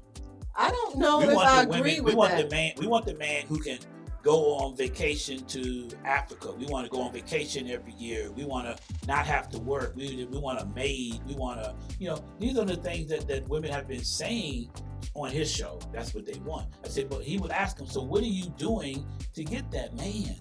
I 0.54 0.70
don't 0.70 0.98
know 0.98 1.20
we 1.20 1.26
if 1.26 1.34
want 1.34 1.48
I 1.48 1.62
agree 1.64 1.80
women. 1.82 2.04
with 2.04 2.14
We 2.14 2.16
want 2.18 2.32
that. 2.32 2.50
the 2.50 2.56
man. 2.56 2.74
We 2.78 2.88
want 2.88 3.06
the 3.06 3.16
man 3.16 3.46
who 3.48 3.58
can 3.60 3.80
go 4.22 4.56
on 4.56 4.76
vacation 4.76 5.44
to 5.46 5.90
Africa. 6.06 6.52
We 6.52 6.66
want 6.68 6.86
to 6.86 6.92
go 6.92 7.02
on 7.02 7.12
vacation 7.12 7.70
every 7.70 7.94
year. 7.94 8.32
We 8.32 8.46
want 8.46 8.68
to 8.68 8.84
not 9.08 9.26
have 9.26 9.50
to 9.50 9.60
work. 9.60 9.94
We, 9.96 10.26
we 10.30 10.38
want 10.38 10.60
a 10.60 10.66
maid. 10.68 11.22
We 11.26 11.34
want 11.36 11.62
to, 11.64 11.76
you 12.00 12.10
know, 12.10 12.24
these 12.40 12.58
are 12.58 12.66
the 12.66 12.76
things 12.76 13.10
that, 13.10 13.28
that 13.28 13.48
women 13.48 13.72
have 13.72 13.88
been 13.88 14.04
saying 14.04 14.70
on 15.16 15.30
his 15.30 15.52
show. 15.52 15.80
That's 15.92 16.14
what 16.14 16.26
they 16.26 16.40
want. 16.40 16.68
I 16.86 16.88
said, 16.88 17.10
but 17.10 17.24
he 17.24 17.38
would 17.38 17.52
ask 17.52 17.80
him, 17.80 17.88
so 17.88 18.02
what 18.02 18.22
are 18.22 18.28
you 18.28 18.50
doing 18.58 19.06
to 19.34 19.44
get 19.44 19.70
that 19.72 19.96
man? 19.96 20.36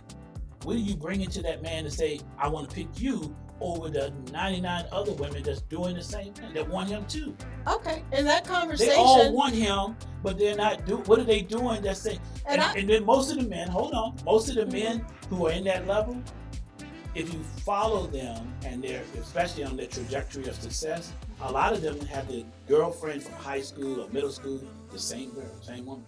What 0.63 0.77
are 0.77 0.81
you 0.81 0.97
bringing 0.97 1.31
to 1.31 1.43
that 1.43 1.63
man 1.63 1.85
to 1.85 1.91
say, 1.91 2.21
I 2.39 2.49
want 2.49 2.69
to 2.69 2.75
pick 2.77 3.01
you 3.01 3.35
over 3.61 3.89
the 3.89 4.13
99 4.33 4.85
other 4.93 5.13
women 5.13 5.43
that's 5.43 5.61
doing 5.63 5.95
the 5.95 6.03
same 6.03 6.33
thing 6.33 6.53
that 6.55 6.69
want 6.69 6.89
him 6.89 7.05
too? 7.07 7.37
Okay, 7.67 8.03
in 8.13 8.25
that 8.25 8.45
conversation, 8.47 8.95
They 8.95 8.99
all 8.99 9.33
want 9.33 9.55
him, 9.55 9.97
but 10.23 10.39
they're 10.39 10.57
not 10.57 10.87
do. 10.87 10.97
What 10.99 11.19
are 11.19 11.25
they 11.25 11.43
doing? 11.43 11.83
That's 11.83 12.01
saying, 12.01 12.21
and 12.47 12.61
and, 12.61 12.63
I, 12.63 12.75
and 12.75 12.89
then 12.89 13.05
most 13.05 13.31
of 13.31 13.39
the 13.39 13.49
men, 13.49 13.69
hold 13.69 13.93
on, 13.93 14.17
most 14.25 14.49
of 14.49 14.55
the 14.57 14.65
Mhm. 14.65 14.73
men 14.73 15.07
who 15.29 15.47
are 15.47 15.53
in 15.53 15.65
that 15.65 15.87
level, 15.87 16.17
if 17.15 17.33
you 17.33 17.41
follow 17.65 18.07
them 18.07 18.53
and 18.65 18.83
they're 18.83 19.03
especially 19.21 19.65
on 19.65 19.77
their 19.77 19.87
trajectory 19.89 20.47
of 20.47 20.55
success, 20.55 21.13
a 21.43 21.51
lot 21.51 21.73
of 21.73 21.83
them 21.83 21.99
have 22.07 22.29
the 22.29 22.45
girlfriend 22.69 23.23
from 23.23 23.35
high 23.35 23.61
school 23.61 24.01
or 24.03 24.09
middle 24.11 24.31
school, 24.31 24.61
the 24.93 24.99
same 24.99 25.31
girl, 25.33 25.51
same 25.61 25.87
woman, 25.87 26.05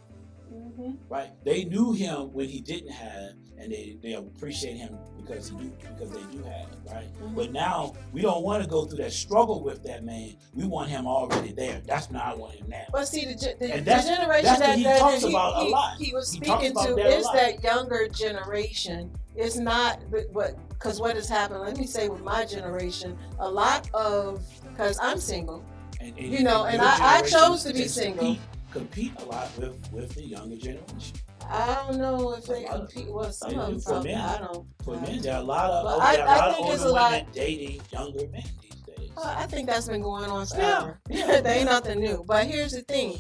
Mhm. 0.79 0.97
right? 1.09 1.31
They 1.45 1.65
knew 1.65 1.93
him 1.93 2.33
when 2.33 2.49
he 2.49 2.61
didn't 2.61 2.91
have, 2.93 3.33
and 3.59 3.71
they, 3.73 3.97
they 4.03 4.15
appreciate 4.15 4.77
him 4.77 4.97
because 5.17 5.51
he 5.51 5.57
do 5.57 5.73
because 5.81 6.11
they 6.11 6.23
do 6.37 6.43
have 6.43 6.67
right? 6.91 7.09
Mhm. 7.23 7.35
But 7.35 7.53
now 7.53 7.93
we 8.13 8.23
don't 8.23 8.43
want 8.43 8.63
to 8.65 8.69
go 8.69 8.85
through 8.85 8.99
that 8.99 9.13
struggle 9.13 9.63
with 9.63 9.83
that 9.85 10.05
man. 10.05 10.37
We 10.55 10.65
want 10.65 10.89
him 10.91 11.07
already 11.07 11.53
there. 11.53 11.81
That's 11.87 12.11
not 12.11 12.25
I 12.25 12.35
want 12.35 12.55
him 12.55 12.69
now. 12.69 12.85
But 12.93 13.07
see, 13.09 13.25
the, 13.25 13.55
the, 13.61 13.73
And 13.73 13.85
the 13.87 13.91
generation 14.03 14.45
that's 14.45 14.61
that, 14.61 14.79
he 14.79 14.85
that 14.85 14.99
talks 14.99 15.23
he, 15.23 15.29
about 15.31 15.63
a 15.63 15.69
lot. 15.69 15.97
he 15.99 16.13
was 16.13 16.33
He 16.33 16.39
speaking 16.39 16.73
about 16.73 16.87
to 16.97 16.99
is 16.99 17.25
that 17.33 17.63
younger 17.63 18.09
generation. 18.09 19.11
It's 19.37 19.57
not 19.57 20.01
what 20.33 20.57
because 20.71 21.01
what 21.01 21.15
has 21.17 21.29
happened. 21.29 21.61
Let 21.61 21.77
me 21.77 21.87
say 21.87 22.09
with 22.09 22.23
my 22.23 22.45
generation, 22.45 23.17
a 23.39 23.49
lot 23.49 23.89
of 23.95 24.43
because 24.69 24.99
I'm 25.01 25.19
single. 25.19 25.63
And, 26.01 26.19
You 26.19 26.43
know, 26.43 26.65
and 26.65 26.83
I- 26.83 27.19
I 27.19 27.23
chose 27.23 27.63
to 27.63 27.73
be 27.73 27.87
single. 27.87 28.37
Compete, 28.73 29.13
a 29.21 29.25
lot 29.27 29.49
with 29.59 29.93
with 29.93 30.15
the 30.15 30.25
younger 30.25 30.57
generation. 30.57 31.17
I 31.49 31.85
don't 31.87 31.99
know 31.99 32.33
if 32.35 32.45
they 32.47 32.65
A 32.65 32.69
lot 32.71 32.81
of- 32.81 32.89
compete. 32.89 33.13
Well, 33.13 33.31
some 33.33 33.59
of 33.59 33.67
them 33.69 33.81
for 33.81 33.91
probably. 33.93 34.13
men- 34.13 34.21
I 34.21 34.39
don't. 34.39 34.67
For 34.85 34.97
men, 34.97 35.21
there 35.21 35.35
are 35.35 35.41
a 35.41 35.45
lot 35.45 35.71
of 35.71 36.01
I- 36.03 36.17
there 36.17 36.27
are 36.27 36.35
a 36.35 36.39
lot 36.39 36.49
of 36.51 36.57
older 36.61 36.85
a 36.85 36.89
lot- 36.89 37.33
dating 37.33 37.83
younger 37.91 38.29
men 38.29 38.45
these 38.63 38.81
days. 38.97 39.11
Well, 39.17 39.27
I 39.27 39.47
think 39.47 39.69
that's 39.69 39.89
been 39.89 40.01
going 40.03 40.31
on 40.31 40.47
forever. 40.47 41.01
Yeah. 41.11 41.41
there 41.43 41.55
ain't 41.59 41.67
nothing 41.67 42.01
new. 42.01 42.25
But 42.27 42.47
here's 42.47 42.73
the 42.73 42.81
thing. 42.83 43.19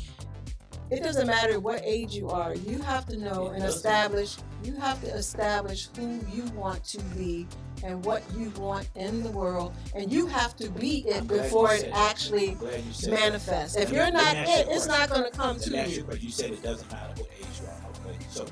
It 0.91 1.03
doesn't 1.03 1.27
matter 1.27 1.59
what 1.61 1.81
age 1.85 2.15
you 2.15 2.29
are. 2.29 2.55
You 2.55 2.79
have 2.81 3.07
to 3.07 3.17
know 3.19 3.47
It 3.49 3.55
and 3.55 3.63
doesn't. 3.63 3.77
establish. 3.79 4.37
You 4.65 4.75
have 4.77 5.01
to 5.03 5.09
establish 5.15 5.89
who 5.97 6.21
you 6.33 6.45
want 6.55 6.85
to 6.85 7.03
be 7.17 7.47
and 7.83 8.05
what 8.05 8.23
you 8.37 8.51
want 8.51 8.89
in 8.95 9.23
the 9.23 9.31
world, 9.31 9.75
and 9.95 10.13
you 10.13 10.27
have 10.27 10.55
to 10.57 10.71
be 10.71 10.99
it 11.09 11.17
I'm 11.17 11.27
glad 11.27 11.37
you 11.39 11.43
before 11.43 11.73
it 11.75 11.91
actually 11.93 12.51
I'm 12.51 12.57
glad 12.59 12.85
you 12.85 12.93
said 12.93 13.13
that. 13.13 13.21
manifests. 13.21 13.77
If 13.77 13.91
you're 13.91 14.11
not 14.13 14.37
it, 14.37 14.69
it's 14.71 14.87
not 14.87 15.09
going 15.11 15.25
to 15.25 15.37
come 15.37 15.59
to 15.59 15.71
you 15.71 16.07
a 16.09 16.17
you. 16.17 16.31
said 16.31 16.51
it 16.53 16.63
doesn't 16.63 16.91
matter 16.93 17.13
what 17.21 17.29
age 17.39 17.47
you 17.61 17.67
are. 17.67 18.11
Okay, 18.13 18.19
so 18.29 18.47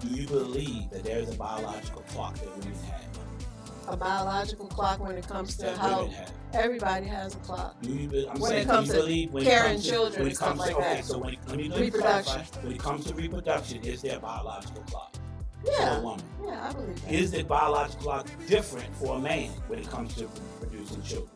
do 0.00 0.08
you 0.08 0.26
believe 0.26 0.90
that 0.90 1.02
there 1.04 1.18
is 1.20 1.30
a 1.30 1.38
biological 1.38 2.02
clock 2.08 2.34
that 2.36 2.50
women 2.58 2.74
have? 2.84 3.04
A 3.88 3.96
biological 3.96 4.66
clock 4.66 5.00
when 5.00 5.16
it 5.16 5.26
comes 5.26 5.56
to 5.56 5.66
That 5.66 5.76
how 5.78 6.06
have. 6.08 6.32
everybody 6.54 7.06
has 7.06 7.34
a 7.34 7.38
clock. 7.38 7.76
Do 7.82 7.90
you, 7.90 8.08
be- 8.08 8.28
I'm 8.28 8.38
When 8.40 8.52
it 8.54 8.66
comes 8.66 8.88
to 8.90 8.96
you 8.96 9.00
believe 9.02 9.32
when 9.32 9.42
it 9.42 9.46
carrying 9.46 9.72
comes 9.74 9.84
to, 9.84 9.90
children 9.90 10.12
when 10.14 10.22
and 10.22 10.30
it 10.32 10.36
stuff 10.36 10.48
comes 10.48 10.60
to, 10.62 10.66
like 10.68 10.76
okay, 10.76 10.94
that. 10.96 11.04
so 11.04 11.18
when, 11.18 11.36
let 11.46 11.56
me, 11.56 11.68
let 11.68 11.78
me 11.80 11.84
Reproduction. 11.86 12.32
clarify. 12.34 12.60
When 12.62 12.72
it 12.72 12.78
comes 12.78 13.04
to 13.06 13.14
reproduction, 13.14 13.84
is 13.84 14.02
there 14.02 14.16
a 14.16 14.20
biological 14.20 14.82
clock 14.84 15.14
for 15.64 15.70
a 15.72 15.74
Yeah, 15.84 16.00
woman? 16.00 16.24
yeah, 16.44 16.68
I 16.68 16.72
believe 16.72 17.02
that. 17.02 17.12
Is 17.12 17.30
the 17.30 17.42
biological 17.44 18.02
clock 18.02 18.26
different 18.46 18.94
for 18.96 19.16
a 19.16 19.18
man 19.18 19.50
when 19.68 19.78
it 19.78 19.88
comes 19.90 20.14
to 20.16 20.26
producing 20.60 21.02
children? 21.02 21.30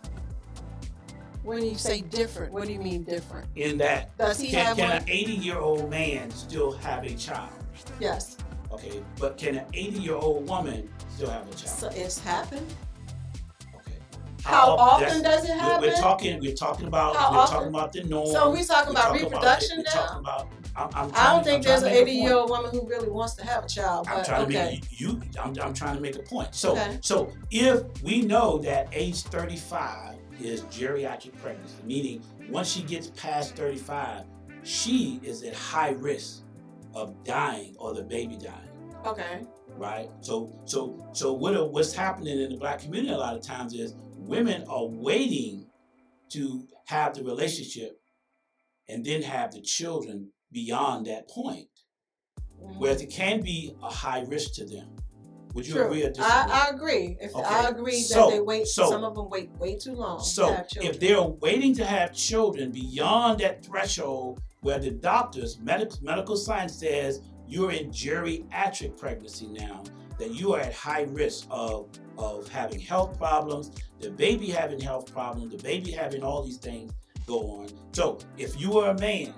When 1.43 1.65
you 1.65 1.77
say 1.77 2.03
different, 2.03 2.53
what 2.53 2.67
do 2.67 2.73
you 2.73 2.79
mean 2.81 3.05
different? 3.05 3.49
In 3.57 3.79
that, 3.79 4.17
Does 4.19 4.39
he 4.39 4.51
can, 4.51 4.67
have 4.67 4.77
can 4.77 4.89
one? 4.91 4.99
an 4.99 5.05
80 5.09 5.33
year 5.33 5.59
old 5.59 5.89
man 5.89 6.31
still 6.31 6.73
have 6.73 7.05
a 7.05 7.15
child? 7.15 7.51
Yes. 8.01 8.37
Okay, 8.71 9.03
but 9.19 9.39
can 9.39 9.57
an 9.57 9.67
80 9.73 9.99
year 10.01 10.15
old 10.17 10.47
woman 10.49 10.91
still 11.15 11.31
have 11.31 11.43
a 11.49 11.55
child? 11.55 11.79
So 11.79 11.89
it's 11.95 12.19
happened. 12.19 12.67
Okay. 13.75 13.95
How 14.45 14.77
that's- 14.77 15.11
often 15.13 15.23
does 15.23 15.45
it 15.45 15.49
we're- 15.49 15.59
happen? 15.59 15.89
We're 15.89 15.97
talking. 15.97 16.41
We're 16.41 16.55
talking 16.55 16.87
about. 16.87 17.17
How 17.17 17.33
we're 17.33 17.39
often? 17.39 17.55
talking 17.57 17.69
about 17.71 17.93
the 17.93 18.05
norm. 18.05 18.27
So 18.31 18.51
we 18.51 18.63
talking 18.65 18.93
We're 18.93 19.01
about 19.01 19.09
talking 19.13 19.25
reproduction 19.25 19.79
we're 19.79 19.83
now? 19.85 19.91
talking 20.07 20.19
about. 20.19 20.49
I'm, 20.79 20.91
I'm 20.95 21.11
I 21.15 21.33
don't 21.35 21.45
think 21.45 21.57
I'm 21.57 21.63
there's 21.63 21.83
an 21.83 21.91
trying 21.91 21.99
to 21.99 22.05
make 22.05 22.09
a 22.09 22.11
80 22.11 22.13
year 22.13 22.35
old 22.35 22.51
woman 22.51 22.71
who 22.71 22.87
really 22.89 23.11
wants 23.11 23.35
to 23.35 23.45
have 23.45 23.65
a 23.65 23.69
child. 23.69 24.07
I'm 24.09 24.25
trying 24.25 24.43
okay. 24.43 24.53
to 24.53 24.59
make 24.71 25.01
you. 25.01 25.21
I'm, 25.41 25.55
I'm 25.61 25.75
trying 25.75 25.97
to 25.97 26.01
make 26.01 26.17
a 26.17 26.23
point. 26.23 26.55
So, 26.55 26.73
Okay. 26.73 26.99
so 27.03 27.33
if 27.51 27.83
we 28.03 28.23
know 28.23 28.59
that 28.59 28.89
age 28.93 29.23
35 29.23 30.17
is 30.41 30.63
geriatric 30.63 31.37
pregnancy, 31.43 31.77
meaning 31.85 32.23
once 32.51 32.69
she 32.69 32.83
gets 32.83 33.09
past 33.09 33.57
35, 33.57 34.25
she 34.63 35.21
is 35.23 35.43
at 35.43 35.55
high 35.55 35.91
risk 35.91 36.43
of 36.95 37.23
dying 37.25 37.75
or 37.79 37.93
the 37.95 38.03
baby 38.03 38.37
dying. 38.37 38.69
okay. 39.05 39.45
Right. 39.77 40.11
So, 40.23 40.53
so, 40.65 41.09
so 41.13 41.33
what? 41.33 41.73
What's 41.73 41.93
happening 41.95 42.41
in 42.41 42.51
the 42.51 42.57
black 42.57 42.81
community 42.81 43.13
a 43.13 43.17
lot 43.17 43.37
of 43.37 43.43
times 43.43 43.75
is 43.75 43.95
women 44.17 44.65
are 44.69 44.87
waiting 44.87 45.67
to 46.31 46.67
have 46.87 47.15
the 47.15 47.23
relationship 47.23 48.01
and 48.89 49.05
then 49.05 49.23
have 49.23 49.53
the 49.53 49.61
children 49.61 50.33
beyond 50.53 51.07
that 51.07 51.29
point, 51.29 51.69
Mhm. 52.61 52.79
whereas 52.79 53.01
it 53.03 53.11
can 53.11 53.41
be 53.41 53.75
a 53.83 53.89
high 53.91 54.21
risk 54.21 54.55
to 54.55 54.65
them. 54.65 54.97
Would 55.55 55.67
you 55.67 55.75
True. 55.75 55.87
agree 55.87 56.05
or 56.05 56.09
disagree? 56.11 56.31
I, 56.31 56.67
I 56.67 56.75
agree. 56.75 57.17
If 57.21 57.35
Okay. 57.35 57.45
I 57.45 57.69
agree 57.69 58.01
So- 58.03 58.27
that 58.27 58.31
they 58.37 58.41
wait, 58.41 58.67
so- 58.69 58.91
some 58.91 59.03
of 59.03 59.15
them 59.15 59.29
wait 59.31 59.51
way 59.59 59.77
too 59.77 59.95
long 59.95 60.23
So 60.23 60.57
if 60.77 61.01
they're 61.01 61.23
waiting 61.23 61.75
to 61.77 61.85
have 61.85 62.13
children 62.13 62.71
beyond 62.71 63.41
that 63.41 63.65
threshold 63.65 64.41
where 64.61 64.79
the 64.79 64.91
doctors, 64.91 65.59
medical 65.59 65.99
medical 66.03 66.37
science 66.37 66.75
says 66.75 67.23
you're 67.47 67.73
in 67.73 67.91
geriatric 67.91 68.97
pregnancy 68.99 69.47
now, 69.47 69.83
that 70.19 70.35
you 70.35 70.53
are 70.55 70.61
at 70.61 70.75
high 70.75 71.03
risk 71.03 71.47
of 71.51 71.89
of 72.19 72.49
having 72.49 72.81
health 72.81 73.17
problems, 73.17 73.71
the 74.01 74.11
baby 74.11 74.49
having 74.51 74.81
health 74.81 75.11
problems, 75.13 75.53
the 75.57 75.63
baby 75.63 75.93
having 75.93 76.23
all 76.23 76.43
these 76.43 76.59
things 76.59 76.93
go 77.27 77.39
on. 77.61 77.69
So 77.93 78.19
if 78.37 78.61
you 78.61 78.79
are 78.81 78.91
a 78.91 78.99
man 78.99 79.33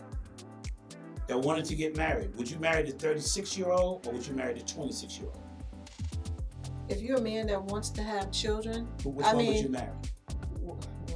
that 1.31 1.39
wanted 1.39 1.65
to 1.65 1.77
get 1.77 1.97
married, 1.97 2.35
would 2.35 2.51
you 2.51 2.59
marry 2.59 2.83
the 2.83 2.91
36 2.91 3.57
year 3.57 3.71
old 3.71 4.05
or 4.05 4.13
would 4.13 4.27
you 4.27 4.35
marry 4.35 4.53
the 4.53 4.65
26 4.65 5.19
year 5.19 5.29
old? 5.29 5.43
If 6.89 7.01
you're 7.01 7.19
a 7.19 7.21
man 7.21 7.47
that 7.47 7.63
wants 7.63 7.91
to 7.91 8.03
have 8.03 8.33
children, 8.33 8.89
Which 9.05 9.25
I 9.25 9.35
one 9.35 9.47
would 9.47 9.55
mean, 9.55 9.63
you 9.63 9.69
marry? 9.71 9.93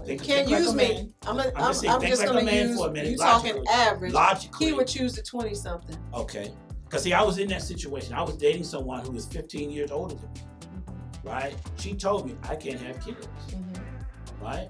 you 0.07 0.19
can't 0.19 0.49
like 0.49 0.61
use 0.61 0.73
a 0.73 0.77
me. 0.77 1.13
I'm, 1.27 1.39
a, 1.39 1.43
I'm 1.43 1.53
I'm, 1.57 1.63
just 1.65 1.81
saying, 1.81 1.93
I'm 1.93 2.01
just 2.03 2.21
like 2.21 2.29
gonna 2.29 2.45
man 2.45 2.69
use. 2.69 2.79
for 2.79 2.89
a 2.89 2.93
minute, 2.93 3.11
You 3.11 3.17
talking 3.17 3.65
average? 3.69 4.13
Logically. 4.13 4.67
He 4.67 4.73
would 4.73 4.87
choose 4.87 5.17
the 5.17 5.23
twenty 5.23 5.55
something. 5.55 5.97
Okay. 6.15 6.53
Because 6.85 7.03
see, 7.03 7.13
I 7.13 7.23
was 7.23 7.39
in 7.39 7.49
that 7.49 7.63
situation. 7.63 8.15
I 8.15 8.23
was 8.23 8.37
dating 8.37 8.63
someone 8.63 9.05
who 9.05 9.11
was 9.11 9.27
15 9.27 9.69
years 9.71 9.91
older 9.91 10.15
than 10.15 10.33
me, 10.33 10.41
mm-hmm. 10.41 11.29
right? 11.29 11.55
She 11.77 11.95
told 11.95 12.27
me 12.27 12.37
I 12.45 12.55
can't 12.55 12.79
have 12.81 13.05
kids, 13.05 13.27
mm-hmm. 13.49 14.45
right? 14.45 14.69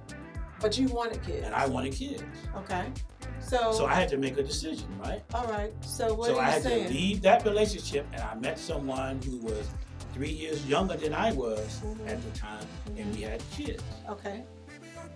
But 0.59 0.78
you 0.78 0.88
wanted 0.88 1.22
kids. 1.22 1.45
And 1.45 1.55
I 1.55 1.66
wanted 1.66 1.92
kids. 1.92 2.22
Okay. 2.57 2.86
So, 3.47 3.72
So 3.72 3.86
I 3.86 3.95
had 3.95 4.09
to 4.11 4.16
make 4.16 4.38
a 4.38 4.42
decision, 4.42 4.86
right? 4.99 5.22
all 5.34 5.47
right. 5.47 5.72
So 5.84 6.14
what 6.14 6.28
so 6.28 6.38
I 6.38 6.45
had 6.51 6.62
saying? 6.62 6.86
to 6.88 6.92
leave 6.92 7.22
that 7.22 7.45
relationship 7.45 8.07
and 8.12 8.22
I 8.22 8.34
met 8.34 8.59
someone 8.59 9.20
who 9.22 9.38
was 9.38 9.68
three 10.12 10.30
years 10.30 10.64
younger 10.66 10.97
than 10.97 11.12
I 11.12 11.32
was 11.32 11.80
Mhm. 11.84 12.09
at 12.09 12.22
the 12.22 12.38
time, 12.38 12.66
and 12.97 13.14
we 13.14 13.22
had 13.22 13.42
kids. 13.51 13.82
Okay. 14.09 14.45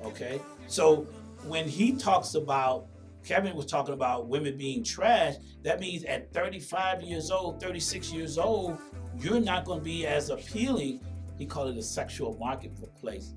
Okay. 0.04 0.40
So 0.66 1.06
when 1.46 1.68
he 1.68 1.92
talks 1.92 2.34
about 2.34 2.86
Kevin 3.24 3.54
was 3.56 3.66
talking 3.66 3.94
about 3.94 4.28
women 4.28 4.56
being 4.56 4.82
trash, 4.82 5.34
that 5.62 5.80
means 5.80 6.04
at 6.04 6.32
35 6.32 7.02
years 7.02 7.30
old, 7.30 7.60
36 7.60 8.12
years 8.12 8.38
old, 8.38 8.78
you're 9.18 9.40
not 9.40 9.64
going 9.64 9.80
to 9.80 9.84
be 9.84 10.06
as 10.06 10.30
appealing, 10.30 11.00
he 11.36 11.44
called 11.46 11.70
it 11.70 11.78
a 11.78 11.82
sexual 11.82 12.36
marketplace, 12.38 13.34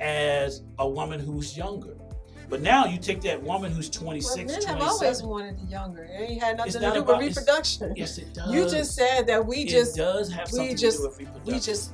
as 0.00 0.62
a 0.78 0.88
woman 0.88 1.18
who's 1.20 1.56
younger. 1.56 1.96
But 2.52 2.60
now 2.60 2.84
you 2.84 2.98
take 2.98 3.22
that 3.22 3.42
woman 3.42 3.72
who's 3.72 3.88
26, 3.88 4.36
Well, 4.36 4.44
men 4.44 4.62
have 4.66 4.82
always 4.82 5.22
wanted 5.22 5.58
the 5.58 5.64
younger. 5.70 6.02
It 6.02 6.32
ain't 6.32 6.42
had 6.42 6.58
nothing 6.58 6.72
to 6.74 6.80
do 6.80 6.86
about- 7.00 7.18
with 7.20 7.28
reproduction. 7.34 7.94
Yes, 7.96 8.18
it 8.18 8.34
does. 8.34 8.52
You 8.52 8.68
just 8.68 8.94
said 8.94 9.26
that 9.28 9.46
we 9.46 9.60
it 9.60 9.68
just 9.68 9.96
does 9.96 10.30
have 10.30 10.48
something 10.48 10.76
just- 10.76 10.98
to 10.98 11.02
do 11.04 11.08
with 11.08 11.18
reproduction. 11.18 11.54
we 11.54 11.60
just 11.60 11.92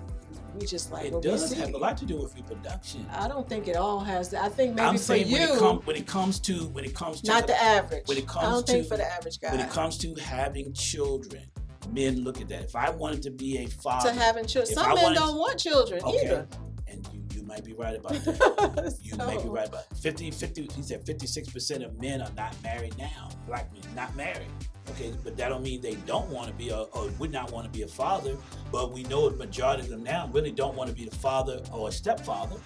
we 0.59 0.67
just 0.67 0.91
like 0.91 1.05
it 1.13 1.23
does 1.23 1.53
have 1.53 1.73
a 1.75 1.79
lot 1.79 1.97
to 1.99 2.05
do 2.05 2.21
with 2.21 2.35
reproduction. 2.35 3.07
I 3.13 3.29
don't 3.29 3.49
think 3.49 3.69
it 3.69 3.77
all 3.77 4.01
has 4.01 4.31
that. 4.31 4.43
I 4.43 4.49
think 4.49 4.75
maybe 4.75 4.89
I'm 4.89 4.97
for 4.97 5.03
saying 5.03 5.31
when 5.31 5.43
it, 5.43 5.59
come, 5.61 5.77
when 5.85 5.95
it 5.95 6.09
comes 6.09 6.41
to 6.41 6.55
when 6.71 6.85
it 6.85 6.93
comes 6.93 7.21
to 7.21 7.29
not 7.31 7.47
the 7.47 7.55
average. 7.63 8.09
when 8.09 8.19
it 8.19 8.25
I 8.25 8.33
comes 8.33 8.49
don't 8.49 8.67
think 8.67 8.83
to- 8.83 8.89
for 8.89 8.97
the 8.97 9.07
average 9.13 9.39
guy. 9.39 9.53
when 9.53 9.61
it 9.61 9.71
comes 9.71 9.97
to 9.99 10.13
having 10.17 10.73
children, 10.73 11.45
men 11.93 12.25
look 12.25 12.41
at 12.41 12.49
that. 12.49 12.63
If 12.65 12.75
I 12.75 12.91
wanted 12.91 13.23
to 13.23 13.31
be 13.31 13.59
a 13.59 13.67
father, 13.69 14.09
to 14.11 14.15
having 14.17 14.45
children, 14.45 14.75
some 14.75 14.87
I 14.91 14.95
men 14.97 15.05
wanted 15.05 15.19
don't 15.21 15.39
want 15.39 15.57
children 15.61 16.03
okay, 16.03 16.25
either. 16.27 16.49
and 16.89 17.07
you, 17.13 17.21
you 17.28 17.28
might 17.49 17.65
be 17.65 17.73
right 17.73 17.97
about 17.97 18.13
that. 18.25 18.99
You 19.03 19.17
may 19.17 19.43
be 19.43 19.49
right 19.49 19.67
about 19.67 19.85
50, 19.97 20.31
50, 20.31 20.69
he 20.77 20.83
said 20.83 21.05
56% 21.05 21.85
of 21.85 22.01
men 22.01 22.21
are 22.21 22.31
not 22.37 22.55
married 22.63 22.97
now. 22.99 23.31
Black 23.47 23.73
men, 23.73 23.83
not 23.97 24.15
married. 24.15 24.47
Okay, 24.91 25.13
but 25.25 25.37
that 25.37 25.49
don't 25.49 25.63
mean 25.63 25.81
they 25.81 25.97
don't 26.07 26.29
want 26.29 26.49
to 26.49 26.55
be 26.55 26.69
a, 26.69 26.83
or 26.83 27.09
would 27.19 27.33
not 27.33 27.51
want 27.51 27.65
to 27.67 27.77
be 27.77 27.83
a 27.83 27.89
father. 27.89 28.37
But 28.71 28.93
we 28.93 29.03
know 29.05 29.29
the 29.29 29.37
majority 29.37 29.83
of 29.83 29.89
them 29.89 30.05
now 30.05 30.31
really 30.33 30.53
don't 30.53 30.77
want 30.77 30.89
to 30.91 30.97
be 30.97 31.05
the 31.07 31.17
father 31.17 31.61
or 31.73 31.89
a 31.89 31.93
stepfather 31.93 32.57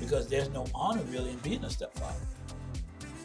because 0.00 0.28
there's 0.28 0.48
no 0.50 0.66
honor 0.74 1.02
really 1.10 1.30
in 1.30 1.38
being 1.38 1.62
a 1.64 1.70
stepfather. 1.70 2.20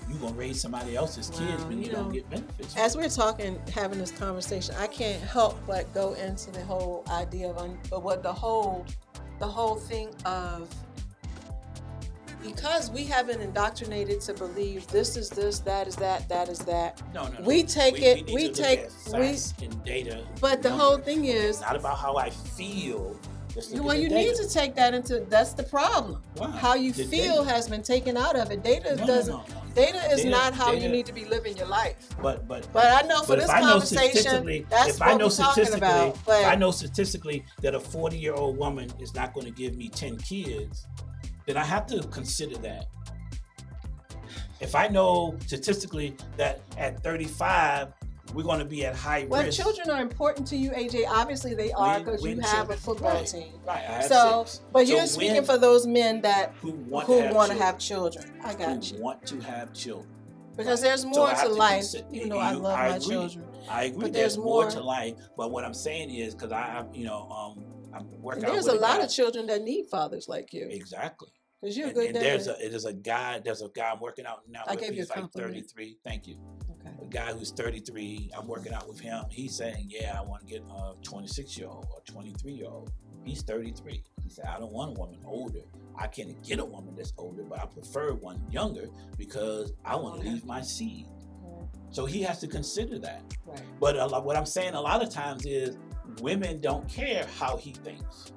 You're 0.09 0.17
going 0.17 0.33
to 0.33 0.39
raise 0.39 0.59
somebody 0.59 0.95
else's 0.95 1.29
kids 1.29 1.61
Wow, 1.61 1.67
when 1.69 1.77
you, 1.77 1.85
you 1.85 1.91
don't 1.91 2.11
get 2.11 2.27
benefits. 2.29 2.75
As 2.75 2.97
we're 2.97 3.09
talking, 3.09 3.59
having 3.71 3.99
this 3.99 4.11
conversation, 4.11 4.73
I 4.79 4.87
can't 4.87 5.21
help 5.21 5.59
but 5.67 5.91
go 5.93 6.13
into 6.13 6.49
the 6.49 6.63
whole 6.63 7.03
idea 7.11 7.47
of 7.49 7.59
un- 7.59 7.77
of 7.91 8.03
what 8.03 8.23
the 8.23 8.33
whole, 8.33 8.85
the 9.39 9.47
whole 9.47 9.75
thing 9.75 10.09
of 10.25 10.69
because 12.41 12.89
we 12.89 13.03
have 13.03 13.27
been 13.27 13.41
indoctrinated 13.41 14.21
to 14.21 14.33
believe 14.33 14.87
this 14.87 15.17
is 15.17 15.29
this, 15.29 15.59
that 15.59 15.87
is 15.87 15.95
that, 15.97 16.27
that 16.29 16.47
is 16.47 16.59
that. 16.59 17.01
no, 17.13 17.27
no, 17.27 17.39
no. 17.39 17.45
We 17.45 17.63
take 17.63 18.01
it- 18.01 18.25
need 18.27 18.33
we 18.33 18.45
look 18.47 18.53
take- 18.55 18.87
we- 19.13 19.35
and 19.61 19.83
data. 19.83 20.23
But 20.39 20.61
the 20.61 20.69
numbers. 20.69 20.87
whole 20.87 20.97
thing 20.99 21.25
is, 21.25 21.57
It's 21.57 21.61
not 21.61 21.75
about 21.75 21.97
how 21.97 22.15
I 22.15 22.29
feel. 22.29 23.19
Well, 23.73 23.95
you 23.95 24.09
data. 24.09 24.15
need 24.31 24.35
to 24.35 24.47
take 24.47 24.75
that 24.75 24.93
into. 24.93 25.21
That's 25.29 25.53
the 25.53 25.63
problem. 25.63 26.21
Why? 26.35 26.51
How 26.51 26.75
you 26.75 26.91
The 26.91 27.03
feel 27.05 27.43
data. 27.43 27.49
has 27.55 27.67
been 27.67 27.81
taken 27.81 28.15
out 28.15 28.35
of 28.35 28.51
it. 28.51 28.63
Data 28.63 28.95
No, 28.95 29.07
doesn't. 29.07 29.33
no, 29.33 29.43
no. 29.47 29.61
Data 29.73 29.97
is 30.11 30.17
Data- 30.17 30.29
not 30.29 30.53
how 30.53 30.71
you 30.71 30.87
need 30.89 31.05
to 31.07 31.13
be 31.13 31.25
living 31.25 31.57
your 31.57 31.67
life. 31.67 31.95
But 32.21 32.47
but 32.47 32.67
But 32.73 33.03
I 33.03 33.07
know 33.07 33.21
for 33.23 33.35
this 33.35 33.45
if 33.45 33.49
I 33.51 33.61
know 33.61 33.71
conversation, 33.71 34.65
that's 34.69 34.89
if 34.95 34.99
what 34.99 35.09
I 35.09 35.13
know 35.15 35.25
we're 35.25 35.31
talking 35.31 35.65
statistically, 35.65 35.77
about. 35.87 36.17
But 36.25 36.45
I 36.45 36.55
know 36.55 36.71
statistically 36.71 37.45
that 37.61 37.73
a 37.75 37.79
40 37.79 38.17
year 38.17 38.33
old 38.33 38.57
woman 38.57 38.91
is 38.99 39.13
not 39.15 39.33
going 39.33 39.45
to 39.45 39.51
give 39.51 39.75
me 39.75 39.89
10 39.89 40.17
kids, 40.17 40.85
then 41.47 41.57
I 41.57 41.63
have 41.65 41.85
to 41.87 42.01
consider 42.09 42.57
that. 42.59 42.85
If 44.59 44.75
I 44.75 44.87
know 44.89 45.37
statistically 45.47 46.15
that 46.37 46.59
at 46.77 47.01
35 47.01 47.93
we're 48.33 48.43
going 48.43 48.59
to 48.59 48.65
be 48.65 48.85
at 48.85 48.95
high 48.95 49.25
well, 49.29 49.43
risk, 49.43 49.61
children 49.61 49.89
are 49.89 50.01
important 50.01 50.47
to 50.47 50.55
you, 50.57 50.71
AJ. 50.71 51.05
Obviously, 51.07 51.53
they 51.55 51.71
are 51.73 51.99
because 51.99 52.23
you 52.23 52.39
have 52.41 52.69
a 52.69 52.77
football 52.77 53.13
right, 53.15 53.25
team. 53.25 53.53
right? 53.65 53.77
I 53.77 53.79
have 53.79 54.03
So, 54.05 54.43
six. 54.45 54.61
but 54.71 54.87
So 54.87 54.95
you're 54.95 55.05
speaking 55.07 55.43
for 55.43 55.57
those 55.57 55.87
men 55.87 56.21
that 56.21 56.53
who 56.61 56.71
want 56.71 57.07
who 57.07 57.17
to 57.17 57.27
have 57.27 57.35
want 57.35 57.51
to 57.51 57.57
children, 57.57 57.67
have 57.67 57.77
children. 57.79 58.41
I 58.43 58.53
got 58.55 58.83
who 58.85 58.95
you 58.97 59.01
want 59.03 59.25
to 59.27 59.39
have 59.41 59.73
children. 59.73 60.13
because 60.57 60.81
there's 60.81 61.05
more 61.05 61.29
have 61.29 61.41
to 61.43 61.47
to 61.49 61.53
life. 61.53 61.79
consider- 61.79 62.07
Even 62.11 62.29
though 62.29 62.39
I 62.39 62.51
love 62.51 62.77
I 62.77 62.89
my 62.89 62.95
agree. 62.97 63.07
children, 63.07 63.45
I 63.69 63.83
agree. 63.85 64.01
But 64.03 64.13
there's, 64.13 64.35
there's 64.35 64.37
more, 64.37 64.61
more- 64.63 64.71
to 64.71 64.81
life, 64.81 65.15
but 65.37 65.51
what 65.51 65.63
I'm 65.65 65.73
saying 65.73 66.09
is 66.13 66.35
because 66.35 66.51
I, 66.51 66.85
you 66.93 67.05
know, 67.05 67.29
um, 67.29 67.65
I'm 67.93 68.21
working. 68.21 68.43
there's 68.43 68.67
a 68.67 68.75
lot 68.75 69.01
of 69.03 69.09
children 69.09 69.47
that 69.47 69.63
need 69.63 69.87
fathers 69.89 70.27
like 70.29 70.53
you 70.53 70.67
Exactly. 70.69 71.29
because 71.61 71.75
you're 71.75 71.87
a 71.87 71.89
and, 71.89 71.95
good 71.97 72.05
and 72.07 72.13
dad. 72.15 72.23
there's 72.23 72.47
a 72.47 72.63
it 72.65 72.73
is 72.73 72.85
a 72.85 72.93
guy 72.93 73.39
there's 73.43 73.61
a 73.63 73.69
guy 73.69 73.89
I'm 73.91 73.99
working 73.99 74.25
out 74.27 74.41
now 74.47 74.61
I 74.67 74.71
with. 74.75 74.81
gave 74.81 74.91
you 74.93 74.97
He's 74.97 75.09
a 75.09 75.21
like 75.21 75.31
33. 75.31 75.97
Thank 76.03 76.27
you. 76.27 76.37
Okay. 76.85 76.95
A 77.01 77.05
guy 77.05 77.33
who's 77.33 77.51
33. 77.51 78.31
I'm 78.37 78.47
working 78.47 78.73
out 78.73 78.87
with 78.87 78.99
him. 78.99 79.23
He's 79.29 79.55
saying, 79.55 79.87
yeah, 79.89 80.17
I 80.17 80.21
want 80.23 80.47
to 80.47 80.53
get 80.53 80.63
a 80.69 80.93
26 81.03 81.57
year 81.57 81.67
old 81.67 81.87
or 81.93 82.01
23 82.05 82.51
year 82.51 82.67
old. 82.67 82.91
He's 83.23 83.41
33. 83.43 84.03
He 84.23 84.29
said, 84.29 84.45
I 84.45 84.59
don't 84.59 84.71
want 84.71 84.97
a 84.97 84.99
woman 84.99 85.19
older. 85.25 85.61
I 85.97 86.07
can't 86.07 86.41
get 86.43 86.59
a 86.59 86.65
woman 86.65 86.95
that's 86.95 87.13
older, 87.17 87.43
but 87.43 87.59
I 87.59 87.65
prefer 87.65 88.13
one 88.13 88.41
younger 88.49 88.87
because 89.17 89.73
I 89.83 89.95
want 89.95 90.15
to 90.15 90.19
Okay. 90.21 90.29
Oh, 90.29 90.33
leave 90.33 90.45
my 90.45 90.61
seed. 90.61 91.07
So 91.91 92.05
he 92.05 92.21
has 92.21 92.39
to 92.39 92.47
consider 92.47 92.99
that. 92.99 93.23
Right. 93.45 93.61
But 93.79 93.97
a 93.97 94.05
lot, 94.05 94.23
what 94.23 94.37
I'm 94.37 94.45
saying 94.45 94.75
a 94.75 94.81
lot 94.81 95.01
of 95.01 95.09
times 95.09 95.45
is 95.45 95.77
women 96.21 96.61
don't 96.61 96.87
care 96.87 97.25
how 97.37 97.57
he 97.57 97.71
thinks. 97.71 98.31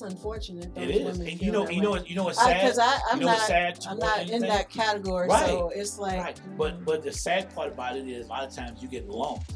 That's 0.00 0.12
unfortunate. 0.12 0.76
It 0.76 0.90
is, 0.90 1.18
and 1.18 1.40
you 1.40 1.50
know, 1.50 1.68
you 1.68 1.80
know, 1.80 1.90
what- 1.90 2.08
you 2.08 2.16
know 2.16 2.24
what's 2.24 2.38
sad. 2.38 2.60
because 2.60 2.78
I, 2.78 2.98
I'm 3.10 3.20
you 3.20 3.26
know 3.26 3.32
not. 3.32 3.46
sad 3.46 3.78
I'm 3.88 3.98
not 3.98 4.28
in 4.28 4.42
that 4.42 4.68
category, 4.68 5.28
Right. 5.28 5.46
so 5.46 5.70
it's 5.74 5.98
like. 5.98 6.20
Right. 6.20 6.40
But 6.58 6.80
mm. 6.80 6.84
but 6.84 7.02
the 7.02 7.12
sad 7.12 7.54
part 7.54 7.72
about 7.72 7.96
it 7.96 8.06
is 8.06 8.26
a 8.26 8.28
lot 8.28 8.44
of 8.44 8.54
times 8.54 8.82
you 8.82 8.88
get 8.88 9.08
lumped 9.08 9.52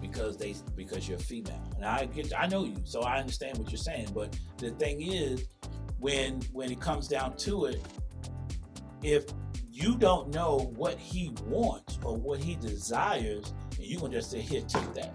because 0.00 0.36
they 0.36 0.54
because 0.74 1.08
you're 1.08 1.18
female. 1.18 1.62
And 1.76 1.84
I 1.84 2.06
get 2.06 2.32
I 2.38 2.46
know 2.46 2.64
you, 2.64 2.76
so 2.84 3.02
I 3.02 3.18
understand 3.18 3.58
what 3.58 3.70
you're 3.70 3.78
saying. 3.78 4.08
But 4.14 4.38
the 4.58 4.70
thing 4.70 5.02
is, 5.02 5.46
when 5.98 6.40
when 6.52 6.70
it 6.70 6.80
comes 6.80 7.06
down 7.06 7.36
to 7.38 7.66
it, 7.66 7.82
if 9.02 9.26
you 9.70 9.96
don't 9.96 10.32
know 10.32 10.72
what 10.76 10.98
he 10.98 11.34
wants 11.46 11.98
or 12.02 12.16
what 12.16 12.38
he 12.38 12.54
desires, 12.56 13.52
and 13.76 13.84
you 13.84 13.98
can 13.98 14.12
just 14.12 14.30
say, 14.30 14.40
here, 14.40 14.62
take 14.62 14.94
that. 14.94 15.12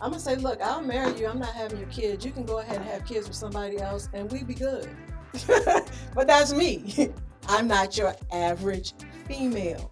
I'm 0.00 0.10
gonna 0.10 0.18
say, 0.18 0.36
look, 0.36 0.60
I'll 0.62 0.82
marry 0.82 1.18
you. 1.18 1.26
I'm 1.28 1.38
not 1.38 1.52
having 1.54 1.78
your 1.78 1.88
kids. 1.88 2.24
You 2.24 2.32
can 2.32 2.44
go 2.44 2.58
ahead 2.58 2.76
and 2.76 2.84
have 2.86 3.04
kids 3.06 3.26
with 3.28 3.36
somebody 3.36 3.78
else, 3.78 4.08
and 4.12 4.30
we'd 4.32 4.46
be 4.46 4.54
good. 4.54 4.88
but 5.46 6.26
that's 6.26 6.52
me. 6.52 7.10
I'm 7.48 7.66
not 7.66 7.96
your 7.96 8.14
average 8.32 8.92
female. 9.26 9.90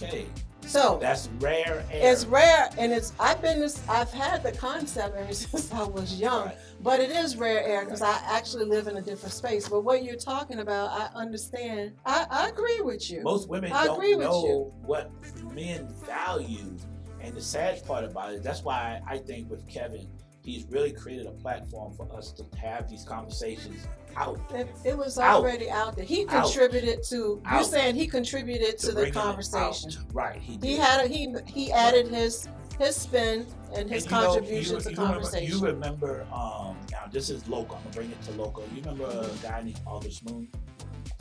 Okay. 0.00 0.26
So 0.64 0.98
That's 1.00 1.28
rare 1.40 1.84
air. 1.90 2.12
it's 2.12 2.24
rare, 2.24 2.70
and 2.78 2.92
it's 2.92 3.12
I've 3.18 3.42
been 3.42 3.58
this. 3.58 3.82
I've 3.88 4.12
had 4.12 4.44
the 4.44 4.52
concept 4.52 5.16
ever 5.16 5.32
since 5.34 5.72
I 5.72 5.82
was 5.82 6.20
young, 6.20 6.46
Right. 6.46 6.56
but 6.80 7.00
it 7.00 7.10
is 7.10 7.36
rare 7.36 7.64
air 7.64 7.84
because 7.84 8.00
I 8.00 8.16
actually 8.26 8.66
live 8.66 8.86
in 8.86 8.96
a 8.96 9.02
different 9.02 9.32
space. 9.34 9.68
But 9.68 9.80
what 9.82 10.04
you're 10.04 10.14
talking 10.14 10.60
about, 10.60 10.90
I 10.90 11.10
understand. 11.20 11.94
I, 12.06 12.26
I 12.30 12.48
agree 12.48 12.80
with 12.80 13.10
you. 13.10 13.22
Most 13.22 13.48
women 13.48 13.72
I 13.72 13.86
don't 13.86 13.96
agree 13.96 14.14
with 14.14 14.26
know 14.26 14.44
you. 14.46 14.72
what 14.86 15.10
men 15.52 15.88
value. 16.06 16.76
And 17.22 17.34
the 17.34 17.40
sad 17.40 17.84
part 17.86 18.04
about 18.04 18.32
it, 18.34 18.42
that's 18.42 18.62
why 18.62 19.00
I 19.06 19.18
think 19.18 19.48
with 19.50 19.66
Kevin, 19.68 20.08
he's 20.44 20.64
really 20.66 20.92
created 20.92 21.26
a 21.26 21.30
platform 21.30 21.94
for 21.94 22.12
us 22.14 22.32
to 22.32 22.44
have 22.58 22.90
these 22.90 23.04
conversations 23.04 23.86
out. 24.16 24.40
It, 24.52 24.68
it 24.84 24.98
was 24.98 25.18
already 25.18 25.70
out 25.70 25.96
there. 25.96 26.04
He 26.04 26.26
Out. 26.28 26.44
contributed 26.44 27.02
to. 27.04 27.40
You're 27.50 27.62
saying 27.64 27.94
he 27.94 28.06
contributed 28.06 28.78
to, 28.78 28.92
the 28.92 29.10
conversation. 29.10 29.92
Right. 30.12 30.40
He 30.40 30.56
did. 30.56 30.68
He 30.68 30.76
had 30.76 31.04
a, 31.04 31.08
he 31.08 31.34
he 31.46 31.72
added 31.72 32.08
his 32.08 32.48
his 32.78 32.96
spin 32.96 33.46
and 33.74 33.88
his 33.88 34.04
And 34.04 34.12
you 34.12 34.18
know, 34.18 34.26
contribution 34.26 34.74
you, 34.76 34.80
to 34.82 34.90
you 34.90 34.96
conversation. 34.96 35.60
Remember, 35.62 36.06
you 36.08 36.20
remember, 36.20 36.34
um, 36.34 36.76
now 36.90 37.04
this 37.10 37.30
is 37.30 37.46
local. 37.48 37.76
I'm 37.76 37.82
gonna 37.84 37.94
bring 37.94 38.10
it 38.10 38.20
to 38.22 38.32
local. 38.32 38.64
You 38.74 38.82
remember 38.82 39.04
a 39.04 39.42
guy 39.42 39.62
named 39.62 39.80
August 39.86 40.28
Moon? 40.28 40.48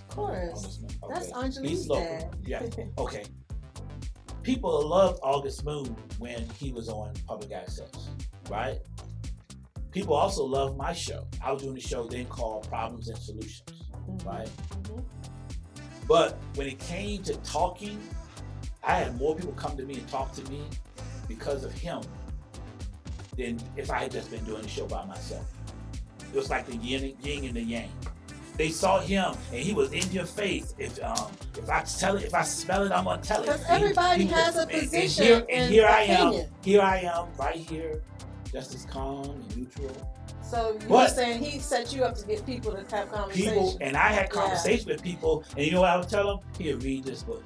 of 0.09 0.15
course, 0.15 0.49
August 0.53 0.81
Moon. 0.81 0.91
that's 1.09 1.31
Okay. 1.31 1.45
Angelique's 1.45 1.69
He's 1.69 1.87
local. 1.87 2.03
dad. 2.03 2.35
Yeah. 2.45 2.61
Okay. 2.97 3.23
People 4.43 4.87
loved 4.87 5.19
August 5.23 5.65
Moon 5.65 5.95
when 6.19 6.47
he 6.59 6.71
was 6.71 6.89
on 6.89 7.13
public 7.27 7.51
access, 7.51 7.91
right? 8.49 8.79
People 9.91 10.15
also 10.15 10.43
loved 10.43 10.77
my 10.77 10.93
show. 10.93 11.27
I 11.43 11.51
was 11.51 11.63
doing 11.63 11.77
a 11.77 11.81
show 11.81 12.07
then 12.07 12.25
called 12.25 12.67
Problems 12.69 13.09
and 13.09 13.17
Solutions, 13.17 13.83
Mhm. 14.07 14.25
right? 14.25 14.49
Mhm. 14.69 15.03
But 16.07 16.37
when 16.55 16.67
it 16.67 16.79
came 16.79 17.23
to 17.23 17.35
talking, 17.37 18.01
I 18.83 18.95
had 18.95 19.17
more 19.17 19.35
people 19.35 19.53
come 19.53 19.77
to 19.77 19.83
me 19.83 19.95
and 19.95 20.07
talk 20.07 20.31
to 20.33 20.43
me 20.49 20.63
because 21.27 21.63
of 21.63 21.71
him 21.71 22.01
than 23.37 23.59
if 23.75 23.91
I 23.91 23.99
had 24.03 24.11
just 24.11 24.31
been 24.31 24.43
doing 24.43 24.63
the 24.63 24.67
show 24.67 24.87
by 24.87 25.05
myself. 25.05 25.45
It 26.33 26.35
was 26.35 26.49
like 26.49 26.65
the 26.65 26.75
yin, 26.77 27.15
yin 27.21 27.45
and 27.45 27.55
the 27.55 27.61
yang. 27.61 27.91
They 28.57 28.69
saw 28.69 28.99
him 28.99 29.33
and 29.51 29.59
he 29.61 29.73
was 29.73 29.91
in 29.93 30.09
your 30.11 30.25
face. 30.25 30.75
If 30.77 31.01
um 31.03 31.31
if 31.57 31.69
I 31.69 31.81
tell 31.81 32.17
it, 32.17 32.25
if 32.25 32.33
I 32.33 32.43
smell 32.43 32.83
it, 32.83 32.91
I'm 32.91 33.05
gonna 33.05 33.21
tell 33.21 33.41
it. 33.41 33.47
Because 33.47 33.63
everybody 33.67 34.23
he 34.23 34.31
was- 34.31 34.33
has 34.43 34.55
a 34.57 34.61
and- 34.61 34.71
and 34.71 34.79
position 34.81 35.23
here, 35.25 35.35
and 35.37 35.49
and 35.49 35.73
here 35.73 35.87
I 35.87 36.01
am. 36.03 36.33
Here 36.63 36.81
I 36.81 36.97
am, 36.99 37.27
right 37.37 37.55
here, 37.55 38.01
just 38.51 38.75
as 38.75 38.85
calm 38.85 39.23
and 39.31 39.57
neutral. 39.57 39.95
So 40.43 40.77
you 40.81 40.87
were 40.89 41.07
saying 41.07 41.41
he 41.43 41.59
set 41.59 41.93
you 41.93 42.03
up 42.03 42.15
to 42.17 42.25
get 42.27 42.45
people 42.45 42.73
to 42.73 42.95
have 42.95 43.09
conversations. 43.11 43.51
people 43.53 43.77
and 43.79 43.95
I 43.95 44.09
had 44.09 44.23
Yeah. 44.23 44.41
conversations 44.41 44.85
with 44.85 45.01
people, 45.01 45.43
and 45.55 45.65
you 45.65 45.71
know 45.71 45.81
what 45.81 45.91
I 45.91 45.97
would 45.97 46.09
tell 46.09 46.27
them? 46.27 46.39
Here, 46.57 46.75
read 46.77 47.05
this 47.05 47.23
book. 47.23 47.41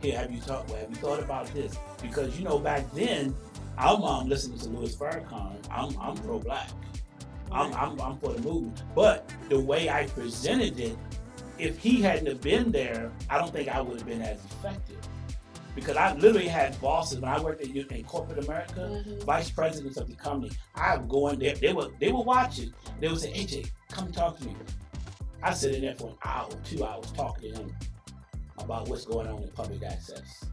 Here, 0.00 0.16
have 0.16 0.30
you 0.30 0.40
talked? 0.40 0.70
Well, 0.70 0.78
have 0.78 0.88
you 0.90 0.96
thought 0.96 1.18
about 1.18 1.52
this? 1.52 1.76
Because 2.00 2.38
you 2.38 2.44
know, 2.44 2.58
back 2.58 2.90
then, 2.94 3.34
I'm 3.76 4.02
um, 4.04 4.28
listening 4.28 4.58
to 4.60 4.68
Louis 4.68 4.94
Farrakhan. 4.94 5.56
I'm 5.70 5.98
I'm 6.00 6.16
pro-black. 6.18 6.68
I'm, 7.52 7.72
I'm 7.74 8.00
I'm 8.00 8.18
for 8.18 8.32
the 8.32 8.40
movement. 8.42 8.82
But 8.94 9.30
the 9.48 9.58
way 9.60 9.88
I 9.90 10.06
presented 10.06 10.78
it, 10.78 10.96
if 11.58 11.78
he 11.78 12.00
hadn't 12.00 12.26
have 12.26 12.40
been 12.40 12.70
there, 12.72 13.10
I 13.28 13.38
don't 13.38 13.52
think 13.52 13.68
I 13.68 13.80
would 13.80 13.98
have 13.98 14.06
been 14.08 14.22
as 14.22 14.44
effective. 14.44 14.98
Because 15.74 15.96
I 15.96 16.12
literally 16.14 16.48
had 16.48 16.78
bosses 16.80 17.20
when 17.20 17.30
I 17.30 17.40
worked 17.40 17.62
in, 17.62 17.76
in 17.76 18.04
corporate 18.04 18.44
America 18.44 19.02
Mhm. 19.06 19.22
vice 19.24 19.50
presidents 19.50 19.96
of 19.98 20.08
the 20.08 20.16
company. 20.16 20.52
I 20.74 20.96
would 20.96 21.08
go 21.08 21.28
in 21.28 21.38
there. 21.38 21.54
They 21.54 21.72
were 21.72 21.88
they 22.00 22.10
were 22.12 22.22
watching. 22.22 22.72
They 23.00 23.08
would 23.08 23.20
say, 23.20 23.32
AJ, 23.32 23.70
come 23.90 24.10
talk 24.10 24.38
to 24.38 24.46
me. 24.46 24.56
I 25.42 25.54
sit 25.54 25.74
in 25.74 25.82
there 25.82 25.94
for 25.94 26.08
an 26.10 26.16
hour, 26.24 26.48
two 26.64 26.84
hours 26.84 27.10
talking 27.12 27.52
to 27.54 27.58
him 27.60 27.76
about 28.58 28.88
what's 28.88 29.04
going 29.06 29.26
on 29.28 29.42
in 29.42 29.48
public 29.50 29.82
access. 29.84 30.44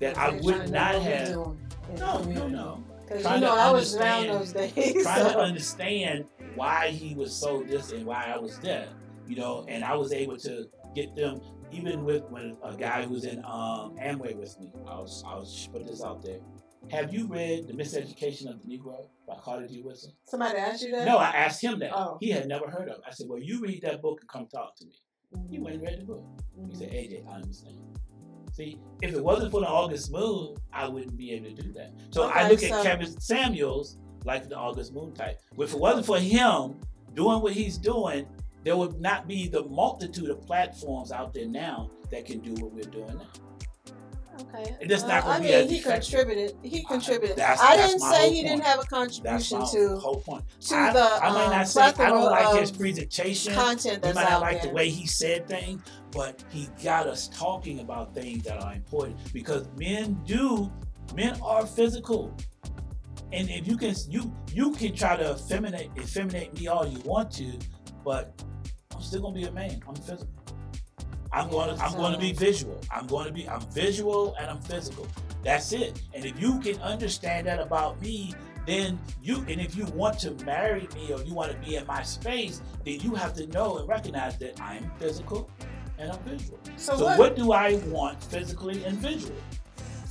That 0.00 0.16
I 0.18 0.30
would 0.42 0.70
not 0.70 0.70
know 0.70 0.98
what 0.98 0.98
we 0.98 1.04
have- 1.04 1.32
doing 1.32 1.58
in 1.90 1.94
the 1.96 2.00
No, 2.00 2.22
no, 2.24 2.48
no. 2.48 2.84
Because 3.06 3.34
you 3.34 3.40
know 3.40 3.54
I 3.54 3.70
was 3.70 3.94
around 3.96 4.26
those 4.28 4.52
days. 4.54 5.02
Trying 5.02 5.32
to 5.32 5.38
understand 5.38 6.24
why 6.54 6.88
he 6.88 7.14
was 7.14 7.34
so 7.34 7.62
this 7.62 7.92
and 7.92 8.04
why 8.04 8.32
I 8.34 8.38
was 8.38 8.58
that. 8.60 8.88
You 9.26 9.36
know, 9.36 9.64
and 9.68 9.84
I 9.84 9.94
was 9.94 10.12
able 10.12 10.36
to 10.38 10.66
get 10.94 11.14
them 11.16 11.40
even 11.72 12.04
with 12.04 12.22
when 12.30 12.56
a 12.62 12.76
guy 12.76 13.02
who 13.02 13.14
was 13.14 13.24
in 13.24 13.38
um, 13.44 13.96
Amway 14.00 14.36
with 14.36 14.58
me. 14.60 14.70
I 14.86 14.96
was 14.96 15.24
I 15.26 15.34
was 15.34 15.68
put 15.72 15.86
this 15.86 16.02
out 16.02 16.22
there. 16.22 16.38
Have 16.90 17.14
you 17.14 17.26
read 17.26 17.66
The 17.66 17.72
Miseducation 17.72 18.50
of 18.50 18.60
the 18.60 18.68
Negro 18.68 19.06
by 19.26 19.36
Carter 19.42 19.66
G. 19.66 19.80
Woodson? 19.82 20.12
Somebody 20.26 20.58
asked 20.58 20.82
you 20.82 20.90
that? 20.92 21.06
No, 21.06 21.16
I 21.16 21.30
asked 21.30 21.62
him 21.62 21.78
that. 21.78 21.92
Oh. 21.94 22.18
He 22.20 22.30
had 22.30 22.46
never 22.46 22.68
heard 22.68 22.88
of 22.88 22.98
it. 22.98 23.04
I 23.06 23.10
said, 23.10 23.26
Well, 23.28 23.38
you 23.38 23.60
read 23.60 23.82
that 23.82 24.02
book 24.02 24.18
and 24.20 24.28
come 24.28 24.46
talk 24.46 24.76
to 24.76 24.84
me. 24.84 24.92
He 25.50 25.58
went 25.58 25.76
and 25.76 25.84
read 25.84 26.00
the 26.00 26.04
book. 26.04 26.24
He 26.68 26.76
said, 26.76 26.90
AJ, 26.90 27.26
I 27.26 27.36
understand. 27.36 27.76
See, 28.52 28.78
if 29.02 29.12
it 29.12 29.24
wasn't 29.24 29.50
for 29.50 29.60
the 29.60 29.66
August 29.66 30.12
Moon, 30.12 30.54
I 30.72 30.86
wouldn't 30.86 31.16
be 31.16 31.32
able 31.32 31.46
to 31.56 31.62
do 31.62 31.72
that. 31.72 31.92
So 32.10 32.24
I 32.24 32.48
look 32.48 32.60
so- 32.60 32.72
at 32.72 32.84
Kevin 32.84 33.20
Samuels 33.20 33.98
like 34.24 34.48
the 34.48 34.56
August 34.56 34.92
Moon 34.94 35.12
type. 35.12 35.40
If 35.58 35.72
it 35.74 35.78
wasn't 35.78 36.06
for 36.06 36.18
him 36.18 36.76
doing 37.14 37.40
what 37.42 37.52
he's 37.52 37.78
doing, 37.78 38.26
there 38.64 38.76
would 38.76 39.00
not 39.00 39.28
be 39.28 39.46
the 39.48 39.64
multitude 39.64 40.30
of 40.30 40.40
platforms 40.46 41.12
out 41.12 41.34
there 41.34 41.46
now 41.46 41.90
that 42.10 42.24
can 42.24 42.38
do 42.40 42.54
what 42.62 42.72
we're 42.72 42.84
doing 42.84 43.18
now. 43.18 43.28
Okay. 44.40 44.74
It 44.80 44.90
is 44.90 45.02
Well, 45.02 45.10
not 45.10 45.22
gonna 45.22 45.34
I 45.34 45.38
be 45.38 45.44
mean, 45.44 45.54
as 45.54 45.70
he 45.70 45.80
contributed. 45.80 46.56
He 46.62 46.82
contributed. 46.82 47.36
that's- 47.36 47.60
I 47.60 47.76
that's 47.76 47.92
didn't 47.92 48.10
say 48.10 48.32
he 48.32 48.42
didn't 48.42 48.64
have 48.64 48.78
a 48.80 48.82
That's 48.82 48.88
contribution 48.88 49.60
my 49.60 49.66
to 49.66 49.96
whole 50.00 50.16
point. 50.16 50.44
to 50.62 50.74
I, 50.74 50.92
the 50.92 51.00
I 51.24 51.30
might 51.30 51.44
um, 51.44 51.50
not 51.52 51.68
say 51.68 51.82
I 51.82 51.92
don't 51.92 52.24
like 52.24 52.60
his 52.60 52.72
presentation. 52.72 53.54
content 53.54 54.02
that's 54.02 54.16
might 54.16 54.28
not 54.28 54.40
like 54.40 54.62
there. 54.62 54.70
the 54.72 54.74
way 54.74 54.88
he 54.88 55.06
said 55.06 55.46
things, 55.46 55.82
but 56.10 56.42
he 56.50 56.68
got 56.82 57.06
us 57.06 57.28
talking 57.28 57.78
about 57.78 58.12
things 58.12 58.42
that 58.44 58.60
are 58.60 58.72
important 58.74 59.18
because 59.32 59.68
men 59.76 60.20
do, 60.26 60.68
men 61.14 61.38
are 61.40 61.64
physical. 61.64 62.34
And 63.34 63.50
if 63.50 63.66
you 63.66 63.76
can, 63.76 63.94
you 64.08 64.32
you 64.52 64.72
can 64.72 64.94
try 64.94 65.16
to 65.16 65.32
effeminate, 65.32 65.90
effeminate 65.98 66.58
me 66.58 66.68
all 66.68 66.86
you 66.86 67.00
want 67.00 67.32
to, 67.32 67.58
but 68.04 68.40
I'm 68.94 69.02
still 69.02 69.22
gonna 69.22 69.34
be 69.34 69.44
a 69.44 69.52
man. 69.52 69.82
I'm 69.88 69.96
physical. 69.96 70.28
I'm 71.32 71.50
going 71.50 71.76
to 71.76 71.84
I'm 71.84 71.92
going 71.94 72.12
to 72.12 72.18
be 72.18 72.32
visual. 72.32 72.80
I'm 72.92 73.08
going 73.08 73.26
to 73.26 73.32
be 73.32 73.48
I'm 73.48 73.60
visual 73.72 74.36
and 74.38 74.48
I'm 74.48 74.60
physical. 74.62 75.08
That's 75.42 75.72
it. 75.72 76.00
And 76.14 76.24
if 76.24 76.40
you 76.40 76.60
can 76.60 76.80
understand 76.80 77.48
that 77.48 77.58
about 77.58 78.00
me, 78.00 78.34
then 78.68 79.00
you 79.20 79.38
and 79.48 79.60
if 79.60 79.74
you 79.76 79.84
want 79.86 80.20
to 80.20 80.30
marry 80.44 80.88
me 80.94 81.12
or 81.12 81.20
you 81.22 81.34
want 81.34 81.50
to 81.50 81.58
be 81.58 81.74
in 81.74 81.86
my 81.88 82.02
space, 82.04 82.62
then 82.84 83.00
you 83.00 83.16
have 83.16 83.34
to 83.34 83.48
know 83.48 83.78
and 83.78 83.88
recognize 83.88 84.38
that 84.38 84.60
I'm 84.60 84.90
physical 85.00 85.50
and 85.98 86.12
I'm 86.12 86.20
visual. 86.20 86.58
So, 86.76 86.96
So 86.96 87.04
what, 87.04 87.18
what 87.18 87.36
do 87.36 87.52
I 87.52 87.80
want 87.88 88.22
physically 88.22 88.84
and 88.84 88.96
visually? 88.98 89.34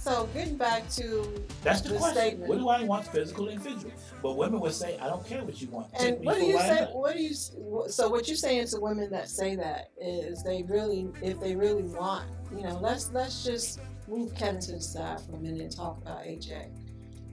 So 0.04 0.28
getting 0.34 0.58
back 0.58 0.90
to 0.92 1.46
That's 1.62 1.80
the, 1.80 1.90
The 1.90 1.96
question. 1.98 2.18
statement. 2.22 2.50
What 2.50 2.58
do 2.60 2.68
I 2.68 2.84
want 2.84 3.08
physical 3.08 3.48
and 3.48 3.58
visually? 3.62 3.94
But 4.22 4.36
women 4.36 4.60
would 4.60 4.74
say, 4.74 4.98
I 5.00 5.08
don't 5.08 5.26
care 5.26 5.42
what 5.46 5.62
you 5.62 5.70
want. 5.70 5.88
And 5.98 6.18
what 6.26 6.38
do 6.38 6.46
you 6.46 6.60
say? 6.60 6.80
am." 6.80 6.88
What 6.90 7.16
do 7.16 7.24
you? 7.24 7.34
So 7.88 8.10
what 8.10 8.28
you're 8.28 8.36
saying 8.36 8.68
to 8.68 8.82
women 8.82 9.10
that 9.12 9.30
say 9.30 9.56
that 9.56 9.92
is 9.98 10.44
they 10.44 10.64
really, 10.64 11.08
if 11.22 11.40
they 11.40 11.56
really 11.56 11.84
want, 11.84 12.26
you 12.54 12.64
know, 12.64 12.78
let's 12.82 13.12
let's 13.14 13.46
just 13.46 13.80
move 14.10 14.36
Kevin 14.36 14.60
to 14.62 14.74
the 14.74 14.82
side 14.82 15.22
for 15.22 15.38
a 15.38 15.40
minute 15.40 15.62
and 15.62 15.72
talk 15.74 15.98
about 16.02 16.24
AJ. 16.26 16.68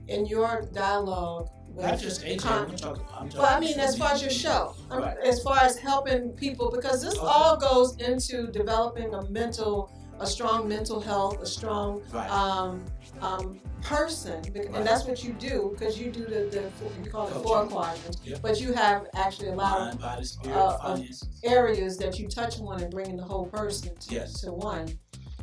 In 0.07 0.25
your 0.25 0.61
dialogue 0.73 1.49
with 1.67 1.85
Not 1.85 1.99
just 1.99 2.23
AJ. 2.23 2.39
con- 2.39 2.69
I'm 2.71 2.77
talking, 2.77 3.03
talking 3.05 3.31
Well, 3.37 3.45
I 3.53 3.59
mean, 3.59 3.77
as 3.81 3.97
far 3.97 4.11
as 4.13 4.21
your 4.21 4.31
show, 4.31 4.75
um, 4.89 5.01
Right. 5.01 5.17
as 5.25 5.43
far 5.43 5.57
as 5.59 5.77
helping 5.77 6.29
people, 6.31 6.71
because 6.71 7.01
this 7.01 7.17
Okay. 7.17 7.27
all 7.27 7.57
goes 7.57 7.97
into 7.97 8.47
developing 8.47 9.13
a 9.13 9.23
mental, 9.29 9.91
a 10.21 10.25
strong 10.27 10.67
mental 10.67 10.99
health, 11.01 11.41
a 11.41 11.45
strong 11.45 12.01
Right. 12.13 12.29
um, 12.29 12.83
um, 13.21 13.59
person, 13.83 14.41
bec- 14.53 14.67
Right. 14.67 14.75
and 14.75 14.85
that's 14.85 15.05
what 15.05 15.23
you 15.23 15.33
do 15.33 15.71
because 15.73 15.99
you 15.99 16.11
do 16.11 16.23
the, 16.25 16.41
the 16.51 16.71
you 17.03 17.09
call 17.11 17.27
it 17.27 17.31
Coaching. 17.31 17.43
four 17.43 17.65
quadrants, 17.65 18.17
Yep. 18.23 18.39
but 18.41 18.61
you 18.61 18.73
have 18.73 19.07
actually 19.15 19.49
a 19.49 19.55
lot 19.55 19.79
of 19.81 19.87
Mind, 19.87 19.99
body, 19.99 20.23
spirit, 20.25 20.55
uh, 20.57 20.97
areas 21.43 21.97
that 21.97 22.19
you 22.19 22.27
touch 22.27 22.59
on 22.61 22.81
and 22.81 22.91
bringing 22.91 23.17
the 23.17 23.23
whole 23.23 23.45
person 23.47 23.95
to, 23.95 24.13
Yes. 24.15 24.39
to 24.41 24.51
one. 24.53 24.87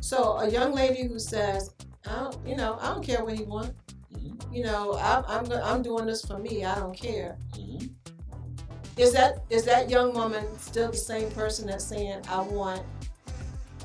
So 0.01 0.37
a 0.37 0.49
young 0.49 0.73
lady 0.73 1.05
who 1.07 1.19
says, 1.19 1.71
I 2.07 2.15
don't, 2.19 2.37
you 2.47 2.55
know, 2.55 2.77
I 2.81 2.87
don't 2.93 3.03
care 3.05 3.23
what 3.25 3.35
he 3.37 3.43
wants. 3.43 3.73
Mhm. 4.13 4.53
You 4.53 4.63
know, 4.63 4.93
I, 4.93 5.23
I'm 5.27 5.51
I'm 5.51 5.81
doing 5.83 6.05
this 6.05 6.23
for 6.25 6.39
me. 6.39 6.63
I 6.65 6.75
don't 6.79 6.95
care. 6.97 7.37
Mhm. 7.55 7.89
Is 8.97 9.11
that 9.13 9.43
is 9.49 9.63
that 9.65 9.89
young 9.89 10.13
woman 10.13 10.45
still 10.59 10.89
the 10.91 10.97
same 10.97 11.29
person 11.31 11.67
that's 11.67 11.85
saying 11.85 12.21
I 12.29 12.41
want 12.41 12.81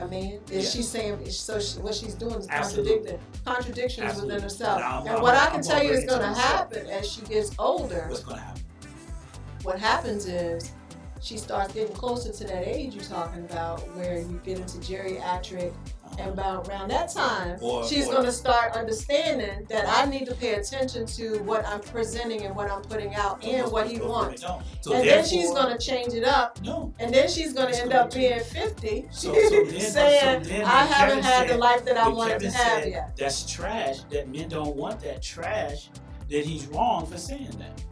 a 0.00 0.08
man? 0.08 0.40
Is 0.50 0.72
she 0.72 0.82
saying 0.82 1.24
so? 1.30 1.58
She, 1.60 1.78
what 1.78 1.94
she's 1.94 2.14
doing 2.14 2.34
is 2.34 2.46
contradicting 2.46 3.18
contradictions 3.44 4.06
Absolutely. 4.06 4.34
within 4.34 4.42
herself. 4.42 4.76
And 4.76 4.84
I'm- 4.84 5.00
and 5.02 5.08
I'm- 5.10 5.22
what 5.22 5.34
I 5.34 5.44
I'm 5.46 5.52
can 5.52 5.60
gonna 5.60 5.74
tell 5.74 5.82
you 5.84 5.90
is 5.92 6.04
going 6.04 6.20
to 6.20 6.26
happen 6.40 6.86
as 6.88 7.10
she 7.10 7.20
gets 7.22 7.52
older. 7.58 8.06
What's 8.08 8.22
going 8.24 8.36
to 8.38 8.42
happen? 8.42 8.62
What 9.62 9.78
happens 9.78 10.26
is 10.26 10.72
she 11.20 11.38
starts 11.38 11.72
getting 11.72 11.94
closer 11.96 12.32
to 12.32 12.44
that 12.44 12.66
age 12.68 12.94
you're 12.94 13.04
talking 13.04 13.44
about, 13.44 13.80
where 13.96 14.18
you 14.18 14.40
get 14.44 14.58
into 14.58 14.78
geriatric, 14.78 15.72
and 16.18 16.30
about 16.30 16.68
around 16.68 16.88
that 16.88 17.12
time, 17.12 17.58
Or- 17.60 17.86
she's 17.86 18.06
going 18.06 18.24
to 18.24 18.32
start 18.32 18.72
understanding 18.76 19.66
that 19.68 19.86
I 19.88 20.08
need 20.08 20.26
to 20.26 20.34
pay 20.34 20.54
attention 20.54 21.06
to 21.06 21.38
what 21.42 21.66
I'm 21.66 21.80
presenting 21.80 22.42
and 22.42 22.54
what 22.54 22.70
I'm 22.70 22.82
putting 22.82 23.14
out 23.14 23.44
and 23.44 23.70
what 23.70 23.88
he 23.90 24.00
wants. 24.00 24.42
So 24.42 24.92
and 24.92 25.06
then 25.08 25.24
she's 25.24 25.50
going 25.50 25.76
to 25.76 25.78
change 25.84 26.14
it 26.14 26.24
up 26.24 26.60
No. 26.62 26.92
And 26.98 27.12
then 27.12 27.28
she's 27.28 27.52
going 27.52 27.72
to 27.72 27.80
end 27.80 27.92
up 27.92 28.10
be- 28.12 28.28
being 28.28 28.40
50, 28.40 29.06
So- 29.10 29.34
so 29.34 29.50
then- 29.50 29.80
saying, 29.80 30.44
so 30.44 30.54
I 30.64 30.84
haven't 30.86 31.22
Kevin 31.22 31.24
had 31.24 31.48
the 31.48 31.56
life 31.58 31.84
that 31.84 31.96
I 31.96 32.08
wanted 32.08 32.40
to 32.40 32.50
have 32.50 32.82
said 32.82 32.90
yet. 32.90 33.16
That's 33.16 33.50
trash. 33.50 34.00
That 34.10 34.28
men 34.28 34.48
don't 34.48 34.76
want 34.76 35.00
that 35.00 35.22
trash. 35.22 35.90
That 36.30 36.44
he's 36.44 36.66
wrong 36.68 37.06
for 37.06 37.18
saying 37.18 37.50
that 37.58 37.82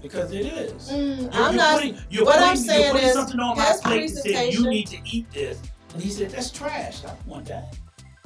because 0.00 0.32
it 0.32 0.46
is. 0.46 0.90
Mm, 0.90 1.22
You're, 1.22 1.32
I'm 1.32 1.54
you're 1.54 1.62
not. 1.62 1.74
putting, 1.80 1.98
you're 2.10 2.24
what 2.24 2.34
putting, 2.34 2.48
I'm 2.50 2.56
saying 2.56 2.82
you're 2.84 2.92
putting 2.92 3.08
is, 3.08 3.14
something 3.14 3.40
on 3.40 3.56
my 3.56 3.72
plate 3.82 4.10
and 4.10 4.18
saying 4.18 4.52
you 4.52 4.68
need 4.68 4.86
to 4.88 4.98
eat 5.04 5.30
this, 5.32 5.58
and 5.94 6.02
he 6.02 6.10
said 6.10 6.30
that's 6.30 6.50
trash. 6.50 7.04
I 7.04 7.08
don't 7.08 7.26
want 7.26 7.46
that. 7.46 7.76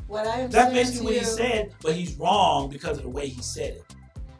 What 0.07 0.27
I 0.27 0.41
am 0.41 0.51
That's 0.51 0.73
basically 0.73 1.05
what 1.05 1.15
he 1.17 1.25
said, 1.25 1.75
but 1.83 1.93
he's 1.93 2.15
wrong 2.17 2.71
because 2.71 2.97
of 2.97 3.05
the 3.05 3.11
way 3.11 3.29
he 3.29 3.43
said 3.43 3.75
it. 3.75 3.85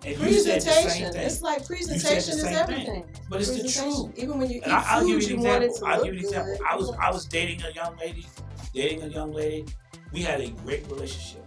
And 0.05 0.19
you 0.19 0.41
said 0.41 0.57
the 0.57 0.65
same 0.65 0.83
presentation. 0.83 1.13
thing. 1.13 1.23
It's 1.23 1.43
like 1.43 1.67
presentation 1.67 2.17
is 2.17 2.41
same 2.41 2.45
thing. 2.45 2.55
everything. 2.57 3.05
But 3.29 3.41
it's 3.41 3.51
the 3.51 3.69
truth. 3.69 4.13
Even 4.17 4.39
when 4.39 4.49
you 4.49 4.57
eat 4.59 4.63
And 4.63 4.73
I, 4.73 4.85
I'll 4.89 5.01
food, 5.01 5.21
give 5.21 5.31
you 5.31 5.47
an 5.47 5.63
example. 5.63 5.89
I'll 5.89 6.05
give 6.05 6.15
you 6.15 6.21
an 6.21 6.25
example. 6.25 6.57
good. 6.57 6.67
I 6.67 6.77
was 6.77 6.91
I 6.99 7.11
was 7.11 7.27
dating 7.27 7.63
a 7.65 7.71
young 7.73 7.97
lady, 7.99 8.27
dating 8.73 9.03
a 9.03 9.09
young 9.09 9.33
lady. 9.33 9.67
We 10.13 10.23
had 10.23 10.41
a 10.41 10.49
great 10.49 10.87
relationship. 10.91 11.45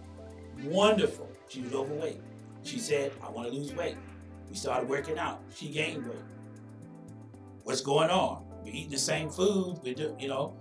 Wonderful. 0.62 1.28
She 1.48 1.62
was 1.62 1.72
overweight. 1.74 2.20
She 2.62 2.78
said, 2.78 3.12
I 3.22 3.30
want 3.30 3.48
to 3.48 3.54
lose 3.54 3.74
weight. 3.74 3.96
We 4.48 4.54
started 4.54 4.88
working 4.88 5.18
out. 5.18 5.40
She 5.56 5.68
gained 5.68 6.06
weight. 6.06 6.22
What's 7.64 7.80
going 7.80 8.10
on? 8.10 8.44
We're 8.62 8.72
eating 8.72 8.90
the 8.90 8.98
same 8.98 9.30
food. 9.30 9.80
We 9.82 9.94
do, 9.94 10.16
you 10.20 10.28
know. 10.28 10.56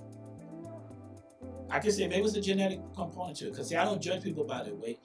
I 1.72 1.80
can 1.80 1.92
say 1.92 2.08
maybe 2.08 2.20
it 2.20 2.24
was 2.24 2.36
a 2.36 2.42
genetic 2.42 2.80
component 2.96 3.38
to 3.38 3.48
it. 3.48 3.52
Because 3.52 3.70
see, 3.70 3.76
I 3.76 3.86
don't 3.86 4.02
judge 4.02 4.24
people 4.24 4.44
by 4.44 4.64
their 4.64 4.76
weight. 4.76 5.00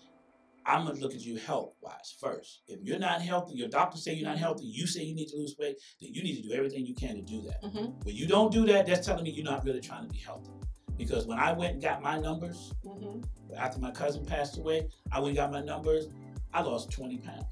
I'm 0.67 0.85
gonna 0.85 0.99
look 0.99 1.15
at 1.15 1.21
you 1.21 1.37
health 1.37 1.75
wise 1.81 2.17
first. 2.21 2.63
If 2.67 2.81
you're 2.83 2.99
not 2.99 3.23
healthy, 3.23 3.55
your 3.55 3.69
doctor 3.69 3.99
say 3.99 4.15
you're 4.15 4.29
not 4.29 4.37
healthy, 4.39 4.65
you 4.67 4.85
say 4.89 5.05
you 5.05 5.15
need 5.15 5.29
to 5.29 5.37
lose 5.37 5.55
weight, 5.61 5.77
then 6.01 6.13
you 6.13 6.25
need 6.25 6.43
to 6.43 6.49
do 6.49 6.55
everything 6.55 6.85
you 6.85 6.95
can 6.95 7.15
to 7.15 7.23
do 7.23 7.41
that. 7.43 7.63
Mhm. 7.63 8.05
When 8.05 8.17
you 8.17 8.27
don't 8.27 8.53
do 8.53 8.67
that, 8.67 8.85
that's 8.87 9.07
telling 9.07 9.23
me 9.23 9.31
you're 9.31 9.45
not 9.45 9.65
really 9.65 9.81
trying 9.81 10.09
to 10.09 10.13
be 10.13 10.19
healthy. 10.19 10.51
Because 10.97 11.27
when 11.27 11.39
I 11.39 11.53
went 11.53 11.75
and 11.75 11.83
got 11.83 12.03
my 12.03 12.19
numbers 12.19 12.73
Mhm. 12.85 13.25
after 13.57 13.79
my 13.79 13.93
cousin 13.93 14.25
passed 14.25 14.59
away, 14.59 14.89
I 15.13 15.21
went 15.21 15.29
and 15.29 15.37
got 15.37 15.53
my 15.53 15.63
numbers. 15.63 16.09
I 16.53 16.63
lost 16.63 16.91
20 16.91 17.19
pounds 17.19 17.45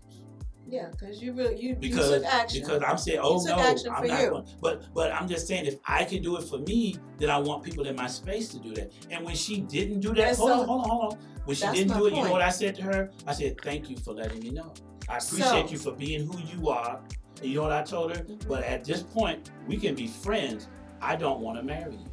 Yeah, 0.66 0.88
because 0.90 1.22
you 1.22 1.32
really 1.32 1.60
you, 1.60 1.68
you 1.70 1.74
because 1.76 2.10
took 2.10 2.24
action. 2.24 2.60
because 2.62 2.82
I'm 2.86 2.98
saying, 2.98 3.20
oh 3.22 3.42
no, 3.44 3.54
I'm 3.56 4.06
not 4.06 4.30
going. 4.30 4.46
But 4.60 4.92
but 4.94 5.12
I'm 5.12 5.28
just 5.28 5.46
saying, 5.46 5.66
if 5.66 5.76
I 5.86 6.04
can 6.04 6.22
do 6.22 6.36
it 6.36 6.44
for 6.44 6.58
me, 6.58 6.96
then 7.18 7.30
I 7.30 7.38
want 7.38 7.62
people 7.62 7.86
in 7.86 7.96
my 7.96 8.06
space 8.06 8.48
to 8.50 8.58
do 8.58 8.74
that. 8.74 8.92
And 9.10 9.24
when 9.24 9.36
she 9.36 9.60
didn't 9.60 10.00
do 10.00 10.14
that, 10.14 10.36
hold 10.36 10.50
so- 10.50 10.60
on, 10.60 10.66
hold 10.66 10.82
on, 10.84 10.88
hold 10.90 11.12
on. 11.14 11.18
When 11.44 11.56
she 11.56 11.66
didn't 11.68 11.96
do 11.98 12.06
it, 12.06 12.14
you 12.14 12.22
know 12.22 12.30
what 12.32 12.40
I 12.40 12.48
said 12.48 12.74
to 12.76 12.82
her? 12.82 13.10
I 13.26 13.34
said, 13.34 13.60
thank 13.60 13.90
you 13.90 13.98
for 13.98 14.14
letting 14.14 14.40
me 14.40 14.50
know. 14.50 14.72
I 15.08 15.18
appreciate 15.18 15.66
So- 15.66 15.68
you 15.68 15.78
for 15.78 15.92
being 15.92 16.26
who 16.26 16.38
you 16.40 16.70
are. 16.70 17.00
And 17.42 17.50
you 17.50 17.56
know 17.56 17.62
what 17.64 17.72
I 17.72 17.82
told 17.82 18.16
her? 18.16 18.22
Mhm. 18.22 18.48
But 18.48 18.62
at 18.64 18.84
this 18.84 19.02
point, 19.02 19.50
we 19.66 19.76
can 19.76 19.94
be 19.94 20.06
friends. 20.06 20.68
I 21.02 21.16
don't 21.16 21.40
want 21.40 21.58
to 21.58 21.62
marry 21.62 21.92
you. 21.92 22.06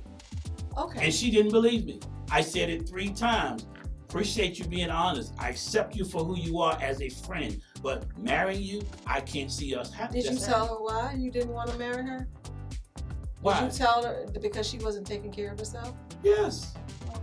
okay. 0.78 1.06
And 1.06 1.14
she 1.14 1.32
didn't 1.32 1.52
believe 1.52 1.86
me. 1.86 2.00
I 2.30 2.42
said 2.42 2.70
it 2.70 2.88
three 2.90 3.10
times. 3.10 3.68
Appreciate 4.10 4.60
you 4.60 4.66
being 4.66 4.90
honest. 4.90 5.34
I 5.40 5.50
accept 5.50 5.96
you 5.96 6.04
for 6.04 6.26
who 6.26 6.38
you 6.38 6.60
are 6.60 6.78
as 6.82 7.02
a 7.02 7.08
friend. 7.10 7.62
But 7.82 8.06
marrying 8.18 8.62
you, 8.62 8.82
I 9.08 9.22
can't 9.22 9.52
see 9.52 9.76
us 9.76 9.92
happy. 9.92 10.22
Did 10.22 10.34
you 10.34 10.40
tell 10.40 10.68
her 10.68 10.76
why 10.76 11.16
you 11.18 11.32
didn't 11.32 11.52
want 11.54 11.70
to 11.72 11.78
marry 11.78 12.04
her? 12.06 12.28
Why? 13.42 13.60
Did 13.62 13.72
you 13.74 13.78
tell 13.80 14.04
her 14.04 14.26
because 14.42 14.68
she 14.70 14.78
wasn't 14.78 15.08
taking 15.08 15.32
care 15.32 15.52
of 15.52 15.58
herself? 15.60 15.94
Yes. 16.24 16.74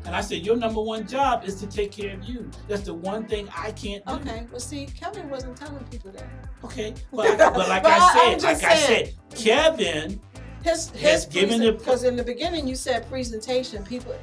And 0.04 0.16
I 0.16 0.20
said, 0.20 0.44
your 0.44 0.56
number 0.56 0.80
one 0.80 1.06
job 1.06 1.44
is 1.44 1.56
to 1.60 1.66
take 1.66 1.92
care 1.92 2.14
of 2.14 2.24
you. 2.24 2.50
That's 2.66 2.82
the 2.82 2.94
one 2.94 3.26
thing 3.26 3.48
I 3.56 3.72
can't 3.72 4.04
do. 4.06 4.14
Okay, 4.14 4.46
well, 4.50 4.60
see, 4.60 4.86
Kevin 4.86 5.28
wasn't 5.28 5.56
telling 5.56 5.84
people 5.84 6.10
that. 6.12 6.24
Okay. 6.64 6.94
But, 7.12 7.40
I- 7.40 7.50
but 7.50 7.68
like 7.68 7.82
But 7.82 7.92
I 7.92 8.12
said, 8.14 8.42
like 8.42 8.60
just 8.60 8.64
I 8.64 8.76
said, 8.76 9.14
Kevin, 9.34 10.20
His 10.64 10.90
Has 10.90 11.24
his 11.24 11.26
given 11.26 11.60
the- 11.60 11.72
because 11.72 12.04
in 12.04 12.16
the 12.16 12.24
beginning 12.24 12.66
you 12.66 12.74
said 12.74 13.08
presentation. 13.08 13.84
People, 13.84 14.14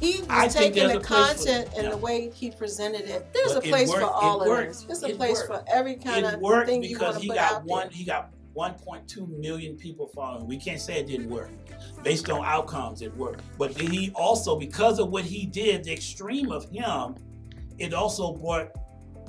he 0.00 0.20
was 0.20 0.28
I 0.28 0.48
think 0.48 0.74
taking 0.74 0.88
there's 0.88 0.92
the 0.92 0.98
a 0.98 1.00
place 1.00 1.28
for- 1.32 1.36
content 1.46 1.68
and 1.74 1.84
yeah. 1.84 1.90
the 1.90 1.96
way 1.96 2.30
he 2.30 2.50
presented 2.50 3.02
it. 3.08 3.32
There's 3.32 3.54
But 3.54 3.64
a 3.64 3.66
it 3.68 3.70
place 3.70 3.88
worked- 3.88 4.00
for 4.00 4.06
all 4.10 4.40
it 4.40 4.44
of 4.44 4.48
worked. 4.48 4.68
this. 4.68 4.82
There's 4.82 5.02
a 5.02 5.08
It 5.10 5.16
place 5.16 5.36
worked. 5.48 5.64
for 5.66 5.74
every 5.74 5.94
kind 5.96 6.26
it 6.26 6.34
of 6.34 6.40
worked 6.40 6.68
thing 6.68 6.82
you 6.82 6.90
because 6.90 7.14
want 7.14 7.16
to 7.16 7.20
he 7.22 7.28
put 7.28 7.34
got 7.36 7.52
out 7.52 7.64
one 7.64 7.80
there. 7.88 7.90
he 7.96 8.04
got 8.04 8.30
1.2 8.56 9.26
million 9.38 9.76
people 9.76 10.06
following. 10.08 10.46
We 10.46 10.56
can't 10.58 10.80
say 10.80 10.98
it 11.00 11.06
didn't 11.06 11.28
work. 11.28 11.50
Based 12.02 12.30
on 12.30 12.42
outcomes, 12.44 13.02
it 13.02 13.14
worked. 13.16 13.42
But 13.58 13.78
he 13.78 14.10
also, 14.14 14.56
because 14.58 14.98
of 14.98 15.10
what 15.10 15.24
he 15.24 15.44
did, 15.46 15.84
the 15.84 15.92
extreme 15.92 16.50
of 16.50 16.64
him, 16.70 17.16
it 17.78 17.92
also 17.92 18.32
brought 18.32 18.70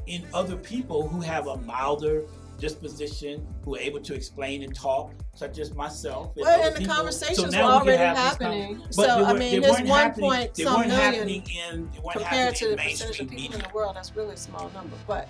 in 0.05 0.26
other 0.34 0.55
people 0.55 1.07
who 1.09 1.20
have 1.20 1.47
a 1.47 1.57
milder 1.57 2.24
disposition, 2.58 3.45
who 3.64 3.76
are 3.76 3.80
able 3.80 3.99
to 4.01 4.14
explain 4.14 4.64
and 4.64 4.74
talk, 4.76 5.14
such 5.36 5.60
as 5.60 5.74
myself. 5.74 6.36
and 6.36 6.45
Well, 6.45 6.62
and 6.68 6.76
the 6.76 6.80
people. 6.80 6.95
conversations 6.95 7.39
were 7.39 7.51
now 7.51 7.80
we 7.80 7.86
can 7.86 7.88
already 7.88 7.97
have 7.97 8.16
this 8.16 8.38
con- 8.38 8.51
happening. 8.51 8.82
So 8.91 9.01
they 9.01 9.10
I 9.12 9.34
mean, 9.34 9.62
there's 9.62 9.82
one 9.82 10.14
point 10.14 10.58
some 10.58 10.82
million 10.82 10.89
happening 10.91 11.43
in 11.70 11.89
compared 12.12 12.55
to 12.58 12.66
in 12.66 12.72
the 12.72 12.78
percentage 12.78 12.78
mainstream 12.78 13.28
of 13.28 13.32
people 13.32 13.36
media. 13.43 13.58
in 13.58 13.64
the 13.64 13.70
world. 13.76 13.95
That's 13.95 14.16
really 14.16 14.34
a 14.34 14.38
small 14.38 14.70
number. 14.74 14.95
But. 15.08 15.28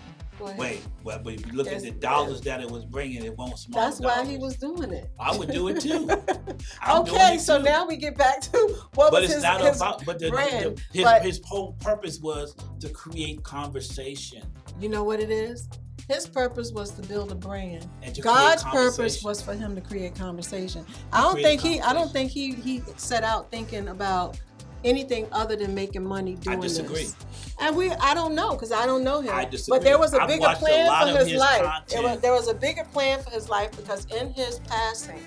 Wait, 0.56 0.82
well, 1.04 1.18
but 1.24 1.34
if 1.34 1.48
you 1.48 1.54
look 1.54 1.66
at 1.66 1.82
the 1.82 1.90
dollars 1.90 2.42
that 2.42 2.62
it 2.62 2.70
was 2.70 2.86
bringing, 2.86 3.24
it 3.24 3.36
won't 3.36 3.58
small. 3.58 3.82
That's 3.84 4.00
why 4.00 4.24
he 4.24 4.38
was 4.38 4.56
doing 4.56 4.92
it. 4.94 5.10
I 5.20 5.36
would 5.36 5.50
do 5.50 5.68
it 5.70 5.82
too. 5.82 6.08
Okay, 6.88 7.36
it 7.36 7.42
so 7.42 7.58
too. 7.58 7.64
now 7.64 7.88
we 7.88 7.98
get 7.98 8.16
back 8.16 8.42
to 8.42 8.58
what 8.94 9.10
but 9.10 9.14
was 9.14 9.24
it's 9.24 9.34
his, 9.34 9.44
not 9.44 9.62
his 9.62 9.78
about. 9.78 10.06
But 10.06 10.20
the, 10.20 10.30
brand, 10.30 10.78
the- 10.78 10.82
his 10.94 11.04
but- 11.04 11.22
his 11.24 11.42
whole 11.44 11.74
purpose 11.80 12.20
was 12.20 12.56
to 12.82 12.90
create 12.90 13.42
conversation 13.44 14.44
You 14.80 14.90
know 14.90 15.04
what 15.04 15.20
it 15.20 15.32
is? 15.32 15.68
His 16.08 16.26
purpose 16.26 16.72
was 16.72 16.92
to 16.92 17.02
build 17.02 17.32
a 17.32 17.36
brand. 17.36 17.86
God's 18.22 18.64
purpose 18.64 19.24
was 19.24 19.42
for 19.42 19.54
him 19.54 19.76
to 19.76 19.82
create 19.82 20.16
conversation. 20.16 20.86
I 21.12 21.22
don't 21.22 21.42
think 21.42 21.62
he. 21.62 21.82
I 21.82 21.94
don't 21.94 22.12
think 22.12 22.32
he. 22.32 22.54
He 22.54 22.82
set 22.96 23.24
out 23.24 23.52
thinking 23.52 23.90
about 23.90 24.40
anything 24.86 25.28
other 25.34 25.58
than 25.58 25.76
making 25.76 26.06
money 26.06 26.36
doing 26.36 26.62
this. 26.62 26.80
I 26.80 26.82
disagree. 26.82 27.04
this. 27.04 27.16
And 27.60 27.76
we. 27.76 27.92
I 27.92 28.14
don't 28.14 28.36
know 28.36 28.52
because 28.52 28.72
I 28.72 28.86
don't 28.86 29.04
know 29.04 29.20
him. 29.20 29.34
I 29.34 29.44
disagree. 29.44 29.80
But 29.80 29.84
there 29.84 30.00
was 30.00 30.14
a 30.14 30.22
I've 30.22 30.30
bigger 30.30 30.42
watched 30.42 30.62
a 30.62 30.66
plan 30.66 31.08
for 31.08 31.18
his, 31.20 31.28
his 31.28 31.40
life. 31.40 31.88
There 31.90 32.02
was, 32.02 32.20
there 32.22 32.32
was 32.32 32.48
a 32.48 32.54
bigger 32.54 32.86
plan 32.86 33.22
for 33.22 33.32
his 33.32 33.50
life 33.50 33.72
because 33.76 34.06
in 34.06 34.32
his 34.32 34.60
passing, 34.60 35.22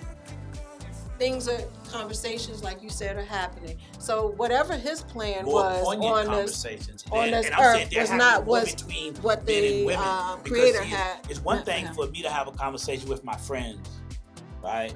things 1.18 1.46
are 1.46 1.60
conversations 1.90 2.62
like 2.62 2.82
you 2.82 2.88
said 2.90 3.16
are 3.16 3.22
happening. 3.22 3.78
So 3.98 4.28
whatever 4.36 4.74
his 4.76 5.02
plan 5.02 5.44
more 5.44 5.54
was 5.54 5.86
on 5.86 6.00
this 6.44 6.64
on 7.10 7.30
this 7.30 7.50
earth 7.60 7.90
was 7.96 8.10
not- 8.12 8.44
was 8.46 8.74
between 8.74 9.14
what 9.16 9.44
the 9.46 9.84
women. 9.84 10.02
um, 10.02 10.40
creator 10.44 10.82
see, 10.82 10.88
had. 10.90 11.18
It's 11.28 11.40
one 11.40 11.62
thing 11.64 11.86
for 11.94 12.06
me 12.08 12.22
to 12.22 12.30
have 12.30 12.48
a 12.48 12.52
conversation 12.52 13.08
with 13.08 13.24
my 13.24 13.36
friends, 13.36 13.88
right? 14.62 14.94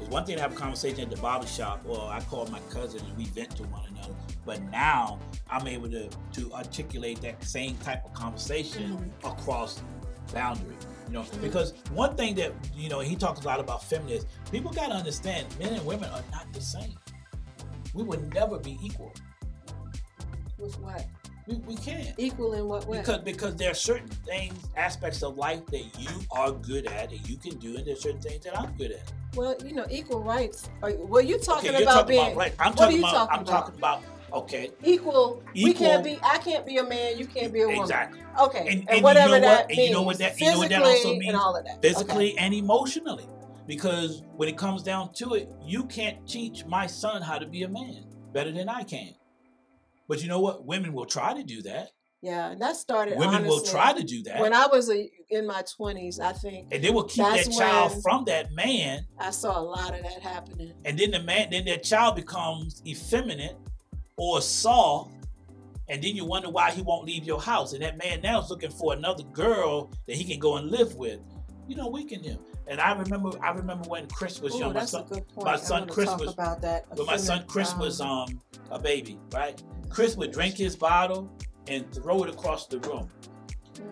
It's 0.00 0.10
one 0.10 0.24
thing 0.24 0.36
to 0.36 0.42
have 0.42 0.52
a 0.52 0.56
conversation 0.56 1.00
at 1.00 1.10
the 1.10 1.16
barber 1.16 1.46
shop, 1.46 1.82
or 1.86 2.08
I 2.10 2.20
call 2.22 2.46
my 2.46 2.58
cousin 2.70 3.00
and 3.06 3.16
we 3.16 3.26
vent 3.26 3.56
to 3.56 3.62
one 3.64 3.82
another. 3.90 4.14
But 4.44 4.60
now 4.70 5.20
I'm 5.48 5.66
able 5.68 5.88
to 5.90 6.08
to 6.32 6.52
articulate 6.52 7.20
that 7.22 7.42
same 7.44 7.76
type 7.78 8.04
of 8.04 8.12
conversation 8.12 8.96
Mm-hmm. 8.96 9.26
across 9.26 9.80
boundary. 10.32 10.74
You 11.12 11.18
know, 11.18 11.26
because 11.42 11.74
one 11.92 12.16
thing 12.16 12.34
that 12.36 12.52
you 12.74 12.88
know 12.88 13.00
he 13.00 13.16
talks 13.16 13.42
a 13.42 13.46
lot 13.46 13.60
about 13.60 13.84
feminists. 13.84 14.30
People 14.50 14.72
got 14.72 14.86
to 14.86 14.94
understand, 14.94 15.46
men 15.58 15.74
and 15.74 15.84
women 15.84 16.08
are 16.08 16.22
not 16.32 16.50
the 16.54 16.60
same. 16.62 16.96
We 17.92 18.02
would 18.02 18.32
never 18.32 18.58
be 18.58 18.78
equal. 18.82 19.12
With 20.56 20.80
what? 20.80 21.04
We, 21.46 21.56
we 21.66 21.76
can't. 21.76 22.14
Equal 22.16 22.54
in 22.54 22.66
what 22.66 22.86
way? 22.86 23.00
Because 23.00 23.18
because 23.18 23.56
there 23.56 23.70
are 23.70 23.74
certain 23.74 24.08
things, 24.08 24.54
aspects 24.74 25.22
of 25.22 25.36
life 25.36 25.66
that 25.66 25.84
you 25.98 26.08
are 26.30 26.50
good 26.50 26.86
at 26.86 27.12
and 27.12 27.28
you 27.28 27.36
can 27.36 27.58
do, 27.58 27.76
and 27.76 27.84
there's 27.86 28.00
certain 28.00 28.22
things 28.22 28.42
that 28.44 28.58
I'm 28.58 28.72
good 28.78 28.92
at. 28.92 29.12
well, 29.36 29.54
you 29.66 29.74
know, 29.74 29.84
equal 29.90 30.22
rights. 30.22 30.70
Are, 30.82 30.94
well, 30.94 31.20
you're 31.20 31.38
talking 31.38 31.72
okay, 31.72 31.80
you're 31.80 31.82
about 31.90 31.94
talking 31.94 32.08
being 32.08 32.26
about 32.28 32.36
right. 32.38 32.54
I'm 32.58 32.72
what 32.72 32.80
are 32.80 32.84
talking 32.84 32.96
you 32.96 33.02
about. 33.02 33.12
talking 33.12 33.34
I'm 33.36 33.42
about? 33.42 33.52
talking 33.52 33.78
about. 33.78 34.02
Okay, 34.34 34.70
equal. 34.82 35.42
We 35.54 35.70
Equal. 35.70 35.86
can't 35.86 36.04
be. 36.04 36.18
I 36.22 36.38
can't 36.38 36.64
be 36.64 36.78
a 36.78 36.84
man. 36.84 37.18
You 37.18 37.26
can't 37.26 37.52
be 37.52 37.60
a 37.62 37.66
woman. 37.66 37.82
exactly. 37.82 38.20
Okay, 38.40 38.60
And- 38.60 38.68
and, 38.68 38.88
and 38.88 38.98
you 38.98 39.04
whatever 39.04 39.34
know 39.34 39.40
that 39.40 39.66
what- 39.66 39.70
and 39.70 39.78
you 39.78 39.90
know 39.90 40.02
what 40.02 40.18
that- 40.18 40.40
you 40.40 40.50
know 40.50 40.58
what 40.58 40.68
that 40.70 40.80
also 40.82 40.92
physically 40.92 41.18
means? 41.18 41.28
And 41.28 41.36
all 41.36 41.54
of 41.56 41.64
that. 41.66 41.82
Physically 41.82 42.38
and 42.38 42.54
emotionally, 42.54 43.26
because 43.66 44.22
when 44.36 44.48
it 44.48 44.56
comes 44.56 44.82
down 44.82 45.12
to 45.14 45.34
it, 45.34 45.50
you 45.64 45.84
can't 45.84 46.26
teach 46.26 46.64
my 46.64 46.86
son 46.86 47.20
how 47.22 47.38
to 47.38 47.46
be 47.46 47.62
a 47.62 47.68
man 47.68 48.04
better 48.32 48.50
than 48.52 48.68
I 48.70 48.84
can. 48.84 49.14
But 50.08 50.22
you 50.22 50.28
know 50.28 50.40
what? 50.40 50.64
Women 50.64 50.92
will 50.94 51.04
try 51.06 51.34
to 51.34 51.42
do 51.42 51.62
that. 51.62 51.90
Yeah, 52.22 52.52
and 52.52 52.62
that 52.62 52.76
started. 52.76 53.18
Women 53.18 53.44
will 53.46 53.60
try 53.62 53.92
to 53.92 54.02
do 54.04 54.22
that, 54.24 54.40
When 54.40 54.54
I 54.54 54.66
was 54.68 54.88
a, 54.88 55.10
in 55.28 55.44
my 55.46 55.62
twenties, 55.76 56.20
I 56.20 56.32
think 56.32 56.68
and 56.72 56.82
they 56.82 56.90
will 56.90 57.02
keep 57.04 57.24
that 57.24 57.50
child 57.50 58.00
from 58.00 58.24
that 58.26 58.52
man. 58.52 59.06
I 59.18 59.30
saw 59.30 59.58
a 59.58 59.60
lot 59.60 59.92
of 59.92 60.02
that 60.04 60.22
happening. 60.22 60.72
and 60.84 60.96
then 60.98 61.10
the 61.10 61.20
man 61.20 61.48
then 61.50 61.64
that 61.64 61.82
child 61.82 62.14
becomes 62.16 62.80
effeminate 62.86 63.56
or 64.22 64.40
soft 64.40 65.10
and 65.88 66.00
then 66.02 66.14
you 66.14 66.24
wonder 66.24 66.48
why 66.48 66.70
he 66.70 66.80
won't 66.80 67.04
leave 67.04 67.24
your 67.24 67.40
house. 67.40 67.72
And 67.72 67.82
that 67.82 67.98
man 67.98 68.20
now 68.22 68.40
is 68.40 68.48
looking 68.50 68.70
for 68.70 68.92
another 68.92 69.24
girl 69.24 69.90
that 70.06 70.14
he 70.14 70.22
can 70.24 70.38
go 70.38 70.56
and 70.56 70.70
live 70.70 70.94
with. 70.94 71.18
You 71.66 71.74
know 71.74 71.88
weaken 71.88 72.22
him. 72.22 72.38
And 72.68 72.80
i 72.80 72.92
remember 72.96 73.30
i 73.42 73.50
remember 73.50 73.88
when 73.88 74.06
chris 74.08 74.40
was 74.40 74.54
Ooh, 74.54 74.60
young. 74.60 74.74
My 74.74 74.84
son, 74.84 75.02
a 75.02 75.14
good 75.14 75.28
point. 75.28 75.44
my 75.44 75.56
son 75.56 75.88
Chris 75.88 76.08
was- 76.16 76.32
about 76.32 76.62
that. 76.62 76.86
when 76.96 77.06
my 77.06 77.16
son 77.16 77.44
chris 77.48 77.74
was 77.74 78.00
um 78.00 78.40
a 78.70 78.78
baby 78.78 79.18
right? 79.34 79.60
Chris 79.88 80.16
would 80.16 80.30
drink 80.32 80.56
his 80.56 80.76
bottle 80.76 81.28
and 81.66 81.92
throw 81.92 82.22
it 82.22 82.30
across 82.30 82.68
the 82.68 82.78
room. 82.80 83.08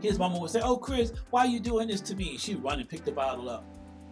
His 0.01 0.19
mama 0.19 0.39
would 0.39 0.51
say 0.51 0.61
oh 0.63 0.77
chris 0.77 1.13
why 1.31 1.41
are 1.41 1.49
you 1.49 1.59
doing 1.59 1.89
this 1.89 2.01
to 2.03 2.15
me? 2.15 2.39
She'd 2.39 2.63
run 2.63 2.79
and 2.79 2.89
pick 2.89 3.05
the 3.05 3.13
bottle 3.13 3.49
up. 3.51 3.65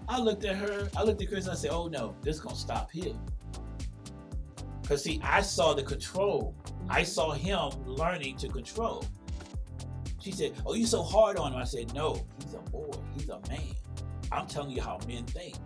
I 0.09 0.19
looked 0.19 0.45
at 0.45 0.57
her. 0.57 0.91
I 0.97 1.05
looked 1.05 1.23
at 1.23 1.29
chris. 1.29 1.45
And 1.45 1.53
i 1.53 1.57
said 1.57 1.71
oh 1.71 1.87
no 1.87 2.17
this 2.23 2.37
is 2.37 2.43
gonna 2.43 2.57
stop 2.57 2.91
here 2.91 3.15
because 4.89 5.05
see 5.05 5.21
i 5.23 5.43
saw 5.43 5.75
the 5.75 5.83
control 5.83 6.55
I 6.91 7.03
saw 7.03 7.33
him 7.33 7.71
learning 7.85 8.39
to 8.39 8.49
control. 8.49 9.05
She 10.21 10.33
said, 10.33 10.55
Oh, 10.65 10.73
you 10.73 10.87
so 10.87 11.03
hard 11.03 11.37
on 11.37 11.53
him. 11.53 11.59
I 11.59 11.65
said, 11.65 11.93
No, 11.93 12.27
he's 12.43 12.55
a 12.55 12.59
boy. 12.71 12.91
He's 13.15 13.29
a 13.29 13.39
man. 13.49 13.75
I'm 14.33 14.47
telling 14.47 14.71
you 14.71 14.81
how 14.81 14.99
men 15.07 15.27
think. 15.27 15.57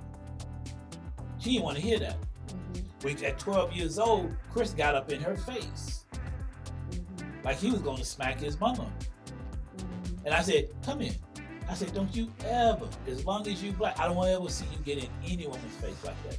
She 1.39 1.53
didn't 1.53 1.65
want 1.65 1.77
to 1.77 1.83
hear 1.83 2.01
that. 2.01 2.17
Mhm, 2.49 3.05
When 3.05 3.25
at 3.25 3.39
12 3.39 3.73
years 3.73 4.01
old, 4.01 4.35
Chris 4.51 4.73
got 4.75 4.97
up 4.97 5.13
in 5.13 5.21
her 5.21 5.37
face 5.37 6.05
mhm, 6.91 7.45
like 7.45 7.59
he 7.59 7.71
was 7.71 7.83
going 7.83 7.99
to 7.99 8.05
smack 8.05 8.41
his 8.41 8.59
mama. 8.59 8.93
mhm. 9.77 10.25
And 10.25 10.35
I 10.35 10.43
said, 10.43 10.71
Come 10.85 11.01
here. 11.01 11.15
I 11.71 11.75
said, 11.75 11.95
Don't 11.95 12.13
you 12.17 12.33
ever, 12.45 12.89
as 13.07 13.25
long 13.25 13.47
as 13.47 13.63
you 13.63 13.71
black, 13.73 13.97
I 14.01 14.07
don't 14.07 14.17
want 14.17 14.29
to 14.31 14.35
ever 14.35 14.49
see 14.51 14.67
you 14.73 14.79
get 14.85 14.99
in 15.05 15.09
any 15.25 15.47
woman's 15.47 15.77
face 15.77 16.03
like 16.05 16.21
that. 16.29 16.39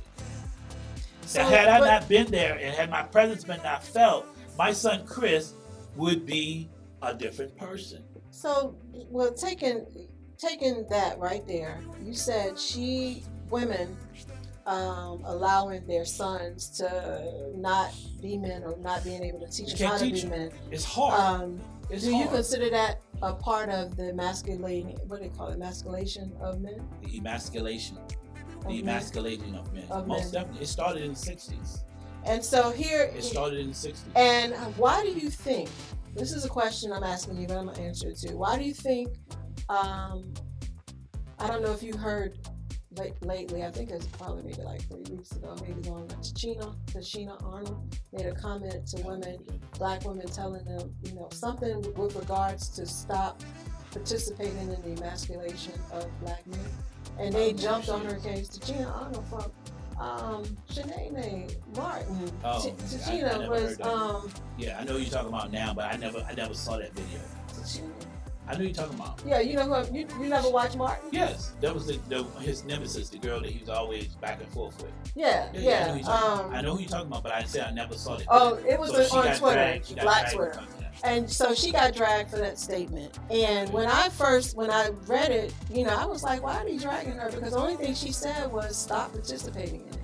So, 1.26 1.39
now, 1.41 1.49
had 1.49 1.67
I 1.67 1.80
but- 1.80 1.86
not 1.88 2.09
been 2.09 2.28
there 2.32 2.53
and 2.55 2.76
had 2.76 2.89
my 2.89 3.03
presence 3.03 3.43
been 3.43 3.61
not 3.63 3.84
felt, 3.84 4.26
my 4.57 4.71
son 4.71 5.05
Chris 5.05 5.53
would 5.95 6.26
be 6.26 6.69
a 7.01 7.13
different 7.13 7.55
person. 7.57 8.03
So, 8.32 8.76
well, 9.09 9.34
taking 9.34 9.86
taking 10.38 10.86
that 10.89 11.17
right 11.19 11.45
there, 11.47 11.80
you 12.03 12.13
said 12.13 12.59
she 12.59 13.24
women 13.49 13.95
um, 14.65 15.21
allowing 15.26 15.86
their 15.88 16.05
sons 16.05 16.69
to 16.78 17.51
not 17.55 17.93
be 18.21 18.38
men 18.38 18.63
or 18.63 18.78
not 18.80 19.03
being 19.03 19.24
able 19.24 19.39
to 19.41 19.47
teach 19.51 19.74
them 19.76 19.89
how 19.91 19.97
to 19.97 20.05
be 20.05 20.21
them. 20.21 20.30
men. 20.30 20.51
It's 20.71 20.86
hard. 20.86 21.19
Um, 21.19 21.59
It's 21.89 22.03
Do 22.05 22.15
you 22.15 22.28
consider 22.28 22.69
that 22.69 23.01
a 23.21 23.34
part 23.34 23.69
of 23.69 23.95
the 23.97 24.13
masculating? 24.13 24.97
What 25.07 25.21
do 25.21 25.28
they 25.30 25.36
call 25.36 25.49
it? 25.49 25.55
Emasculation 25.55 26.32
of 26.41 26.61
men. 26.61 26.82
the 27.03 27.17
emasculation, 27.17 27.97
the 28.68 28.80
emasculating 28.80 29.55
of 29.55 29.72
men. 29.74 29.86
Of 29.89 30.07
Most 30.07 30.34
men. 30.34 30.43
definitely, 30.43 30.64
it 30.64 30.68
started 30.68 31.03
in 31.03 31.14
the 31.14 31.20
'60s. 31.20 31.84
And 32.26 32.43
so 32.43 32.72
here, 32.72 33.11
It 33.16 33.24
started 33.24 33.59
in 33.59 33.68
the 33.70 33.74
'60s. 33.74 34.03
and 34.16 34.53
why 34.78 35.01
do 35.03 35.09
you 35.11 35.30
think? 35.30 35.70
This 36.16 36.32
is 36.32 36.45
a 36.45 36.49
question 36.49 36.91
I'm 36.93 37.03
asking 37.03 37.38
you, 37.38 37.47
but 37.47 37.57
I'm 37.57 37.66
gonna 37.66 37.82
answer 37.82 38.09
it 38.09 38.20
too. 38.20 38.38
Why 38.38 38.57
do 38.57 38.64
you 38.64 38.74
think? 38.74 39.09
Um, 39.70 40.34
I 41.39 41.47
don't 41.47 41.61
know 41.64 41.72
if 41.74 41.82
you 41.84 41.97
heard 41.97 42.38
late, 42.91 43.20
lately. 43.26 43.64
I 43.64 43.72
think 43.72 43.89
it's 43.89 44.05
probably 44.05 44.43
maybe 44.43 44.61
like 44.61 44.84
three 44.88 45.03
weeks 45.09 45.32
ago, 45.32 45.55
maybe 45.61 45.82
going 45.82 46.07
to 46.07 46.34
China. 46.36 46.76
Tichina 46.86 47.43
Arnold 47.43 47.97
made 48.14 48.28
a 48.28 48.36
comment 48.36 48.86
to 48.88 49.01
women 49.01 49.39
black 49.80 50.05
women 50.05 50.28
telling 50.28 50.64
them, 50.66 50.95
you 51.03 51.14
know, 51.16 51.28
something 51.34 51.82
with 51.97 52.16
regards 52.16 52.70
to 52.70 52.86
stop 52.86 53.41
participating 53.91 54.57
in 54.59 54.70
the 54.95 55.01
emasculation 55.01 55.74
of 55.91 56.05
black 56.22 56.45
men. 56.47 56.59
And 57.20 57.34
they 57.34 57.53
jumped 57.53 57.89
on 57.89 58.05
her 58.05 58.16
case. 58.16 58.49
Tichina 58.49 58.91
Arnold 58.93 59.28
from 59.28 59.51
um, 59.99 60.43
Shanae 60.70 61.55
Martin. 61.76 62.32
Oh, 62.43 62.68
I- 62.68 62.72
Tichina 62.84 63.49
was 63.49 63.80
um, 63.82 64.32
Yeah, 64.57 64.80
I 64.80 64.84
know 64.84 64.97
you're 64.97 65.09
talking 65.09 65.30
about 65.30 65.51
now, 65.51 65.74
but 65.74 65.93
I 65.93 65.97
never, 65.97 66.26
I 66.28 66.34
never 66.34 66.53
saw 66.53 66.78
that 66.78 66.93
video. 66.93 67.20
Tichina. 67.49 67.89
I 68.45 68.55
know 68.55 68.64
you're 68.64 68.74
talking 68.74 68.95
about. 68.99 69.22
Yeah, 69.26 69.39
you 69.39 69.55
know 69.55 69.64
who? 69.74 69.95
You, 69.95 70.05
you 70.20 70.28
never 70.28 70.49
watched 70.49 70.76
Martin? 70.76 71.07
Yes, 71.14 71.53
that 71.61 71.74
was 71.74 71.88
the, 71.88 71.97
the 72.09 72.24
his 72.41 72.66
nemesis, 72.66 73.07
the 73.07 73.18
girl 73.18 73.39
that 73.39 73.49
he 73.49 73.59
was 73.59 73.70
always 73.70 74.16
back 74.16 74.41
and 74.41 74.49
forth 74.51 74.82
with. 74.82 74.91
Yeah, 75.16 75.49
Yeah, 75.53 75.61
yeah. 75.61 75.86
I, 75.88 75.88
know 75.88 75.93
who 75.93 75.99
you're 75.99 76.03
talking 76.03 76.28
um, 76.34 76.39
about. 76.47 76.53
I 76.53 76.61
know 76.61 76.74
who 76.74 76.80
you're 76.82 76.89
talking 76.89 77.07
about, 77.07 77.24
but 77.24 77.32
I 77.32 77.43
said 77.43 77.68
I 77.68 77.72
never 77.72 77.93
saw 77.93 78.18
that. 78.18 78.28
Oh, 78.30 78.55
it 78.68 78.78
was 78.78 78.91
So 79.09 79.18
on 79.20 79.38
Twitter, 79.38 79.53
dragged- 79.53 79.86
she 79.86 79.95
got 79.95 80.03
Black 80.03 80.34
Twitter. 80.34 80.59
Because 81.02 81.02
of 81.02 81.02
that. 81.02 81.18
And 81.18 81.30
so 81.30 81.54
she 81.54 81.72
got 81.72 81.96
dragged 81.96 82.30
for 82.30 82.38
that 82.38 82.60
statement. 82.60 83.20
And 83.30 83.72
when 83.72 83.88
I 83.88 84.10
first, 84.10 84.56
when 84.56 84.70
I 84.70 84.89
read 85.08 85.32
it, 85.32 85.54
you 85.72 85.84
know, 85.86 85.96
I 85.96 86.06
was 86.06 86.24
like, 86.24 86.44
why 86.44 86.58
are 86.58 86.66
they 86.66 86.78
dragging 86.78 87.14
her? 87.14 87.32
Because 87.32 87.54
the 87.54 87.60
only 87.60 87.76
thing 87.76 87.94
she 87.94 88.12
said 88.12 88.52
was 88.52 88.76
stop 88.76 89.12
participating 89.12 89.82
in 89.82 89.94
it. 89.94 89.98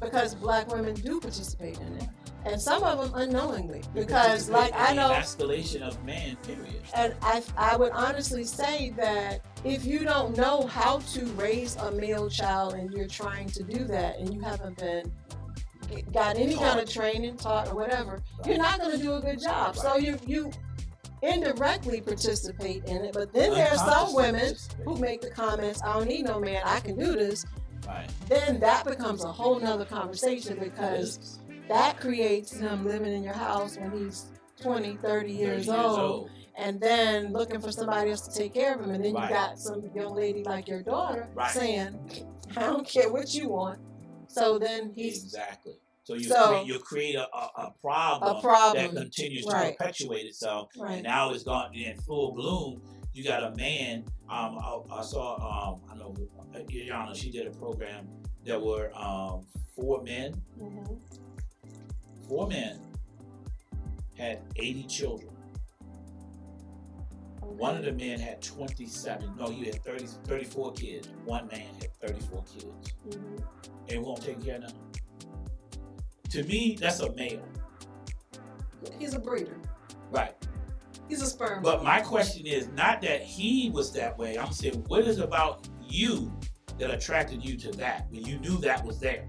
Because 0.00 0.34
black 0.34 0.70
women 0.72 0.94
do 0.94 1.20
participate 1.20 1.78
in 1.78 1.98
it. 1.98 2.08
And 2.46 2.60
some 2.60 2.82
of 2.82 2.98
them 2.98 3.18
unknowingly. 3.18 3.82
Because, 3.94 4.50
like, 4.50 4.72
I 4.74 4.92
know, 4.92 5.08
escalation 5.08 5.80
of 5.80 6.02
man, 6.04 6.36
period. 6.42 6.82
and 6.94 7.14
I, 7.22 7.42
I 7.56 7.74
would 7.74 7.92
honestly 7.92 8.44
say 8.44 8.90
that 8.98 9.40
if 9.64 9.86
you 9.86 10.00
don't 10.00 10.36
know 10.36 10.66
how 10.66 10.98
to 10.98 11.24
raise 11.36 11.76
a 11.76 11.90
male 11.92 12.28
child 12.28 12.74
and 12.74 12.92
you're 12.92 13.08
trying 13.08 13.48
to 13.48 13.62
do 13.62 13.84
that 13.84 14.18
and 14.18 14.34
you 14.34 14.42
haven't 14.42 14.76
been 14.76 15.10
got 16.12 16.36
any 16.36 16.56
kind 16.56 16.80
of 16.80 16.88
training, 16.88 17.36
taught, 17.36 17.68
or 17.68 17.74
whatever, 17.74 18.22
you're 18.46 18.58
not 18.58 18.80
going 18.80 18.92
to 18.92 19.02
do 19.02 19.14
a 19.14 19.20
good 19.20 19.40
job. 19.40 19.76
So 19.76 19.96
you 19.96 20.18
you 20.26 20.50
indirectly 21.22 22.00
participate 22.00 22.84
in 22.84 23.04
it. 23.04 23.14
But 23.14 23.32
then 23.32 23.54
there 23.54 23.68
are 23.70 23.78
some 23.78 24.14
women 24.14 24.54
who 24.84 24.96
make 24.98 25.20
the 25.22 25.30
comments, 25.30 25.80
"I 25.82 25.94
don't 25.94 26.08
need 26.08 26.24
no 26.26 26.38
man, 26.40 26.62
I 26.64 26.80
can 26.80 26.96
do 26.96 27.14
this." 27.14 27.44
Right. 27.86 28.08
Then 28.28 28.60
that 28.60 28.84
becomes 28.84 29.24
a 29.24 29.32
whole 29.32 29.58
nother 29.58 29.84
conversation 29.84 30.58
because 30.58 31.38
that 31.68 31.98
creates 31.98 32.58
him 32.58 32.84
living 32.84 33.12
in 33.12 33.22
your 33.22 33.34
house 33.34 33.78
when 33.78 33.90
he's 33.92 34.30
20, 34.60 34.96
30 34.96 35.32
years, 35.32 35.66
30 35.66 35.82
old, 35.82 36.30
and 36.56 36.80
then 36.80 37.32
looking 37.32 37.60
for 37.60 37.72
somebody 37.72 38.10
else 38.10 38.26
to 38.28 38.38
take 38.38 38.54
care 38.54 38.74
of 38.74 38.80
him. 38.80 38.90
And 38.90 39.04
then 39.04 39.14
Right. 39.14 39.22
you 39.24 39.28
got 39.28 39.58
some 39.58 39.82
young 39.94 40.14
lady 40.14 40.44
like 40.44 40.68
your 40.68 40.82
daughter 40.82 41.28
Right. 41.34 41.50
saying, 41.50 41.98
"I 42.56 42.60
don't 42.66 42.86
care 42.86 43.10
what 43.12 43.34
you 43.34 43.48
want." 43.48 43.78
So 44.34 44.58
then 44.58 44.92
he's 44.94 45.22
Exactly. 45.22 45.74
So 46.04 46.14
you 46.14 46.24
So- 46.24 46.48
create, 46.48 46.66
you 46.66 46.78
create 46.80 47.14
a, 47.14 47.26
a, 47.34 47.50
a 47.68 47.74
problem 47.80 48.36
a 48.36 48.40
problem. 48.40 48.94
that 48.94 49.00
continues 49.02 49.46
Right. 49.46 49.72
to 49.72 49.78
perpetuate 49.78 50.26
itself, 50.26 50.68
Right. 50.76 50.94
and 50.96 51.02
now 51.04 51.30
it's 51.32 51.44
gone 51.44 51.72
in 51.74 51.96
full 52.02 52.32
bloom. 52.32 52.82
You 53.14 53.24
got 53.24 53.42
a 53.42 53.54
man. 53.56 54.04
Um, 54.28 54.58
I, 54.58 54.80
I 54.90 55.02
saw. 55.02 55.36
Um, 55.72 55.80
I 55.90 55.94
know 55.96 56.14
Yana. 56.54 57.14
She 57.14 57.30
did 57.30 57.46
a 57.46 57.50
program. 57.50 58.06
There 58.44 58.58
were 58.60 58.90
um, 58.94 59.46
four 59.74 60.02
men. 60.02 60.34
Mhm. 60.60 60.98
Four 62.28 62.48
men 62.48 62.80
had 64.16 64.42
80 64.56 64.84
children. 64.84 65.33
One 67.44 67.76
of 67.76 67.84
the 67.84 67.92
men 67.92 68.18
had 68.18 68.42
27. 68.42 69.36
No, 69.38 69.50
you 69.50 69.66
had 69.66 69.82
30, 69.84 70.06
34 70.24 70.72
kids. 70.72 71.08
One 71.24 71.46
man 71.48 71.74
had 71.80 71.94
34 72.00 72.44
kids. 72.44 72.94
Mhm. 73.08 73.44
And 73.90 74.02
won't 74.02 74.22
take 74.22 74.44
care 74.44 74.56
of 74.56 74.62
them. 74.62 74.76
To 76.30 76.42
me, 76.44 76.76
that's 76.80 77.00
a 77.00 77.12
male. 77.12 77.42
He's 78.98 79.14
a 79.14 79.18
breeder. 79.18 79.56
Right. 80.10 80.34
He's 81.08 81.22
a 81.22 81.26
sperm. 81.26 81.62
But 81.62 81.84
my 81.84 82.00
question 82.00 82.46
is 82.46 82.68
not 82.68 83.02
that 83.02 83.22
he 83.22 83.70
was 83.70 83.92
that 83.92 84.16
way. 84.18 84.38
I'm 84.38 84.52
saying, 84.52 84.84
what 84.88 85.06
is 85.06 85.18
about 85.18 85.68
you 85.86 86.32
that 86.78 86.90
attracted 86.90 87.44
you 87.44 87.56
to 87.58 87.70
that 87.72 88.10
when 88.10 88.24
you 88.24 88.38
knew 88.38 88.58
that 88.58 88.84
was 88.84 88.98
there? 88.98 89.26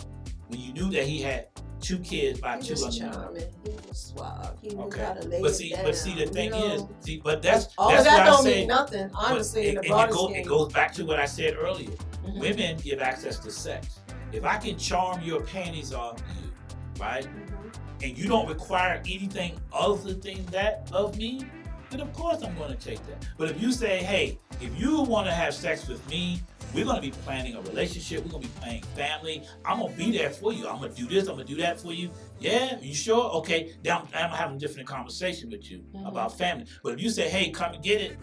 When 0.47 0.59
you 0.59 0.73
knew 0.73 0.89
that 0.91 1.03
he 1.03 1.21
had 1.21 1.47
two 1.81 1.99
kids 1.99 2.39
by 2.39 2.57
he 2.57 2.63
two 2.63 2.73
was 2.73 2.99
men? 2.99 3.11
charming. 3.13 3.43
He 3.63 3.71
was 3.87 3.97
suave. 4.15 4.57
He 4.61 4.69
knew 4.69 4.83
Okay. 4.83 5.03
how 5.03 5.13
to 5.13 5.27
lay 5.27 5.41
But 5.41 5.51
it 5.51 5.55
see, 5.55 5.69
down. 5.71 5.83
but 5.85 5.95
see, 5.95 6.13
the 6.15 6.25
thing 6.31 6.45
you 6.53 6.59
know? 6.59 6.73
is, 6.73 6.83
see, 7.01 7.21
but 7.23 7.41
that's 7.41 7.67
all 7.77 7.89
that's 7.89 8.01
of 8.01 8.05
that 8.05 8.17
why 8.17 8.21
I 8.21 8.25
don't 8.25 8.43
say, 8.43 8.55
mean 8.59 8.67
nothing, 8.67 9.09
honestly. 9.13 9.69
in 9.69 9.77
it, 9.77 9.85
it, 9.85 9.87
broader 9.89 10.13
go, 10.13 10.25
scheme. 10.27 10.35
it 10.37 10.47
goes 10.47 10.73
back 10.73 10.93
to 10.93 11.05
what 11.05 11.19
I 11.19 11.25
said 11.25 11.55
earlier. 11.59 11.89
Mhm. 12.25 12.39
Women 12.39 12.77
give 12.77 13.01
access 13.01 13.39
to 13.39 13.51
sex. 13.51 13.99
If 14.31 14.45
I 14.45 14.57
can 14.57 14.77
charm 14.77 15.21
your 15.21 15.41
panties 15.41 15.93
off 15.93 16.19
you, 16.41 16.51
right, 16.99 17.25
Mhm. 17.25 17.75
and 18.03 18.17
you 18.17 18.27
don't 18.27 18.47
require 18.47 19.01
anything 19.05 19.59
other 19.73 20.13
than 20.13 20.45
that 20.47 20.89
of 20.91 21.17
me, 21.17 21.41
then 21.89 22.01
of 22.01 22.11
course 22.13 22.41
I'm 22.43 22.55
going 22.57 22.75
to 22.75 22.77
take 22.77 23.05
that. 23.07 23.27
But 23.37 23.49
if 23.51 23.61
you 23.61 23.71
say, 23.71 23.99
hey, 24.03 24.37
if 24.61 24.79
you 24.79 25.01
want 25.01 25.27
to 25.27 25.33
have 25.33 25.53
sex 25.53 25.87
with 25.87 26.07
me, 26.09 26.41
we're 26.73 26.83
going 26.85 26.95
to 26.97 27.01
be 27.01 27.11
planning 27.11 27.55
a 27.55 27.61
relationship. 27.61 28.23
We're 28.25 28.31
going 28.31 28.43
to 28.43 28.49
be 28.49 28.59
planning 28.59 28.83
family. 28.95 29.43
I'm 29.63 29.79
going 29.79 29.91
to 29.93 29.97
be 29.97 30.17
there 30.17 30.29
for 30.29 30.51
you. 30.51 30.67
I'm 30.67 30.79
going 30.79 30.93
to 30.93 31.01
do 31.01 31.07
this. 31.07 31.27
I'm 31.27 31.35
going 31.35 31.47
to 31.47 31.53
do 31.55 31.61
that 31.61 31.79
for 31.79 31.93
you. 31.93 32.11
Yeah, 32.39 32.77
you 32.81 32.93
sure? 32.93 33.23
Okay. 33.35 33.73
Now 33.83 34.07
I'm, 34.13 34.25
I'm 34.25 34.31
having 34.31 34.57
a 34.57 34.59
different 34.59 34.87
conversation 34.87 35.49
with 35.49 35.69
you 35.71 35.83
Mhm. 35.95 36.07
about 36.07 36.37
family. 36.37 36.65
But 36.83 36.93
if 36.93 37.01
you 37.01 37.09
say, 37.09 37.29
hey, 37.29 37.49
come 37.49 37.73
and 37.73 37.83
get 37.83 38.01
it. 38.01 38.17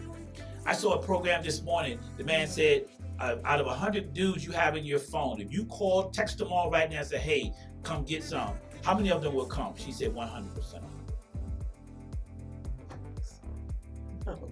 I 0.65 0.73
saw 0.73 0.93
a 0.93 1.01
program 1.01 1.43
this 1.43 1.61
morning. 1.61 1.99
The 2.17 2.23
man 2.23 2.47
said, 2.47 2.85
uh, 3.19 3.35
out 3.43 3.59
of 3.59 3.65
100 3.67 4.13
dudes 4.13 4.45
you 4.45 4.51
have 4.51 4.75
in 4.77 4.85
your 4.85 4.99
phone, 4.99 5.41
if 5.41 5.51
you 5.51 5.65
call, 5.65 6.09
text 6.11 6.37
them 6.37 6.51
all 6.51 6.69
right 6.69 6.89
now 6.89 6.99
and 6.99 7.07
say, 7.07 7.17
hey, 7.17 7.53
come 7.83 8.03
get 8.05 8.23
some, 8.23 8.53
how 8.83 8.95
many 8.95 9.11
of 9.11 9.21
them 9.21 9.33
will 9.33 9.45
come? 9.45 9.73
She 9.75 9.91
said 9.91 10.13
100%. 10.13 10.81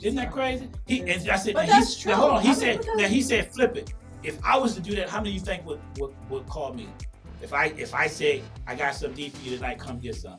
Isn't 0.01 0.15
that 0.15 0.31
crazy? 0.31 0.69
He, 0.87 0.99
and 1.01 1.29
I 1.29 1.35
said, 1.37 1.53
But 1.53 1.61
now 1.67 1.73
he- 1.73 1.79
that's 1.79 2.05
now, 2.05 2.15
hold 2.15 2.31
on. 2.33 2.41
He 2.43 2.49
I 2.49 2.53
said, 2.53 2.77
because- 2.79 2.97
now 2.97 3.07
he 3.07 3.21
said, 3.21 3.51
flip 3.53 3.75
it. 3.77 3.93
If 4.23 4.37
I 4.43 4.57
was 4.57 4.75
to 4.75 4.81
do 4.81 4.95
that, 4.95 5.09
how 5.09 5.17
many 5.17 5.29
of 5.31 5.35
you 5.35 5.39
think 5.41 5.65
would, 5.65 5.79
would, 5.97 6.13
would 6.29 6.45
call 6.47 6.73
me? 6.73 6.87
If 7.41 7.53
I 7.53 7.67
if 7.77 7.95
I 7.95 8.05
say 8.05 8.43
I 8.67 8.75
got 8.75 8.93
some 8.93 9.13
D 9.13 9.29
for 9.29 9.41
you 9.43 9.55
tonight, 9.57 9.79
come 9.79 9.97
get 9.99 10.15
some. 10.15 10.37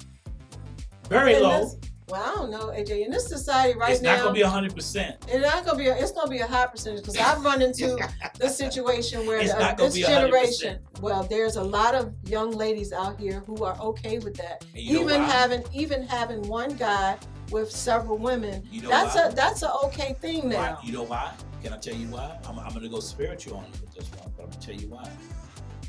Very 1.08 1.34
And 1.34 1.42
low. 1.42 1.60
this- 1.64 1.76
Well, 2.08 2.22
I 2.22 2.34
don't 2.36 2.50
know, 2.50 2.66
AJ. 2.68 3.04
In 3.06 3.10
this 3.10 3.26
society 3.26 3.76
right 3.76 3.90
it's 3.90 4.02
now, 4.02 4.12
it's 4.12 4.18
not 4.20 4.24
gonna 4.26 4.34
be 4.34 4.42
hundred 4.42 4.76
percent. 4.76 5.16
it's 5.28 5.42
not 5.44 5.64
gonna 5.64 5.78
be. 5.78 5.88
A, 5.88 5.96
it's 5.96 6.12
gonna 6.12 6.30
be 6.30 6.38
a 6.38 6.46
high 6.46 6.66
percentage 6.66 7.00
because 7.00 7.16
I've 7.16 7.44
run 7.44 7.60
into 7.62 7.96
this 8.38 8.56
situation 8.56 9.26
where 9.26 9.42
the- 9.42 9.58
not 9.58 9.76
gonna 9.78 9.90
this 9.90 10.06
generation. 10.06 10.78
Well, 11.00 11.24
there's 11.24 11.56
a 11.56 11.62
lot 11.64 11.94
of 11.96 12.12
young 12.24 12.52
ladies 12.52 12.92
out 12.92 13.18
here 13.18 13.40
who 13.46 13.64
are 13.64 13.76
okay 13.80 14.18
with 14.18 14.34
that. 14.36 14.64
And 14.74 14.82
you 14.82 14.98
know 15.00 15.04
even 15.06 15.22
having 15.22 15.64
even 15.72 16.02
having 16.06 16.42
one 16.48 16.76
guy 16.76 17.16
with 17.52 17.70
several 17.70 18.18
women. 18.18 18.66
You 18.70 18.82
know 18.82 18.88
that's 18.88 19.14
why? 19.14 19.26
a 19.26 19.32
that's 19.32 19.62
an 19.62 19.70
okay 19.84 20.14
thing 20.20 20.44
Why? 20.44 20.50
now. 20.50 20.78
You 20.82 20.92
know 20.92 21.02
why? 21.04 21.32
Can 21.62 21.72
I 21.72 21.78
tell 21.78 21.94
you 21.94 22.08
why? 22.08 22.38
I'm, 22.48 22.58
I'm 22.58 22.72
gonna 22.72 22.88
go 22.88 23.00
spiritual 23.00 23.58
on 23.58 23.64
you 23.66 23.80
with 23.80 23.94
this 23.94 24.10
one, 24.18 24.32
but 24.36 24.44
I'm 24.44 24.50
gonna 24.50 24.60
tell 24.60 24.74
you 24.74 24.88
why. 24.88 25.08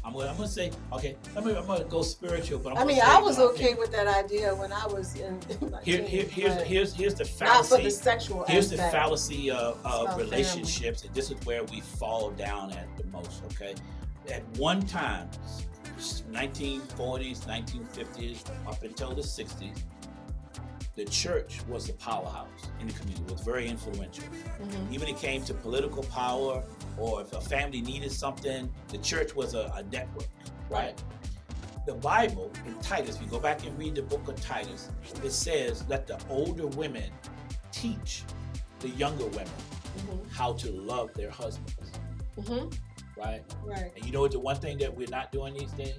I'm 0.05 0.11
gonna, 0.11 0.30
I'm 0.30 0.36
gonna 0.36 0.49
say, 0.49 0.70
okay, 0.91 1.16
I'm 1.36 1.43
gonna, 1.45 1.59
I'm 1.59 1.66
gonna 1.66 1.86
go 1.86 2.01
spiritual, 2.01 2.59
but 2.59 2.74
I'm 2.74 2.80
I 2.80 2.86
mean, 2.86 2.99
I 3.01 3.22
was 3.22 3.39
okay 3.39 3.72
opinion. 3.72 3.78
with 3.80 3.91
that 3.93 4.07
idea 4.07 4.53
when 4.53 4.74
I 4.74 4.86
was 4.88 5.16
in. 5.16 5.39
Here, 5.84 6.03
here, 6.03 6.26
here's, 6.26 6.61
here's, 6.64 6.93
here's 6.93 7.16
the 7.16 7.24
fallacy. 7.26 7.72
not 7.72 7.80
for 7.80 7.84
the 7.84 7.91
sexual 7.91 8.45
Here's 8.47 8.70
the 8.70 8.78
fallacy 8.78 9.49
of, 9.49 9.78
of 9.86 10.09
family. 10.09 10.24
relationships, 10.26 11.03
and 11.03 11.14
this 11.14 11.32
is 11.32 11.38
where 11.45 11.64
we 11.66 11.80
fall 11.80 12.32
down 12.32 12.72
at 12.74 12.88
the 12.97 13.05
most, 13.05 13.43
okay? 13.45 13.76
At 14.30 14.43
one 14.57 14.82
time, 14.86 15.30
1940s, 15.97 17.45
1950s, 17.45 18.49
up 18.68 18.84
until 18.84 19.16
the 19.16 19.22
60s, 19.22 19.80
the 20.96 21.06
church 21.06 21.60
was 21.68 21.88
the 21.88 21.94
powerhouse 21.94 22.48
in 22.80 22.88
the 22.88 22.94
community, 22.94 23.24
was 23.34 23.41
very 23.41 23.68
influential. 23.68 24.26
Mhm. 24.62 24.91
Even 24.94 25.08
it 25.08 25.18
came 25.18 25.44
to 25.46 25.54
political 25.54 26.04
power, 26.04 26.64
or 26.98 27.22
if 27.22 27.34
a 27.34 27.41
family 27.41 27.82
needed 27.82 28.12
something, 28.12 28.72
the 28.89 29.00
church 29.00 29.36
was 29.36 29.56
a, 29.56 29.72
a 29.76 29.84
network, 29.91 30.28
right? 30.70 31.02
The 31.88 31.96
Bible 31.96 32.52
in 32.66 32.78
Titus, 32.80 33.16
if 33.16 33.22
you 33.24 33.28
go 33.28 33.39
back 33.39 33.66
and 33.66 33.78
read 33.78 33.96
the 33.96 34.04
book 34.04 34.28
of 34.28 34.39
Titus, 34.39 34.89
it 35.24 35.32
says, 35.32 35.84
let 35.89 36.06
the 36.08 36.20
older 36.30 36.68
women 36.68 37.12
teach 37.72 38.24
the 38.80 38.89
younger 38.89 39.26
women 39.28 39.48
Mhm. 39.98 40.32
how 40.32 40.54
to 40.54 40.72
love 40.72 41.12
their 41.16 41.32
husbands, 41.32 41.91
Mhm. 42.38 42.74
right? 43.18 43.44
Right. 43.64 43.91
And 43.96 44.06
you 44.06 44.12
know 44.12 44.22
what 44.22 44.32
the 44.32 44.39
one 44.39 44.58
thing 44.58 44.78
that 44.78 44.96
we're 44.96 45.08
not 45.10 45.32
doing 45.32 45.56
these 45.56 45.72
days? 45.74 45.96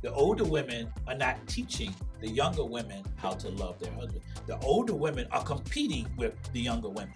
The 0.00 0.12
older 0.12 0.44
women 0.44 0.92
are 1.06 1.16
not 1.16 1.44
teaching 1.46 1.94
the 2.20 2.28
younger 2.28 2.64
women 2.64 3.04
how 3.16 3.32
to 3.32 3.48
love 3.50 3.78
their 3.78 3.92
husband. 3.92 4.22
The 4.46 4.58
older 4.60 4.94
women 4.94 5.26
are 5.30 5.42
competing 5.42 6.08
with 6.16 6.34
the 6.52 6.60
younger 6.60 6.88
women. 6.88 7.14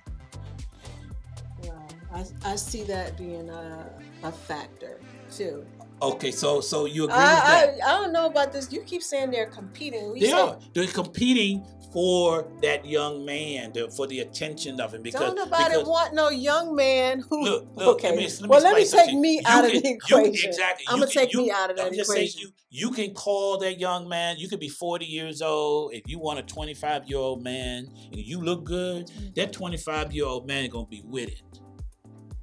Wow. 1.62 1.86
I, 2.12 2.24
I 2.44 2.56
see 2.56 2.82
that 2.84 3.16
being 3.16 3.48
a, 3.48 3.90
a 4.22 4.32
factor 4.32 5.00
too. 5.30 5.64
Okay, 6.00 6.32
so 6.32 6.60
so 6.60 6.86
you 6.86 7.04
agree 7.04 7.16
with 7.16 7.24
that? 7.24 7.80
I, 7.80 7.86
I, 7.86 7.94
I 7.94 8.00
don't 8.00 8.12
know 8.12 8.26
about 8.26 8.52
this. 8.52 8.72
You 8.72 8.80
keep 8.82 9.02
saying 9.02 9.30
they're 9.30 9.46
competing. 9.46 10.12
We 10.12 10.20
They 10.20 10.32
are. 10.32 10.58
They're 10.74 10.86
competing 10.88 11.64
for 11.92 12.48
that 12.62 12.86
young 12.86 13.24
man, 13.24 13.72
the- 13.72 13.90
for 13.90 14.06
the 14.06 14.20
attention 14.20 14.80
of 14.80 14.94
him. 14.94 15.02
Because 15.02 15.20
don't 15.20 15.36
nobody 15.36 15.70
because, 15.74 15.86
want 15.86 16.14
no 16.14 16.30
young 16.30 16.74
man 16.74 17.20
who. 17.28 17.44
look, 17.44 17.66
look, 17.74 17.96
okay. 17.98 18.08
let 18.08 18.16
me, 18.16 18.24
let 18.24 18.40
me 18.42 18.48
well, 18.48 18.62
let 18.62 18.74
me 18.76 18.84
take 18.86 19.14
me 19.14 19.34
You 19.34 19.40
out 19.44 19.64
of 19.66 19.72
the 19.72 19.88
equation. 19.90 20.48
exactly. 20.50 20.86
I'm 20.88 20.98
gonna 21.00 21.10
can- 21.10 21.22
take 21.22 21.32
you- 21.34 21.42
me 21.42 21.50
out 21.50 21.70
of 21.70 21.76
that 21.76 21.86
I'm 21.86 21.92
just 21.94 22.10
equation. 22.10 22.38
saying 22.40 22.46
you 22.46 22.52
you 22.88 22.90
can 22.90 23.12
call 23.12 23.58
that 23.58 23.78
young 23.78 24.08
man. 24.08 24.36
You 24.38 24.48
could 24.48 24.58
be 24.60 24.70
40 24.70 25.04
years 25.04 25.42
old. 25.42 25.92
If 25.92 26.08
you 26.08 26.18
want 26.18 26.38
a 26.38 26.42
25 26.42 27.06
year 27.06 27.18
old 27.18 27.42
man 27.42 27.88
and 28.10 28.20
you 28.20 28.40
look 28.40 28.64
good, 28.64 29.10
that 29.36 29.52
25 29.52 30.10
year 30.12 30.24
old 30.24 30.46
man 30.46 30.64
is 30.64 30.70
gonna 30.70 30.86
be 30.86 31.02
with 31.04 31.28
it. 31.28 31.42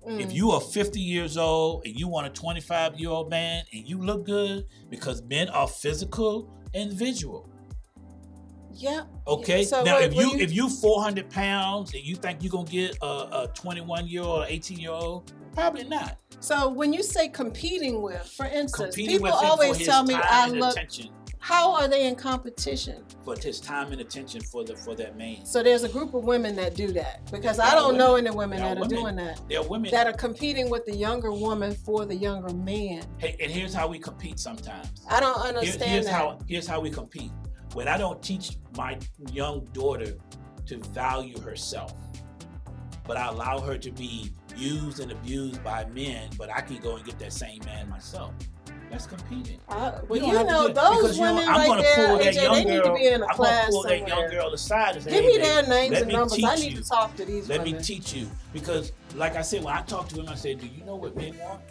If 0.08 0.30
Mm. 0.30 0.34
you 0.34 0.52
are 0.52 0.62
50 0.62 1.00
years 1.02 1.36
old 1.36 1.84
and 1.86 2.00
you 2.00 2.08
want 2.08 2.28
a 2.28 2.30
25 2.30 3.00
year 3.00 3.10
old 3.10 3.30
man 3.32 3.64
and 3.74 3.88
you 3.88 4.00
look 4.00 4.24
good, 4.24 4.66
because 4.90 5.24
men 5.24 5.50
are 5.50 5.68
physical 5.68 6.48
and 6.76 6.94
visual. 6.94 7.49
Yeah. 8.74 9.04
Okay. 9.28 9.64
So 9.64 9.84
now, 9.84 10.00
if 10.00 10.14
you, 10.14 10.32
you- 10.34 10.40
if 10.40 10.52
you 10.54 10.70
400 10.70 11.30
pounds 11.30 11.94
and 11.94 12.04
you 12.04 12.16
think 12.16 12.44
you're 12.44 12.52
gonna 12.52 12.70
get 12.70 12.98
a, 13.02 13.06
a 13.06 13.52
21 13.54 14.08
year 14.08 14.22
old 14.24 14.46
18 14.48 14.78
year 14.80 14.92
old, 14.92 15.32
probably 15.54 15.84
not. 15.84 16.18
So 16.40 16.70
when 16.70 16.94
you 16.94 17.04
say 17.04 17.28
competing 17.28 18.02
with, 18.02 18.26
for 18.26 18.46
instance, 18.46 18.96
Competing 18.96 19.18
people 19.18 19.34
always 19.34 19.78
tell 19.86 20.04
me 20.04 20.14
I 20.16 20.48
look. 20.48 20.72
attention, 20.72 21.10
How 21.40 21.74
are 21.74 21.88
they 21.90 22.08
in 22.08 22.16
competition? 22.16 23.04
for 23.26 23.36
his 23.38 23.60
time 23.60 23.92
and 23.92 24.00
attention 24.02 24.42
for 24.42 24.64
the 24.64 24.76
for 24.78 24.96
that 24.96 25.18
man. 25.18 25.46
So 25.46 25.62
there's 25.62 25.84
a 25.84 25.90
group 25.90 26.14
of 26.14 26.24
women 26.24 26.56
that 26.56 26.76
do 26.76 26.92
that 26.94 27.30
because 27.32 27.60
I 27.60 27.72
There 27.72 27.80
don't 27.80 27.98
know 27.98 28.16
any 28.16 28.30
women 28.32 28.60
There 28.60 28.70
that 28.70 28.78
are 28.78 28.82
women. 28.82 28.98
doing 28.98 29.16
that. 29.18 29.42
There 29.50 29.60
are 29.60 29.68
women. 29.68 29.92
That 29.92 30.08
are 30.08 30.14
competing 30.14 30.70
with 30.70 30.86
the 30.86 30.96
younger 30.96 31.32
woman 31.34 31.74
for 31.76 32.06
the 32.06 32.16
younger 32.16 32.54
man. 32.54 33.04
hey, 33.18 33.36
and 33.42 33.52
here's 33.52 33.74
how 33.74 33.88
we 33.88 34.00
compete 34.00 34.40
sometimes. 34.40 34.88
I 35.10 35.20
don't 35.20 35.38
Here- 35.40 35.48
understand 35.50 35.92
here's 35.92 36.06
that. 36.06 36.14
how 36.14 36.40
here's 36.48 36.68
how 36.68 36.80
we 36.80 36.90
compete. 36.90 37.32
When 37.74 37.88
I 37.88 37.98
don't 37.98 38.22
teach 38.22 38.52
my 38.76 38.98
young 39.32 39.66
daughter 39.74 40.14
to 40.68 40.78
value 40.90 41.40
herself, 41.42 41.94
but 43.06 43.18
I 43.18 43.28
allow 43.28 43.60
her 43.60 43.78
to 43.78 43.92
be 43.92 44.32
used 44.56 45.00
and 45.00 45.12
abused 45.12 45.64
by 45.64 45.86
men, 45.86 46.30
but 46.38 46.50
I 46.54 46.62
can 46.62 46.78
go 46.78 46.96
and 46.96 47.06
get 47.06 47.18
that 47.20 47.34
same 47.34 47.60
man 47.66 47.90
myself. 47.90 48.34
That's 48.92 49.06
competing. 49.06 49.60
Uh, 49.70 49.74
I, 49.74 50.02
well, 50.08 50.20
You 50.20 50.26
you, 50.28 50.34
don't 50.34 50.36
have 50.36 50.48
to 50.48 50.52
know, 50.52 50.68
those 50.68 50.98
because, 51.02 51.18
you 51.20 51.24
know, 51.26 51.34
women 51.36 51.50
I'm 51.50 51.56
right 51.58 51.68
gonna 51.68 51.82
there, 51.84 52.08
pull 52.08 52.18
that 52.18 52.34
AJ, 52.34 52.42
young 52.42 52.54
they 52.56 52.64
need 52.66 52.84
to 52.84 52.94
be 52.96 53.08
in 53.08 53.22
a 53.22 53.26
I'm 53.28 53.36
class 53.36 53.70
pull 53.70 53.84
that 53.84 54.00
young 54.00 54.10
somewhere. 54.10 54.30
girl 54.32 54.54
aside 54.54 54.96
and 54.96 55.04
say, 55.04 55.12
Give 55.12 55.22
"Hey, 55.22 55.28
me 55.28 55.38
their 55.38 55.68
names 55.68 56.02
and 56.02 56.12
numbers. 56.12 56.44
I 56.44 56.56
need 56.56 56.72
you. 56.72 56.78
to 56.82 56.84
talk 56.90 57.16
to 57.18 57.26
these 57.26 57.48
women. 57.48 57.50
Let 57.50 57.60
women. 57.68 57.78
me 57.78 57.84
teach 57.84 58.14
you 58.14 58.28
because, 58.52 58.92
like 59.16 59.36
I 59.36 59.44
said, 59.44 59.64
when 59.64 59.76
I 59.76 59.84
talk 59.84 60.10
to 60.10 60.20
him, 60.20 60.28
I 60.28 60.34
say, 60.34 60.56
"Do 60.56 60.66
you 60.66 60.84
know 60.86 60.96
what 60.96 61.16
men 61.16 61.38
want?" 61.38 61.62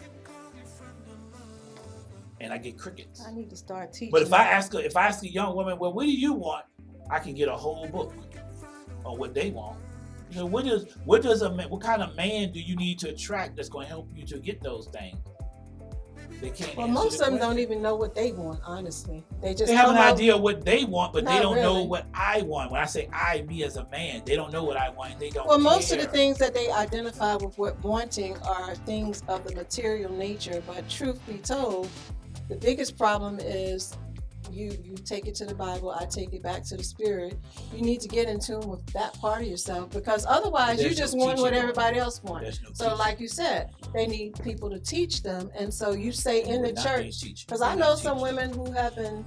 And 2.41 2.53
I 2.53 2.57
get 2.57 2.77
crickets. 2.77 3.25
I 3.27 3.33
need 3.33 3.49
to 3.49 3.55
start 3.55 3.91
teaching. 3.91 4.11
But 4.11 4.21
if 4.21 4.31
I 4.31 4.43
ask 4.45 4.73
a, 4.73 4.77
if 4.79 4.95
I 4.95 5.07
ask 5.07 5.23
a 5.23 5.31
young 5.31 5.55
woman, 5.55 5.77
well, 5.77 5.93
what 5.93 6.03
do 6.03 6.11
you 6.11 6.33
want? 6.33 6.65
I 7.09 7.19
can 7.19 7.33
get 7.33 7.49
a 7.49 7.55
whole 7.55 7.87
book 7.87 8.13
on 9.03 9.17
what 9.17 9.33
they 9.33 9.49
want. 9.51 9.77
You 10.31 10.39
know, 10.39 10.45
what 10.45 10.63
does 10.65 10.85
what 11.05 11.21
does 11.21 11.41
a 11.41 11.51
man, 11.51 11.69
what 11.69 11.81
kind 11.81 12.01
of 12.01 12.15
man 12.15 12.51
do 12.51 12.59
you 12.59 12.75
need 12.75 12.99
to 12.99 13.09
attract 13.09 13.55
that's 13.55 13.69
going 13.69 13.85
to 13.85 13.89
help 13.89 14.09
you 14.15 14.25
to 14.27 14.39
get 14.39 14.61
those 14.61 14.87
things? 14.87 15.17
They 16.41 16.51
can't. 16.51 16.77
well, 16.77 16.87
most 16.87 17.17
the 17.17 17.25
of 17.25 17.31
them 17.31 17.39
don't 17.39 17.59
even 17.59 17.81
know 17.81 17.95
what 17.95 18.15
they 18.15 18.31
want. 18.31 18.61
Honestly, 18.63 19.25
they 19.41 19.53
just 19.53 19.67
They 19.67 19.75
have 19.75 19.89
an 19.89 19.97
up- 19.97 20.13
idea 20.13 20.37
what 20.37 20.63
they 20.63 20.85
want, 20.85 21.11
but 21.11 21.25
they 21.25 21.39
don't 21.39 21.57
know 21.57 21.83
what 21.83 22.05
I 22.13 22.43
want. 22.43 22.71
When 22.71 22.79
I 22.79 22.85
say 22.85 23.09
I, 23.11 23.41
me 23.41 23.63
as 23.63 23.75
a 23.75 23.85
man, 23.89 24.21
they 24.25 24.35
don't 24.35 24.53
know 24.53 24.63
what 24.63 24.77
I 24.77 24.89
want. 24.89 25.19
They 25.19 25.31
don't. 25.31 25.47
Well, 25.47 25.59
most 25.59 25.91
of 25.91 25.99
the 25.99 26.07
things 26.07 26.37
that 26.37 26.53
they 26.53 26.71
identify 26.71 27.35
with 27.35 27.57
what 27.57 27.83
wanting 27.83 28.37
are 28.43 28.75
things 28.75 29.21
of 29.27 29.43
the 29.45 29.55
material 29.55 30.13
nature. 30.13 30.63
But 30.65 30.87
truth 30.87 31.19
be 31.27 31.39
told, 31.39 31.89
the 32.49 32.55
biggest 32.55 32.97
problem 32.97 33.39
is 33.39 33.95
you 34.51 34.75
you 34.83 34.95
take 34.95 35.27
it 35.27 35.35
to 35.35 35.45
the 35.45 35.53
Bible, 35.53 35.91
I 35.91 36.05
take 36.05 36.33
it 36.33 36.41
back 36.41 36.63
to 36.65 36.77
the 36.77 36.83
Spirit. 36.83 37.37
You 37.73 37.81
need 37.81 38.01
to 38.01 38.07
get 38.07 38.27
in 38.27 38.39
tune 38.39 38.67
with 38.67 38.85
that 38.93 39.13
part 39.19 39.41
of 39.41 39.47
yourself 39.47 39.91
because 39.91 40.25
otherwise 40.27 40.79
you 40.79 40.85
There's 40.85 40.97
no 40.97 41.03
just 41.05 41.17
want 41.17 41.39
what 41.39 41.53
everybody 41.53 41.99
else 41.99 42.21
wants. 42.23 42.59
No 42.63 42.69
So, 42.73 42.85
teaching. 42.85 42.97
like 42.97 43.19
you 43.19 43.27
said, 43.27 43.69
they 43.93 44.07
need 44.07 44.41
people 44.43 44.69
to 44.71 44.79
teach 44.79 45.21
them, 45.21 45.51
and 45.57 45.71
so 45.73 45.91
you 45.91 46.11
say 46.11 46.43
in 46.43 46.61
the 46.61 46.73
church 46.73 47.45
because 47.45 47.61
I 47.61 47.75
know 47.75 47.95
some 47.95 48.19
women 48.19 48.51
who 48.51 48.71
have 48.71 48.95
been 48.95 49.25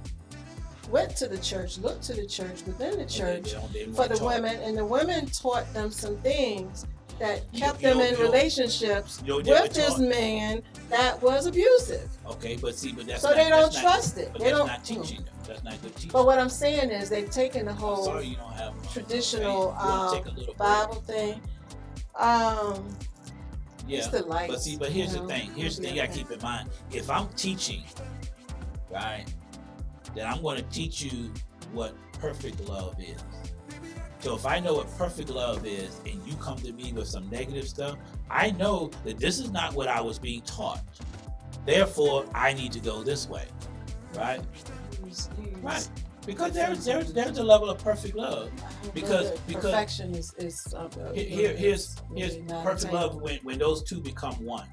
went 0.89 1.15
to 1.17 1.27
the 1.27 1.37
church, 1.37 1.77
looked 1.77 2.03
to 2.03 2.13
the 2.13 2.27
church 2.27 2.63
within 2.65 2.97
the 2.97 3.05
church 3.05 3.53
they 3.71 3.85
they 3.85 3.91
for 3.93 4.07
the 4.07 4.23
women, 4.23 4.59
and 4.61 4.77
the 4.77 4.85
women 4.85 5.25
taught 5.27 5.71
them 5.73 5.89
some 5.89 6.17
things 6.17 6.85
that 7.19 7.51
kept 7.53 7.81
you 7.81 7.89
them 7.89 8.01
in 8.01 8.19
relationships 8.19 9.21
You 9.25 9.29
know 9.29 9.35
what 9.51 9.63
with 9.63 9.73
this 9.73 9.97
man 9.99 10.61
that 10.89 11.21
was 11.21 11.45
abusive. 11.45 12.09
Okay, 12.27 12.55
but 12.55 12.75
see, 12.75 12.91
but 12.91 13.07
that's 13.07 13.21
So 13.21 13.29
not, 13.29 13.37
they 13.37 13.49
don't 13.49 13.61
that's 13.63 13.75
not- 13.75 13.81
trust 13.81 14.17
it. 14.17 14.29
But 14.33 14.39
They 14.41 14.45
that's 14.51 14.57
don't. 14.57 14.67
not 14.67 14.83
teaching. 14.85 15.23
them. 15.25 15.33
That's 15.47 15.63
not 15.63 15.81
good 15.81 15.95
teaching. 15.95 16.11
But 16.11 16.25
what 16.25 16.39
I'm 16.39 16.49
saying 16.49 16.89
is 16.91 17.09
they've 17.09 17.29
taken 17.29 17.65
the 17.65 17.73
whole 17.73 18.03
sorry 18.05 18.25
you 18.25 18.35
don't 18.35 18.53
have 18.53 18.73
uh, 18.73 18.91
traditional, 18.93 19.69
okay, 19.69 19.83
you 19.83 19.89
wanna 19.89 20.07
um, 20.07 20.13
take 20.15 20.25
a 20.25 20.29
little 20.29 20.45
break? 20.53 20.57
Bible 20.57 20.95
thing. 21.05 21.41
Um, 22.15 22.97
Yeah, 23.87 24.07
lights. 24.25 24.53
but 24.53 24.61
see, 24.61 24.77
but 24.77 24.89
here's 24.89 25.13
the 25.13 25.25
thing. 25.27 25.51
Here's 25.55 25.77
the 25.77 25.83
thing 25.83 25.99
I 25.99 26.03
I 26.03 26.07
keep 26.07 26.31
in 26.31 26.39
mind. 26.41 26.69
If 26.91 27.09
I'm 27.09 27.27
teaching, 27.29 27.83
right, 28.89 29.25
then 30.15 30.27
I'm 30.27 30.41
going 30.41 30.57
to 30.57 30.63
teach 30.69 31.01
you 31.01 31.31
what 31.73 31.93
perfect 32.13 32.59
love 32.69 32.95
is. 32.99 33.21
So 34.23 34.33
if 34.33 34.45
I 34.45 34.57
know 34.61 34.75
what 34.75 34.87
perfect 34.97 35.29
love 35.29 35.65
is, 35.65 35.99
and 36.05 36.25
you 36.25 36.33
come 36.37 36.57
to 36.59 36.71
me 36.71 36.93
with 36.93 37.09
some 37.09 37.29
negative 37.29 37.67
stuff, 37.67 37.97
I 38.31 38.51
know 38.51 38.89
that 39.03 39.17
this 39.19 39.37
is 39.37 39.51
not 39.51 39.73
what 39.73 39.89
I 39.89 39.99
was 39.99 40.17
being 40.17 40.41
taught. 40.43 40.79
Therefore, 41.65 42.25
I 42.33 42.53
need 42.53 42.71
to 42.71 42.79
go 42.79 43.03
this 43.03 43.27
way, 43.27 43.45
right? 44.15 44.39
Right. 45.61 45.89
Because 46.25 46.53
there's 46.53 46.85
there's 46.85 47.11
there's 47.11 47.37
a 47.37 47.43
level 47.43 47.69
of 47.69 47.79
perfect 47.83 48.15
love. 48.15 48.49
Because- 48.93 49.31
because- 49.41 49.65
perfection 49.65 50.15
is 50.15 50.33
is 50.37 50.73
uh, 50.73 50.87
Here, 51.13 51.25
here- 51.25 51.55
here's 51.57 51.97
here's 52.15 52.37
perfect 52.63 52.93
love 52.93 53.21
when 53.21 53.39
when 53.43 53.59
those 53.59 53.83
two 53.83 53.99
become 53.99 54.35
one. 54.45 54.69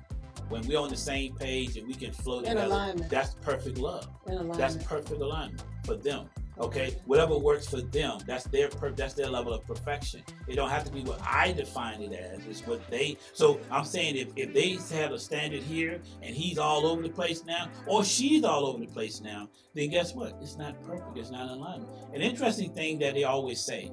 When 0.48 0.64
we're 0.68 0.78
on 0.78 0.90
the 0.90 0.96
same 0.96 1.34
page 1.34 1.76
and 1.76 1.88
we 1.88 1.94
can 1.94 2.12
flow 2.12 2.38
in 2.38 2.44
together. 2.44 2.66
alignment. 2.66 3.10
That's 3.10 3.34
perfect 3.34 3.78
love. 3.78 4.06
In 4.28 4.34
alignment. 4.34 4.58
That's 4.58 4.76
perfect 4.76 5.20
alignment 5.20 5.62
for 5.84 5.96
them. 5.96 6.28
Okay, 6.60 6.94
whatever 7.06 7.38
works 7.38 7.66
for 7.66 7.80
them, 7.80 8.18
that's 8.26 8.44
their 8.44 8.68
per- 8.68 8.90
that's 8.90 9.14
their 9.14 9.28
level 9.28 9.54
of 9.54 9.66
perfection. 9.66 10.22
It 10.46 10.56
don't 10.56 10.68
have 10.68 10.84
to 10.84 10.92
be 10.92 11.00
what 11.00 11.18
I 11.22 11.52
define 11.52 12.02
it 12.02 12.12
as. 12.12 12.44
It's 12.46 12.66
what 12.66 12.86
they. 12.90 13.16
So 13.32 13.58
I'm 13.70 13.84
saying 13.84 14.16
if 14.16 14.28
if 14.36 14.52
they 14.52 14.78
have 14.94 15.12
a 15.12 15.18
standard 15.18 15.62
here 15.62 16.00
and 16.22 16.34
he's 16.36 16.58
all 16.58 16.86
over 16.86 17.02
the 17.02 17.08
place 17.08 17.44
now, 17.46 17.68
or 17.86 18.04
she's 18.04 18.44
all 18.44 18.66
over 18.66 18.78
the 18.78 18.86
place 18.86 19.22
now, 19.22 19.48
then 19.74 19.88
guess 19.88 20.14
what? 20.14 20.36
It's 20.42 20.58
not 20.58 20.80
perfect. 20.82 21.16
It's 21.16 21.30
not 21.30 21.50
in. 21.50 21.86
An 22.14 22.20
interesting 22.20 22.72
thing 22.74 22.98
that 22.98 23.14
they 23.14 23.24
always 23.24 23.60
say. 23.60 23.90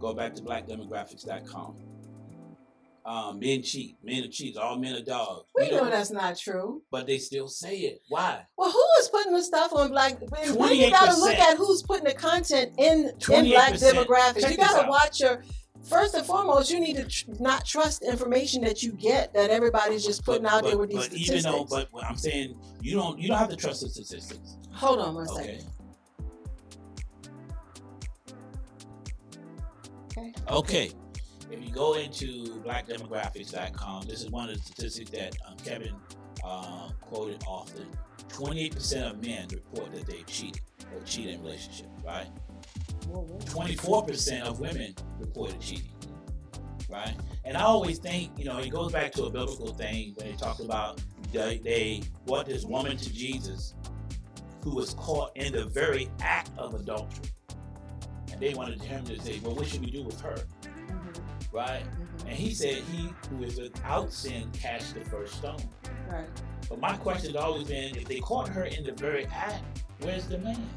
Go 0.00 0.14
back 0.14 0.34
to 0.34 0.42
blackdemographics.com. 0.42 1.91
Um, 3.04 3.40
men 3.40 3.62
cheat. 3.62 3.96
Men 4.04 4.22
are 4.24 4.28
cheats. 4.28 4.56
All 4.56 4.78
men 4.78 4.94
are 4.94 5.02
dogs. 5.02 5.46
we 5.56 5.66
You 5.66 5.72
know 5.72 5.90
that's 5.90 6.10
not 6.12 6.38
true. 6.38 6.82
but 6.90 7.06
they 7.06 7.18
still 7.18 7.48
say 7.48 7.76
it. 7.78 8.02
Why? 8.08 8.46
Well, 8.56 8.70
who 8.70 8.84
is 9.00 9.08
putting 9.08 9.32
the 9.32 9.42
stuff 9.42 9.72
on 9.72 9.90
black? 9.90 10.20
When 10.30 10.54
when 10.56 10.76
you 10.76 10.90
got 10.90 11.10
to 11.12 11.18
look 11.18 11.36
at 11.36 11.56
who's 11.56 11.82
putting 11.82 12.04
the 12.04 12.14
content 12.14 12.72
in 12.78 13.08
in 13.08 13.12
28%. 13.18 13.50
black 13.50 13.72
demographics. 13.74 14.40
Check 14.40 14.50
you 14.52 14.56
got 14.56 14.82
to 14.82 14.88
watch 14.88 15.20
your. 15.20 15.42
First 15.88 16.14
and 16.14 16.24
foremost, 16.24 16.70
you 16.70 16.78
need 16.78 16.94
to 16.94 17.04
tr- 17.04 17.30
not 17.40 17.64
trust 17.66 18.04
information 18.04 18.62
that 18.62 18.84
you 18.84 18.92
get 18.92 19.34
that 19.34 19.50
everybody's 19.50 20.04
just 20.06 20.24
putting 20.24 20.46
out 20.46 20.62
there 20.62 20.78
with 20.78 20.90
these 20.90 20.98
but 20.98 21.04
statistics. 21.06 21.44
even 21.44 21.52
though, 21.52 21.64
but 21.68 21.88
I'm 22.08 22.16
saying 22.16 22.54
you 22.80 22.94
don't 22.94 23.18
you 23.18 23.26
don't 23.26 23.36
have 23.38 23.48
to 23.48 23.56
trust 23.56 23.80
the 23.80 23.88
statistics. 23.88 24.58
Hold 24.70 25.00
on 25.00 25.16
one 25.16 25.28
Okay. 25.30 25.58
second. 25.58 25.70
Okay. 30.16 30.32
Okay. 30.48 30.90
If 31.52 31.62
you 31.62 31.70
go 31.70 31.94
into 31.94 32.46
blackdemographics.com, 32.64 34.06
this 34.06 34.22
is 34.22 34.30
one 34.30 34.48
of 34.48 34.56
the 34.56 34.62
statistics 34.62 35.10
that 35.10 35.36
um, 35.46 35.54
Kevin 35.62 35.94
uh, 36.42 36.88
quoted 37.02 37.44
often. 37.46 37.86
28% 38.30 39.10
of 39.10 39.22
men 39.22 39.46
report 39.52 39.92
that 39.92 40.06
they 40.06 40.22
cheated 40.22 40.62
or 40.94 41.02
cheat 41.02 41.28
in 41.28 41.42
relationships, 41.42 41.90
right? 42.06 42.28
24% 43.02 44.42
of 44.44 44.60
women 44.60 44.94
reported 45.18 45.60
cheating, 45.60 45.92
right? 46.88 47.14
And 47.44 47.58
I 47.58 47.62
always 47.62 47.98
think, 47.98 48.30
you 48.38 48.46
know, 48.46 48.56
it 48.58 48.70
goes 48.70 48.90
back 48.90 49.12
to 49.12 49.24
a 49.24 49.30
biblical 49.30 49.74
thing 49.74 50.14
when 50.16 50.28
they 50.28 50.36
talk 50.36 50.60
about 50.60 51.02
they, 51.32 51.58
they 51.58 52.02
brought 52.26 52.46
this 52.46 52.64
woman 52.64 52.96
to 52.96 53.12
Jesus 53.12 53.74
who 54.64 54.74
was 54.74 54.94
caught 54.94 55.36
in 55.36 55.52
the 55.52 55.66
very 55.66 56.08
act 56.22 56.50
of 56.56 56.72
adultery. 56.72 57.28
And 58.30 58.40
they 58.40 58.54
wanted 58.54 58.80
him 58.80 59.04
to 59.04 59.20
say, 59.20 59.38
well, 59.42 59.54
what 59.54 59.66
should 59.66 59.82
we 59.82 59.90
do 59.90 60.02
with 60.02 60.18
her, 60.22 60.36
right? 61.52 61.84
mhm. 61.84 62.20
And 62.28 62.36
he 62.36 62.54
said, 62.54 62.82
he 62.92 63.12
who 63.30 63.44
is 63.44 63.58
without 63.60 64.12
sin 64.12 64.50
cast 64.52 64.94
the 64.94 65.00
first 65.02 65.34
stone. 65.34 65.62
Right. 66.10 66.28
But 66.68 66.80
my 66.80 66.96
question 66.96 67.34
has 67.34 67.42
always 67.42 67.68
been, 67.68 67.96
if 67.96 68.06
they 68.06 68.20
caught 68.20 68.48
her 68.48 68.64
in 68.64 68.84
the 68.84 68.92
very 68.92 69.26
act, 69.26 69.82
Where's 70.02 70.26
the 70.26 70.38
man? 70.38 70.68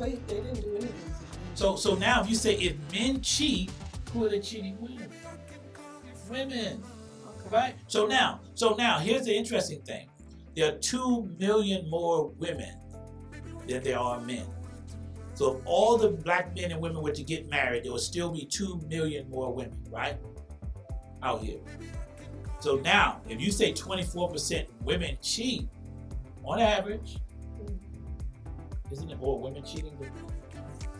They, 0.00 0.12
they 0.12 0.34
didn't 0.36 0.62
do 0.62 0.76
anything. 0.76 1.14
So 1.54 1.76
so 1.76 1.94
now 1.96 2.22
if 2.22 2.30
you 2.30 2.34
say 2.36 2.54
if 2.54 2.76
men 2.92 3.20
cheat, 3.20 3.70
who 4.12 4.24
are 4.24 4.28
the 4.30 4.40
cheating 4.40 4.78
women? 4.80 5.10
Women. 6.30 6.82
Okay. 7.26 7.48
Right? 7.50 7.74
So 7.88 8.06
now, 8.06 8.40
so 8.54 8.74
now 8.76 8.98
here's 8.98 9.26
the 9.26 9.34
interesting 9.36 9.82
thing. 9.82 10.08
There 10.56 10.72
are 10.72 10.78
two 10.78 11.30
million 11.38 11.90
more 11.90 12.28
women 12.38 12.74
than 13.66 13.82
there 13.82 13.98
are 13.98 14.20
men. 14.20 14.46
So 15.38 15.58
if 15.58 15.62
all 15.66 15.96
the 15.96 16.08
black 16.08 16.52
men 16.56 16.72
and 16.72 16.80
women 16.80 17.00
were 17.00 17.12
to 17.12 17.22
get 17.22 17.48
married, 17.48 17.84
there 17.84 17.92
would 17.92 18.00
still 18.00 18.28
be 18.32 18.44
two 18.44 18.80
million 18.88 19.30
more 19.30 19.54
women, 19.54 19.80
right? 19.88 20.16
Out 21.22 21.44
here. 21.44 21.60
So 22.58 22.78
now, 22.78 23.20
if 23.28 23.40
you 23.40 23.52
say 23.52 23.72
24% 23.72 24.66
women 24.82 25.16
cheat, 25.22 25.68
on 26.42 26.58
average, 26.58 27.18
isn't 28.90 29.08
it 29.08 29.20
more 29.20 29.38
women 29.38 29.64
cheating 29.64 29.96
than 30.00 30.10
men? 30.12 30.24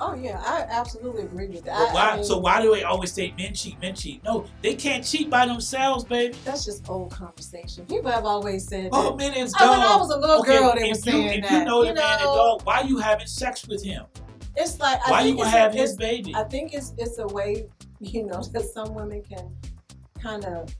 Oh 0.00 0.14
yeah, 0.14 0.40
I 0.46 0.64
absolutely 0.70 1.22
agree 1.22 1.48
with 1.48 1.64
that. 1.64 1.92
Why, 1.92 2.10
I 2.10 2.14
mean, 2.16 2.24
so 2.24 2.38
why 2.38 2.62
do 2.62 2.72
they 2.72 2.84
always 2.84 3.10
say 3.12 3.34
men 3.36 3.54
cheat, 3.54 3.80
men 3.80 3.96
cheat? 3.96 4.22
No, 4.22 4.46
they 4.62 4.76
can't 4.76 5.04
cheat 5.04 5.28
by 5.28 5.46
themselves, 5.46 6.04
baby. 6.04 6.36
that's 6.44 6.64
just 6.64 6.88
old 6.88 7.10
conversation. 7.10 7.86
People 7.86 8.12
have 8.12 8.24
always 8.24 8.68
said 8.68 8.90
Oh, 8.92 9.10
that. 9.10 9.16
men 9.16 9.34
is 9.34 9.52
I, 9.58 9.68
when 9.68 9.80
I 9.80 9.96
was 9.96 10.10
a 10.10 10.16
little 10.16 10.42
Okay, 10.42 10.58
girl, 10.60 10.74
they 10.76 10.82
if 10.82 11.04
were 11.04 11.10
you, 11.10 11.28
saying 11.28 11.42
if 11.42 11.50
you 11.50 11.64
know 11.64 11.80
the 11.82 11.88
you 11.88 11.94
man 11.94 12.20
is 12.20 12.24
dog, 12.26 12.60
why 12.62 12.82
you 12.82 12.98
having 12.98 13.26
sex 13.26 13.66
with 13.66 13.82
him? 13.82 14.04
It's 14.56 14.78
like 14.80 15.00
I 15.06 15.10
Why 15.10 15.20
you 15.20 15.26
think 15.28 15.36
gonna 15.38 15.48
it's, 15.50 15.56
have 15.58 15.74
a, 15.74 15.76
his 15.76 15.96
baby? 15.96 16.34
I 16.34 16.44
think 16.44 16.74
it's 16.74 16.94
it's 16.98 17.18
a 17.18 17.26
way, 17.28 17.66
you 18.00 18.24
know, 18.26 18.42
that 18.52 18.64
some 18.64 18.94
women 18.94 19.22
can 19.22 19.54
kind 20.20 20.44
of. 20.44 20.74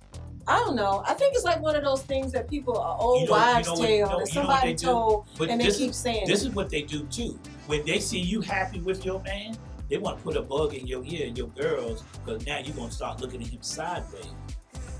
I 0.46 0.56
don't 0.60 0.76
know. 0.76 1.02
I 1.06 1.12
think 1.12 1.34
it's 1.34 1.44
like 1.44 1.60
one 1.60 1.76
of 1.76 1.84
those 1.84 2.02
things 2.02 2.32
that 2.32 2.48
people, 2.48 2.78
uh, 2.80 2.96
old 2.96 3.20
You 3.22 3.28
know- 3.28 3.34
you 3.36 3.40
wives' 3.42 3.66
know 3.68 3.74
what- 3.74 3.86
tale 3.86 3.92
you 3.92 4.00
know- 4.00 4.08
that 4.08 4.28
you 4.28 4.34
know 4.34 4.46
somebody 4.46 4.74
told, 4.74 5.26
and 5.40 5.60
they 5.60 5.70
keep 5.70 5.90
is, 5.90 5.96
saying. 5.96 6.26
this 6.26 6.42
is 6.42 6.50
what 6.54 6.70
they 6.70 6.80
do 6.82 7.04
too. 7.08 7.38
When 7.66 7.84
they 7.84 8.00
see 8.00 8.18
you 8.18 8.40
happy 8.40 8.80
with 8.80 9.04
your 9.04 9.20
man, 9.24 9.58
they 9.90 9.98
want 9.98 10.16
to 10.16 10.24
put 10.24 10.36
a 10.38 10.42
bug 10.42 10.72
in 10.72 10.86
your 10.86 11.04
ear 11.04 11.26
and 11.26 11.36
your 11.36 11.48
girls 11.48 12.02
because 12.24 12.46
now 12.46 12.58
you're 12.60 12.74
gonna 12.74 12.90
start 12.90 13.20
looking 13.20 13.42
at 13.42 13.48
him 13.48 13.60
sideways. 13.60 14.26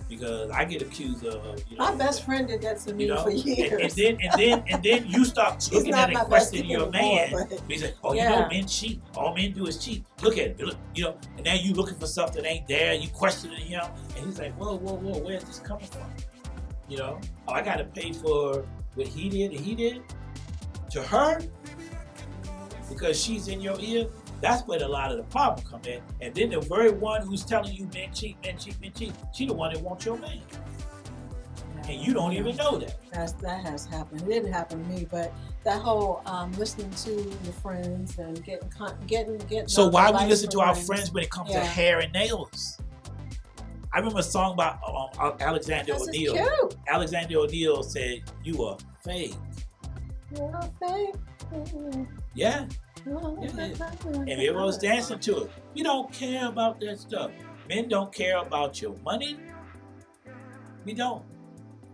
Because 0.08 0.50
I 0.50 0.64
get 0.64 0.80
accused 0.80 1.24
of, 1.26 1.62
you 1.68 1.76
know, 1.76 1.84
My 1.90 1.94
best 1.94 2.24
friend 2.24 2.48
did 2.48 2.62
that 2.62 2.78
to 2.80 2.94
me 2.94 3.04
you 3.04 3.10
know, 3.14 3.22
for 3.22 3.30
and, 3.30 3.44
years. 3.44 3.82
and 3.82 3.90
then 3.92 4.18
and 4.22 4.40
then 4.40 4.64
and 4.68 4.82
then 4.82 5.06
you 5.06 5.24
start 5.24 5.70
looking 5.72 5.92
at 5.92 6.08
and 6.08 6.18
questioning 6.20 6.70
your 6.70 6.90
man. 6.90 7.30
but- 7.32 7.60
He 7.68 7.78
said, 7.78 7.94
"Oh, 8.02 8.14
you 8.14 8.24
know, 8.24 8.48
men 8.48 8.66
cheat. 8.66 9.02
All 9.14 9.34
men 9.34 9.52
do 9.52 9.66
is 9.66 9.76
cheat. 9.84 10.04
Look 10.22 10.38
at 10.38 10.46
it. 10.48 10.60
Look, 10.60 10.76
you 10.94 11.04
know." 11.04 11.16
And 11.36 11.44
now 11.44 11.54
you 11.54 11.74
looking 11.74 11.98
for 11.98 12.06
something 12.06 12.42
that 12.42 12.48
ain't 12.48 12.66
there. 12.66 12.94
You 12.94 13.08
questioning 13.08 13.60
him, 13.60 13.84
and 14.16 14.26
he's 14.26 14.38
like, 14.38 14.54
"Whoa, 14.54 14.76
whoa, 14.76 14.94
whoa! 14.94 15.18
Where's 15.18 15.44
this 15.44 15.58
coming 15.58 15.86
from?" 15.86 16.10
You 16.88 16.96
know, 16.96 17.20
oh, 17.46 17.52
I 17.52 17.60
got 17.60 17.76
to 17.76 17.84
pay 17.84 18.12
for 18.12 18.64
what 18.94 19.06
he 19.06 19.28
did. 19.28 19.50
And 19.50 19.60
he 19.60 19.74
did 19.74 20.02
to 20.90 21.02
her 21.02 21.38
because 22.88 23.20
she's 23.22 23.48
in 23.48 23.60
your 23.60 23.76
ear. 23.78 24.06
That's 24.40 24.62
where 24.66 24.82
a 24.82 24.88
lot 24.88 25.10
of 25.10 25.16
the 25.16 25.24
problem 25.24 25.66
come 25.66 25.80
in. 25.84 26.00
And 26.20 26.34
then 26.34 26.50
the 26.50 26.60
very 26.60 26.90
one 26.90 27.22
who's 27.22 27.44
telling 27.44 27.72
you 27.74 27.88
men 27.92 28.12
cheat, 28.12 28.36
men 28.44 28.56
cheat, 28.56 28.80
men 28.80 28.92
cheat, 28.92 29.12
she 29.32 29.46
the 29.46 29.52
one 29.52 29.72
that 29.72 29.82
wants 29.82 30.04
your 30.04 30.16
man, 30.18 30.40
and 31.88 32.00
you 32.00 32.12
don't 32.12 32.32
even 32.32 32.54
know 32.56 32.78
that. 32.78 32.96
That's, 33.12 33.32
that 33.32 33.64
has 33.64 33.86
happened. 33.86 34.22
It 34.22 34.28
didn't 34.28 34.52
happen 34.52 34.82
to 34.82 34.90
me, 34.90 35.06
but 35.10 35.32
that 35.64 35.80
whole 35.80 36.22
um, 36.26 36.52
listening 36.52 36.90
to 36.90 37.12
your 37.44 37.52
friends 37.62 38.18
and 38.18 38.42
getting 38.44 38.70
getting 39.06 39.38
getting. 39.38 39.68
So 39.68 39.86
um, 39.86 39.92
why 39.92 40.10
we 40.10 40.28
listen 40.28 40.50
to 40.50 40.60
our 40.60 40.74
friends 40.74 41.12
when 41.12 41.24
it 41.24 41.30
comes 41.30 41.50
to 41.50 41.60
hair 41.60 42.00
and 42.00 42.12
nails? 42.12 42.80
I 43.92 43.98
remember 43.98 44.20
a 44.20 44.22
song 44.22 44.54
by 44.54 44.76
um, 45.18 45.34
Alexander 45.40 45.94
This 45.94 46.02
is 46.02 46.08
O'Neill. 46.08 46.34
cute. 46.34 46.76
Alexander 46.88 47.38
O'Neal 47.38 47.82
said, 47.82 48.22
"You 48.44 48.64
are 48.64 48.76
fake." 49.02 49.34
You're 50.36 50.60
fake. 50.78 51.14
Yeah, 52.34 52.66
and 53.16 54.30
everyone 54.30 54.64
was 54.66 54.78
dancing 54.78 55.18
to 55.20 55.44
it. 55.44 55.50
We 55.74 55.82
don't 55.82 56.12
care 56.12 56.48
about 56.48 56.80
that 56.80 56.98
stuff. 56.98 57.30
Men 57.68 57.88
don't 57.88 58.12
care 58.12 58.38
about 58.38 58.80
your 58.80 58.96
money. 58.98 59.38
We 60.84 60.94
don't. 60.94 61.22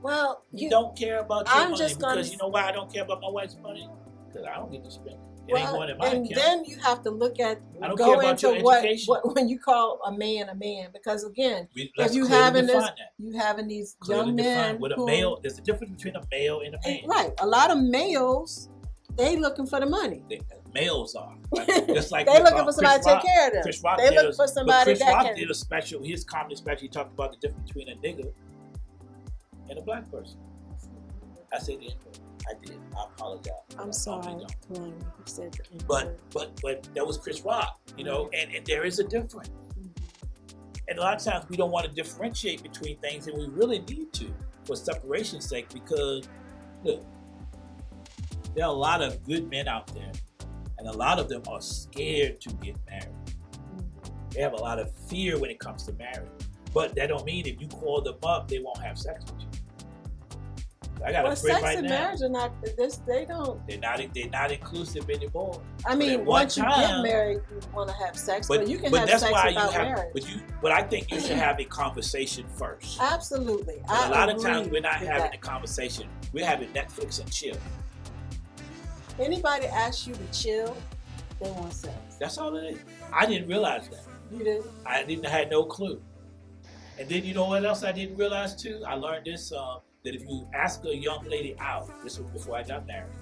Well, 0.02 0.44
We 0.52 0.62
you, 0.62 0.70
don't 0.70 0.96
care 0.96 1.20
about 1.20 1.46
your 1.46 1.56
I'm 1.56 1.70
money 1.70 1.78
just 1.82 1.98
gonna 2.00 2.16
because 2.16 2.30
you 2.32 2.38
know 2.38 2.48
why 2.48 2.64
I 2.68 2.72
don't 2.72 2.92
care 2.92 3.02
about 3.02 3.20
my 3.22 3.28
wife's 3.30 3.56
money? 3.62 3.88
Because 4.28 4.46
I 4.46 4.56
don't 4.56 4.70
get 4.70 4.84
to 4.84 4.90
spend. 4.90 5.16
It 5.46 5.52
ain't 5.56 5.64
well, 5.64 5.72
going 5.74 5.90
in 5.90 5.98
my 5.98 6.06
and 6.06 6.26
account. 6.26 6.34
then 6.46 6.64
you 6.64 6.78
have 6.80 7.02
to 7.02 7.10
look 7.10 7.38
at 7.38 7.60
I 7.82 7.88
don't 7.88 7.96
go 7.98 8.06
care 8.06 8.14
about 8.14 8.30
into 8.42 8.54
your 8.54 8.62
what, 8.62 8.84
what 9.06 9.34
when 9.34 9.46
you 9.48 9.58
call 9.58 10.00
a 10.06 10.12
man 10.12 10.48
a 10.48 10.54
man 10.54 10.88
because 10.92 11.22
again 11.24 11.68
we, 11.74 11.92
if 11.98 12.14
you 12.14 12.24
having 12.26 12.66
this- 12.66 12.82
that. 12.82 12.96
you 13.18 13.32
having 13.36 13.68
these 13.68 13.94
Clearly 14.00 14.26
young 14.28 14.36
men 14.36 14.78
what 14.78 14.92
a 14.92 14.94
who, 14.94 15.04
male. 15.06 15.40
There's 15.42 15.58
a 15.58 15.62
difference 15.62 15.92
between 15.92 16.16
a 16.16 16.22
male 16.30 16.60
and 16.60 16.74
a 16.74 16.78
man. 16.88 17.00
right 17.06 17.32
a 17.40 17.46
lot 17.46 17.70
of 17.70 17.76
males 17.78 18.70
they 19.16 19.36
looking 19.36 19.66
for 19.66 19.80
the 19.80 19.86
money 19.86 20.22
They- 20.30 20.40
males 20.74 21.14
are. 21.14 21.34
Right? 21.56 21.86
Just 21.88 22.10
like 22.10 22.26
they 22.26 22.42
looking 22.42 22.58
uh, 22.58 22.64
for 22.64 22.72
somebody 22.72 22.98
to 22.98 23.04
Chris 23.04 23.14
take 23.14 23.24
care 23.24 23.46
of 23.46 23.52
them 23.52 23.62
Chris 23.62 23.82
Rock 23.82 23.98
they 23.98 24.10
looking 24.10 24.32
for 24.32 24.48
somebody 24.48 24.84
Chris 24.84 25.00
Rock 25.00 25.24
can 25.26 25.36
did 25.36 25.50
a 25.50 25.54
special, 25.54 26.02
his 26.02 26.24
comedy 26.24 26.56
special, 26.56 26.82
he 26.82 26.88
talked 26.88 27.12
about 27.12 27.32
the 27.32 27.38
difference 27.38 27.70
between 27.70 27.88
a 27.88 27.96
nigga 27.96 28.30
and 29.70 29.78
a 29.78 29.82
black 29.82 30.10
person. 30.10 30.38
I 31.52 31.58
said 31.58 31.78
the. 31.80 31.90
I 32.46 32.52
did. 32.62 32.78
I 32.96 33.04
apologize. 33.04 33.52
I 33.78 33.82
I'm 33.82 33.90
probably 33.90 33.92
sorry. 33.92 34.46
You 34.70 34.92
said 35.24 35.52
the 35.52 35.84
But 35.84 36.18
but 36.30 36.60
but 36.62 36.88
that 36.94 37.06
was 37.06 37.16
Chris 37.16 37.40
Rock, 37.42 37.80
you 37.96 38.04
know, 38.04 38.28
and, 38.34 38.54
and 38.54 38.66
there 38.66 38.84
is 38.84 38.98
a 38.98 39.04
difference. 39.04 39.50
And 40.86 40.98
a 40.98 41.00
lot 41.00 41.16
of 41.16 41.24
times 41.24 41.48
we 41.48 41.56
don't 41.56 41.70
want 41.70 41.86
to 41.86 41.92
differentiate 41.92 42.62
between 42.62 42.98
things, 42.98 43.26
and 43.28 43.38
we 43.38 43.46
really 43.46 43.78
need 43.78 44.12
to 44.14 44.34
for 44.64 44.76
separation's 44.76 45.48
sake 45.48 45.68
because 45.72 46.28
look, 46.82 47.02
there 48.54 48.64
are 48.64 48.70
a 48.70 48.76
lot 48.76 49.00
of 49.00 49.24
good 49.24 49.48
men 49.48 49.68
out 49.68 49.86
there, 49.94 50.12
and 50.84 50.94
a 50.94 50.98
lot 50.98 51.18
of 51.18 51.28
them 51.30 51.42
are 51.48 51.62
scared 51.62 52.40
to 52.42 52.50
get 52.54 52.76
married. 52.90 53.08
They 54.30 54.42
have 54.42 54.52
a 54.52 54.56
lot 54.56 54.78
of 54.78 54.92
fear 55.08 55.38
when 55.38 55.50
it 55.50 55.58
comes 55.58 55.84
to 55.84 55.94
marriage. 55.94 56.28
But 56.74 56.94
that 56.96 57.06
don't 57.06 57.24
mean 57.24 57.46
if 57.46 57.60
you 57.60 57.68
call 57.68 58.02
them 58.02 58.16
up, 58.22 58.48
they 58.48 58.58
won't 58.58 58.82
have 58.82 58.98
sex 58.98 59.24
with 59.24 59.40
you. 59.40 59.48
I 61.04 61.12
got 61.12 61.24
well, 61.24 61.32
a 61.32 61.36
friend 61.36 61.54
sex 61.56 61.62
right 61.62 61.78
and 61.78 61.86
now. 61.88 62.00
marriage 62.00 62.22
are 62.22 62.28
not 62.28 62.52
this. 62.76 62.96
They 63.06 63.24
don't. 63.24 63.66
They're 63.66 63.78
not 63.78 64.00
they're 64.14 64.28
not 64.30 64.52
inclusive 64.52 65.08
anymore. 65.10 65.60
I 65.86 65.94
mean, 65.94 66.24
once 66.24 66.56
you 66.56 66.62
get 66.64 67.02
married, 67.02 67.40
you 67.50 67.60
want 67.74 67.90
to 67.90 67.96
have 67.96 68.16
sex, 68.16 68.48
But, 68.48 68.60
but, 68.60 68.68
you 68.68 68.78
can 68.78 68.90
but 68.90 69.00
have 69.00 69.08
that's 69.08 69.22
sex 69.22 69.32
why 69.32 69.48
you 69.48 69.54
without 69.54 69.72
have. 69.72 69.82
marriage. 69.84 70.12
But 70.14 70.28
you, 70.30 70.40
but 70.62 70.72
I 70.72 70.82
think 70.82 71.10
you 71.10 71.20
should 71.20 71.36
have 71.36 71.60
a 71.60 71.64
conversation 71.64 72.46
first. 72.48 72.98
Absolutely, 73.00 73.82
a 73.88 74.10
lot 74.10 74.30
of 74.30 74.42
times 74.42 74.68
we're 74.68 74.80
not 74.80 74.94
having 74.94 75.18
that. 75.18 75.34
a 75.34 75.38
conversation. 75.38 76.08
We're 76.32 76.46
having 76.46 76.68
Netflix 76.70 77.20
and 77.20 77.30
chill. 77.30 77.56
Anybody 79.18 79.66
asks 79.66 80.06
you 80.06 80.14
to 80.14 80.32
chill, 80.32 80.76
they 81.40 81.50
want 81.50 81.72
sex. 81.72 81.94
That's 82.18 82.38
all 82.38 82.56
it 82.56 82.74
is. 82.74 82.78
I 83.12 83.26
didn't 83.26 83.48
realize 83.48 83.88
that. 83.88 84.04
You 84.32 84.44
did. 84.44 84.64
I 84.84 85.04
didn't 85.04 85.26
I 85.26 85.30
had 85.30 85.50
no 85.50 85.64
clue. 85.64 86.02
And 86.98 87.08
then 87.08 87.24
you 87.24 87.34
know 87.34 87.46
what 87.46 87.64
else 87.64 87.84
I 87.84 87.92
didn't 87.92 88.16
realize 88.16 88.54
too? 88.54 88.82
I 88.86 88.94
learned 88.94 89.26
this 89.26 89.52
uh, 89.52 89.78
that 90.04 90.14
if 90.14 90.22
you 90.22 90.48
ask 90.52 90.84
a 90.84 90.96
young 90.96 91.24
lady 91.28 91.56
out, 91.58 91.90
this 92.02 92.18
was 92.18 92.26
before 92.30 92.56
I 92.56 92.62
got 92.62 92.86
married. 92.86 93.12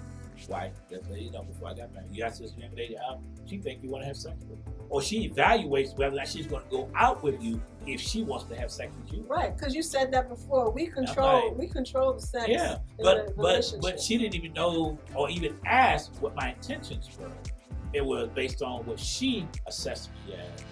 Why? 0.47 0.71
Let 0.91 1.21
you 1.21 1.31
know 1.31 1.43
before 1.43 1.69
I 1.69 1.73
got 1.73 1.93
married. 1.93 2.09
You 2.11 2.23
ask 2.23 2.41
this 2.41 2.53
young 2.57 2.75
lady 2.75 2.97
out, 2.97 3.19
she 3.45 3.57
think 3.57 3.83
you 3.83 3.89
want 3.89 4.03
to 4.03 4.07
have 4.07 4.17
sex 4.17 4.35
with 4.49 4.63
her. 4.65 4.72
Or 4.93 5.01
she 5.01 5.27
evaluates 5.27 5.97
whether 5.97 6.13
or 6.13 6.19
not 6.19 6.27
she's 6.27 6.45
going 6.45 6.63
to 6.65 6.69
go 6.69 6.87
out 6.95 7.23
with 7.23 7.41
you 7.41 7.59
if 7.87 7.99
she 7.99 8.21
wants 8.21 8.45
to 8.45 8.55
have 8.55 8.69
sex 8.69 8.93
with 9.01 9.11
you. 9.11 9.25
Right, 9.27 9.57
because 9.57 9.73
you 9.73 9.81
said 9.81 10.11
that 10.11 10.29
before. 10.29 10.69
We 10.69 10.85
control. 10.85 11.49
like- 11.49 11.57
we 11.57 11.67
control 11.67 12.13
the 12.13 12.21
sex. 12.21 12.45
Yeah, 12.47 12.77
but 13.01 13.35
but 13.35 13.73
but 13.81 13.99
she 13.99 14.19
didn't 14.19 14.35
even 14.35 14.53
know 14.53 14.99
or 15.15 15.31
even 15.31 15.57
ask 15.65 16.13
what 16.21 16.35
my 16.35 16.51
intentions 16.51 17.09
were. 17.19 17.31
It 17.91 18.05
was 18.05 18.29
based 18.35 18.61
on 18.61 18.85
what 18.85 18.99
she 18.99 19.47
assessed 19.65 20.11
me 20.27 20.35
as, 20.35 20.63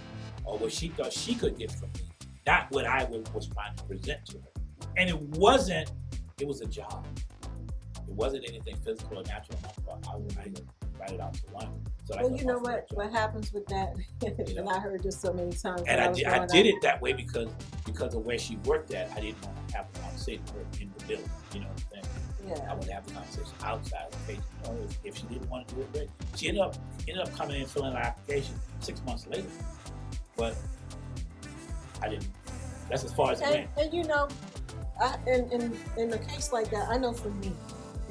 or 0.46 0.60
what 0.60 0.72
she 0.72 0.90
thought 0.90 1.12
she 1.12 1.34
could 1.34 1.58
get 1.58 1.72
from 1.72 1.90
me, 1.96 2.02
not 2.46 2.70
what 2.70 2.86
I 2.86 3.06
was, 3.06 3.24
was 3.34 3.48
trying 3.48 3.76
to 3.76 3.84
present 3.86 4.24
to 4.28 4.38
her. 4.38 4.62
And 4.98 5.10
it 5.10 5.20
wasn't. 5.20 5.92
It 6.40 6.46
was 6.48 6.62
a 6.62 6.68
job. 6.68 7.08
It 8.08 8.14
wasn't 8.14 8.46
anything 8.48 8.76
physical 8.86 9.18
or 9.18 9.24
natural. 9.24 9.58
on 9.88 10.00
my 10.00 10.02
part. 10.04 10.08
I 10.14 10.16
would 10.18 10.38
I 10.38 10.44
invited 10.94 11.20
out 11.22 11.34
to 11.34 11.54
lunch. 11.56 11.70
So 12.01 12.01
Well, 12.20 12.36
you 12.36 12.46
know 12.46 12.60
what? 12.60 12.88
What 12.94 13.12
happens 13.12 13.54
with 13.54 13.66
that? 13.68 13.94
You 14.48 14.56
and. 14.56 14.70
I 14.70 14.80
heard 14.80 15.04
this 15.04 15.20
so 15.20 15.34
many 15.34 15.52
times. 15.52 15.84
And 15.88 16.00
when 16.00 16.00
I, 16.00 16.14
did, 16.14 16.26
I 16.26 16.46
did 16.46 16.66
it 16.66 16.82
that 16.82 17.02
way 17.02 17.14
because 17.14 17.50
because 17.86 18.14
of 18.14 18.26
where 18.26 18.38
she 18.38 18.58
worked 18.66 18.94
at. 18.94 19.12
I 19.12 19.22
didn't 19.22 19.44
want 19.44 19.70
to 19.70 19.78
have 19.78 19.88
a 19.94 20.00
conversation 20.00 20.44
with 20.46 20.54
her 20.54 20.82
in 20.82 20.92
the 20.98 21.06
building. 21.06 21.30
You 21.54 21.60
know 21.62 21.68
what 21.68 21.84
I'm 21.98 22.04
saying? 22.04 22.22
I 22.68 22.74
would 22.74 22.90
have 22.90 23.06
the 23.06 23.14
conversation 23.14 23.54
outside 23.64 24.08
of 24.12 24.28
the 24.28 24.34
know, 24.34 24.88
if, 25.04 25.18
she 25.18 25.24
didn't 25.28 25.50
want 25.50 25.68
to 25.68 25.76
do 25.76 25.82
it, 25.82 25.94
great. 25.94 26.10
She 26.36 26.48
ended 26.48 26.64
up 26.64 26.76
ended 27.08 27.28
up 27.28 27.36
coming 27.36 27.62
in 27.62 27.68
filling 27.68 27.92
an 27.94 27.98
application 27.98 28.56
six 28.80 29.02
months 29.06 29.28
later, 29.28 29.48
but 30.36 30.56
I 32.02 32.10
didn't. 32.10 32.28
That's 32.90 33.04
as 33.04 33.14
far 33.14 33.32
as 33.32 33.42
it 33.42 33.50
went. 33.50 33.70
and 33.78 33.94
you 33.94 34.04
know, 34.04 34.28
I, 35.00 35.18
in, 35.28 35.50
in 35.52 35.78
in 35.98 36.14
a 36.14 36.18
case 36.18 36.52
like 36.52 36.70
that, 36.72 36.90
I 36.90 36.98
know 36.98 37.14
for 37.14 37.30
me, 37.30 37.52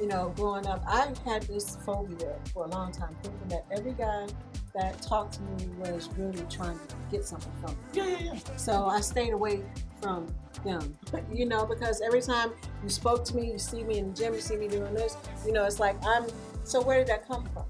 you 0.01 0.07
know, 0.07 0.33
growing 0.35 0.65
up, 0.65 0.83
I 0.87 1.13
had 1.25 1.43
this 1.43 1.77
phobia 1.85 2.35
for 2.51 2.65
a 2.65 2.69
long 2.69 2.91
time, 2.91 3.15
thinking 3.21 3.47
that 3.49 3.65
every 3.71 3.93
guy 3.93 4.27
that 4.73 4.99
talked 5.01 5.33
to 5.33 5.41
me 5.41 5.67
was 5.77 6.09
really 6.17 6.43
trying 6.49 6.79
to 6.87 6.95
get 7.11 7.23
something 7.23 7.51
from 7.61 7.71
me. 7.71 7.77
Yeah, 7.93 8.07
yeah, 8.07 8.33
yeah. 8.33 8.57
So 8.57 8.85
I 8.87 8.99
stayed 9.01 9.33
away 9.33 9.61
from 10.01 10.33
them. 10.65 10.97
you 11.31 11.45
know, 11.45 11.65
because 11.65 12.01
every 12.01 12.21
time 12.21 12.51
you 12.83 12.89
spoke 12.89 13.23
to 13.25 13.35
me, 13.35 13.51
you 13.51 13.59
see 13.59 13.83
me 13.83 13.99
in 13.99 14.09
the 14.09 14.15
gym, 14.15 14.33
you 14.33 14.41
see 14.41 14.57
me 14.57 14.67
doing 14.67 14.93
this, 14.95 15.15
you 15.45 15.51
know, 15.53 15.65
it's 15.65 15.79
like 15.79 15.95
I'm. 16.03 16.25
So 16.63 16.81
where 16.81 16.97
did 16.97 17.07
that 17.07 17.27
come 17.27 17.47
from? 17.53 17.65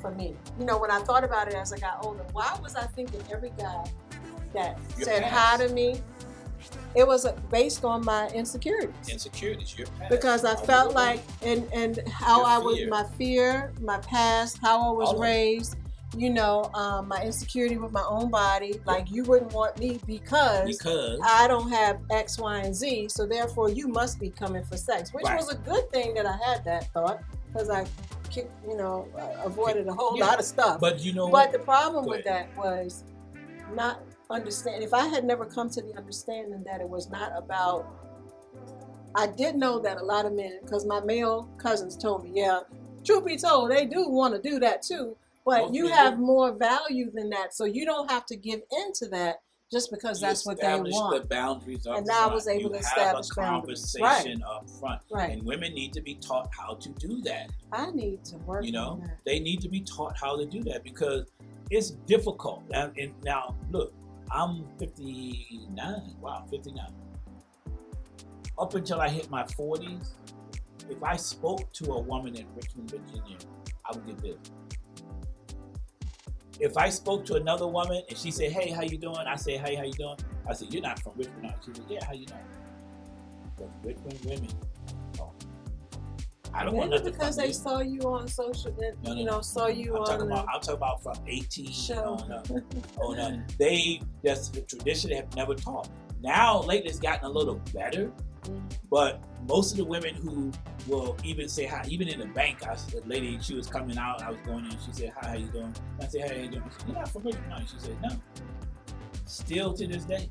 For 0.00 0.12
me, 0.12 0.36
you 0.60 0.64
know, 0.64 0.78
when 0.78 0.92
I 0.92 1.00
thought 1.00 1.24
about 1.24 1.48
it 1.48 1.54
as 1.54 1.72
I 1.72 1.78
got 1.78 2.04
older, 2.04 2.24
why 2.30 2.56
was 2.62 2.76
I 2.76 2.84
thinking 2.84 3.20
every 3.32 3.50
guy 3.58 3.84
that 4.54 4.78
Your 4.96 5.06
said 5.06 5.22
past. 5.24 5.60
hi 5.60 5.66
to 5.66 5.74
me? 5.74 6.00
It 6.94 7.06
was 7.06 7.26
uh, 7.26 7.32
based 7.50 7.84
on 7.84 8.04
my 8.04 8.28
insecurities 8.30 9.08
Insecurities, 9.08 9.76
your 9.78 9.86
past. 9.88 10.10
because 10.10 10.44
I 10.44 10.56
felt 10.56 10.94
like 10.94 11.20
and 11.42 11.68
and 11.72 12.00
how 12.08 12.44
I 12.44 12.58
was 12.58 12.76
fear. 12.78 12.88
my 12.88 13.04
fear, 13.16 13.72
my 13.80 13.98
past, 13.98 14.58
how 14.62 14.90
I 14.90 14.92
was 14.96 15.08
All 15.14 15.20
raised, 15.20 15.76
you 16.16 16.30
know, 16.30 16.64
um, 16.74 17.08
my 17.08 17.22
insecurity 17.22 17.76
with 17.76 17.92
my 17.92 18.04
own 18.08 18.30
body. 18.30 18.80
Like 18.84 19.10
you 19.10 19.24
wouldn't 19.24 19.52
want 19.52 19.78
me 19.78 20.00
because 20.06 20.78
because 20.78 21.20
I 21.24 21.46
don't 21.46 21.70
have 21.70 22.00
X, 22.10 22.38
Y, 22.38 22.58
and 22.58 22.74
Z, 22.74 23.08
so 23.10 23.26
therefore 23.26 23.68
you 23.70 23.88
must 23.88 24.18
be 24.18 24.30
coming 24.30 24.64
for 24.64 24.76
sex, 24.76 25.12
which 25.12 25.24
Right. 25.24 25.36
was 25.36 25.50
a 25.52 25.56
good 25.58 25.90
thing 25.90 26.14
that 26.14 26.26
I 26.26 26.36
had 26.46 26.64
that 26.64 26.92
thought 26.92 27.22
because 27.52 27.68
I, 27.70 27.86
kicked, 28.30 28.52
you 28.68 28.76
know, 28.76 29.08
uh, 29.18 29.44
avoided 29.46 29.86
a 29.88 29.92
whole 29.92 30.16
Yeah. 30.18 30.26
lot 30.26 30.38
of 30.38 30.44
stuff. 30.44 30.80
but 30.80 31.00
you 31.00 31.12
know 31.14 31.30
But 31.30 31.50
the 31.52 31.58
problem 31.60 32.04
with 32.06 32.24
that 32.24 32.48
was 32.58 33.04
not 33.74 34.02
understand. 34.30 34.82
If 34.82 34.94
I 34.94 35.06
had 35.06 35.24
never 35.24 35.44
come 35.44 35.70
to 35.70 35.82
the 35.82 35.96
understanding 35.96 36.62
that 36.64 36.80
it 36.80 36.88
was 36.88 37.08
not 37.10 37.32
about, 37.36 37.86
I 39.14 39.26
did 39.26 39.56
know 39.56 39.78
that 39.80 40.00
a 40.00 40.04
lot 40.04 40.26
of 40.26 40.32
men, 40.32 40.58
because 40.62 40.84
my 40.86 41.00
male 41.00 41.48
cousins 41.58 41.96
told 41.96 42.24
me, 42.24 42.32
yeah, 42.34 42.60
truth 43.04 43.24
be 43.24 43.36
told, 43.36 43.70
they 43.70 43.86
do 43.86 44.08
want 44.08 44.34
to 44.34 44.40
do 44.50 44.58
that 44.60 44.82
too. 44.82 45.16
But 45.44 45.62
Most 45.62 45.74
you 45.74 45.84
men 45.84 45.94
have 45.94 46.18
more 46.18 46.52
value 46.52 47.10
than 47.10 47.30
that, 47.30 47.54
so 47.54 47.64
you 47.64 47.86
don't 47.86 48.10
have 48.10 48.26
to 48.26 48.36
give 48.36 48.60
into 48.70 49.06
that 49.12 49.36
just 49.72 49.90
because 49.90 50.20
you 50.20 50.28
that's 50.28 50.46
what 50.46 50.60
they 50.60 50.78
want. 50.80 51.22
the 51.22 51.28
boundaries 51.28 51.86
And 51.86 52.06
now 52.06 52.28
I 52.30 52.34
was 52.34 52.48
able 52.48 52.62
you 52.62 52.68
to 52.70 52.78
establish 52.78 53.28
a 53.30 53.34
boundaries. 53.34 53.92
conversation 53.96 54.42
up 54.42 54.68
front 54.80 55.02
Right. 55.10 55.32
and 55.32 55.42
women 55.42 55.74
need 55.74 55.92
to 55.94 56.00
be 56.00 56.14
taught 56.14 56.48
how 56.58 56.74
to 56.74 56.88
do 56.90 57.20
that 57.22 57.50
I 57.72 57.90
need 57.90 58.24
to 58.26 58.38
work 58.38 58.64
you 58.64 58.72
know 58.72 59.02
they 59.26 59.38
need 59.40 59.60
to 59.60 59.68
be 59.68 59.80
taught 59.82 60.16
how 60.16 60.36
to 60.38 60.46
do 60.46 60.62
that 60.64 60.84
because 60.84 61.26
it's 61.70 61.90
difficult 62.06 62.62
and, 62.72 62.92
and 62.96 63.12
now 63.24 63.54
look 63.70 63.92
i'm 64.30 64.64
59 64.78 66.16
wow 66.20 66.44
59 66.50 66.86
up 68.58 68.74
until 68.74 69.00
i 69.00 69.08
hit 69.08 69.30
my 69.30 69.42
40s 69.42 70.14
if 70.90 71.02
i 71.02 71.16
spoke 71.16 71.72
to 71.72 71.92
a 71.92 72.00
woman 72.00 72.34
in 72.36 72.46
richmond 72.54 72.90
virginia 72.90 73.38
i 73.84 73.94
would 73.94 74.06
get 74.06 74.18
this 74.18 74.36
if 76.60 76.76
i 76.76 76.88
spoke 76.88 77.24
to 77.24 77.34
another 77.34 77.66
woman 77.66 78.02
and 78.08 78.18
she 78.18 78.30
said 78.30 78.50
hey 78.52 78.70
how 78.70 78.82
you 78.82 78.98
doing? 78.98 79.16
I 79.16 79.36
say 79.36 79.56
hey 79.56 79.76
how 79.76 79.84
you 79.84 79.92
doing? 79.92 80.16
I 80.48 80.54
said 80.54 80.72
you're 80.72 80.82
not 80.82 80.98
from 81.00 81.12
richmond 81.16 81.46
are 81.46 81.54
you?" 81.66 81.74
she 81.74 81.80
said 81.80 81.90
yeah 81.90 82.04
how 82.04 82.12
you 82.12 82.26
know 82.26 82.36
but 83.56 83.70
richmond 83.82 84.18
women 84.24 84.48
i 86.54 86.64
don't 86.64 86.74
want 86.74 86.90
Maybe 86.90 87.04
nothing 87.04 87.12
because 87.12 87.36
they 87.36 87.52
saw 87.52 87.80
you 87.80 88.00
on 88.02 88.28
social, 88.28 88.72
that, 88.72 88.94
No, 89.02 89.12
no, 89.12 89.18
you 89.18 89.24
know, 89.24 89.40
saw 89.40 89.66
you 89.66 89.94
I'm 89.94 90.02
on 90.02 90.06
talking 90.06 90.26
the 90.26 90.32
about. 90.34 90.46
I'm 90.54 90.60
talking 90.60 90.74
about 90.74 91.02
from 91.02 91.16
18 91.26 91.70
show. 91.70 92.18
on 92.20 92.32
up. 92.32 92.48
On 92.98 93.18
up. 93.18 93.48
They 93.58 94.00
that's 94.22 94.48
the 94.48 94.62
tradition 94.62 95.10
they 95.10 95.16
have 95.16 95.34
never 95.36 95.54
taught. 95.54 95.88
Now 96.22 96.62
lately 96.62 96.90
it's 96.90 96.98
gotten 96.98 97.24
a 97.24 97.30
little 97.30 97.60
better, 97.72 98.10
mm-hmm. 98.42 98.58
but 98.90 99.22
most 99.48 99.72
of 99.72 99.78
the 99.78 99.84
women 99.84 100.14
who 100.14 100.52
will 100.86 101.16
even 101.24 101.48
say 101.48 101.66
hi, 101.66 101.84
even 101.88 102.08
in 102.08 102.20
the 102.20 102.26
bank, 102.26 102.66
I 102.66 102.74
the 102.74 103.02
lady 103.06 103.38
she 103.40 103.54
was 103.54 103.66
coming 103.66 103.98
out, 103.98 104.22
I 104.22 104.30
was 104.30 104.40
going 104.40 104.64
in, 104.64 104.70
she 104.84 104.92
said 104.92 105.12
hi, 105.20 105.28
how 105.28 105.34
you 105.36 105.46
doing? 105.46 105.74
I 106.00 106.06
said, 106.06 106.22
hey, 106.22 106.36
how 106.36 106.42
you 106.42 106.50
doing? 106.50 106.62
I 106.64 107.04
said, 107.04 107.22
You're 107.24 107.40
not 107.40 107.62
are? 107.62 107.66
She 107.66 107.78
said, 107.78 107.96
no. 108.02 108.10
Still 109.26 109.74
to 109.74 109.86
this 109.86 110.04
day, 110.04 110.28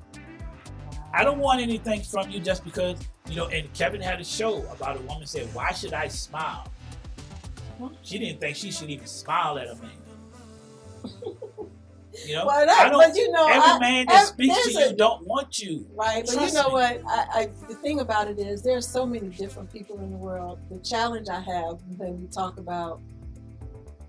I 1.13 1.23
don't 1.23 1.39
want 1.39 1.61
anything 1.61 2.01
from 2.01 2.29
you 2.29 2.39
just 2.39 2.63
because 2.63 2.99
you 3.29 3.35
know. 3.35 3.47
And 3.47 3.71
Kevin 3.73 4.01
had 4.01 4.19
a 4.19 4.23
show 4.23 4.63
about 4.71 4.97
a 4.97 5.01
woman 5.01 5.25
said, 5.27 5.47
why 5.53 5.71
should 5.71 5.93
I 5.93 6.07
smile? 6.07 6.67
She 8.01 8.17
didn't 8.17 8.39
think 8.41 8.55
she 8.55 8.71
should 8.71 8.89
even 8.89 9.05
smile 9.07 9.57
at 9.59 9.67
a 9.67 9.75
man. 9.75 9.91
You 12.25 12.33
know, 12.35 12.47
Well, 12.47 12.59
I 12.63 12.65
that, 12.65 12.89
don't. 12.89 12.99
but 12.99 13.15
you 13.15 13.31
know, 13.31 13.45
every 13.47 13.69
I, 13.69 13.79
man 13.79 14.05
that 14.07 14.21
ev- 14.23 14.27
speaks 14.29 14.65
to 14.65 14.71
you 14.71 14.85
a- 14.89 14.93
don't 14.93 15.25
want 15.27 15.59
you. 15.59 15.85
Right, 15.93 16.25
but 16.25 16.33
you 16.47 16.51
know 16.53 16.69
me. 16.69 16.73
what? 16.73 17.01
I, 17.07 17.25
I 17.33 17.49
the 17.69 17.75
thing 17.75 17.99
about 17.99 18.27
it 18.27 18.39
is 18.39 18.63
there's 18.63 18.87
so 18.87 19.05
many 19.05 19.27
different 19.27 19.71
people 19.71 19.99
in 19.99 20.09
the 20.09 20.17
world. 20.17 20.57
The 20.71 20.79
challenge 20.79 21.29
I 21.29 21.39
have 21.39 21.77
when 21.97 22.19
we 22.19 22.27
talk 22.27 22.57
about 22.57 23.01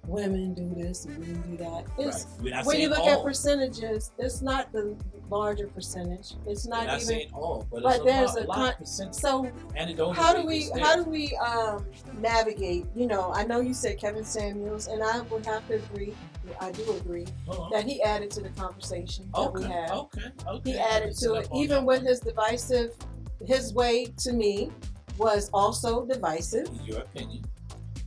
women 0.07 0.55
do 0.55 0.75
this 0.75 1.05
and 1.05 1.19
women 1.19 1.43
do 1.51 1.57
that 1.59 1.85
is 1.99 2.27
Right. 2.41 2.65
When 2.65 2.81
you 2.81 2.89
look 2.89 3.01
all. 3.01 3.19
at 3.19 3.23
percentages, 3.23 4.11
it's 4.19 4.41
not 4.41 4.73
the 4.73 4.97
larger 5.31 5.67
percentage. 5.69 6.35
It's 6.47 6.67
not, 6.67 6.87
not 6.87 6.97
even 6.97 7.07
saying 7.07 7.31
all, 7.33 7.67
but, 7.71 7.83
but 7.83 8.05
there's 8.05 8.35
a, 8.37 8.45
lot, 8.45 8.75
a 8.81 8.85
con- 8.85 9.13
so 9.13 9.51
how 10.15 10.35
do 10.35 10.47
we 10.47 10.71
how 10.81 10.97
do 10.97 11.09
we 11.09 11.37
um, 11.37 11.87
navigate? 12.19 12.87
You 12.95 13.07
know, 13.07 13.33
I 13.33 13.45
know 13.45 13.61
you 13.61 13.75
said 13.75 13.99
Kevin 13.99 14.25
Samuels, 14.25 14.87
and 14.89 15.03
I 15.03 15.21
would 15.23 15.45
have 15.47 15.67
to 15.69 15.75
agree. 15.75 16.15
I 16.61 16.73
do 16.73 16.97
agree 16.97 17.27
Uh-huh. 17.47 17.69
that 17.73 17.85
he 17.85 18.03
added 18.03 18.31
to 18.33 18.41
the 18.41 18.49
conversation 18.51 19.29
that 19.35 19.53
we 19.53 19.65
Okay, 19.65 19.73
had. 19.73 19.91
okay, 19.91 20.23
okay. 20.47 20.71
he 20.73 20.79
added 20.79 21.15
to 21.19 21.35
it, 21.35 21.49
even 21.55 21.85
with 21.85 22.03
his 22.03 22.21
divisive, 22.21 22.95
his 23.45 23.75
way 23.75 24.07
to 24.19 24.33
me 24.33 24.71
was 25.19 25.51
also 25.53 26.07
divisive. 26.07 26.67
In 26.69 26.85
your 26.85 27.01
opinion, 27.01 27.45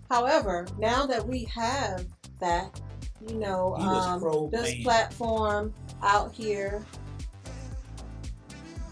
However, 0.09 0.67
now 0.77 1.05
that 1.05 1.25
we 1.25 1.45
have 1.45 2.05
that, 2.41 2.81
you 3.25 3.35
know, 3.35 3.75
um, 3.75 4.49
this 4.51 4.75
platform 4.83 5.73
out 6.01 6.33
here, 6.33 6.83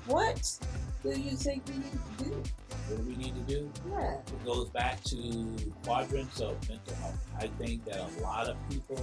what 0.10 0.60
do 1.04 1.10
you 1.10 1.32
think 1.32 1.64
we 1.68 1.76
need 1.78 1.92
to 2.18 2.24
do? 2.26 2.44
what 2.88 2.98
do 2.98 3.04
we 3.04 3.16
need 3.16 3.36
to 3.36 3.42
do? 3.54 3.72
Yeah. 3.92 4.16
It 4.16 4.46
goes 4.46 4.70
back 4.70 5.04
to 5.06 5.56
quadrants 5.86 6.40
of 6.42 6.56
mental 6.68 6.96
health. 6.96 7.26
I 7.40 7.48
think 7.48 7.86
that 7.86 7.98
a 8.00 8.22
lot 8.22 8.48
of 8.48 8.58
people 8.70 9.00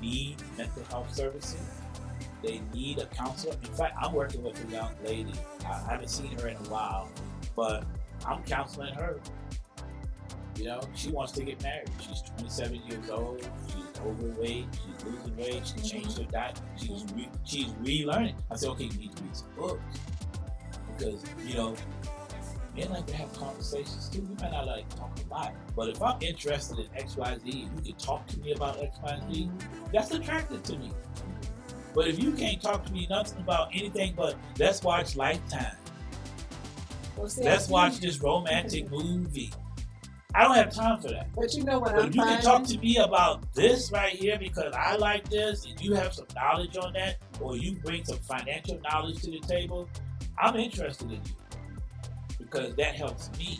need 0.00 0.36
mental 0.56 0.84
health 0.84 1.12
services. 1.14 1.60
They 2.42 2.60
need 2.72 2.98
a 2.98 3.06
counselor. 3.06 3.54
In 3.64 3.74
fact, 3.74 3.96
I'm 4.00 4.12
working 4.12 4.42
with 4.44 4.62
a 4.68 4.72
young 4.72 4.90
lady. 5.04 5.32
I 5.64 5.78
haven't 5.90 6.08
seen 6.10 6.38
her 6.38 6.48
in 6.48 6.56
a 6.56 6.68
while, 6.70 7.08
but 7.56 7.84
I'm 8.24 8.42
counseling 8.44 8.94
her. 8.94 9.18
You 10.56 10.64
know, 10.64 10.80
she 10.94 11.10
wants 11.10 11.32
to 11.32 11.42
get 11.42 11.60
married. 11.62 11.90
She's 12.00 12.22
27 12.38 12.80
years 12.88 13.10
old. 13.10 13.46
She's 13.66 14.00
overweight. 14.06 14.66
She's 14.72 15.04
losing 15.04 15.36
weight. 15.36 15.66
She 15.66 15.74
Mhm. 15.74 15.90
changed 15.90 16.18
her 16.18 16.24
diet. 16.24 16.60
She's 16.76 17.04
re- 17.14 17.28
she's 17.44 17.68
relearning. 17.82 18.36
I 18.50 18.56
said, 18.56 18.70
okay, 18.70 18.84
you 18.84 18.98
need 18.98 19.16
to 19.16 19.22
read 19.22 19.36
some 19.36 19.50
books 19.56 19.82
because 20.96 21.22
you 21.44 21.54
know 21.54 21.74
men 22.76 22.90
like 22.90 23.06
to 23.06 23.16
have 23.16 23.32
conversations 23.32 24.08
too. 24.08 24.22
We 24.22 24.34
might 24.42 24.52
not 24.52 24.66
like 24.66 24.88
to 24.90 24.96
talk 24.96 25.18
a 25.18 25.34
lot, 25.34 25.54
but 25.74 25.88
if 25.88 26.02
I'm 26.02 26.20
interested 26.20 26.78
in 26.78 26.86
X, 26.94 27.16
Y, 27.16 27.38
Z, 27.44 27.50
you 27.50 27.82
can 27.82 27.94
talk 27.94 28.26
to 28.28 28.38
me 28.40 28.52
about 28.52 28.82
X, 28.82 28.96
Y, 29.02 29.20
Z. 29.30 29.50
That's 29.92 30.10
attractive 30.10 30.62
to 30.64 30.78
me. 30.78 30.90
But 31.94 32.08
if 32.08 32.22
you 32.22 32.32
can't 32.32 32.60
talk 32.60 32.84
to 32.84 32.92
me 32.92 33.06
nothing 33.08 33.40
about 33.40 33.70
anything 33.72 34.12
but 34.14 34.36
let's 34.58 34.82
watch 34.82 35.16
Lifetime, 35.16 35.76
Well, 37.16 37.28
see, 37.28 37.44
let's 37.44 37.68
watch 37.68 38.00
this 38.00 38.20
romantic 38.20 38.90
movie, 38.90 39.50
I 40.36 40.44
don't 40.44 40.56
have 40.56 40.74
time 40.74 41.00
for 41.00 41.08
that. 41.08 41.32
But 41.34 41.54
you 41.54 41.64
know 41.64 41.78
what 41.78 41.94
But 41.94 42.02
I'm 42.02 42.08
if 42.10 42.14
you 42.14 42.22
can 42.22 42.42
talk 42.42 42.64
to 42.64 42.78
me 42.78 42.98
about 42.98 43.54
this 43.54 43.90
right 43.90 44.12
here 44.12 44.38
because 44.38 44.74
I 44.74 44.96
like 44.96 45.26
this 45.30 45.64
and 45.64 45.80
you 45.80 45.94
have 45.94 46.12
some 46.12 46.26
knowledge 46.34 46.76
on 46.76 46.92
that, 46.92 47.16
or 47.40 47.56
you 47.56 47.76
bring 47.76 48.04
some 48.04 48.18
financial 48.18 48.78
knowledge 48.80 49.22
to 49.22 49.30
the 49.30 49.40
table, 49.40 49.88
I'm 50.38 50.56
interested 50.56 51.06
in 51.10 51.20
you 51.24 51.36
because 52.38 52.74
that 52.76 52.94
helps 52.94 53.30
me 53.38 53.58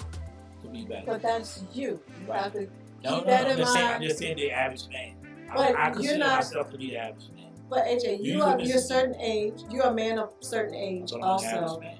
to 0.62 0.68
be 0.68 0.84
better. 0.84 1.04
but 1.06 1.22
that's 1.22 1.62
you. 1.72 2.00
You 2.20 2.26
Right. 2.28 2.42
have 2.42 2.52
to. 2.54 2.68
No, 3.04 3.16
Keep 3.18 3.26
no, 3.26 3.30
that 3.30 3.42
no. 3.44 3.50
in 3.50 3.50
I'm 3.52 3.56
just 3.58 3.72
saying, 3.72 3.84
I'm 3.86 3.90
mind. 3.92 4.02
just 4.04 4.18
saying 4.18 4.36
the 4.36 4.50
average 4.50 4.88
man. 4.90 5.16
I, 5.50 5.54
But 5.56 5.76
I 5.76 5.84
you're 5.86 5.92
consider 5.94 6.18
not- 6.18 6.36
myself 6.36 6.70
to 6.72 6.78
be 6.78 6.90
the 6.90 6.96
average 6.96 7.28
man. 7.34 7.52
But 7.68 7.84
AJ, 7.86 8.20
you 8.22 8.34
You 8.34 8.42
are 8.42 8.60
you're 8.60 8.76
a 8.76 8.80
certain 8.80 9.16
age. 9.20 9.60
You're 9.70 9.84
a 9.86 9.94
man 9.94 10.18
of 10.18 10.30
certain 10.40 10.74
age 10.74 11.10
the 11.10 11.18
also. 11.18 11.46
average 11.46 11.80
man. 11.80 11.98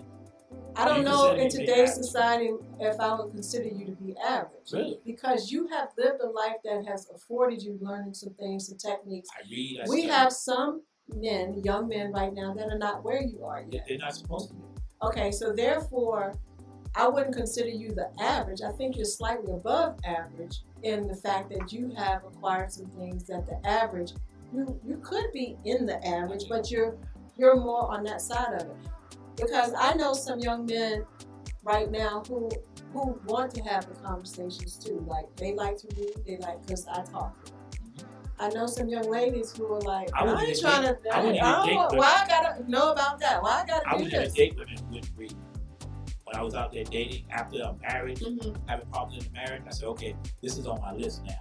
I 0.79 0.85
don't 0.85 0.99
You 0.99 1.05
know 1.05 1.31
in 1.33 1.39
me 1.45 1.49
to 1.49 1.59
be 1.59 1.67
today's 1.67 1.95
society 1.95 2.51
if 2.81 3.01
I 3.01 3.15
would 3.15 3.31
consider 3.33 3.65
you 3.69 3.87
to 3.87 3.93
be 3.93 4.15
average. 4.19 4.73
Really? 4.73 5.01
Because 5.07 5.51
you 5.51 5.67
have 5.69 5.89
lived 5.97 6.21
a 6.23 6.29
life 6.29 6.57
that 6.65 6.85
has 6.87 7.09
afforded 7.15 7.63
you 7.63 7.79
learning 7.81 8.13
some 8.15 8.35
things, 8.35 8.69
some 8.69 8.77
techniques. 8.79 9.29
I 9.35 9.43
read. 9.51 9.81
I 9.85 9.89
We 9.89 10.03
study. 10.03 10.13
have 10.13 10.33
some 10.33 10.83
men, 11.15 11.63
young 11.65 11.89
men 11.89 12.13
right 12.13 12.33
now, 12.33 12.55
that 12.55 12.69
are 12.69 12.79
not 12.79 13.05
where 13.05 13.23
you 13.23 13.45
are 13.45 13.65
yet. 13.71 13.85
They're 13.89 13.99
not 13.99 14.15
supposed 14.15 14.49
to 14.51 14.55
be. 14.55 14.63
Okay, 15.03 15.31
so 15.31 15.53
therefore, 15.53 16.35
I 16.95 17.07
wouldn't 17.07 17.37
consider 17.37 17.69
you 17.69 17.93
the 17.93 18.11
average. 18.21 18.63
I 18.63 18.73
think 18.73 18.97
you're 18.97 19.05
slightly 19.05 19.53
above 19.53 19.99
average 20.05 20.63
in 20.83 21.07
the 21.07 21.15
fact 21.15 21.51
that 21.51 21.73
you 21.73 21.93
have 21.97 22.25
acquired 22.25 22.73
some 22.73 22.87
things 22.87 23.25
that 23.25 23.47
the 23.47 23.69
average 23.69 24.13
you 24.53 24.81
you 24.87 24.97
could 24.99 25.33
be 25.33 25.57
in 25.65 25.87
the 25.87 26.05
average, 26.07 26.45
but 26.49 26.71
you're 26.71 26.97
you're 27.37 27.57
more 27.57 27.91
on 27.91 28.03
that 28.05 28.21
side 28.21 28.55
of 28.55 28.63
it. 28.63 28.77
Because 29.37 29.75
I 29.79 29.95
know 29.95 30.15
some 30.15 30.39
young 30.39 30.65
men 30.67 31.05
right 31.65 31.91
now 31.91 32.23
who 32.29 32.49
who 32.93 33.21
want 33.27 33.55
to 33.55 33.63
have 33.63 33.87
the 33.87 33.95
conversations 34.01 34.79
too. 34.79 35.05
Like 35.07 35.27
they 35.37 35.55
like 35.55 35.77
to 35.79 35.89
read, 35.97 36.15
they 36.27 36.37
like 36.39 36.63
because 36.67 36.87
I 36.89 37.03
talk. 37.03 37.37
I 38.39 38.49
know 38.51 38.67
some 38.67 38.89
young 38.89 39.11
ladies 39.11 39.53
who 39.57 39.67
are 39.73 39.81
like, 39.81 40.11
I 40.15 40.25
I, 40.25 40.43
ain't 40.43 40.61
trying 40.61 40.83
date- 40.83 41.03
to. 41.05 41.11
I 41.15 41.19
I, 41.19 41.21
wouldn't 41.21 41.37
even 41.37 41.47
don't 41.53 41.67
date 41.67 41.89
them. 41.91 41.99
why 41.99 42.23
I 42.25 42.29
gotta 42.29 42.71
know 42.71 42.93
about 42.93 43.19
that? 43.21 43.43
Why 43.43 43.63
I 43.63 43.67
gotta 43.67 43.89
I 43.89 43.97
do 43.97 44.05
was 44.05 44.13
in 44.13 44.19
a 44.21 44.25
this? 44.25 44.35
date 44.35 44.57
women 44.59 44.77
wouldn't 44.91 45.11
read. 45.17 45.35
When 46.25 46.37
I 46.37 46.43
was 46.43 46.55
out 46.55 46.73
there 46.73 46.85
dating 46.85 47.25
after 47.31 47.63
I'm 47.63 47.79
married, 47.81 48.19
Mhm, 48.19 48.57
having 48.69 48.87
problems 48.89 49.25
in 49.25 49.33
the 49.33 49.39
marriage, 49.39 49.63
I 49.67 49.71
said, 49.71 49.87
okay, 49.89 50.17
this 50.43 50.59
is 50.59 50.67
on 50.67 50.81
my 50.81 50.93
list 50.93 51.23
now. 51.25 51.41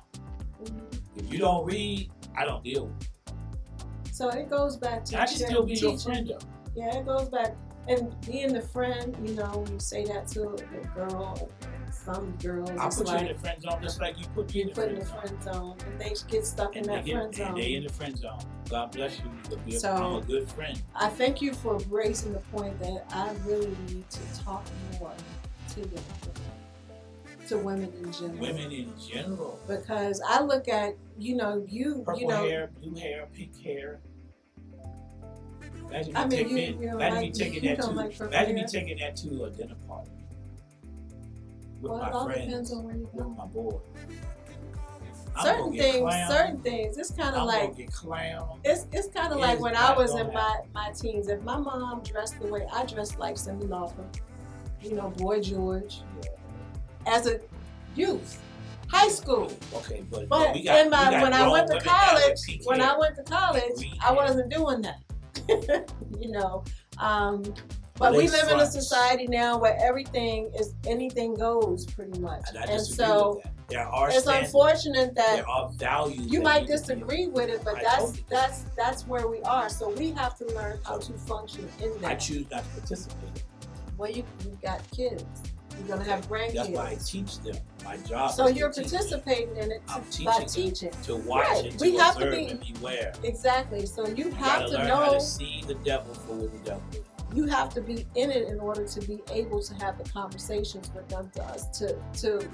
mhm. 0.64 0.82
If 1.18 1.32
you 1.34 1.40
don't 1.40 1.66
read, 1.66 2.12
I 2.38 2.46
don't 2.46 2.64
deal 2.64 2.86
with 2.88 3.02
it. 3.02 4.14
So 4.14 4.30
it 4.30 4.50
goes 4.50 4.78
back 4.78 5.04
to 5.06 5.22
I 5.22 5.26
teaching- 5.26 5.48
still 5.48 5.64
be 5.64 5.74
your 5.74 5.98
friend 5.98 6.28
though. 6.30 6.40
Yeah, 6.76 6.98
it 6.98 7.06
goes 7.06 7.28
back 7.30 7.56
and 7.90 8.16
being 8.26 8.54
the 8.54 8.62
friend. 8.62 9.16
You 9.28 9.36
know, 9.36 9.66
you 9.70 9.80
say 9.80 10.06
that 10.06 10.28
to 10.30 10.50
a 10.50 10.88
girl. 10.96 11.50
Some 12.06 12.32
girls, 12.42 12.70
I'll 12.72 12.88
it's 12.88 12.98
put 12.98 13.08
you 13.08 13.14
in 13.16 13.26
like 13.26 13.34
the 13.36 13.40
friend 13.42 13.62
zone 13.64 13.82
just 13.82 14.00
like 14.00 14.20
you 14.20 14.26
put 14.36 14.54
me 14.54 14.62
in 14.62 14.68
you 14.68 14.74
the 14.76 14.82
put 14.82 14.90
in 14.92 15.06
friend 15.06 15.38
the 15.40 15.44
zone. 15.44 15.44
friend 15.44 15.44
zone, 15.44 15.78
and 15.92 16.02
they 16.02 16.14
get 16.30 16.46
stuck 16.46 16.76
in 16.76 16.84
And 16.84 16.90
that 16.90 17.06
get, 17.06 17.14
friend 17.16 17.40
and 17.40 17.58
they 17.58 17.74
in 17.74 17.82
zone. 17.82 17.88
the 17.88 17.94
friend 17.94 18.18
zone. 18.18 18.40
God 18.70 18.92
bless 18.92 19.20
you. 19.20 19.76
A- 19.76 19.80
So- 19.80 19.92
I'm 19.94 20.16
a 20.16 20.22
good 20.22 20.48
friend. 20.50 20.82
I 20.96 21.10
thank 21.10 21.42
you 21.42 21.54
for 21.54 21.78
raising 21.90 22.34
the 22.34 22.40
point 22.40 22.80
that 22.80 23.06
I 23.12 23.34
really 23.46 23.76
need 23.88 24.08
to 24.12 24.20
talk 24.44 24.64
more 25.00 25.14
to 25.70 25.80
women, 25.80 26.04
to 27.48 27.58
women 27.58 27.94
in 28.04 28.12
general. 28.12 28.40
Women 28.40 28.72
in 28.72 28.94
general. 29.00 29.60
because 29.68 30.22
I 30.28 30.42
look 30.42 30.68
at 30.68 30.96
you 31.18 31.36
know 31.36 31.66
you 31.68 32.04
Purple 32.06 32.22
you 32.22 32.28
know 32.28 32.44
hair, 32.48 32.70
blue 32.82 32.94
hair, 33.00 33.28
pink 33.34 33.60
hair. 33.64 34.00
Imagine 35.90 36.14
me, 36.14 36.20
I 36.20 36.26
mean, 36.28 36.50
you- 36.50 36.56
you 36.58 36.74
me 36.76 36.94
like- 36.96 37.34
taking 37.34 37.64
you 37.64 37.70
that 37.70 37.78
don't 37.80 37.90
to 37.92 37.96
like 37.96 38.20
imagine 38.20 38.56
me 38.56 38.66
taking 38.68 38.98
that 39.00 39.16
to 39.18 39.44
a 39.46 39.50
dinner 39.50 39.76
party 39.88 40.12
with 41.86 42.00
well, 42.00 42.02
it 42.02 42.12
my 42.12 42.18
all 42.18 42.26
friends, 42.26 42.46
depends 42.46 42.74
on 42.74 42.84
where 42.84 42.96
you 42.96 43.10
with 43.14 43.24
go. 43.24 43.30
my 43.30 43.46
boy. 43.46 43.80
I'm 45.38 45.46
Certain 45.46 45.72
things, 45.74 46.14
certain 46.30 46.60
things. 46.62 46.98
It's 46.98 47.12
kind 47.12 47.36
of 47.36 47.46
like 47.46 47.74
it's 48.64 48.88
it's 48.94 49.10
kind 49.10 49.34
of 49.34 49.40
like 49.40 49.60
when 49.60 49.76
I 49.76 49.94
was 49.96 50.16
in 50.16 50.32
my 50.34 50.62
my 50.74 50.92
teens. 50.92 51.28
If 51.28 51.42
my 51.44 51.58
mom 51.58 52.02
dressed 52.04 52.40
the 52.40 52.48
way 52.48 52.66
I 52.74 52.86
dressed, 52.86 53.20
like 53.20 53.36
Cyndi 53.36 53.68
Lauper, 53.68 54.06
you 54.82 54.94
know, 54.96 55.10
Boy 55.18 55.42
George, 55.42 56.02
as 57.06 57.28
a 57.28 57.42
youth, 57.96 58.42
high 58.88 59.10
school. 59.10 59.52
Okay, 59.74 60.06
but, 60.10 60.30
But 60.30 60.54
we 60.54 60.64
got, 60.64 60.86
in 60.86 60.90
my 60.90 61.22
when 61.22 61.34
I 61.34 61.50
went 61.50 61.68
to 61.68 61.74
women 61.74 61.86
now 61.86 62.14
with 62.14 62.24
college, 62.24 62.62
when. 62.64 62.82
I 62.82 62.98
went 62.98 63.16
to 63.18 63.24
college, 63.24 63.92
I 64.02 64.14
wasn't 64.14 64.50
doing 64.50 64.82
that. 64.84 65.02
you 66.18 66.32
know, 66.32 66.64
um, 66.98 67.44
but 67.98 68.14
we 68.14 68.28
live 68.28 68.50
in 68.50 68.60
a 68.60 68.66
society 68.66 69.28
now 69.28 69.58
where 69.58 69.78
everything 69.82 70.52
is 70.58 70.74
anything 70.86 71.34
goes, 71.36 71.86
pretty 71.86 72.20
much. 72.20 72.44
and 72.56 72.70
And 72.70 72.82
so. 72.86 73.42
There 73.68 73.80
are 73.88 74.10
it's 74.10 74.20
standards, 74.22 74.54
unfortunate 74.54 75.16
that 75.16 75.38
there 75.38 75.50
are 75.50 75.70
values. 75.70 76.28
you 76.32 76.40
might 76.40 76.68
disagree 76.68 77.26
with 77.26 77.50
it, 77.50 77.62
but 77.66 77.78
I 77.78 77.82
that's 77.82 78.12
that's 78.30 78.60
that's 78.78 79.08
where 79.08 79.28
we 79.28 79.42
are. 79.42 79.70
So 79.70 79.90
we 79.90 80.12
have 80.12 80.38
to 80.38 80.46
learn 80.54 80.78
how 80.86 81.00
to 81.00 81.14
function 81.14 81.68
in 81.82 82.00
that. 82.02 82.12
I 82.12 82.14
choose 82.16 82.46
not 82.52 82.64
to 82.64 82.70
participate. 82.82 83.44
Well, 83.98 84.12
you 84.12 84.24
you 84.44 84.56
got 84.62 84.82
kids, 84.92 85.24
you're 85.80 85.88
gonna 85.98 86.04
have 86.04 86.30
That's 86.30 86.70
why 86.70 86.90
I 86.92 86.96
teach 87.04 87.40
them. 87.40 87.56
My 87.84 87.98
job. 87.98 88.32
So 88.34 88.48
is 88.50 88.56
you're 88.56 88.70
teach 88.72 88.92
participating 88.92 89.58
in 89.58 89.72
it 89.72 89.82
I'm 89.88 90.04
teaching 90.12 90.26
by 90.26 90.44
teaching. 90.44 90.92
to 91.06 91.16
watch 91.16 91.48
Right. 91.48 91.66
and 91.66 91.80
to 91.80 91.84
We 91.90 91.96
have 91.98 92.20
to 92.20 92.30
be- 92.30 92.46
and 92.50 92.60
beware. 92.74 93.14
Exactly. 93.24 93.88
So 93.88 94.06
you 94.08 94.26
You 94.26 94.32
have 94.34 94.68
to 94.68 94.74
learn 94.74 94.88
how 94.88 95.06
know 95.08 95.14
to 95.14 95.20
see 95.22 95.64
the 95.66 95.74
devil 95.76 96.14
for 96.14 96.34
what 96.36 96.52
the 96.52 96.60
devil 96.60 96.84
is. 96.92 97.00
You 97.36 97.46
have 97.46 97.70
to 97.74 97.82
be 97.82 98.06
in 98.16 98.32
it 98.32 98.48
in 98.48 98.60
order 98.60 98.86
to 98.88 99.00
be 99.02 99.22
able 99.32 99.62
to 99.62 99.74
have 99.76 99.98
the 99.98 100.10
conversations 100.10 100.90
with 100.96 101.08
them 101.10 101.30
to 101.36 101.44
us 101.44 101.68
to 101.78 101.96
to 102.14 102.48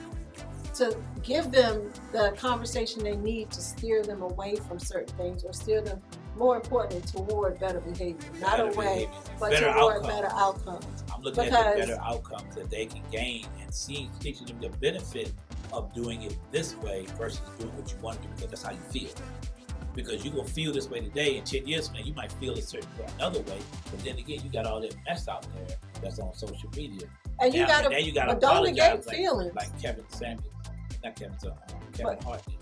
to 0.73 0.97
give 1.21 1.51
them 1.51 1.91
the 2.13 2.33
conversation 2.37 3.03
they 3.03 3.17
need 3.17 3.51
to 3.51 3.61
steer 3.61 4.01
them 4.03 4.21
away 4.21 4.55
from 4.55 4.79
certain 4.79 5.15
things 5.17 5.43
or 5.43 5.53
steer 5.53 5.81
them 5.81 6.01
more 6.37 6.55
importantly 6.55 7.01
toward 7.11 7.59
better 7.59 7.81
behavior 7.81 8.29
not 8.39 8.57
Better 8.57 8.69
away 8.69 9.05
behavior, 9.05 9.09
but 9.39 9.51
better 9.51 9.73
toward 9.73 9.95
outcomes. 9.97 10.07
better 10.07 10.29
outcomes 10.33 11.03
I'm 11.13 11.21
looking 11.21 11.43
at 11.43 11.75
the 11.75 11.79
better 11.81 12.01
outcomes 12.01 12.55
that 12.55 12.69
they 12.69 12.85
can 12.85 13.01
gain 13.11 13.45
and 13.61 13.73
see 13.73 14.09
teaching 14.19 14.47
them 14.47 14.61
the 14.61 14.69
benefit 14.77 15.33
of 15.73 15.93
doing 15.93 16.23
it 16.23 16.37
this 16.51 16.75
way 16.77 17.05
versus 17.17 17.41
doing 17.59 17.75
what 17.77 17.91
you 17.91 17.97
want 17.99 18.21
to 18.21 18.27
do 18.27 18.33
because 18.35 18.49
that's 18.49 18.63
how 18.63 18.71
you 18.71 18.79
feel. 18.91 19.09
Because 19.93 20.23
you're 20.23 20.33
gonna 20.33 20.47
feel 20.47 20.71
this 20.73 20.89
way 20.89 21.01
today, 21.01 21.37
in 21.37 21.43
ten 21.43 21.67
years, 21.67 21.91
man, 21.91 22.05
you 22.05 22.13
might 22.13 22.31
feel 22.33 22.53
a 22.53 22.61
certain 22.61 22.89
way 22.97 23.05
another 23.17 23.39
way. 23.41 23.59
But 23.89 24.03
then 24.03 24.17
again, 24.17 24.39
you 24.43 24.49
got 24.49 24.65
all 24.65 24.81
that 24.81 24.95
mess 25.07 25.27
out 25.27 25.45
there 25.53 25.77
that's 26.01 26.19
on 26.19 26.33
social 26.33 26.69
media. 26.75 27.07
and 27.39 27.53
you 27.53 27.61
you 27.61 27.67
gotta 27.67 27.89
don't 27.89 28.37
apologize 28.37 28.75
negate 28.75 29.07
like, 29.07 29.15
feelings 29.15 29.55
like 29.55 29.81
Kevin 29.81 30.05
Samuels, 30.09 30.53
not 31.03 31.15
Kevin, 31.15 31.35
uh, 31.45 31.49
Kevin 31.93 32.15
But- 32.15 32.23
Hart 32.23 32.45
did. 32.45 32.55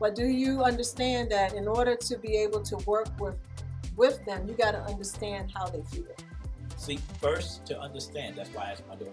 but 0.00 0.14
do 0.14 0.26
you 0.26 0.62
understand 0.62 1.30
that 1.30 1.54
in 1.54 1.68
order 1.68 1.94
to 1.94 2.18
be 2.18 2.36
able 2.36 2.62
to 2.62 2.76
work 2.86 3.08
with 3.20 3.36
with 3.96 4.24
them 4.24 4.46
you 4.48 4.54
got 4.54 4.72
to 4.72 4.82
understand 4.84 5.50
how 5.54 5.66
they 5.66 5.82
feel 5.82 6.06
See, 6.78 7.00
first 7.20 7.66
to 7.66 7.78
understand. 7.80 8.36
That's 8.36 8.50
why 8.50 8.66
I 8.66 8.70
asked 8.70 8.86
my 8.88 8.94
daughter 8.94 9.10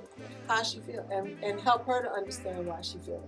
how 0.48 0.62
she 0.62 0.80
feel 0.82 1.04
and, 1.12 1.36
and 1.44 1.60
help 1.60 1.88
her 1.88 2.04
to 2.04 2.12
understand 2.12 2.68
why 2.68 2.80
she 2.82 3.00
feels 3.00 3.26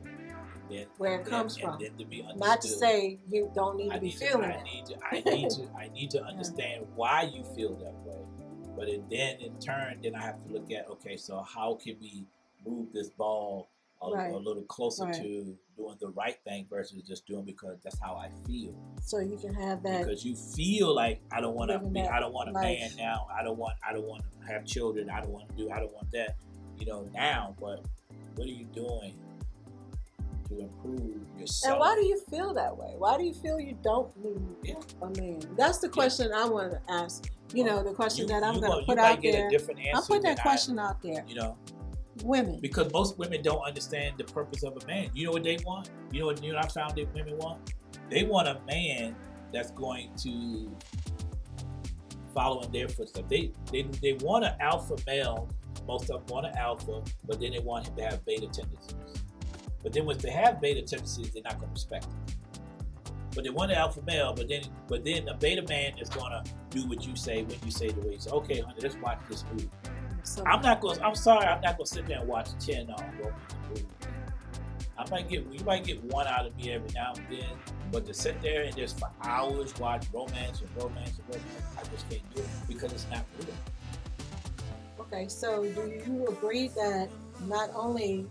Then, 0.69 0.85
where 0.97 1.19
it 1.19 1.25
comes 1.25 1.55
and 1.57 1.63
from 1.63 1.79
then 1.79 1.91
to 1.97 2.37
not 2.37 2.61
to 2.61 2.67
say 2.67 3.19
you 3.29 3.51
don't 3.55 3.77
need 3.77 3.91
I 3.91 3.95
to 3.95 4.01
be 4.01 4.07
need 4.07 4.17
feeling 4.19 4.43
to, 4.43 4.49
it 4.49 4.59
I 4.59 4.63
need 4.63 4.85
to, 4.85 4.95
I 5.05 5.35
need 5.35 5.49
to, 5.51 5.69
I 5.77 5.87
need 5.93 6.11
to 6.11 6.23
understand 6.23 6.85
why 6.95 7.23
you 7.23 7.43
feel 7.55 7.75
that 7.75 7.93
way. 8.05 8.19
But 8.75 8.89
it, 8.89 9.09
then 9.09 9.37
in 9.39 9.57
turn, 9.59 9.99
then 10.03 10.13
I 10.15 10.21
have 10.21 10.43
to 10.45 10.51
look 10.53 10.71
at 10.71 10.87
okay, 10.89 11.17
so 11.17 11.39
how 11.41 11.75
can 11.81 11.97
we 12.01 12.25
move 12.65 12.91
this 12.93 13.09
ball 13.09 13.69
a, 14.01 14.11
Right. 14.11 14.31
a 14.31 14.37
little 14.37 14.61
closer 14.63 15.05
Right. 15.05 15.13
to 15.15 15.57
doing 15.75 15.95
the 15.99 16.09
right 16.09 16.37
thing 16.43 16.67
versus 16.69 17.01
just 17.01 17.25
doing 17.25 17.45
because 17.45 17.79
that's 17.83 17.99
how 17.99 18.15
I 18.15 18.29
feel. 18.45 18.75
so 19.01 19.19
you 19.19 19.37
can 19.37 19.53
have 19.55 19.81
that 19.83 20.05
Because 20.05 20.23
you 20.25 20.35
feel 20.35 20.93
like 20.93 21.21
I 21.31 21.39
don't 21.41 21.55
want 21.55 21.71
to 21.71 21.79
be, 21.79 22.01
I 22.01 22.19
don't 22.19 22.33
want 22.33 22.49
a 22.49 22.51
life. 22.51 22.79
man 22.79 22.89
now. 22.97 23.25
I 23.31 23.41
don't 23.43 23.57
want, 23.57 23.75
I 23.87 23.93
don't 23.93 24.05
want 24.05 24.23
to 24.23 24.47
have 24.53 24.65
children. 24.65 25.09
I 25.09 25.21
don't 25.21 25.31
want 25.31 25.49
to 25.49 25.55
do, 25.55 25.71
I 25.71 25.79
don't 25.79 25.93
want 25.93 26.11
that. 26.11 26.35
You 26.77 26.85
know 26.85 27.09
now, 27.13 27.55
but 27.59 27.83
what 28.35 28.45
are 28.47 28.51
you 28.51 28.65
doing 28.65 29.15
to 30.49 30.59
improve 30.59 31.25
yourself? 31.39 31.71
and 31.73 31.79
why 31.79 31.95
do 31.95 32.05
you 32.05 32.19
feel 32.29 32.53
that 32.53 32.75
way 32.75 32.93
why 32.97 33.17
do 33.17 33.23
you 33.23 33.33
feel 33.33 33.59
you 33.59 33.77
don't 33.83 34.15
need 34.23 34.39
Yeah. 34.63 34.75
a 35.01 35.21
man 35.21 35.39
that's 35.57 35.79
the 35.79 35.89
question 35.89 36.31
i 36.33 36.45
want 36.47 36.71
to 36.71 36.81
ask 36.91 37.29
you 37.53 37.63
know 37.63 37.83
the 37.83 37.93
question 37.93 38.23
You- 38.27 38.33
that 38.33 38.43
i'm 38.43 38.59
going 38.59 38.79
to 38.79 38.85
put 38.85 38.97
out 38.97 39.21
get 39.21 39.31
there 39.33 39.47
a 39.47 39.49
different 39.49 39.79
answer 39.79 39.91
i'll 39.95 40.01
put 40.05 40.21
that 40.23 40.37
than 40.37 40.39
I- 40.39 40.41
question 40.41 40.79
out 40.79 41.01
there 41.01 41.23
you 41.27 41.35
know, 41.35 41.57
women 42.23 42.59
because 42.61 42.91
most 42.91 43.17
women 43.19 43.41
don't 43.41 43.61
understand 43.61 44.15
the 44.17 44.23
purpose 44.23 44.63
of 44.63 44.75
a 44.81 44.87
man. 44.87 45.09
You 45.13 45.27
know 45.27 45.31
what 45.33 45.43
they 45.43 45.57
want? 45.63 45.91
You 46.11 46.21
know 46.21 46.25
what 46.27 46.43
you 46.43 46.51
know 46.51 46.57
what 46.57 46.65
I 46.65 46.69
found 46.69 46.97
that 46.97 47.13
women 47.13 47.37
want? 47.37 47.73
They 48.09 48.23
want 48.23 48.47
a 48.47 48.59
man 48.65 49.15
that's 49.53 49.69
going 49.69 50.09
to 50.23 50.75
follow 52.33 52.61
in 52.61 52.71
their 52.71 52.87
footsteps. 52.87 53.27
They 53.29 53.51
they 53.71 53.83
they 54.01 54.13
want 54.13 54.45
an 54.45 54.53
alpha 54.59 54.95
male. 55.05 55.47
Most 55.87 56.09
of 56.09 56.25
them 56.25 56.33
want 56.35 56.47
an 56.47 56.57
alpha, 56.57 57.03
but 57.25 57.39
then 57.39 57.51
they 57.51 57.59
want 57.59 57.87
him 57.87 57.95
to 57.97 58.03
have 58.03 58.25
beta 58.25 58.47
tendencies. 58.47 58.95
But 59.87 59.93
then 59.93 60.05
once 60.05 60.21
they 60.21 60.31
have 60.31 60.59
beta 60.59 60.81
tendencies, 60.81 61.31
they're 61.31 61.41
not 61.43 61.61
going 61.61 61.69
to 61.69 61.73
respect 61.73 62.07
it. 62.07 62.35
But 63.33 63.45
they 63.45 63.49
want 63.49 63.71
an 63.71 63.77
alpha 63.77 64.01
male, 64.05 64.33
but 64.35 64.49
then 64.49 64.63
but 64.89 65.05
then 65.05 65.29
a 65.29 65.33
beta 65.33 65.61
man 65.69 65.97
is 65.97 66.09
going 66.09 66.29
to 66.29 66.43
do 66.69 66.85
what 66.89 67.07
you 67.07 67.15
say 67.15 67.43
when 67.43 67.55
you 67.63 67.71
say 67.71 67.91
the 67.91 68.01
way 68.01 68.15
you 68.15 68.19
say. 68.19 68.31
Okay, 68.31 68.59
honey, 68.59 68.75
let's 68.81 68.97
watch 68.97 69.17
this 69.29 69.45
movie. 69.49 69.69
so 70.23 70.43
I'm 70.45 70.61
not 70.61 70.81
going. 70.81 70.97
to 70.97 71.05
I'm 71.05 71.15
sorry. 71.15 71.45
I'm 71.45 71.61
not 71.61 71.77
going 71.77 71.87
to 71.87 71.93
sit 71.93 72.05
there 72.05 72.19
and 72.19 72.27
watch 72.27 72.49
ten 72.59 72.87
romance 72.87 73.33
movies. 73.69 73.85
I 74.97 75.09
might 75.09 75.29
get 75.29 75.45
you 75.53 75.63
might 75.63 75.85
get 75.85 76.03
one 76.03 76.27
out 76.27 76.45
of 76.45 76.57
me 76.57 76.73
every 76.73 76.89
now 76.93 77.13
and 77.15 77.25
then, 77.29 77.47
but 77.89 78.05
to 78.07 78.13
sit 78.13 78.41
there 78.41 78.63
and 78.63 78.75
just 78.75 78.99
for 78.99 79.09
hours 79.23 79.73
watch 79.79 80.05
romance 80.13 80.59
and 80.59 80.69
romance 80.75 81.17
and 81.17 81.29
romance, 81.29 81.77
I 81.77 81.83
just 81.95 82.09
can't 82.09 82.35
do 82.35 82.41
it 82.41 82.49
because 82.67 82.91
it's 82.91 83.07
not 83.09 83.23
real. 83.39 83.55
okay 84.99 85.29
so 85.29 85.63
do 85.63 85.93
you 86.05 86.27
agree 86.27 86.67
that 86.75 87.07
not 87.47 87.69
only 87.73 88.27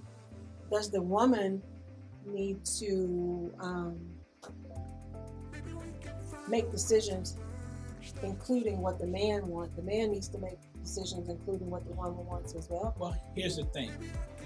does 0.71 0.91
the 0.91 1.01
woman 1.03 1.63
need 2.27 2.65
to 2.65 3.53
um, 3.61 3.99
make 6.49 6.71
decisions 6.71 7.37
including 8.23 8.79
what 8.81 8.99
the 8.99 9.07
man 9.07 9.47
wants 9.47 9.75
the 9.77 9.83
man 9.83 10.11
needs 10.13 10.29
to 10.29 10.39
make 10.39 10.59
decisions 10.83 11.29
including 11.29 11.69
what 11.69 11.85
the 11.87 11.93
woman 11.93 12.25
wants 12.27 12.55
as 12.55 12.69
well 12.71 12.95
Well, 12.99 13.17
here's 13.35 13.57
the 13.57 13.65
thing. 13.65 13.91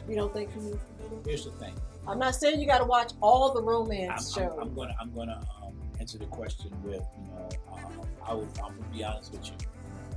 you 0.08 0.16
don't 0.16 0.32
think 0.32 0.50
you 0.56 0.62
need 0.62 0.72
to 0.72 0.78
do 1.08 1.16
that? 1.22 1.28
Here's 1.28 1.44
the 1.44 1.50
thing. 1.52 1.74
I'm 2.08 2.18
not 2.18 2.34
saying 2.34 2.58
you 2.60 2.66
got 2.66 2.78
to 2.78 2.84
watch 2.84 3.12
all 3.20 3.52
the 3.52 3.62
romance 3.62 4.36
I'm, 4.36 4.42
shows. 4.48 4.58
I'm 4.60 4.74
gonna 4.74 4.96
I'm 5.00 5.12
gonna 5.14 5.40
um, 5.62 5.74
answer 6.00 6.16
the 6.18 6.26
question 6.26 6.70
with 6.82 7.02
you 7.18 7.26
know 7.28 7.48
um, 7.72 8.00
I 8.26 8.32
would 8.34 8.48
I'm 8.64 8.76
gonna 8.78 8.92
be 8.92 9.04
honest 9.04 9.32
with 9.32 9.46
you. 9.46 9.52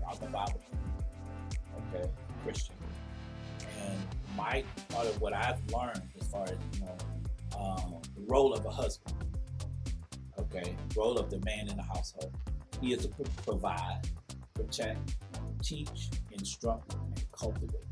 I'm 0.10 0.28
a 0.28 0.32
Bible, 0.32 0.62
okay, 1.94 2.10
Christian, 2.44 2.76
and 3.86 3.98
my 4.36 4.64
part 4.90 5.08
of 5.08 5.20
what 5.22 5.34
I've 5.34 5.60
learned 5.72 6.02
as 6.20 6.28
far 6.28 6.44
as 6.44 6.58
you 6.74 6.82
know 6.82 6.98
um, 7.60 8.02
the 8.16 8.24
role 8.28 8.54
of 8.54 8.66
a 8.66 8.70
husband, 8.70 9.16
okay, 10.40 10.76
role 10.96 11.18
of 11.18 11.30
the 11.30 11.40
man 11.46 11.70
in 11.70 11.78
the 11.78 11.84
household. 11.84 12.34
He 12.82 12.94
is 12.94 13.06
to 13.06 13.10
provide, 13.46 14.02
protect, 14.54 15.16
teach, 15.62 16.10
instruct, 16.32 16.94
and 16.96 17.26
cultivate. 17.32 17.86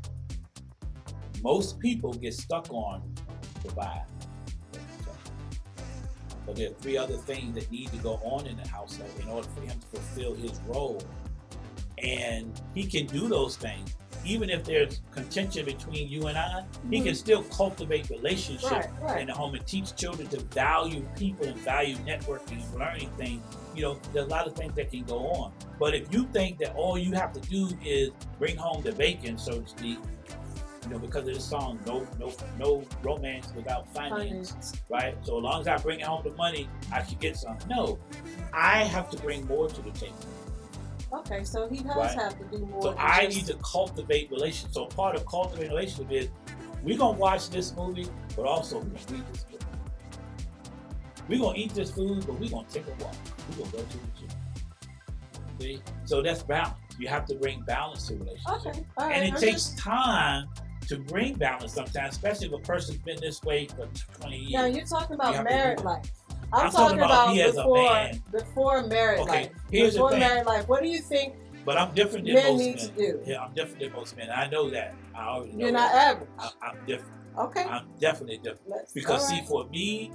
Most 1.42 1.78
people 1.80 2.12
get 2.12 2.34
stuck 2.34 2.70
on 2.70 3.02
provide. 3.62 4.04
but 6.44 6.56
there 6.56 6.70
are 6.70 6.74
three 6.74 6.96
other 6.96 7.16
things 7.16 7.54
that 7.54 7.70
need 7.70 7.90
to 7.92 7.98
go 7.98 8.14
on 8.22 8.46
in 8.46 8.56
the 8.56 8.68
household 8.68 9.10
in 9.20 9.28
order 9.28 9.48
for 9.48 9.60
him 9.62 9.78
to 9.78 9.86
fulfill 9.86 10.34
his 10.34 10.60
role. 10.66 11.02
And 11.98 12.60
he 12.74 12.84
can 12.84 13.06
do 13.06 13.28
those 13.28 13.56
things. 13.56 13.94
Even 14.24 14.50
if 14.50 14.64
there's 14.64 15.00
contention 15.10 15.64
between 15.64 16.08
you 16.08 16.26
and 16.28 16.38
I, 16.38 16.64
he 16.90 17.00
can 17.00 17.14
still 17.14 17.42
cultivate 17.44 18.08
relationships 18.10 18.62
Mm-hmm. 18.72 19.02
Right, 19.04 19.12
right. 19.12 19.20
in 19.22 19.26
the 19.26 19.32
home 19.34 19.54
and 19.54 19.66
teach 19.66 19.94
children 19.96 20.28
to 20.28 20.40
value 20.40 21.06
people 21.16 21.46
and 21.46 21.56
value 21.60 21.96
networking 22.06 22.62
and 22.64 22.74
learning 22.78 23.10
things. 23.16 23.42
You 23.74 23.82
know, 23.82 24.00
there's 24.12 24.26
a 24.26 24.28
lot 24.30 24.46
of 24.46 24.54
things 24.54 24.74
that 24.76 24.90
can 24.90 25.02
go 25.04 25.26
on. 25.28 25.52
But 25.78 25.94
if 25.94 26.12
you 26.12 26.24
think 26.32 26.58
that 26.58 26.74
all 26.74 26.96
you 26.98 27.12
have 27.14 27.32
to 27.32 27.40
do 27.40 27.68
is 27.84 28.10
bring 28.38 28.56
home 28.56 28.82
the 28.82 28.92
bacon, 28.92 29.36
so 29.38 29.60
to 29.60 29.68
speak, 29.68 29.98
you 30.84 30.90
know, 30.90 30.98
because 30.98 31.26
of 31.28 31.34
this 31.34 31.44
song, 31.44 31.78
no, 31.86 32.06
no, 32.18 32.32
no 32.58 32.84
romance 33.02 33.52
without 33.56 33.92
finance, 33.94 34.50
Finance. 34.50 34.72
right? 34.88 35.16
So 35.22 35.38
as 35.38 35.42
long 35.44 35.60
as 35.62 35.68
I 35.68 35.76
bring 35.78 36.00
home 36.00 36.22
the 36.24 36.32
money, 36.32 36.68
I 36.92 37.04
should 37.04 37.20
get 37.20 37.36
some. 37.36 37.56
No, 37.68 37.98
I 38.52 38.84
have 38.84 39.08
to 39.10 39.16
bring 39.18 39.46
more 39.46 39.68
to 39.68 39.82
the 39.82 39.90
table. 39.92 40.14
Okay, 41.14 41.44
so 41.44 41.68
he 41.68 41.78
does 41.82 41.96
Right. 41.96 42.10
have 42.14 42.38
to 42.38 42.44
do 42.56 42.64
more. 42.66 42.82
So 42.82 42.94
I 42.98 43.26
just- 43.26 43.36
need 43.36 43.46
to 43.46 43.62
cultivate 43.62 44.30
relationships. 44.30 44.74
So 44.74 44.86
part 44.86 45.14
of 45.16 45.26
cultivating 45.26 45.70
relationship 45.70 46.10
is 46.10 46.28
we're 46.82 46.98
gonna 46.98 47.18
watch 47.18 47.50
this 47.50 47.74
movie, 47.76 48.08
but 48.34 48.46
also 48.46 48.78
we're 48.78 48.84
gonna 48.84 48.98
read 49.10 49.24
this 49.32 49.44
book. 49.44 49.60
We're 51.28 51.38
gonna 51.40 51.58
eat 51.58 51.74
this 51.74 51.90
food, 51.90 52.26
but 52.26 52.38
we're 52.40 52.50
gonna 52.50 52.66
take 52.68 52.86
a 52.86 53.02
walk. 53.04 53.14
We're 53.50 53.58
gonna 53.64 53.70
go 53.72 53.78
to 53.78 53.84
the 53.98 54.20
gym. 54.20 54.28
See? 55.60 55.82
So 56.04 56.22
that's 56.22 56.42
balance. 56.42 56.76
You 56.98 57.08
have 57.08 57.24
to 57.26 57.34
bring 57.36 57.60
balance 57.62 58.08
to 58.08 58.14
relationships. 58.16 58.66
Okay, 58.66 58.84
all 58.96 59.06
right. 59.06 59.16
and 59.16 59.24
it 59.26 59.34
I'm 59.34 59.40
takes 59.40 59.66
just- 59.70 59.78
time 59.78 60.48
to 60.88 60.98
bring 60.98 61.34
balance 61.34 61.74
sometimes, 61.74 62.14
especially 62.14 62.48
if 62.48 62.52
a 62.54 62.58
person's 62.58 62.98
been 62.98 63.18
this 63.20 63.42
way 63.42 63.66
for 63.66 63.86
20 64.18 64.36
years. 64.38 64.52
now 64.52 64.64
you're 64.66 64.84
talking 64.84 65.14
about 65.14 65.34
to 65.34 65.44
married 65.44 65.80
life. 65.80 66.04
I'm 66.52 66.66
I'm, 66.66 66.72
talking 66.72 66.98
talking, 66.98 66.98
about 66.98 67.10
about, 67.10 67.34
me 67.34 67.42
as 67.42 67.52
a 67.56 67.62
before 67.62 67.84
man. 67.84 68.22
before 68.30 68.86
married 68.86 69.20
Okay, 69.20 69.42
life. 69.44 69.50
here's 69.70 69.94
the 69.94 69.98
before 69.98 70.10
thing. 70.10 70.20
married 70.20 70.46
life, 70.46 70.68
what 70.68 70.82
do 70.82 70.88
you 70.88 71.00
think 71.00 71.34
but 71.64 71.78
I'm 71.78 71.94
different 71.94 72.26
than 72.26 72.34
men 72.34 72.46
most 72.52 72.58
need 72.58 72.76
men. 72.76 72.86
to 72.88 72.92
do? 72.96 73.20
Yeah, 73.24 73.42
I'm 73.42 73.54
different 73.54 73.78
than 73.80 73.92
most 73.92 74.16
men. 74.16 74.28
I 74.30 74.48
know 74.48 74.68
that. 74.70 74.94
I 75.14 75.28
already 75.28 75.52
know 75.52 75.58
You're 75.64 75.72
not 75.72 75.92
that. 75.92 76.16
average. 76.16 76.28
I, 76.38 76.50
I'm 76.62 76.86
different. 76.86 77.14
Okay, 77.38 77.62
I'm 77.64 77.86
definitely 78.00 78.38
different. 78.38 78.68
let's 78.68 78.92
Because 78.92 79.22
all 79.22 79.28
see, 79.28 79.42
for 79.48 79.66
me, 79.68 80.12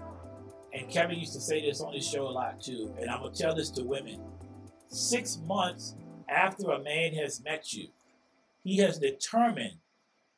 and 0.73 0.89
Kevin 0.89 1.17
used 1.17 1.33
to 1.33 1.39
say 1.41 1.61
this 1.61 1.79
on 1.81 1.93
his 1.93 2.07
show 2.07 2.27
a 2.27 2.29
lot 2.29 2.61
too, 2.61 2.93
and 2.99 3.09
I'm 3.09 3.21
gonna 3.21 3.33
tell 3.33 3.55
this 3.55 3.69
to 3.71 3.83
women. 3.83 4.19
Six 4.89 5.39
months 5.45 5.95
after 6.29 6.69
a 6.71 6.83
man 6.83 7.13
has 7.13 7.41
met 7.43 7.73
you, 7.73 7.87
he 8.63 8.77
has 8.77 8.99
determined 8.99 9.77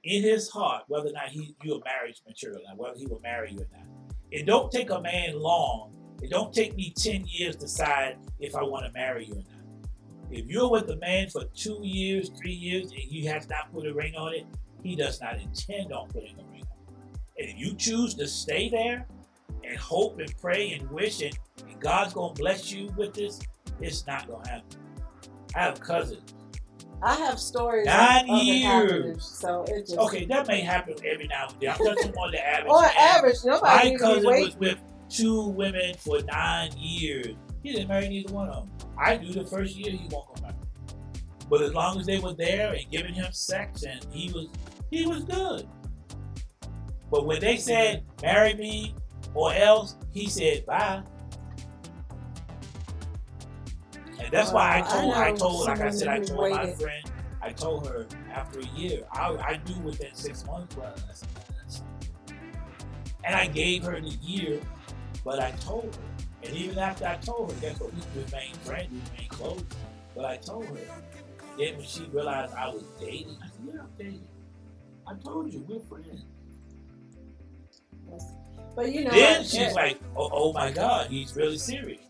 in 0.03 0.21
his 0.23 0.49
heart 0.49 0.83
whether 0.87 1.09
or 1.09 1.13
not 1.13 1.29
he 1.29 1.55
you 1.63 1.73
are 1.75 1.81
marriage 1.83 2.21
material, 2.27 2.61
and 2.69 2.77
whether 2.77 2.97
he 2.97 3.07
will 3.07 3.19
marry 3.21 3.51
you 3.51 3.59
or 3.59 3.67
not. 3.75 3.87
It 4.31 4.45
don't 4.45 4.71
take 4.71 4.89
a 4.91 5.01
man 5.01 5.39
long. 5.39 5.91
It 6.21 6.29
don't 6.29 6.53
take 6.53 6.75
me 6.75 6.93
ten 6.95 7.25
years 7.27 7.55
to 7.55 7.61
decide 7.61 8.17
if 8.39 8.55
I 8.55 8.63
want 8.63 8.85
to 8.85 8.91
marry 8.91 9.25
you 9.25 9.33
or 9.33 9.37
not. 9.37 9.59
If 10.31 10.45
you're 10.47 10.69
with 10.69 10.89
a 10.89 10.97
man 10.97 11.29
for 11.29 11.45
two 11.55 11.79
years, 11.81 12.29
three 12.29 12.53
years, 12.53 12.91
and 12.91 12.99
he 12.99 13.25
has 13.25 13.49
not 13.49 13.73
put 13.73 13.87
a 13.87 13.93
ring 13.93 14.15
on 14.15 14.33
it, 14.33 14.45
he 14.83 14.95
does 14.95 15.19
not 15.19 15.39
intend 15.39 15.91
on 15.91 16.07
putting 16.09 16.35
a 16.39 16.43
ring 16.51 16.63
on 16.63 16.93
it. 16.93 17.39
And 17.39 17.49
if 17.49 17.57
you 17.57 17.73
choose 17.75 18.13
to 18.15 18.27
stay 18.27 18.69
there 18.69 19.07
and 19.63 19.77
hope 19.77 20.19
and 20.19 20.31
pray 20.39 20.73
and 20.73 20.89
wish 20.91 21.21
and, 21.21 21.37
and 21.67 21.79
God's 21.79 22.13
gonna 22.13 22.33
bless 22.33 22.71
you 22.71 22.93
with 22.95 23.13
this, 23.13 23.39
it's 23.81 24.05
not 24.05 24.27
gonna 24.27 24.47
happen. 24.47 24.77
I 25.55 25.61
have 25.61 25.79
cousins. 25.79 26.33
I 27.01 27.15
have 27.15 27.39
stories 27.39 27.85
Nine 27.85 28.29
of, 28.29 28.35
of 28.35 28.41
it 28.47 28.61
happening, 28.61 29.03
years. 29.05 29.25
so 29.25 29.63
it 29.67 29.81
just 29.87 29.97
Okay, 29.97 30.25
that 30.25 30.47
may 30.47 30.61
happen 30.61 30.95
every 31.05 31.27
now 31.27 31.47
and 31.47 31.55
then. 31.59 31.69
I'm 31.71 31.77
touching 31.77 32.13
on 32.15 32.31
the 32.31 32.45
average. 32.45 32.69
on 32.71 32.89
average, 32.97 33.35
nobody 33.45 33.91
My 33.91 33.97
cousin 33.97 34.23
was 34.25 34.57
with 34.57 34.77
two 35.09 35.47
women 35.49 35.95
for 35.95 36.21
nine 36.23 36.71
years. 36.77 37.35
He 37.63 37.73
didn't 37.73 37.87
marry 37.87 38.09
neither 38.09 38.33
one 38.33 38.49
of 38.49 38.65
them. 38.67 38.89
I 38.97 39.17
knew 39.17 39.33
the 39.33 39.45
first 39.45 39.75
year 39.75 39.91
he 39.91 40.07
won't 40.11 40.27
go 40.35 40.41
back. 40.41 40.55
But 41.49 41.61
as 41.61 41.73
long 41.73 41.99
as 41.99 42.05
they 42.05 42.19
were 42.19 42.33
there 42.33 42.73
and 42.73 42.89
giving 42.91 43.13
him 43.13 43.31
sex 43.31 43.83
and 43.83 44.05
he 44.11 44.31
was 44.33 44.47
he 44.91 45.05
was 45.05 45.23
good. 45.23 45.67
But 47.09 47.25
when 47.25 47.39
they 47.39 47.57
said 47.57 48.03
marry 48.21 48.53
me 48.53 48.93
or 49.33 49.53
else, 49.53 49.95
he 50.11 50.27
said 50.27 50.65
bye. 50.65 51.01
And 54.19 54.31
that's 54.31 54.51
why 54.51 54.79
I 54.79 54.81
uh, 54.81 54.83
I 54.83 54.91
told 54.91 55.13
I, 55.13 55.31
told 55.33 55.67
like 55.67 55.81
I 55.81 55.89
said 55.91 56.07
I 56.07 56.19
told 56.19 56.51
my 56.51 56.71
friend 56.73 57.11
I 57.41 57.51
told 57.51 57.87
her 57.87 58.05
after 58.31 58.59
a 58.59 58.67
year 58.77 59.03
I, 59.13 59.29
I 59.35 59.61
knew 59.65 59.79
within 59.81 60.13
six 60.13 60.45
months 60.45 60.75
that's 60.75 61.23
and 63.23 63.35
I 63.35 63.47
gave 63.47 63.83
her 63.83 63.99
the 63.99 64.17
year, 64.21 64.59
but 65.23 65.39
I 65.39 65.51
told 65.51 65.95
her. 65.95 66.01
And 66.41 66.55
even 66.55 66.79
after 66.79 67.05
I 67.05 67.15
told 67.17 67.51
her, 67.51 67.59
guess 67.59 67.79
what? 67.79 67.93
We 67.93 68.23
remained 68.23 68.57
friends, 68.57 68.89
we 68.91 68.99
remained 69.11 69.29
close. 69.29 69.63
But 70.15 70.25
I 70.25 70.37
told 70.37 70.65
her. 70.65 70.77
Then 71.57 71.77
when 71.77 71.85
she 71.85 72.03
realized 72.05 72.53
I 72.53 72.69
was 72.69 72.83
dating, 72.99 73.37
I 73.43 73.47
said, 73.47 73.59
Yeah, 73.65 73.81
I'm 73.81 73.89
dating. 73.97 74.27
I 75.05 75.13
told 75.15 75.51
you, 75.51 75.65
we're 75.67 75.79
friends. 75.81 76.23
But 78.75 78.91
you 78.93 79.03
know, 79.03 79.11
then 79.11 79.43
she's 79.43 79.73
like, 79.73 79.99
oh, 80.15 80.29
oh 80.31 80.53
my 80.53 80.71
God, 80.71 81.07
he's 81.09 81.35
really 81.35 81.57
serious. 81.57 82.01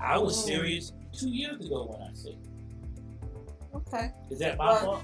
I 0.00 0.18
was 0.18 0.44
serious 0.44 0.92
two 1.18 1.28
years 1.30 1.64
ago 1.64 1.84
when 1.86 2.08
I 2.08 2.12
said, 2.14 2.36
okay. 3.74 4.12
Is 4.30 4.38
that 4.40 4.58
my 4.58 4.66
Well, 4.72 4.80
fault? 4.84 5.02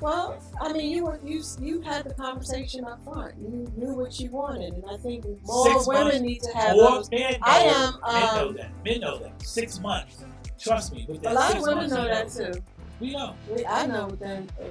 Well, 0.00 0.42
I 0.62 0.72
mean, 0.72 0.90
you 0.90 1.04
were 1.04 1.20
you 1.22 1.42
you 1.60 1.82
had 1.82 2.04
the 2.06 2.14
conversation 2.14 2.86
up 2.86 3.04
front. 3.04 3.34
You 3.38 3.70
knew 3.76 3.92
what 3.92 4.18
you 4.18 4.30
wanted, 4.30 4.72
and 4.72 4.84
I 4.90 4.96
think 4.96 5.26
more 5.44 5.66
Six 5.66 5.86
women 5.86 6.04
months. 6.04 6.20
need 6.20 6.42
to 6.42 6.56
have 6.56 6.74
Or 6.76 6.90
those. 6.90 7.10
men 7.10 7.32
know, 7.32 7.38
I 7.42 7.58
am, 7.58 7.94
men 8.10 8.34
know 8.34 8.48
um, 8.48 8.56
that. 8.56 8.70
Men 8.84 9.00
know 9.00 9.18
that. 9.18 9.42
Six 9.42 9.78
months. 9.80 10.24
Trust 10.58 10.94
me. 10.94 11.04
With 11.06 11.26
A 11.26 11.32
lot 11.34 11.54
of 11.54 11.62
women 11.62 11.90
know 11.90 12.04
that 12.04 12.30
too. 12.30 12.52
We 12.98 13.12
know. 13.12 13.34
We, 13.54 13.66
I 13.66 13.86
know, 13.86 14.08
then 14.10 14.48
uh, 14.58 14.64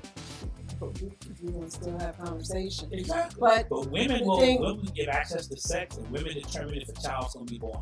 but 0.80 1.00
we, 1.02 1.12
we 1.44 1.52
will 1.52 1.70
still 1.70 1.98
have 2.00 2.18
conversation. 2.18 2.90
Exactly. 2.92 3.38
But 3.40 3.70
But 3.70 3.92
women 3.92 4.26
will 4.26 4.40
thing- 4.40 4.62
women 4.62 4.86
give 4.96 5.10
access 5.10 5.46
to 5.48 5.58
sex, 5.58 5.98
and 5.98 6.10
women 6.10 6.34
determine 6.34 6.76
if 6.76 6.90
a 6.90 6.94
child's 7.02 7.34
going 7.36 7.46
to 7.46 7.52
be 7.54 7.60
born. 7.60 7.82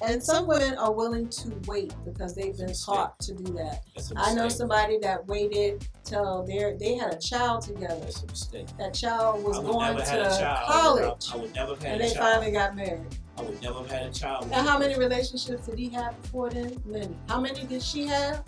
And 0.00 0.22
some 0.22 0.46
women 0.46 0.74
are 0.78 0.92
willing 0.92 1.28
to 1.28 1.52
wait 1.66 1.94
because 2.04 2.34
they've 2.34 2.56
been 2.56 2.72
taught 2.72 3.18
to 3.20 3.34
do 3.34 3.52
that. 3.54 3.82
I 4.16 4.34
know 4.34 4.48
somebody 4.48 4.98
that 4.98 5.26
waited 5.26 5.86
till 6.04 6.44
they 6.44 6.74
they 6.78 6.94
had 6.94 7.14
a 7.14 7.18
child 7.18 7.62
together. 7.62 7.98
That's 8.00 8.22
a 8.22 8.26
mistake. 8.26 8.66
That 8.78 8.94
child 8.94 9.42
was 9.44 9.58
going 9.58 9.96
never 9.96 10.02
had 10.02 10.20
a 10.20 10.24
to 10.24 10.62
college, 10.66 11.30
I 11.32 11.36
would 11.36 11.54
never 11.54 11.70
have 11.72 11.82
had 11.82 11.92
and 11.92 12.00
they 12.00 12.14
finally 12.14 12.52
got 12.52 12.76
married. 12.76 13.06
I 13.36 13.42
would 13.42 13.62
never 13.62 13.78
have 13.78 13.90
had 13.90 14.06
a 14.06 14.12
child. 14.12 14.44
with 14.44 14.52
And 14.52 14.66
how 14.66 14.78
many 14.78 14.98
relationships 14.98 15.66
did 15.66 15.78
he 15.78 15.88
have 15.90 16.20
before 16.22 16.50
then? 16.50 16.80
Many. 16.84 17.16
How 17.28 17.40
many 17.40 17.64
did 17.64 17.82
she 17.82 18.06
have? 18.06 18.44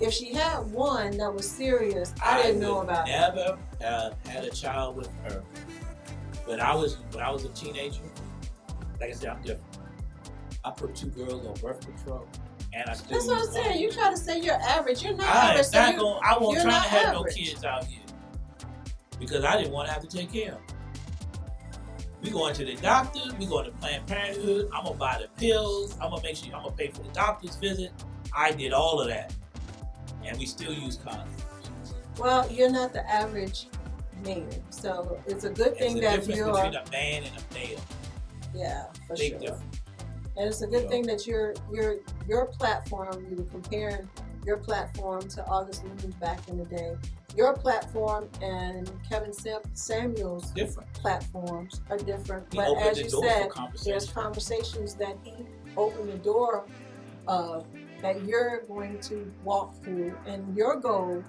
If 0.00 0.12
she 0.12 0.32
had 0.32 0.58
one 0.72 1.16
that 1.18 1.32
was 1.32 1.48
serious, 1.48 2.12
I, 2.22 2.42
didn't 2.42 2.60
know 2.60 2.80
about 2.80 3.08
it. 3.08 3.12
Never 3.12 3.58
have 3.80 4.16
had 4.26 4.44
a 4.44 4.50
child 4.50 4.96
with 4.96 5.08
her. 5.24 5.42
But 6.46 6.60
I 6.60 6.74
was 6.74 6.98
when 7.12 7.22
I 7.22 7.30
was 7.30 7.44
a 7.44 7.48
teenager, 7.50 8.02
like 9.04 9.14
I 9.14 9.18
said, 9.18 9.28
I'm 9.30 9.42
different. 9.42 9.78
I 10.64 10.70
put 10.70 10.94
two 10.96 11.08
girls 11.08 11.44
on 11.46 11.54
birth 11.54 11.80
control, 11.84 12.26
and 12.72 12.88
I 12.88 12.94
still. 12.94 13.10
That's 13.18 13.26
what 13.26 13.38
I'm 13.38 13.52
saying. 13.52 13.70
fine. 13.72 13.78
You 13.80 13.90
try 13.90 14.10
to 14.10 14.16
say 14.16 14.40
you're 14.40 14.54
average. 14.62 15.02
You're 15.02 15.14
not 15.16 15.26
I 15.26 15.50
average. 15.50 15.66
So 15.66 15.78
not 15.78 15.92
you, 15.94 16.00
going. 16.00 16.20
I 16.24 16.38
won't 16.38 16.60
try 16.62 16.70
to 16.70 16.88
have 16.88 17.14
average. 17.14 17.36
no 17.36 17.42
kids 17.44 17.64
out 17.64 17.84
here 17.84 18.00
because 19.20 19.44
I 19.44 19.58
didn't 19.58 19.72
want 19.72 19.88
to 19.88 19.92
have 19.94 20.02
to 20.02 20.16
take 20.16 20.32
care 20.32 20.52
of. 20.52 20.66
them. 20.66 20.76
We 22.22 22.30
going 22.30 22.54
to 22.54 22.64
the 22.64 22.76
doctor. 22.76 23.20
We 23.38 23.44
going 23.44 23.66
to 23.66 23.72
Planned 23.72 24.06
Parenthood. 24.06 24.70
I'm 24.72 24.84
gonna 24.84 24.96
buy 24.96 25.20
the 25.20 25.28
pills. 25.38 25.94
I'm 26.00 26.10
gonna 26.10 26.22
make 26.22 26.36
sure 26.36 26.54
I'm 26.54 26.62
gonna 26.62 26.74
pay 26.74 26.88
for 26.88 27.02
the 27.02 27.10
doctor's 27.12 27.56
visit. 27.56 27.92
I 28.34 28.52
did 28.52 28.72
all 28.72 29.00
of 29.02 29.08
that, 29.08 29.34
and 30.24 30.38
we 30.38 30.46
still 30.46 30.72
use 30.72 30.96
condoms. 30.96 31.28
well, 32.18 32.50
you're 32.50 32.70
not 32.70 32.94
the 32.94 33.06
average 33.10 33.66
man. 34.24 34.48
So 34.70 35.20
it's 35.26 35.44
a 35.44 35.50
good 35.50 35.76
There's 35.78 35.92
thing 35.92 35.98
a 35.98 36.00
that 36.00 36.16
difference 36.20 36.38
you're. 36.38 36.54
between 36.54 36.74
a 36.74 36.90
man 36.90 37.24
and 37.24 37.36
a 37.36 37.54
male. 37.54 37.80
Yeah, 38.54 38.84
for 39.06 39.16
Big 39.16 39.32
sure. 39.32 39.38
difference. 39.40 39.80
And 40.36 40.48
it's 40.48 40.62
a 40.62 40.66
good 40.66 40.84
Yeah. 40.84 40.88
thing 40.88 41.02
that 41.06 41.26
your 41.26 41.54
your 41.72 41.96
your 42.28 42.46
platform. 42.46 43.26
You 43.30 43.36
were 43.36 43.44
comparing 43.50 44.08
your 44.44 44.56
platform 44.58 45.26
to 45.28 45.46
August 45.46 45.84
Moon's 45.84 46.14
back 46.16 46.46
in 46.48 46.58
the 46.58 46.64
day. 46.64 46.96
Your 47.36 47.54
platform 47.54 48.28
and 48.42 48.90
Kevin 49.08 49.32
Sam- 49.32 49.62
Samuel's 49.72 50.50
Different. 50.52 50.92
platforms 50.92 51.80
are 51.90 51.96
different. 51.96 52.52
He 52.52 52.58
but 52.58 52.76
as 52.78 53.00
you 53.00 53.08
said, 53.10 53.48
there's 53.84 54.10
conversations 54.10 54.94
that 54.96 55.16
he 55.24 55.46
opened 55.76 56.10
the 56.10 56.18
door 56.18 56.66
of 57.26 57.66
that 58.02 58.22
you're 58.24 58.62
going 58.66 58.98
to 59.00 59.32
walk 59.44 59.74
through, 59.82 60.16
and 60.26 60.54
your 60.56 60.76
goal 60.76 61.24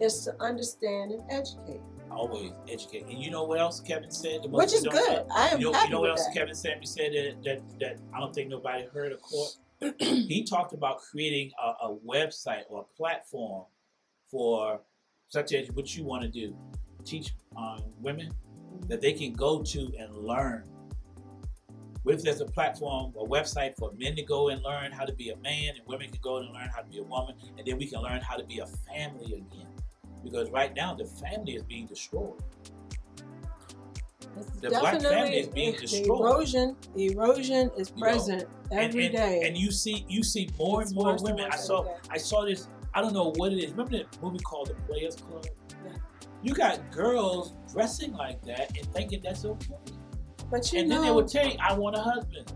is 0.00 0.24
to 0.24 0.34
understand 0.42 1.12
and 1.12 1.22
educate, 1.30 1.80
Always 2.14 2.52
educate. 2.68 3.04
And 3.06 3.22
you 3.22 3.30
know 3.30 3.44
what 3.44 3.58
else 3.58 3.80
Kevin 3.80 4.10
said? 4.10 4.42
The 4.42 4.48
which 4.48 4.72
is 4.72 4.82
good. 4.82 5.24
I 5.34 5.48
am 5.48 5.60
You 5.60 5.66
know, 5.66 5.72
happy 5.72 5.88
you 5.88 5.94
know 5.94 6.00
what 6.00 6.10
else 6.10 6.26
that. 6.26 6.34
Kevin 6.34 6.54
Samuel 6.54 6.86
said 6.86 7.12
that, 7.12 7.44
that, 7.44 7.80
that 7.80 7.98
I 8.14 8.20
don't 8.20 8.34
think 8.34 8.50
nobody 8.50 8.86
heard 8.92 9.12
of 9.12 9.20
court? 9.22 9.56
he 9.98 10.44
talked 10.44 10.72
about 10.72 11.00
creating 11.00 11.50
a, 11.62 11.86
a 11.86 11.96
website 12.06 12.62
or 12.68 12.82
a 12.82 12.96
platform 12.96 13.64
for 14.30 14.80
such 15.28 15.52
as 15.52 15.68
what 15.72 15.96
you 15.96 16.04
want 16.04 16.22
to 16.22 16.28
do. 16.28 16.56
Teach 17.04 17.32
um, 17.56 17.82
women 18.00 18.30
that 18.88 19.00
they 19.00 19.12
can 19.12 19.32
go 19.32 19.62
to 19.62 19.92
and 19.98 20.16
learn 20.16 20.64
What 22.02 22.14
if 22.14 22.22
there's 22.22 22.40
a 22.40 22.46
platform, 22.46 23.12
a 23.18 23.24
website 23.24 23.76
for 23.76 23.92
men 23.96 24.14
to 24.16 24.22
go 24.22 24.50
and 24.50 24.62
learn 24.62 24.92
how 24.92 25.04
to 25.04 25.12
be 25.12 25.30
a 25.30 25.36
man, 25.38 25.74
and 25.76 25.86
women 25.86 26.10
can 26.10 26.20
go 26.22 26.38
and 26.38 26.52
learn 26.52 26.68
how 26.74 26.82
to 26.82 26.88
be 26.88 26.98
a 26.98 27.02
woman, 27.02 27.34
and 27.58 27.66
then 27.66 27.78
we 27.78 27.86
can 27.86 28.00
learn 28.02 28.20
how 28.20 28.36
to 28.36 28.44
be 28.44 28.58
a 28.58 28.66
family 28.66 29.34
again? 29.34 29.71
Because 30.22 30.50
right 30.50 30.74
now 30.74 30.94
the 30.94 31.04
family 31.04 31.54
is 31.56 31.62
being 31.62 31.86
destroyed. 31.86 32.34
It's 34.36 34.46
The 34.60 34.68
black 34.70 35.00
family 35.02 35.38
is 35.38 35.48
being 35.48 35.72
the 35.72 35.78
destroyed. 35.80 36.20
erosion, 36.20 36.76
the 36.94 37.06
erosion 37.12 37.70
is 37.76 37.90
You 37.90 37.96
know, 37.96 38.00
present 38.02 38.44
every 38.70 39.06
and, 39.06 39.14
day. 39.16 39.36
and, 39.38 39.46
and 39.48 39.56
you 39.58 39.70
see 39.70 40.06
you 40.08 40.22
see 40.22 40.48
more 40.58 40.80
It's 40.82 40.92
and 40.92 41.00
more 41.00 41.16
women. 41.20 41.48
I 41.50 41.56
saw. 41.56 41.96
I 42.10 42.16
saw 42.18 42.44
this. 42.44 42.68
I 42.94 43.00
don't 43.02 43.12
know 43.12 43.32
what 43.36 43.52
it 43.52 43.58
is. 43.58 43.70
Remember 43.72 43.98
that 43.98 44.22
movie 44.22 44.38
called 44.38 44.68
The 44.68 44.74
Players 44.86 45.16
Club? 45.16 45.44
Yeah. 45.84 45.92
You 46.42 46.54
got 46.54 46.90
girls 46.90 47.54
dressing 47.72 48.12
like 48.12 48.42
that 48.42 48.76
and 48.76 48.86
thinking 48.94 49.20
that's 49.22 49.44
okay. 49.44 49.74
but 50.50 50.72
you 50.72 50.80
and 50.80 50.88
know, 50.88 50.96
then 50.96 51.04
they 51.06 51.10
would 51.10 51.28
tell 51.28 51.46
you, 51.46 51.56
"I 51.60 51.74
want 51.74 51.96
a 51.96 52.00
husband." 52.00 52.52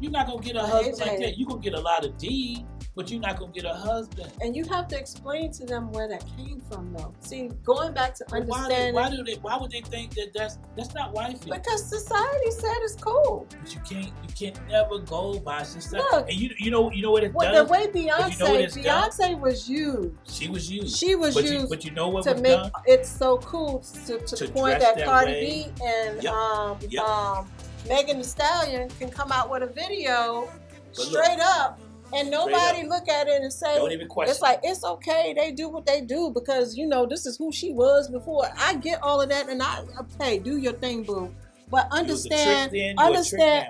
You're 0.00 0.12
not 0.12 0.26
gonna 0.26 0.42
get 0.42 0.56
a 0.56 0.60
husband 0.62 0.98
like 0.98 1.18
that. 1.20 1.38
You 1.38 1.46
gonna 1.46 1.60
get 1.60 1.74
a 1.74 1.80
lot 1.80 2.04
of 2.04 2.16
D, 2.18 2.64
but 2.94 3.10
you're 3.10 3.20
not 3.20 3.38
gonna 3.38 3.52
get 3.52 3.64
a 3.64 3.72
husband. 3.74 4.30
and 4.42 4.54
you 4.56 4.64
have 4.66 4.88
to 4.88 4.98
explain 4.98 5.50
to 5.52 5.64
them 5.64 5.90
where 5.92 6.06
that 6.08 6.24
came 6.36 6.60
from, 6.70 6.92
though. 6.92 7.14
See, 7.20 7.48
going 7.64 7.92
back 7.94 8.14
to 8.16 8.24
But 8.28 8.44
Why, 8.46 8.56
do, 8.68 8.74
understanding, 8.74 8.94
why 8.94 9.10
do 9.10 9.22
they? 9.24 9.34
Why 9.34 9.56
would 9.56 9.70
they 9.70 9.80
think 9.80 10.14
that 10.14 10.32
that's 10.34 10.58
that's 10.76 10.94
not 10.94 11.12
wifey? 11.14 11.50
because 11.50 11.84
society 11.84 12.50
said 12.50 12.74
it's 12.82 12.96
cool. 12.96 13.46
But 13.62 13.74
you 13.74 13.80
can't 13.88 14.06
you 14.06 14.34
can't 14.52 14.68
never 14.68 14.98
go 14.98 15.38
by 15.40 15.62
society. 15.62 16.04
Look. 16.12 16.28
and 16.28 16.38
you 16.38 16.50
you 16.58 16.70
know 16.70 16.90
you 16.90 17.02
know 17.02 17.10
what 17.10 17.24
it 17.24 17.32
Well, 17.34 17.52
does. 17.52 17.66
the 17.66 17.72
way 17.72 17.86
Beyonce, 17.86 18.32
you 18.32 18.44
know 18.44 18.54
it's 18.54 18.74
done? 18.76 19.10
Beyonce 19.10 19.40
was 19.40 19.68
used. 19.68 20.10
she 20.30 20.48
was 20.48 20.70
used. 20.70 20.96
She 20.98 21.14
was 21.14 21.34
but 21.34 21.44
you 21.44 21.52
used 21.52 21.68
but 21.70 21.84
you 21.84 21.90
know 21.92 22.08
what 22.08 22.24
to 22.24 22.34
make 22.34 22.56
done? 22.60 22.70
it 22.86 23.06
so 23.06 23.38
cool 23.38 23.78
to, 24.06 24.18
to, 24.18 24.36
To 24.36 24.46
the 24.46 24.52
point 24.52 24.80
that 24.80 25.02
Cardi 25.04 25.32
way. 25.32 25.72
B 25.78 25.82
and 25.84 26.22
Yep. 26.22 26.32
um, 26.34 26.78
Yep. 26.88 27.02
um, 27.04 27.48
Megan 27.88 28.18
Thee 28.18 28.24
Stallion 28.24 28.88
can 28.98 29.10
come 29.10 29.32
out 29.32 29.50
with 29.50 29.62
a 29.62 29.66
video 29.66 30.48
look, 30.96 31.06
straight 31.06 31.40
up, 31.40 31.78
and 32.12 32.30
nobody 32.30 32.86
look 32.86 33.08
at 33.08 33.28
it 33.28 33.42
and 33.42 33.52
say 33.52 33.76
Don't 33.76 33.92
even 33.92 34.08
question. 34.08 34.30
it's 34.30 34.42
like 34.42 34.60
it's 34.62 34.84
okay. 34.84 35.34
They 35.36 35.52
do 35.52 35.68
what 35.68 35.86
they 35.86 36.00
do 36.00 36.30
because 36.30 36.76
you 36.76 36.86
know 36.86 37.06
this 37.06 37.26
is 37.26 37.36
who 37.36 37.52
she 37.52 37.72
was 37.72 38.08
before. 38.08 38.48
I 38.58 38.76
get 38.76 39.02
all 39.02 39.20
of 39.20 39.28
that, 39.28 39.48
and 39.48 39.62
I 39.62 39.82
hey, 40.20 40.38
do 40.38 40.56
your 40.56 40.72
thing, 40.74 41.02
boo. 41.04 41.32
But 41.70 41.88
You 41.92 42.04
was 42.04 42.24
a 42.24 42.28
trick 42.28 42.38
understand, 42.38 42.72
then, 42.72 42.78
you 42.78 42.90
a 42.90 42.94
trick 42.94 43.06
understand, 43.06 43.66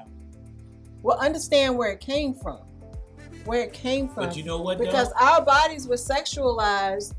well, 1.02 1.18
understand 1.18 1.76
where 1.76 1.90
it 1.92 2.00
came 2.00 2.34
from, 2.34 2.58
where 3.44 3.62
it 3.62 3.72
came 3.72 4.08
from. 4.08 4.26
But 4.26 4.36
you 4.36 4.44
know 4.44 4.60
what? 4.60 4.78
because 4.78 5.08
though? 5.10 5.26
our 5.26 5.42
bodies 5.42 5.86
were 5.86 5.96
sexualized 5.96 7.14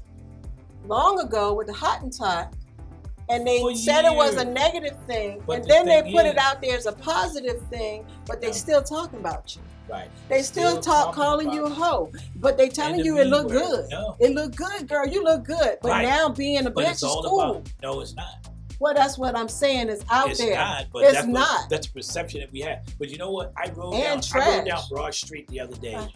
long 0.85 1.19
ago 1.19 1.53
with 1.53 1.67
the 1.67 1.73
Hottentot, 1.73 2.53
and 3.29 3.45
they 3.45 3.59
For 3.59 3.75
said 3.75 4.05
it 4.05 4.15
was 4.15 4.35
a 4.35 4.45
negative 4.45 4.95
thing, 5.07 5.41
But 5.45 5.53
and 5.57 5.63
the 5.65 5.67
then 5.67 5.85
they 5.85 6.11
put 6.11 6.25
it 6.25 6.37
out 6.37 6.61
there 6.61 6.77
as 6.77 6.85
a 6.85 6.93
positive 6.93 7.61
thing, 7.69 8.05
but 8.25 8.39
they 8.41 8.47
Yeah. 8.47 8.53
still 8.53 8.81
talking 8.83 9.19
about 9.19 9.55
you. 9.55 9.61
right. 9.89 10.09
They 10.29 10.41
still, 10.43 10.71
Still 10.71 10.81
talk 10.81 11.15
calling 11.15 11.51
you 11.53 11.65
a 11.65 11.69
hoe, 11.69 12.11
but 12.37 12.57
they 12.57 12.67
telling 12.69 13.03
you 13.05 13.17
it 13.19 13.27
look 13.27 13.47
word. 13.47 13.57
good. 13.57 13.89
No. 13.89 14.15
It 14.19 14.31
look 14.31 14.53
good, 14.55 14.87
girl. 14.87 15.07
You 15.07 15.23
look 15.23 15.43
good. 15.45 15.77
But 15.81 15.89
Right. 15.91 16.01
now 16.05 16.27
being 16.29 16.65
a 16.65 16.69
But 16.69 16.85
bitch 16.85 16.91
is 16.95 17.01
cool. 17.03 17.41
about 17.51 17.69
no, 17.81 18.01
it's 18.01 18.13
not. 18.13 18.27
Well, 18.79 18.93
that's 18.93 19.17
what 19.17 19.35
I'm 19.35 19.47
saying. 19.49 19.89
Is 19.89 20.03
out 20.11 20.29
it's 20.29 20.39
there. 20.39 20.55
not. 20.55 20.85
But 20.93 21.03
It's 21.05 21.13
that's 21.13 21.25
what- 21.25 21.33
not. 21.33 21.69
that's 21.69 21.87
the 21.87 21.93
perception 21.93 22.41
that 22.41 22.51
we 22.51 22.59
have. 22.61 22.79
But 22.99 23.09
you 23.09 23.17
know 23.17 23.31
what? 23.31 23.51
I 23.57 23.71
rode 23.71 23.93
And 23.95 24.21
down. 24.21 24.41
I 24.41 24.55
rode 24.57 24.65
down 24.65 24.81
Broad 24.89 25.15
Street 25.15 25.47
the 25.47 25.59
other 25.61 25.75
day. 25.77 25.95
I 25.95 26.11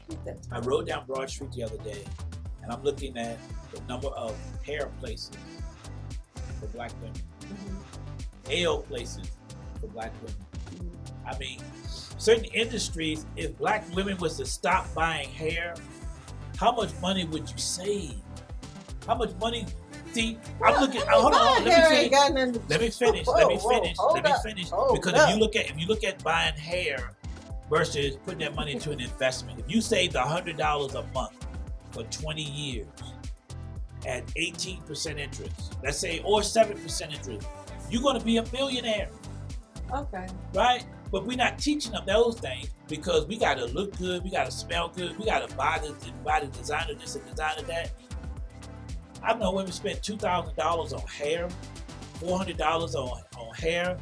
I 0.51 0.59
rode 0.59 0.85
down 0.85 1.05
Broad 1.07 1.29
Street 1.29 1.51
the 1.53 1.63
other 1.63 1.77
day, 1.77 2.03
and 2.61 2.71
I'm 2.71 2.83
looking 2.83 3.17
at 3.17 3.37
the 3.73 3.81
number 3.87 4.09
of 4.09 4.35
hair 4.63 4.91
places 4.99 5.31
for 6.61 6.67
black 6.67 6.91
women, 7.01 7.21
Mhm. 7.41 8.47
nail 8.47 8.81
places 8.83 9.29
for 9.81 9.87
black 9.87 10.13
women. 10.21 10.95
I 11.25 11.37
mean, 11.37 11.59
certain 12.17 12.45
industries, 12.45 13.25
if 13.35 13.57
black 13.57 13.83
women 13.95 14.17
was 14.17 14.37
to 14.37 14.45
stop 14.45 14.93
buying 14.93 15.29
hair, 15.29 15.75
how 16.57 16.71
much 16.71 16.91
money 17.01 17.25
would 17.25 17.49
you 17.49 17.57
save? 17.57 18.15
How 19.07 19.15
much 19.15 19.31
money? 19.41 19.65
See, 20.13 20.37
I'm 20.63 20.79
looking. 20.81 21.01
Hold 21.07 21.33
on, 21.33 21.39
hold 21.39 21.57
on, 21.57 21.71
hair 21.71 21.81
let 21.81 21.89
me 21.91 21.95
finish. 21.97 22.11
got 22.11 22.33
nothing 22.33 22.53
to 22.53 22.61
Let 22.69 22.81
me 22.81 22.89
finish. 23.03 23.25
Whoa, 23.25 23.33
let 23.33 23.47
me 23.47 23.57
finish. 23.59 23.97
hold 23.97 24.13
let 24.15 24.23
me 24.25 24.33
finish. 24.43 24.69
hold 24.69 24.93
because 24.95 25.13
up. 25.13 25.29
if 25.29 25.35
you 25.35 25.41
look 25.41 25.55
at 25.55 25.65
if 25.69 25.79
you 25.79 25.87
look 25.87 26.03
at 26.03 26.21
buying 26.23 26.53
hair 26.55 27.13
versus 27.69 28.17
putting 28.25 28.39
that 28.39 28.53
money 28.53 28.73
into 28.73 28.91
an 28.91 28.99
investment, 28.99 29.59
if 29.59 29.71
you 29.73 29.79
saved 29.81 30.15
hundred 30.15 30.57
dollars 30.57 30.93
a 30.95 31.03
month 31.13 31.33
for 31.91 32.03
20 32.03 32.41
years 32.43 32.87
at 34.07 34.25
18% 34.35 35.19
interest, 35.19 35.77
let's 35.83 35.97
say, 35.97 36.21
or 36.23 36.41
7% 36.41 37.13
interest, 37.13 37.47
you're 37.89 38.01
going 38.01 38.17
to 38.19 38.25
be 38.25 38.37
a 38.37 38.45
millionaire, 38.51 39.09
Okay. 39.93 40.27
right? 40.53 40.85
But 41.11 41.25
we're 41.25 41.37
not 41.37 41.59
teaching 41.59 41.91
them 41.91 42.03
those 42.05 42.39
things 42.39 42.69
because 42.87 43.25
we 43.27 43.37
got 43.37 43.57
to 43.57 43.65
look 43.65 43.97
good, 43.97 44.23
we 44.23 44.31
got 44.31 44.45
to 44.45 44.51
smell 44.51 44.87
good, 44.89 45.17
we 45.19 45.25
got 45.25 45.47
to 45.47 45.55
buy 45.55 45.79
the 45.81 45.93
buy 46.23 46.39
the 46.39 46.47
designer 46.47 46.93
this 46.93 47.15
and 47.15 47.25
designer 47.29 47.63
that. 47.63 47.91
I 49.21 49.33
know 49.33 49.51
women 49.51 49.71
spend 49.73 50.01
two 50.01 50.15
thousand 50.15 50.55
dollars 50.55 50.93
on 50.93 51.01
hair, 51.01 51.49
four 52.15 52.37
hundred 52.37 52.57
dollars 52.57 52.95
on 52.95 53.21
on 53.37 53.53
hair. 53.55 53.97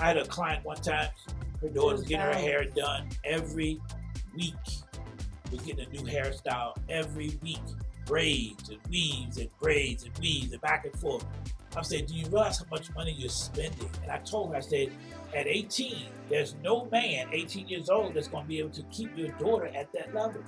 I 0.00 0.08
had 0.08 0.16
a 0.16 0.26
client 0.26 0.64
one 0.64 0.76
time. 0.78 1.10
Her 1.60 1.68
daughter's 1.68 2.02
getting 2.02 2.26
her 2.26 2.34
hair 2.34 2.64
done 2.64 3.08
every 3.24 3.80
week. 4.36 4.54
We're 5.52 5.62
getting 5.62 5.86
a 5.86 5.90
new 5.90 6.02
hairstyle 6.02 6.76
every 6.88 7.38
week, 7.40 7.60
braids 8.06 8.68
and 8.68 8.78
weaves 8.90 9.38
and 9.38 9.48
braids 9.60 10.04
and 10.04 10.16
weaves 10.18 10.52
and 10.52 10.60
back 10.60 10.84
and 10.84 10.94
forth. 11.00 11.24
I'm 11.76 11.84
saying, 11.84 12.06
do 12.06 12.14
you 12.14 12.26
realize 12.26 12.58
how 12.58 12.66
much 12.70 12.94
money 12.94 13.12
you're 13.12 13.28
spending? 13.28 13.90
And 14.02 14.10
I 14.10 14.18
told 14.18 14.50
her, 14.50 14.56
I 14.56 14.60
said, 14.60 14.90
at 15.34 15.46
18, 15.46 16.06
there's 16.28 16.54
no 16.62 16.86
man 16.92 17.28
18 17.32 17.68
years 17.68 17.90
old 17.90 18.14
that's 18.14 18.28
going 18.28 18.44
to 18.44 18.48
be 18.48 18.60
able 18.60 18.70
to 18.70 18.82
keep 18.84 19.16
your 19.16 19.28
daughter 19.38 19.66
at 19.74 19.92
that 19.92 20.14
level. 20.14 20.42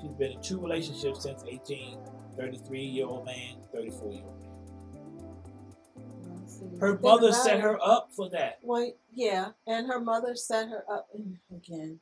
She's 0.00 0.10
been 0.12 0.32
in 0.32 0.42
two 0.42 0.58
relationships 0.58 1.22
since 1.22 1.44
18, 1.46 1.98
33 2.36 2.80
year 2.80 3.06
old 3.06 3.26
man, 3.26 3.56
34 3.72 4.12
year 4.12 4.22
old. 4.24 4.46
Let's. 6.40 6.80
Her 6.80 6.98
mother 6.98 7.32
set 7.32 7.60
her 7.60 7.78
up 7.82 8.10
for 8.16 8.28
that. 8.30 8.58
Well, 8.62 8.90
yeah, 9.12 9.50
and 9.66 9.86
her 9.86 10.00
mother 10.00 10.34
set 10.34 10.68
her 10.68 10.84
up 10.90 11.08
again. 11.54 12.00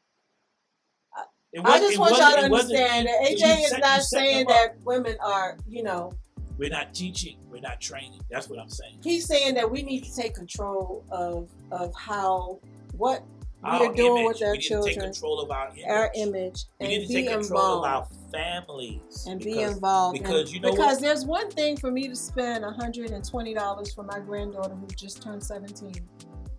I 1.65 1.79
just 1.81 1.99
want 1.99 2.17
y'all 2.19 2.33
to 2.33 2.43
understand 2.45 3.07
that 3.09 3.27
AJ 3.27 3.63
is 3.65 3.71
set- 3.71 3.81
not 3.81 4.03
saying 4.03 4.47
that 4.49 4.77
women 4.85 5.17
are, 5.25 5.57
you 5.67 5.83
know, 5.83 6.13
We're 6.59 6.69
not 6.71 6.93
teaching, 6.93 7.39
we're 7.49 7.61
not 7.61 7.81
training. 7.81 8.21
That's 8.31 8.49
what 8.49 8.59
I'm 8.59 8.69
saying. 8.69 8.99
he's 9.03 9.27
saying 9.27 9.55
that 9.55 9.71
we 9.71 9.83
need 9.83 10.05
to 10.05 10.15
take 10.15 10.35
control 10.35 11.05
of 11.11 11.49
of 11.73 11.95
how 11.95 12.61
what 12.97 13.23
we 13.63 13.69
Our 13.71 13.87
are 13.87 13.95
doing 13.95 14.25
image, 14.25 14.35
with 14.41 14.43
our 14.43 14.53
we 14.53 14.59
need 14.59 14.63
to 14.63 14.69
take 14.69 14.69
children, 14.85 15.01
control 15.13 15.41
of 15.41 15.51
our 15.51 15.69
image. 15.71 15.85
our 15.89 16.11
image, 16.15 16.65
we 16.81 16.87
and 16.87 16.89
need 16.89 17.03
to 17.03 17.09
be 17.09 17.15
take 17.15 17.31
control 17.31 17.79
of 17.79 17.85
our 17.85 18.03
involved. 18.03 18.33
families. 18.33 19.27
And 19.29 19.39
be 19.41 19.45
because 19.55 19.75
involved. 19.75 20.17
and- 20.19 20.27
because 20.27 20.53
you 20.53 20.61
know 20.61 20.71
because 20.71 20.95
what? 20.97 21.01
there's 21.03 21.25
one 21.25 21.51
thing 21.51 21.77
for 21.77 21.91
me 21.91 22.09
to 22.09 22.15
spend 22.17 22.65
hundred 22.65 23.11
and 23.13 23.25
twenty 23.29 23.55
dollars 23.55 23.93
for 23.95 24.03
my 24.05 24.19
granddaughter 24.21 24.75
who 24.75 24.87
just 24.97 25.23
turned 25.23 25.43
seventeen 25.43 26.07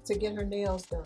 to 0.05 0.17
get 0.17 0.33
her 0.33 0.43
nails 0.45 0.83
done. 0.87 1.05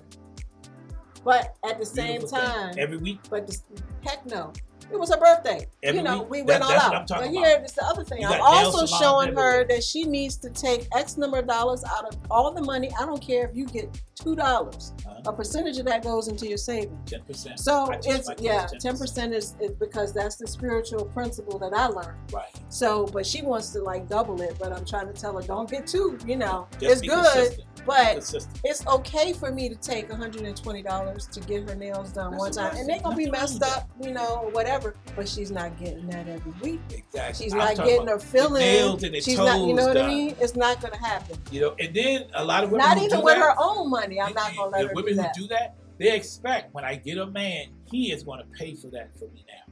But 1.23 1.55
at 1.65 1.79
the 1.79 1.85
same 1.85 2.19
Beautiful 2.19 2.37
thing. 2.39 2.47
time, 2.49 2.75
every 2.77 2.97
week, 2.97 3.19
but 3.29 3.47
this, 3.47 3.63
heck 4.05 4.25
no. 4.25 4.51
It 4.91 4.99
was 4.99 5.09
her 5.11 5.17
birthday. 5.19 5.67
Every 5.81 5.97
you 5.99 6.03
know, 6.03 6.21
week? 6.23 6.29
we 6.29 6.41
That- 6.43 6.61
went 6.61 6.63
all 6.63 6.93
out. 6.95 7.07
But 7.07 7.29
here 7.29 7.61
is 7.63 7.73
the 7.73 7.85
other 7.85 8.03
thing. 8.03 8.25
I'm 8.25 8.41
also 8.41 8.85
showing 8.85 9.35
her 9.35 9.65
that 9.65 9.83
she 9.83 10.03
needs 10.03 10.37
to 10.37 10.49
take 10.49 10.87
X 10.95 11.17
number 11.17 11.39
of 11.39 11.47
dollars 11.47 11.83
out 11.83 12.05
of 12.05 12.17
all 12.29 12.51
the 12.51 12.61
money. 12.61 12.91
I 12.99 13.05
don't 13.05 13.21
care 13.21 13.47
if 13.47 13.55
you 13.55 13.65
get 13.65 13.89
two 14.15 14.35
dollars. 14.35 14.93
uh, 15.07 15.21
A 15.25 15.33
percentage 15.33 15.77
of 15.79 15.85
that 15.85 16.03
goes 16.03 16.27
into 16.27 16.47
your 16.47 16.57
savings. 16.57 17.09
ten 17.09 17.21
percent. 17.23 17.59
So 17.59 17.89
it's 18.03 18.29
yeah, 18.39 18.67
10%. 18.81 19.33
is, 19.33 19.55
is 19.59 19.71
because 19.79 20.13
that's 20.13 20.35
the 20.35 20.47
spiritual 20.47 21.05
principle 21.05 21.57
that 21.59 21.73
I 21.73 21.87
learned. 21.87 22.17
Right. 22.31 22.45
So, 22.69 23.05
but 23.07 23.25
she 23.25 23.41
wants 23.41 23.69
to 23.71 23.81
like 23.81 24.07
double 24.07 24.41
it, 24.41 24.55
but 24.59 24.71
I'm 24.71 24.85
trying 24.85 25.07
to 25.07 25.13
tell 25.13 25.35
her 25.35 25.41
don't 25.45 25.69
get 25.69 25.87
too. 25.87 26.17
You 26.25 26.35
know, 26.37 26.67
Just 26.79 27.03
it's 27.03 27.13
good, 27.13 27.23
consistent. 27.33 27.67
But 27.85 28.13
consistent. 28.13 28.59
it's 28.63 28.85
okay 28.87 29.33
for 29.33 29.51
me 29.51 29.67
to 29.69 29.75
take 29.75 30.09
$120 30.09 31.29
to 31.31 31.39
get 31.41 31.67
her 31.69 31.75
nails 31.75 32.11
done 32.11 32.31
That's 32.31 32.39
one 32.39 32.51
time. 32.51 32.75
And 32.77 32.87
they're 32.89 32.99
gonna 33.01 33.15
be 33.15 33.29
messed 33.29 33.63
up, 33.63 33.89
you 34.01 34.11
know, 34.11 34.37
or 34.43 34.51
whatever. 34.73 34.95
But 35.15 35.29
she's 35.29 35.51
not 35.51 35.77
getting 35.79 36.07
that 36.07 36.27
every 36.27 36.51
week. 36.61 36.81
Exactly. 36.89 37.45
She's 37.45 37.53
I'm 37.53 37.59
not 37.59 37.75
getting 37.77 38.07
her 38.07 38.17
the 38.17 38.25
feeling. 38.25 38.61
nails 38.61 39.03
and 39.03 39.13
the 39.15 39.21
She's 39.21 39.37
not, 39.37 39.67
you 39.67 39.73
know 39.73 39.87
what 39.87 39.97
I 39.97 40.07
mean? 40.07 40.35
It's 40.39 40.55
not 40.55 40.81
gonna 40.81 40.97
happen. 40.97 41.37
You 41.51 41.61
know, 41.61 41.75
and 41.79 41.93
then 41.93 42.25
a 42.33 42.43
lot 42.43 42.63
of 42.63 42.71
women 42.71 42.87
Not 42.87 42.97
even 42.97 43.21
with 43.21 43.35
that, 43.35 43.41
her 43.41 43.55
own 43.59 43.89
money. 43.89 44.19
I'm 44.19 44.33
not 44.33 44.55
gonna 44.55 44.69
let 44.69 44.81
the 44.81 44.87
her 44.89 44.93
women 44.93 45.13
do 45.13 45.21
that. 45.21 45.35
who 45.35 45.41
do 45.43 45.47
that, 45.49 45.75
they 45.99 46.15
expect 46.15 46.73
when 46.73 46.83
I 46.83 46.95
get 46.95 47.17
a 47.17 47.27
man, 47.27 47.67
he 47.91 48.11
is 48.11 48.23
going 48.23 48.39
to 48.39 48.45
pay 48.57 48.73
for 48.75 48.87
that 48.87 49.11
for 49.17 49.25
me 49.25 49.45
now. 49.47 49.62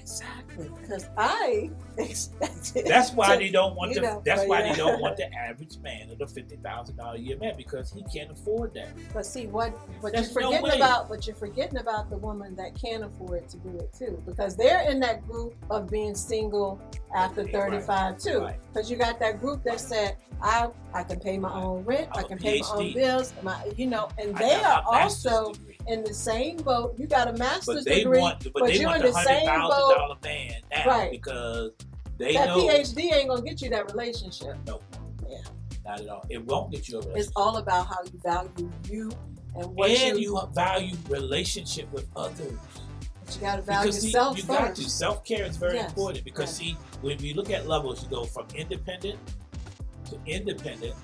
Exactly, 0.00 0.70
because 0.80 1.08
I 1.16 1.70
expected. 1.98 2.86
That's 2.86 3.12
why 3.12 3.34
to- 3.36 3.38
they 3.44 3.50
don't 3.50 3.74
want 3.76 3.94
the. 3.94 4.00
know, 4.00 4.22
that's 4.24 4.44
why 4.46 4.60
yeah. 4.60 4.72
they 4.72 4.76
don't 4.78 5.00
want 5.00 5.16
the 5.22 5.32
average 5.34 5.78
man 5.78 6.10
or 6.10 6.16
the 6.16 6.26
fifty 6.26 6.56
thousand 6.56 6.96
dollar 6.96 7.16
a 7.16 7.18
year 7.18 7.36
man 7.38 7.54
because 7.56 7.92
he 7.92 8.02
can't 8.12 8.30
afford 8.30 8.74
that. 8.74 8.88
But 9.12 9.26
see 9.26 9.46
what 9.46 9.70
what 10.02 10.12
There's 10.12 10.32
you're 10.32 10.42
forgetting 10.42 10.62
way. 10.70 10.76
about 10.76 11.08
but 11.08 11.26
you're 11.26 11.36
forgetting 11.36 11.78
about 11.78 12.10
the 12.10 12.16
woman 12.16 12.54
that 12.56 12.74
can 12.74 13.04
afford 13.04 13.48
to 13.50 13.56
do 13.58 13.76
it 13.78 13.92
too. 13.96 14.22
Because 14.26 14.56
they're 14.56 14.82
in 14.90 15.00
that 15.00 15.26
group 15.28 15.54
of 15.70 15.88
being 15.88 16.14
single 16.14 16.80
after 17.14 17.42
Right, 17.44 17.52
35 17.52 18.18
too. 18.18 18.40
right. 18.40 18.56
Because 18.72 18.90
you 18.90 18.96
got 18.96 19.18
that 19.20 19.40
group 19.40 19.62
that 19.64 19.80
said, 19.80 20.16
I 20.42 20.68
I 20.94 21.02
can 21.02 21.20
pay 21.20 21.38
my 21.38 21.52
own 21.52 21.84
rent, 21.84 22.08
I 22.12 22.18
I'm 22.20 22.24
a 22.24 22.28
can 22.28 22.38
pay 22.38 22.60
my 22.60 22.68
own 22.74 22.94
bills, 22.94 23.32
my 23.42 23.56
you 23.76 23.86
know, 23.86 24.08
and 24.18 24.34
I 24.36 24.38
they 24.38 24.54
are 24.54 24.82
master's 24.90 25.32
also. 25.32 25.52
In 25.86 26.02
the 26.04 26.14
same 26.14 26.56
boat. 26.58 26.94
You 26.98 27.06
got 27.06 27.28
a 27.28 27.32
master's 27.34 27.76
But 27.76 27.84
they 27.84 27.98
degree. 28.00 28.18
want, 28.20 28.42
but, 28.44 28.52
but 28.54 28.66
they 28.66 28.78
you're 28.80 28.94
in 28.96 29.02
the 29.02 29.08
the 29.08 29.22
same 29.24 29.46
boat. 29.46 29.94
dollar 29.96 30.16
man 30.22 30.54
now 30.70 30.86
Right. 30.86 31.10
because 31.10 31.72
they 32.18 32.34
that 32.34 32.48
know 32.48 32.66
PhD 32.66 33.12
ain't 33.12 33.28
gonna 33.28 33.42
get 33.42 33.60
you 33.62 33.70
that 33.70 33.90
relationship. 33.90 34.56
No, 34.66 34.80
yeah, 35.28 35.38
not 35.84 36.00
at 36.00 36.08
all. 36.08 36.24
It 36.28 36.44
won't 36.44 36.70
get 36.70 36.88
you 36.88 36.96
a 36.98 37.00
relationship. 37.00 37.28
It's 37.28 37.32
all 37.36 37.56
about 37.56 37.86
how 37.86 37.98
you 38.04 38.18
value 38.22 38.70
you 38.90 39.10
and 39.56 39.74
what 39.74 39.90
and 39.90 40.18
you, 40.18 40.34
you 40.38 40.48
value 40.54 40.96
relationship 41.08 41.90
with 41.92 42.06
others. 42.14 42.52
but 43.24 43.34
you 43.34 43.40
gotta 43.40 43.62
value 43.62 43.86
Because 43.90 44.00
see, 44.00 44.06
yourself 44.08 44.36
you 44.36 44.42
first. 44.44 44.58
got 44.58 44.74
to. 44.76 44.90
Self 44.90 45.24
care 45.24 45.44
is 45.44 45.56
very 45.56 45.74
Yes, 45.76 45.88
important 45.90 46.24
because 46.24 46.54
see, 46.54 46.76
when 47.00 47.16
we 47.18 47.32
look 47.32 47.50
at 47.50 47.66
levels, 47.66 48.02
you 48.02 48.08
go 48.10 48.24
from 48.24 48.46
independent 48.54 49.18
to 50.10 50.18
independent 50.26 50.94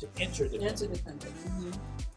to 0.00 0.08
interdependent, 0.20 0.80
Interdependent. 0.82 1.34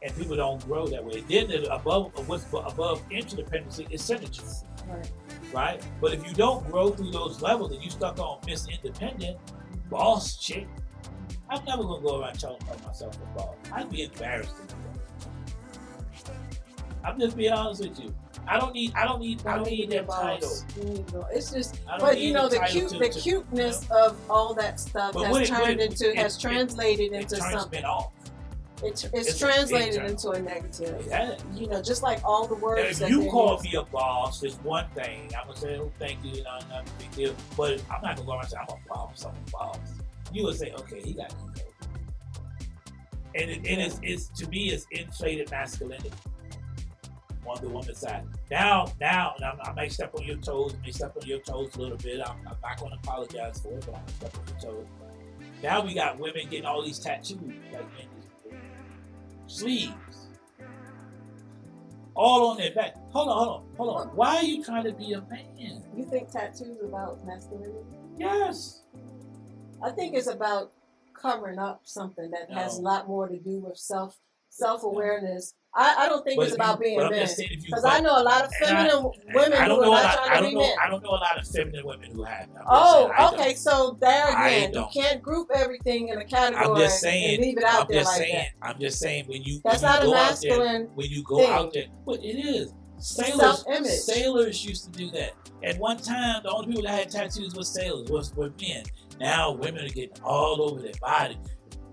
And 0.02 0.15
people 0.15 0.36
don't 0.36 0.64
grow 0.65 0.86
that 0.88 1.03
way. 1.03 1.22
Then 1.22 1.48
the 1.48 1.74
above 1.74 2.11
what's 2.30 2.45
above 2.53 3.07
interdependency 3.10 3.91
is 3.91 4.02
synergy, 4.02 4.64
Right. 4.88 5.11
right? 5.53 5.84
But 5.99 6.14
if 6.14 6.28
you 6.28 6.34
don't 6.36 6.64
grow 6.72 6.91
through 6.91 7.11
those 7.11 7.41
levels 7.41 7.72
and 7.72 7.84
you 7.84 7.90
stuck 7.90 8.19
on 8.19 8.40
Miss 8.45 8.68
Independent, 8.68 9.38
boss 9.90 10.36
chick, 10.38 10.68
I'm 11.49 11.64
never 11.65 11.84
gonna 11.84 12.02
go 12.02 12.22
around 12.22 12.40
telling 12.40 12.60
myself 12.86 13.18
a 13.18 13.38
boss. 13.38 13.56
I'd 13.72 13.90
be 13.90 14.03
embarrassed. 14.03 14.53
I'm 17.03 17.19
just 17.19 17.38
being 17.38 17.53
honest 17.53 17.82
with 17.82 17.99
you. 17.99 18.14
I 18.49 18.60
don't 18.60 18.74
need. 18.74 18.94
I 18.95 19.06
don't 19.06 19.19
need. 19.19 19.45
I 19.45 19.52
You 19.52 19.56
don't 19.64 19.69
need 19.72 19.90
need 19.90 19.91
that 19.91 20.10
title. 20.10 20.52
You 20.78 20.84
need. 20.84 21.06
It's 21.34 21.52
just 21.52 21.80
But 21.99 22.19
you 22.19 22.34
know 22.34 22.48
the 22.48 22.57
title 22.57 22.72
cute, 22.82 22.90
to- 22.91 22.99
the 22.99 23.10
to- 23.10 23.19
cuteness 23.19 23.90
of 23.91 24.18
all 24.30 24.53
that 24.56 24.80
stuff 24.80 25.14
But 25.14 25.28
has 25.28 25.38
it- 25.38 25.48
turned 25.48 25.80
it- 25.82 25.91
into, 25.91 26.10
it- 26.11 26.18
has 26.18 26.38
translated 26.38 27.11
into 27.14 27.36
something. 27.38 27.84
off. 27.84 28.11
It, 28.84 29.04
it's, 29.14 29.30
it's 29.30 29.40
translated 29.40 30.04
into 30.04 30.30
a 30.30 30.40
negative. 30.40 31.06
Yeah. 31.08 31.36
You 31.54 31.68
know, 31.68 31.82
just 31.82 32.04
like 32.04 32.24
all 32.24 32.45
the 32.48 32.56
Now, 32.56 32.62
words 32.62 32.91
if 32.91 32.99
that 32.99 33.10
you 33.10 33.30
call 33.30 33.60
me 33.62 33.74
a 33.76 33.84
boss, 33.84 34.44
it's 34.44 34.56
one 34.58 34.88
thing. 34.94 35.32
I'm 35.40 35.48
gonna 35.48 35.58
say, 35.58 35.78
oh, 35.80 35.91
thank 35.98 36.24
you, 36.24 36.44
not, 36.44 36.70
not 36.70 36.88
a 36.88 36.91
big 36.99 37.12
deal. 37.12 37.36
But 37.56 37.82
I'm 37.90 38.02
not 38.02 38.18
gonna 38.18 38.28
go 38.28 38.34
around 38.34 38.41
and 38.41 38.49
say 38.49 38.58
I'm 38.58 38.68
a 38.70 38.94
boss. 38.94 39.26
I'm 39.26 39.34
a 39.36 39.52
boss. 39.52 39.80
You 40.32 40.44
would 40.44 40.58
say, 40.58 40.72
okay, 40.74 41.02
he 41.02 41.14
got 41.14 41.34
ego. 41.34 41.66
And 43.34 43.52
it, 43.52 43.58
and 43.58 43.82
it's, 43.82 43.99
it's 44.04 44.28
to 44.40 44.48
me, 44.49 44.70
it's 44.70 44.86
inflated 44.91 45.49
masculinity 45.49 46.12
on 47.48 47.62
the 47.62 47.70
woman's 47.70 47.98
side. 47.98 48.26
Now, 48.52 48.91
now, 48.99 49.34
I 49.41 49.74
may 49.74 49.90
step 49.90 50.14
on 50.16 50.24
your 50.24 50.38
toes, 50.38 50.76
may 50.84 50.91
step 50.91 51.16
on 51.20 51.28
your 51.28 51.40
toes 51.40 51.76
a 51.76 51.80
little 51.80 51.98
bit. 51.98 52.20
I'm, 52.20 52.38
I'm 52.48 52.58
not 52.62 52.80
gonna 52.80 52.95
apologize 53.04 53.60
for 53.60 53.78
it, 53.78 53.86
but 53.86 53.95
I'm 53.95 54.02
gonna 54.02 54.18
step 54.18 54.38
on 54.38 54.48
your 54.48 54.74
toes. 54.74 54.88
Now 55.64 55.84
we 55.84 55.95
got 55.95 56.20
women 56.20 56.48
getting 56.49 56.66
all 56.66 56.84
these 56.84 56.99
tattoos, 56.99 57.40
like 57.74 57.86
sleeves, 59.48 60.28
all 62.15 62.49
on 62.52 62.57
their 62.57 62.74
back. 62.74 62.95
Hold 63.11 63.30
on, 63.30 63.38
hold 63.38 63.49
on, 63.49 63.76
hold 63.78 63.98
on. 63.98 64.15
Why 64.15 64.38
are 64.38 64.44
you 64.44 64.64
trying 64.64 64.84
to 64.86 64.94
be 64.94 65.14
a 65.14 65.22
man? 65.22 65.84
You 65.95 66.06
think 66.10 66.30
tattoos 66.32 66.78
about 66.84 67.26
masculinity? 67.26 67.74
Yes. 68.18 68.84
I 69.84 69.91
think 69.91 70.15
it's 70.15 70.28
about 70.28 70.72
covering 71.14 71.60
up 71.60 71.82
something 71.84 72.32
that 72.32 72.52
has 72.56 72.78
a 72.78 72.82
lot 72.82 73.07
more 73.07 73.28
to 73.28 73.38
do 73.38 73.60
with 73.60 73.78
self 73.78 74.18
self 74.49 74.84
awareness. 74.84 75.53
I, 75.80 75.95
I 76.06 76.10
don't 76.10 76.24
think 76.26 76.38
But 76.38 76.48
it's 76.48 76.56
about 76.56 76.80
being 76.80 76.98
men. 76.98 77.12
just 77.14 77.38
saying 77.38 77.49
if 77.52 77.60
you 77.60 77.66
Because 77.68 77.86
I 77.86 77.99
know 77.99 78.20
a 78.20 78.24
lot 78.24 78.44
of 78.44 78.49
I- 78.62 78.66
feminine 78.66 79.12
women 79.34 79.54
I 79.60 79.68
don't 79.68 79.78
who 79.78 79.86
know 79.86 79.94
are 79.94 80.02
not 80.02 80.04
lot, 80.06 80.14
trying 80.16 80.32
I 80.32 80.36
to 80.38 80.41
don't 80.41 80.49
be 80.49 80.56
know. 80.56 80.62
men. 80.62 80.76
I 80.84 80.90
don't 80.90 81.04
know 81.04 81.10
a 81.10 81.22
lot 81.22 81.40
of 81.40 81.48
feminine 81.48 81.86
women 81.86 82.12
who 82.12 82.24
have. 82.24 82.48
Oh, 82.68 83.12
saying, 83.18 83.34
okay. 83.34 83.44
don't. 83.49 83.58
So 83.58 83.98
there 84.02 84.30
again, 84.30 84.74
you 84.74 84.88
can't 84.94 85.22
group 85.22 85.49
everything 85.54 86.08
in 86.10 86.18
a 86.18 86.26
category 86.26 86.66
I'm 86.66 86.76
just 86.78 86.99
saying. 86.99 87.36
and 87.36 87.44
leave 87.44 87.58
it 87.60 87.64
out 87.64 87.82
I'm 87.82 87.88
there 87.90 87.99
just 88.02 88.12
like 88.12 88.18
saying. 88.28 88.45
that. 88.62 88.68
I'm 88.68 88.80
just 88.80 88.99
saying 88.99 89.26
when 89.28 89.44
you 89.44 89.62
That's 89.64 89.84
when 89.84 89.91
you 89.91 89.98
not 89.99 90.04
a 90.04 90.06
go 90.08 90.16
out 90.16 90.41
there, 90.41 90.86
when 90.95 91.10
you 91.12 91.24
go 91.24 91.38
thing. 91.38 91.52
out 91.52 91.74
there, 91.74 91.86
but 92.06 92.24
it 92.24 92.38
is. 92.40 92.74
Sailors, 92.99 93.64
sailors 94.06 94.66
used 94.66 94.86
to 94.86 94.90
do 94.91 95.12
that. 95.12 95.34
At 95.64 95.78
one 95.78 95.98
time, 95.98 96.41
the 96.44 96.49
only 96.49 96.68
people 96.68 96.84
that 96.84 96.98
had 96.98 97.10
tattoos 97.12 97.54
was 97.56 97.72
sailors, 97.72 98.10
was 98.10 98.34
were 98.36 98.52
men. 98.60 98.84
Now 99.20 99.52
women 99.52 99.86
are 99.86 99.90
getting 99.90 100.20
all 100.24 100.62
over 100.62 100.82
their 100.82 100.94
body. 100.99 101.38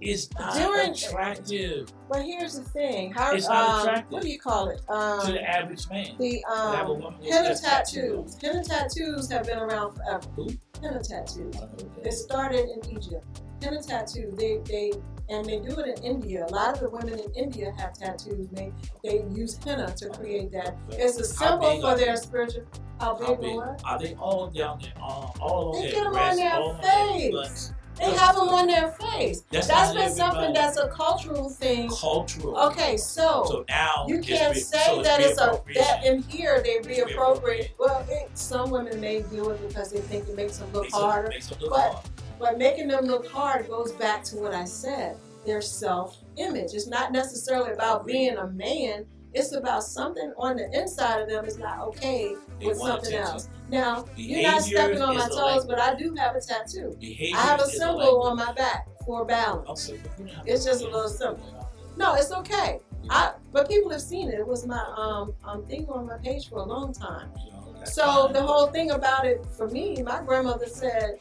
It's 0.01 0.29
not 0.39 0.55
During- 0.55 0.91
attractive 0.91 1.89
But 2.11 2.23
here's 2.23 2.57
the 2.59 2.65
thing: 2.65 3.13
how 3.13 3.33
It's 3.33 3.49
not 3.49 3.69
um, 3.71 3.81
attractive. 3.89 4.13
what 4.13 4.23
do 4.23 4.29
you 4.29 4.39
call 4.39 4.69
it? 4.69 4.81
to 4.87 4.93
Um, 4.93 5.33
the 5.33 5.43
average 5.43 5.89
man. 5.89 6.17
the 6.19 6.43
To 6.47 6.53
um, 6.53 7.15
henna 7.23 7.55
tattoos. 7.55 8.37
Henna 8.43 8.63
tattoos 8.65 9.31
have 9.31 9.47
been 9.47 9.59
around 9.59 9.95
forever. 9.97 10.27
Who? 10.37 10.49
Henna 10.83 11.03
tattoos. 11.03 11.55
I 11.57 11.61
don't 11.61 11.61
know 11.81 11.87
what 11.87 12.03
that 12.03 12.07
It 12.07 12.13
started 12.13 12.69
in 12.69 12.91
Egypt. 12.97 13.25
Henna 13.63 13.83
tattoo. 13.83 14.35
They 14.37 14.59
they 14.65 14.93
and 15.31 15.47
they 15.47 15.59
do 15.59 15.79
it 15.81 15.99
in 15.99 16.05
India. 16.05 16.45
A 16.47 16.53
lot 16.53 16.75
of 16.75 16.81
the 16.81 16.91
women 16.91 17.19
in 17.19 17.33
India 17.33 17.73
have 17.79 17.95
tattoos 17.95 18.51
made. 18.53 18.75
They 19.03 19.25
use 19.33 19.59
henna 19.65 19.91
to 19.97 20.11
create 20.11 20.53
that. 20.53 20.77
It's 20.91 21.19
a 21.19 21.25
symbol 21.25 21.81
for 21.81 21.97
their 21.97 22.15
they? 22.15 22.17
spiritual. 22.17 22.65
How 23.01 23.15
big 23.15 23.27
How 23.29 23.35
big? 23.37 23.59
Are 23.85 23.99
they 23.99 24.15
all 24.17 24.49
down 24.49 24.81
there? 24.83 24.93
All 25.01 25.35
on 25.75 25.81
They 25.81 25.93
their 25.93 25.93
get 25.93 26.07
'em 26.07 26.15
on 26.17 26.37
their 26.37 26.55
all 26.55 26.75
face. 26.83 27.73
They 27.99 28.11
have 28.13 28.35
them 28.35 28.49
on 28.49 28.67
their 28.67 28.89
face. 28.93 29.43
That's 29.51 29.69
That's 29.69 29.95
been 29.95 30.11
something 30.11 30.53
that's 30.53 30.77
a 30.79 30.89
cultural 30.89 31.49
thing. 31.49 31.89
Cultural. 31.89 32.57
Okay, 32.59 32.97
so 32.97 33.45
So 33.47 33.65
now 33.69 34.07
You 34.09 34.19
can't 34.21 34.57
say 34.57 34.83
so 34.87 35.03
that 35.03 35.21
it's 35.21 35.41
a 35.41 35.61
that 35.75 36.05
in 36.05 36.23
here 36.25 36.61
they 36.63 36.79
Reappropriate. 36.81 37.71
Well, 37.79 38.05
it, 38.09 38.31
some 38.37 38.71
women 38.71 39.01
may 39.01 39.23
do 39.23 39.51
it 39.51 39.67
because 39.69 39.91
they 39.93 40.01
think 40.01 40.29
it 40.29 40.37
makes 40.37 40.59
them 40.59 40.73
look 40.73 40.83
Makes 40.85 40.95
them- 40.95 41.03
harder. 41.03 41.29
makes 41.29 41.47
them 41.49 41.59
look 41.61 41.71
but- 41.71 41.81
hard. 41.93 42.05
But 42.41 42.59
making 42.59 42.89
them 42.89 43.05
look 43.05 43.29
hard 43.29 43.69
goes 43.69 43.93
back 43.93 44.25
to 44.25 44.37
what 44.37 44.53
I 44.55 44.65
said. 44.65 45.17
Their 45.47 45.61
self-image. 45.63 46.75
It's 46.75 46.89
not 46.89 47.13
necessarily 47.13 47.73
about 47.73 48.07
being 48.07 48.37
a 48.37 48.49
man. 48.49 49.07
It's 49.35 49.53
about 49.55 49.83
something 49.85 50.33
on 50.37 50.57
the 50.57 50.69
inside 50.79 51.21
of 51.21 51.29
them 51.29 51.45
is 51.45 51.59
not 51.59 51.79
okay 51.81 52.35
with 52.63 52.79
something 52.79 53.15
else. 53.15 53.49
Now 53.69 54.05
you're 54.17 54.43
not 54.43 54.63
stepping 54.63 55.03
on 55.03 55.17
my 55.17 55.29
toes, 55.29 55.67
but 55.67 55.79
I 55.79 55.95
do 55.95 56.15
have 56.19 56.37
a 56.37 56.41
tattoo. 56.41 56.97
I 57.35 57.43
have 57.43 57.61
a 57.61 57.67
symbol 57.67 58.23
on 58.23 58.37
my 58.37 58.53
back 58.53 58.89
for 59.05 59.25
balance. 59.25 59.91
Okay, 59.91 60.01
but 60.03 60.19
you 60.19 60.27
don't 60.27 60.35
have 60.37 60.49
It's 60.49 60.65
just 60.65 60.83
a 60.83 60.89
little 60.89 61.09
symbol. 61.09 61.71
No, 61.97 62.15
it's 62.15 62.33
okay. 62.33 62.81
I 63.11 63.33
but 63.53 63.69
people 63.69 63.91
have 63.91 64.01
seen 64.01 64.29
it. 64.29 64.35
It 64.35 64.47
was 64.47 64.67
my 64.67 64.83
um 64.97 65.35
um 65.45 65.65
thing 65.67 65.87
on 65.89 66.07
my 66.07 66.19
page 66.19 66.49
for 66.49 66.59
a 66.59 66.65
long 66.65 66.93
time. 66.93 67.31
You 67.45 67.53
know, 67.53 67.75
that's 67.79 67.95
So 67.95 68.31
the 68.33 68.43
whole 68.43 68.69
thing 68.69 68.91
about 68.93 69.27
it 69.27 69.45
for 69.57 69.69
me, 69.69 70.03
my 70.03 70.23
grandmother 70.23 70.67
said, 70.67 71.21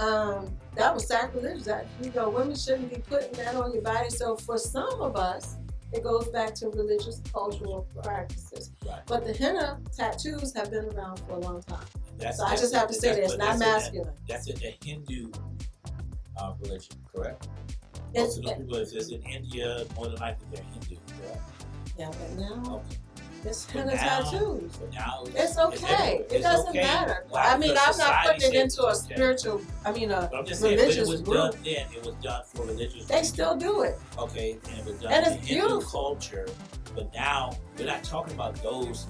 um, 0.00 0.56
that 0.76 0.94
was 0.94 1.06
sacrilegious. 1.06 1.64
That 1.64 1.86
you 2.02 2.10
know, 2.12 2.28
women 2.28 2.56
shouldn't 2.56 2.90
be 2.94 3.00
putting 3.00 3.32
that 3.32 3.54
on 3.54 3.72
your 3.72 3.82
body. 3.82 4.10
So 4.10 4.36
for 4.36 4.58
some 4.58 5.00
of 5.00 5.16
us, 5.16 5.56
it 5.94 6.02
goes 6.02 6.28
back 6.28 6.54
to 6.56 6.68
religious 6.70 7.20
cultural 7.32 7.86
practices. 8.02 8.72
Right. 8.86 9.00
But 9.06 9.24
the 9.24 9.32
henna 9.32 9.80
tattoos 9.96 10.52
have 10.54 10.70
been 10.70 10.86
around 10.86 11.18
for 11.20 11.32
a 11.32 11.38
long 11.38 11.62
time. 11.62 11.84
That's- 12.18 12.38
So 12.38 12.44
I 12.44 12.56
just 12.56 12.74
have 12.74 12.88
to 12.88 12.94
say 12.94 13.10
that 13.14 13.22
it's 13.22 13.36
not 13.36 13.58
that's 13.58 13.62
in 13.62 13.68
masculine. 13.68 14.14
That's 14.28 14.48
in 14.48 14.56
the 14.56 14.74
Hindu 14.84 15.30
uh, 16.36 16.52
religion, 16.60 16.96
correct? 17.14 17.48
It's, 18.12 18.36
Most 18.36 18.38
of 18.38 18.44
the 18.44 18.64
people, 18.64 18.76
if 18.76 18.92
it's 18.92 19.08
in 19.10 19.22
India, 19.22 19.84
more 19.94 20.06
than 20.08 20.16
likely 20.16 20.46
they're 20.52 20.64
Hindu, 20.64 20.96
correct? 21.20 21.42
yeah, 21.98 22.10
but 22.10 22.30
now 22.38 22.76
Okay. 22.76 22.96
It's 23.46 23.66
But 23.66 23.86
now- 23.86 23.92
tattoos. 23.92 24.72
It's 25.34 25.58
okay. 25.58 26.18
It 26.18 26.32
It's 26.32 26.42
doesn't 26.44 26.68
okay. 26.70 26.82
matter. 26.82 27.24
Why? 27.28 27.42
I 27.42 27.58
mean, 27.58 27.70
Because 27.70 28.00
I'm 28.00 28.08
not 28.08 28.24
putting 28.26 28.52
it 28.54 28.60
into 28.60 28.82
a 28.82 28.86
okay. 28.86 28.94
spiritual. 29.14 29.60
I 29.84 29.92
mean, 29.92 30.10
a 30.10 30.30
just 30.46 30.60
saying, 30.60 30.76
but 30.76 30.80
it 30.80 30.86
religious 30.86 31.08
was 31.08 31.20
group. 31.22 31.36
done 31.52 31.60
then. 31.64 31.86
It 31.94 32.04
was 32.06 32.14
done 32.16 32.42
for 32.54 32.64
religious. 32.66 33.04
They 33.06 33.22
still 33.22 33.56
do 33.56 33.82
it. 33.82 33.98
okay, 34.18 34.58
and 34.68 34.78
it 34.78 34.84
was 34.86 34.96
done 35.00 35.12
And 35.12 35.26
in 35.26 35.32
it's 35.34 35.46
Hindu 35.46 35.68
beautiful. 35.68 35.90
culture. 35.90 36.48
But 36.94 37.12
now 37.14 37.56
we're 37.78 37.86
not 37.86 38.04
talking 38.04 38.34
about 38.34 38.54
those 38.62 39.06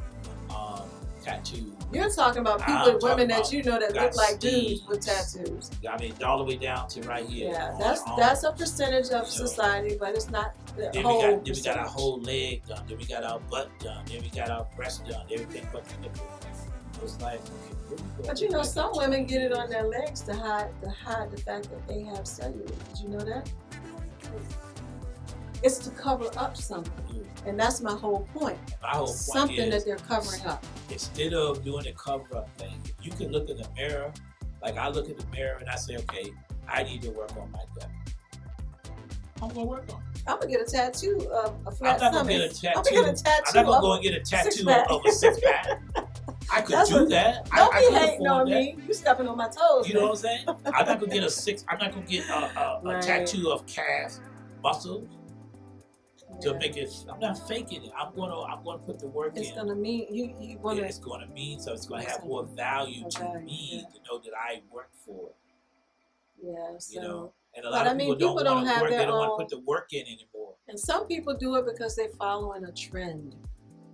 um, 0.51 0.82
tattoos. 1.24 1.72
You're 1.92 2.10
talking 2.10 2.40
about 2.40 2.59
people, 2.60 2.82
I'm 2.82 2.98
women 3.01 3.28
that 3.28 3.52
you 3.52 3.62
know 3.62 3.78
that 3.78 3.94
look 3.94 4.16
like 4.16 4.40
dudes 4.40 4.82
with 4.86 5.01
tattoos. 5.01 5.70
I 5.88 5.96
mean, 5.98 6.14
all 6.24 6.38
the 6.38 6.44
way 6.44 6.56
down 6.56 6.88
to 6.88 7.02
right 7.02 7.24
here. 7.26 7.51
Yeah, 7.52 7.76
that's 7.78 8.02
arm. 8.02 8.18
that's 8.18 8.42
a 8.44 8.52
percentage 8.52 9.10
of 9.10 9.28
So- 9.28 9.46
society, 9.46 9.96
but 9.98 10.14
it's 10.14 10.28
not 10.30 10.55
the 10.76 10.90
Then 10.92 11.06
we 11.06 11.22
got 11.22 11.44
then 11.44 11.55
we 11.55 11.60
got 11.62 11.78
our 11.78 11.86
whole 11.86 12.20
leg 12.20 12.66
done. 12.66 12.84
Then 12.88 12.98
we 12.98 13.05
got 13.05 13.24
our 13.24 13.40
butt 13.51 13.70
done. 13.80 14.05
Then 14.06 14.22
we 14.22 14.28
got 14.28 14.51
our 14.51 14.66
breast 14.76 15.06
done. 15.06 15.24
Everything 15.30 15.66
but 15.72 15.84
the 15.84 15.96
nipple. 16.02 16.26
It's 17.02 17.20
like, 17.20 17.34
okay, 17.40 17.74
where 17.88 17.96
we 17.96 18.22
go? 18.22 18.28
But 18.28 18.40
you 18.40 18.48
know, 18.51 18.62
some 18.62 18.90
women 18.94 19.26
get 19.26 19.42
it 19.42 19.52
on 19.52 19.68
their 19.68 19.84
legs 19.84 20.20
to 20.22 20.34
hide 20.34 20.70
to 20.82 20.90
hide 20.90 21.30
the 21.30 21.38
fact 21.38 21.70
that 21.70 21.86
they 21.86 22.02
have 22.02 22.24
cellulite. 22.24 22.94
Did 22.94 23.02
you 23.02 23.09
know 23.09 23.20
that? 23.20 23.48
It's 25.65 25.78
to 25.78 25.91
cover 25.91 26.28
up 26.36 26.59
something, 26.59 27.27
and 27.47 27.59
that's 27.59 27.81
my 27.81 27.93
whole 27.95 28.28
point. 28.35 28.59
My 28.82 28.91
whole 28.91 29.07
point 29.07 29.16
Something 29.16 29.57
is, 29.61 29.70
that 29.70 29.85
they're 29.86 29.97
covering 30.07 30.45
up. 30.45 30.62
instead 30.91 31.32
of 31.32 31.65
doing 31.65 31.85
the 31.85 31.93
cover 31.93 32.36
up 32.36 32.51
thing, 32.59 32.78
you 33.01 33.11
can 33.11 33.32
look 33.32 33.49
in 33.49 33.57
the 33.57 33.66
mirror. 33.74 34.12
Like 34.62 34.77
I 34.77 34.89
look 34.89 35.09
in 35.09 35.16
the 35.16 35.24
mirror 35.32 35.57
and 35.59 35.69
I 35.70 35.77
say, 35.77 35.97
okay, 35.97 36.31
I 36.69 36.82
need 36.82 37.01
to 37.03 37.11
work 37.12 37.35
on 37.39 37.51
my 37.51 37.61
gut. 37.78 37.89
I'm 39.43 39.49
gonna 39.49 39.65
work 39.65 39.86
on 39.93 40.01
it. 40.15 40.23
I'm 40.27 40.39
gonna 40.39 40.51
get 40.51 40.61
a 40.61 40.65
tattoo 40.70 41.28
of 41.32 41.55
a 41.66 41.70
flat 41.70 42.03
I'm 42.03 42.12
not 42.12 42.27
gonna 42.27 42.51
stomach. 42.51 42.61
get 42.62 42.74
a 42.74 42.78
I'm 42.78 42.85
gonna 42.85 43.07
get 43.12 43.20
a 43.20 43.24
tattoo. 43.24 43.59
I'm 43.59 43.65
not 43.65 43.70
gonna 43.73 43.81
go 43.81 43.93
and 43.95 44.03
get 44.03 44.15
a 44.15 44.20
tattoo 44.20 44.70
of 44.70 45.03
a 45.07 45.12
six 45.12 45.41
pack. 45.41 45.81
I 46.53 46.61
could 46.61 46.74
That's 46.77 46.91
do 46.91 46.97
what- 47.01 47.09
that. 47.11 47.49
I, 47.53 47.57
Don't 47.59 47.74
I 47.74 47.78
be 47.81 47.86
could 47.89 47.99
hating 47.99 48.27
on 48.27 48.51
that. 48.51 48.55
me. 48.55 48.77
You 48.86 48.93
stepping 48.95 49.28
on 49.28 49.36
my 49.39 49.49
toes. 49.49 49.89
You 49.89 49.95
know 49.95 50.03
what 50.03 50.11
I'm 50.11 50.16
saying? 50.16 50.45
I'm 50.66 50.86
not 50.86 51.01
gonna 51.01 51.07
get 51.12 51.24
a 51.24 51.31
six. 51.31 51.65
I'm 51.70 51.78
not 51.78 51.93
gonna 51.93 52.05
get 52.07 52.28
a, 52.28 52.35
a, 52.35 52.36
a 52.39 52.81
Right. 52.85 53.03
tattoo 53.03 53.51
of 53.51 53.66
calf 53.66 54.19
muscles 54.62 55.09
to 56.44 56.50
Yeah. 56.52 56.58
make 56.58 56.76
it. 56.76 56.90
I'm 57.08 57.18
not 57.20 57.36
faking 57.48 57.84
it. 57.84 57.92
I'm 57.98 58.14
gonna. 58.14 58.40
I'm 58.42 58.64
gonna 58.64 58.78
put 58.78 58.98
the 58.98 59.08
work 59.08 59.32
It's 59.36 59.50
in. 59.50 59.56
gonna 59.56 59.74
mean 59.74 60.06
you. 60.10 60.34
You 60.40 60.58
want 60.58 60.76
Yeah, 60.76 60.84
to. 60.84 60.88
it's 60.88 60.98
gonna 60.98 61.26
mean 61.26 61.58
so. 61.60 61.72
It's 61.72 61.86
gonna 61.86 62.02
It's 62.02 62.10
have 62.12 62.20
gonna- 62.20 62.30
more 62.30 62.44
value 62.44 63.08
to 63.10 63.18
value, 63.18 63.40
me 63.44 63.68
yeah. 63.72 63.80
to 63.88 63.98
know 64.12 64.18
that 64.18 64.32
I 64.38 64.62
work 64.72 64.90
for 65.04 65.28
it. 65.30 65.36
Yeah. 66.42 66.78
So. 66.78 66.92
You 66.94 67.00
know, 67.00 67.32
and 67.56 67.64
a 67.64 67.68
But 67.70 67.72
lot 67.72 67.86
I 67.86 67.90
of 67.90 67.96
mean, 67.96 68.06
people 68.08 68.18
don't 68.18 68.36
people 68.38 68.44
don't 68.44 68.64
to 68.64 68.70
have 68.70 68.82
work. 68.82 68.90
They 68.90 69.04
don't 69.04 69.18
want 69.18 69.38
to 69.38 69.44
put 69.44 69.48
the 69.50 69.60
work 69.66 69.92
in 69.92 70.02
anymore. 70.06 70.54
And 70.68 70.78
some 70.78 71.06
people 71.06 71.34
do 71.36 71.56
it 71.56 71.66
because 71.66 71.94
they're 71.96 72.08
following 72.10 72.64
a 72.64 72.72
trend. 72.72 73.36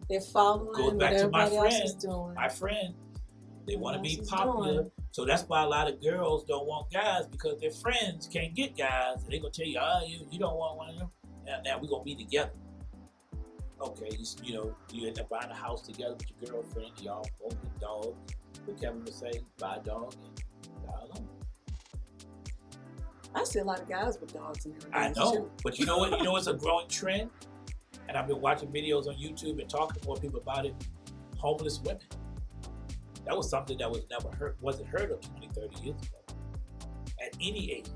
They're 0.08 0.20
following 0.20 0.72
Goes 0.72 0.84
what 0.86 0.98
back 0.98 1.16
to 1.18 1.28
my 1.28 1.44
everybody 1.44 1.56
else 1.56 1.74
is 1.74 1.80
friend, 1.92 2.00
doing. 2.00 2.34
My 2.34 2.48
friend, 2.48 2.94
they 3.66 3.76
want 3.76 3.96
to 3.96 4.02
be 4.02 4.20
popular. 4.28 4.72
doing? 4.72 4.90
So 5.12 5.24
that's 5.24 5.42
why 5.42 5.62
a 5.62 5.66
lot 5.68 5.88
of 5.88 6.00
girls 6.00 6.44
don't 6.44 6.66
want 6.66 6.90
guys 6.90 7.26
because 7.26 7.60
their 7.60 7.70
friends 7.72 8.26
can't 8.26 8.54
get 8.54 8.76
guys. 8.76 9.22
And 9.22 9.30
they're 9.32 9.40
gonna 9.40 9.50
tell 9.52 9.66
you, 9.66 9.78
oh, 9.80 10.00
you, 10.06 10.26
you 10.30 10.38
don't 10.38 10.56
want 10.56 10.76
one 10.78 10.90
of 10.90 10.98
them. 10.98 11.10
Now, 11.50 11.58
now 11.64 11.78
we 11.80 11.88
gonna 11.88 12.04
be 12.04 12.14
together. 12.14 12.52
Okay, 13.80 14.08
you, 14.12 14.24
you 14.44 14.54
know, 14.54 14.74
you 14.92 15.08
end 15.08 15.18
up 15.18 15.28
buying 15.28 15.50
a 15.50 15.54
house 15.54 15.82
together 15.82 16.14
with 16.14 16.30
your 16.40 16.62
girlfriend. 16.62 16.92
Y'all 17.00 17.26
both 17.40 17.60
get 17.60 17.80
dogs. 17.80 18.34
What 18.66 18.80
Kevin 18.80 19.00
would 19.04 19.12
say, 19.12 19.32
buy 19.58 19.76
a 19.76 19.80
dog 19.82 20.14
and 20.22 20.86
die 20.86 20.92
alone. 21.10 21.28
I 23.34 23.44
see 23.44 23.58
a 23.58 23.64
lot 23.64 23.80
of 23.80 23.88
guys 23.88 24.18
with 24.20 24.32
dogs 24.32 24.66
in 24.66 24.78
their 24.78 24.90
I 24.92 25.12
know, 25.12 25.50
but 25.64 25.78
you 25.78 25.86
know 25.86 25.98
what? 25.98 26.16
You 26.18 26.24
know 26.24 26.36
it's 26.36 26.46
a 26.46 26.54
growing 26.54 26.88
trend, 26.88 27.30
and 28.08 28.16
I've 28.16 28.28
been 28.28 28.40
watching 28.40 28.68
videos 28.68 29.08
on 29.08 29.14
YouTube 29.14 29.60
and 29.60 29.68
talking 29.68 30.00
to 30.00 30.06
more 30.06 30.16
people 30.16 30.40
about 30.40 30.66
it. 30.66 30.74
Homeless 31.38 31.80
women. 31.80 32.02
That 33.24 33.36
was 33.36 33.50
something 33.50 33.78
that 33.78 33.90
was 33.90 34.02
never 34.08 34.28
heard, 34.36 34.56
wasn't 34.60 34.88
heard 34.88 35.10
of 35.10 35.20
20, 35.20 35.48
30 35.48 35.84
years 35.84 35.96
ago. 35.96 36.36
At 37.20 37.34
any 37.40 37.72
age, 37.72 37.86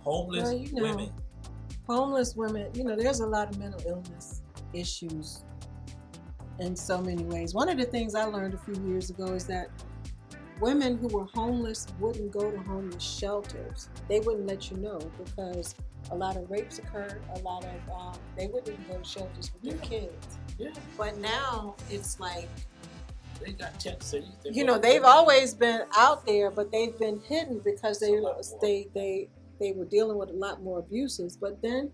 homeless 0.00 0.44
Well, 0.44 0.52
you 0.52 0.72
know, 0.72 0.82
women. 0.82 1.12
Homeless 1.86 2.34
women, 2.34 2.70
you 2.74 2.84
know, 2.84 2.96
there's 2.96 3.20
a 3.20 3.26
lot 3.26 3.50
of 3.50 3.58
mental 3.58 3.80
illness 3.86 4.42
issues 4.72 5.44
in 6.58 6.74
so 6.74 7.00
many 7.00 7.22
ways. 7.24 7.54
One 7.54 7.68
of 7.68 7.78
the 7.78 7.84
things 7.84 8.14
I 8.14 8.24
learned 8.24 8.54
a 8.54 8.58
few 8.58 8.74
years 8.86 9.10
ago 9.10 9.26
is 9.34 9.46
that 9.46 9.68
women 10.60 10.96
who 10.98 11.08
were 11.08 11.26
homeless 11.34 11.86
wouldn't 12.00 12.32
go 12.32 12.50
to 12.50 12.58
homeless 12.58 13.02
shelters. 13.02 13.88
They 14.08 14.20
wouldn't 14.20 14.46
let 14.46 14.70
you 14.70 14.78
know 14.78 14.98
because 15.24 15.74
a 16.10 16.14
lot 16.16 16.36
of 16.36 16.50
rapes 16.50 16.78
occurred. 16.78 17.22
A 17.34 17.40
lot 17.40 17.64
of 17.64 17.94
um, 17.94 18.18
they 18.36 18.46
wouldn't 18.46 18.68
even 18.68 18.84
go 18.88 18.98
to 18.98 19.04
shelters 19.04 19.52
with 19.52 19.62
their 19.62 19.78
kids. 19.78 20.38
Yeah, 20.58 20.70
But 20.96 21.18
now 21.18 21.76
it's 21.90 22.18
like 22.18 22.48
they 23.44 23.52
got. 23.52 23.78
They 23.78 24.50
you 24.50 24.64
know 24.64 24.78
they've 24.78 25.04
always 25.04 25.52
been 25.54 25.82
out 25.96 26.24
there, 26.26 26.50
but 26.50 26.72
they've 26.72 26.98
been 26.98 27.20
hidden 27.20 27.60
because 27.64 28.00
they 28.00 28.12
It's 28.12 28.20
a 28.20 28.22
lot 28.22 28.36
more. 28.50 28.60
they 28.62 28.88
they 28.94 29.28
they 29.60 29.72
were 29.72 29.84
dealing 29.84 30.18
with 30.18 30.30
a 30.30 30.34
lot 30.34 30.62
more 30.62 30.78
abuses. 30.80 31.36
But 31.36 31.60
then 31.62 31.90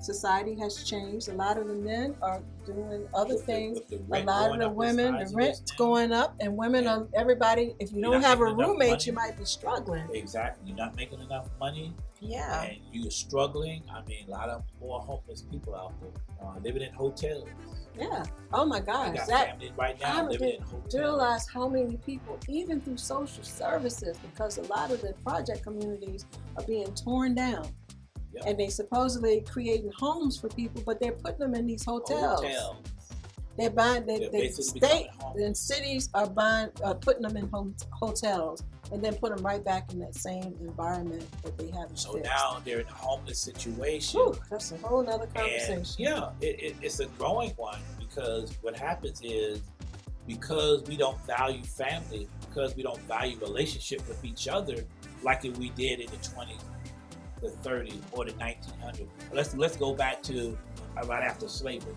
society 0.00 0.54
has 0.60 0.84
changed. 0.84 1.28
A 1.28 1.32
lot 1.34 1.56
of 1.58 1.68
the 1.68 1.74
men 1.74 2.14
are 2.20 2.42
doing 2.66 3.08
other 3.14 3.36
things. 3.36 3.78
A 4.12 4.22
lot 4.24 4.52
of 4.52 4.58
the 4.60 4.68
women, 4.68 5.14
the 5.24 5.32
rent's 5.34 5.72
going 5.72 6.12
up, 6.12 6.36
and 6.40 6.56
women 6.56 6.84
Yeah. 6.84 6.96
are 6.98 7.08
everybody. 7.14 7.74
If 7.78 7.92
you 7.92 8.00
You're 8.00 8.12
don't 8.12 8.22
have 8.22 8.40
a 8.40 8.44
roommate, 8.54 8.90
money. 8.90 9.02
you 9.04 9.12
might 9.14 9.38
be 9.38 9.44
struggling. 9.44 10.04
Exactly. 10.12 10.68
You're 10.68 10.76
not 10.76 10.96
making 10.96 11.20
enough 11.20 11.48
money. 11.58 11.94
Yeah. 12.20 12.62
and 12.62 12.78
you're 12.92 13.10
struggling, 13.10 13.82
I 13.94 14.02
mean, 14.06 14.26
a 14.28 14.30
lot 14.30 14.48
of 14.48 14.62
more 14.80 15.00
homeless 15.00 15.42
people 15.42 15.74
out 15.74 15.92
there 16.00 16.10
uh, 16.42 16.58
living 16.64 16.80
in 16.80 16.92
hotels. 16.94 17.46
Yeah. 17.98 18.24
Oh 18.52 18.64
my 18.66 18.76
I 18.76 18.80
gosh, 18.80 19.16
got 19.16 19.28
that 19.28 19.48
families 19.48 19.72
right 19.76 19.96
I 20.04 20.08
now 20.08 20.16
don't 20.22 20.30
living 20.32 20.60
in 20.92 20.98
realize 20.98 21.48
how 21.48 21.68
many 21.68 21.96
people, 21.98 22.38
even 22.48 22.80
through 22.80 22.98
social 22.98 23.42
services, 23.42 24.18
because 24.18 24.58
a 24.58 24.62
lot 24.62 24.90
of 24.90 25.00
the 25.00 25.14
project 25.24 25.62
communities 25.62 26.26
are 26.56 26.64
being 26.64 26.92
torn 26.94 27.34
down. 27.34 27.68
Yep. 28.32 28.44
And 28.46 28.60
they 28.60 28.68
supposedly 28.68 29.40
creating 29.40 29.90
homes 29.96 30.38
for 30.38 30.48
people, 30.48 30.82
but 30.84 31.00
they're 31.00 31.12
putting 31.12 31.38
them 31.38 31.54
in 31.54 31.66
these 31.66 31.84
hotels. 31.84 32.42
Hotels. 32.42 32.76
They're 33.56 33.70
buying, 33.70 34.04
they, 34.04 34.28
they 34.30 34.48
state 34.50 35.08
and 35.36 35.56
cities 35.56 36.10
are 36.12 36.26
buying, 36.28 36.68
uh, 36.84 36.94
putting 36.94 37.22
them 37.22 37.36
in 37.36 37.48
hom- 37.48 37.74
hotels, 37.90 38.62
and 38.92 39.02
then 39.02 39.14
put 39.14 39.34
them 39.34 39.44
right 39.44 39.64
back 39.64 39.90
in 39.92 39.98
that 40.00 40.14
same 40.14 40.54
environment 40.60 41.24
that 41.42 41.56
they 41.56 41.70
haven't 41.70 41.98
So 41.98 42.12
fixed. 42.12 42.30
now 42.30 42.60
they're 42.64 42.80
in 42.80 42.86
a 42.86 42.92
homeless 42.92 43.38
situation. 43.38 44.20
Whew, 44.20 44.36
that's 44.50 44.72
a 44.72 44.76
whole 44.78 45.02
nother 45.02 45.24
and 45.24 45.34
conversation. 45.34 45.84
yeah, 45.98 46.30
it, 46.40 46.60
it, 46.60 46.76
it's 46.82 47.00
a 47.00 47.06
growing 47.18 47.50
one 47.56 47.80
because 47.98 48.56
what 48.60 48.76
happens 48.76 49.20
is 49.24 49.60
because 50.26 50.82
we 50.86 50.96
don't 50.96 51.18
value 51.26 51.62
family, 51.62 52.28
because 52.40 52.76
we 52.76 52.82
don't 52.82 53.00
value 53.02 53.38
relationship 53.38 54.06
with 54.08 54.22
each 54.24 54.48
other 54.48 54.84
like 55.22 55.42
we 55.44 55.70
did 55.70 56.00
in 56.00 56.06
the 56.10 56.16
20s, 56.16 56.60
the 57.40 57.48
30s, 57.68 57.94
or 58.12 58.24
the 58.24 58.32
1900s. 58.32 59.06
Let's 59.32 59.54
let's 59.56 59.76
go 59.76 59.94
back 59.94 60.22
to 60.24 60.56
right 61.06 61.22
after 61.22 61.48
slavery. 61.48 61.94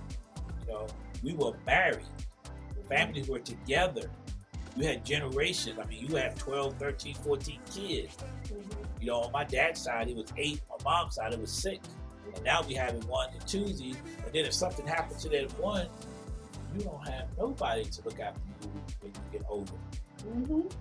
You 0.67 0.73
know, 0.73 0.87
we 1.23 1.33
were 1.33 1.53
married. 1.65 2.05
Families 2.87 3.27
were 3.27 3.39
together. 3.39 4.09
You 4.75 4.85
had 4.87 5.03
generations. 5.05 5.77
I 5.79 5.85
mean, 5.85 6.05
you 6.07 6.15
had 6.15 6.35
12, 6.37 6.77
13, 6.77 7.15
14 7.15 7.59
kids. 7.71 8.17
Mhm. 8.45 8.63
You 9.01 9.07
know, 9.07 9.21
on 9.21 9.31
my 9.31 9.43
dad's 9.43 9.81
side, 9.81 10.07
it 10.09 10.15
was 10.15 10.31
eight. 10.37 10.61
On 10.69 10.77
mom's 10.83 11.15
side, 11.15 11.33
it 11.33 11.39
was 11.39 11.51
six. 11.51 11.87
And 12.35 12.43
now 12.43 12.61
we 12.61 12.73
having 12.75 13.05
one 13.07 13.29
and 13.31 13.41
twosies. 13.41 13.97
And 14.25 14.33
then 14.33 14.45
if 14.45 14.53
something 14.53 14.85
happens 14.87 15.21
to 15.23 15.29
that 15.29 15.51
one, 15.59 15.87
you 16.75 16.81
don't 16.83 17.07
have 17.07 17.27
nobody 17.37 17.83
to 17.85 18.01
look 18.03 18.19
after 18.19 18.39
you 18.61 18.69
when 19.01 19.11
you 19.13 19.39
get 19.39 19.43
older. 19.49 19.73
Mhm. 20.23 20.71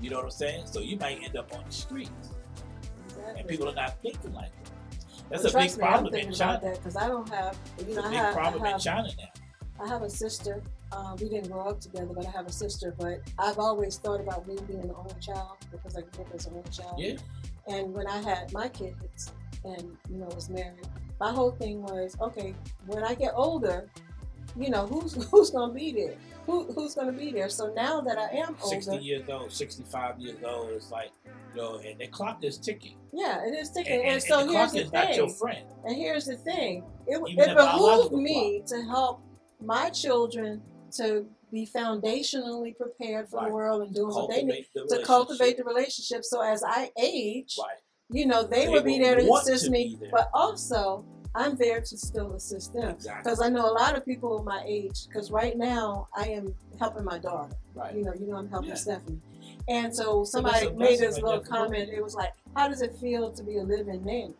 You 0.00 0.10
know 0.10 0.16
what 0.16 0.24
I'm 0.26 0.30
saying? 0.30 0.66
So 0.66 0.80
you 0.80 0.96
might 0.96 1.22
end 1.22 1.36
up 1.36 1.52
on 1.54 1.64
the 1.64 1.72
streets. 1.72 2.10
Exactly. 3.08 3.40
And 3.40 3.48
people 3.48 3.68
are 3.68 3.74
not 3.74 4.00
thinking 4.02 4.32
like 4.32 4.50
that. 4.50 4.72
That's 5.30 5.44
Well, 5.44 5.62
a 5.62 5.66
big 5.66 5.76
me, 5.78 5.82
I'm 5.84 5.90
problem 5.92 6.14
in 6.14 6.32
China. 6.32 6.70
because 6.72 6.96
I 6.96 7.08
don't 7.08 7.28
have, 7.28 7.56
you 7.78 7.84
It's 7.86 7.96
know, 7.96 8.02
a 8.02 8.06
I 8.06 8.08
big 8.10 8.18
have, 8.18 8.34
problem 8.34 8.62
I 8.64 8.72
in 8.72 8.78
China 8.78 9.08
now. 9.18 9.41
I 9.80 9.88
have 9.88 10.02
a 10.02 10.10
sister. 10.10 10.62
Um, 10.92 11.16
we 11.20 11.28
didn't 11.28 11.50
grow 11.50 11.68
up 11.68 11.80
together, 11.80 12.10
but 12.14 12.26
I 12.26 12.30
have 12.30 12.46
a 12.46 12.52
sister. 12.52 12.94
But 12.98 13.20
I've 13.38 13.58
always 13.58 13.96
thought 13.98 14.20
about 14.20 14.46
me 14.46 14.56
being 14.66 14.86
the 14.86 14.94
only 14.94 15.14
child 15.20 15.56
because 15.70 15.96
I 15.96 16.02
grew 16.02 16.24
up 16.24 16.34
as 16.34 16.46
an 16.46 16.54
only 16.56 16.70
child. 16.70 16.98
Yeah. 17.00 17.16
And 17.68 17.94
when 17.94 18.06
I 18.06 18.20
had 18.20 18.52
my 18.52 18.68
kids 18.68 19.32
and 19.64 19.96
you 20.10 20.18
know 20.18 20.26
was 20.34 20.50
married, 20.50 20.86
my 21.20 21.30
whole 21.32 21.52
thing 21.52 21.82
was 21.82 22.16
okay. 22.20 22.54
When 22.86 23.02
I 23.04 23.14
get 23.14 23.32
older, 23.34 23.88
you 24.56 24.68
know 24.70 24.86
who's 24.86 25.14
who's 25.30 25.50
gonna 25.50 25.72
be 25.72 25.92
there? 25.92 26.14
Who 26.46 26.70
who's 26.72 26.94
gonna 26.94 27.12
be 27.12 27.30
there? 27.32 27.48
So 27.48 27.72
now 27.74 28.00
that 28.02 28.18
I 28.18 28.28
am 28.36 28.56
60 28.62 28.90
older, 28.90 29.02
years 29.02 29.28
old, 29.28 29.52
65 29.52 30.18
years 30.18 30.38
old, 30.44 30.70
it's 30.70 30.90
like, 30.90 31.10
you 31.54 31.62
know, 31.62 31.76
and 31.78 31.98
the 32.00 32.08
clock 32.08 32.42
is 32.44 32.58
ticking. 32.58 32.96
yeah, 33.12 33.44
it 33.46 33.54
is 33.54 33.70
ticking. 33.70 34.00
And, 34.00 34.08
and- 34.10 34.22
so 34.22 34.40
and 34.40 34.48
the 34.50 34.52
here's 34.52 34.70
clock 34.72 34.72
the 34.74 34.86
is 34.86 34.92
not 34.92 35.16
your 35.16 35.28
thing. 35.28 35.36
friend. 35.36 35.66
And 35.84 35.96
here's 35.96 36.26
the 36.26 36.36
thing: 36.36 36.84
it, 37.06 37.22
Even 37.28 37.48
it 37.50 37.56
behooved 37.56 38.12
me 38.12 38.62
to 38.66 38.82
help 38.82 39.22
my 39.64 39.90
children 39.90 40.62
to 40.96 41.26
be 41.50 41.66
foundationally 41.66 42.76
prepared 42.76 43.28
for 43.28 43.38
Right. 43.38 43.48
the 43.48 43.54
world 43.54 43.82
and 43.82 43.94
doing 43.94 44.14
what 44.14 44.30
they 44.30 44.42
need 44.42 44.66
the 44.74 44.86
to 44.96 45.02
cultivate 45.04 45.56
the 45.56 45.64
relationship. 45.64 46.24
So 46.24 46.40
as 46.42 46.62
I 46.64 46.90
age, 46.98 47.56
Right. 47.58 47.76
you 48.10 48.26
know, 48.26 48.42
they, 48.42 48.66
They 48.66 48.68
will 48.72 48.82
be 48.82 48.98
there 48.98 49.16
to 49.16 49.32
assist 49.34 49.66
to 49.66 49.70
me, 49.70 49.98
but 50.10 50.30
also 50.32 51.04
I'm 51.34 51.56
there 51.56 51.80
to 51.80 51.96
still 51.96 52.34
assist 52.34 52.74
them. 52.74 52.90
Exactly. 52.90 53.22
Because 53.22 53.40
I 53.40 53.48
know 53.48 53.64
a 53.70 53.72
lot 53.72 53.96
of 53.96 54.04
people 54.04 54.36
of 54.38 54.44
my 54.44 54.62
age. 54.66 55.06
Because 55.08 55.30
right 55.30 55.56
now 55.56 56.08
I 56.14 56.24
am 56.28 56.54
helping 56.78 57.04
my 57.04 57.18
daughter. 57.18 57.54
Right. 57.74 57.94
You 57.94 58.04
know, 58.04 58.12
you 58.14 58.26
know 58.26 58.36
I'm 58.36 58.48
helping 58.50 58.70
Yeah. 58.70 58.74
Stephanie. 58.74 59.20
And 59.68 59.94
so 59.94 60.24
somebody 60.24 60.70
made 60.72 60.98
this 60.98 61.14
little 61.16 61.30
there 61.30 61.40
for 61.40 61.44
both. 61.44 61.48
comment. 61.48 61.88
It 61.90 62.02
was 62.02 62.14
like, 62.14 62.32
"How 62.54 62.68
does 62.68 62.82
it 62.82 62.94
feel 62.96 63.30
to 63.32 63.42
be 63.42 63.56
a 63.58 63.62
living 63.62 64.04
nanny?" 64.04 64.34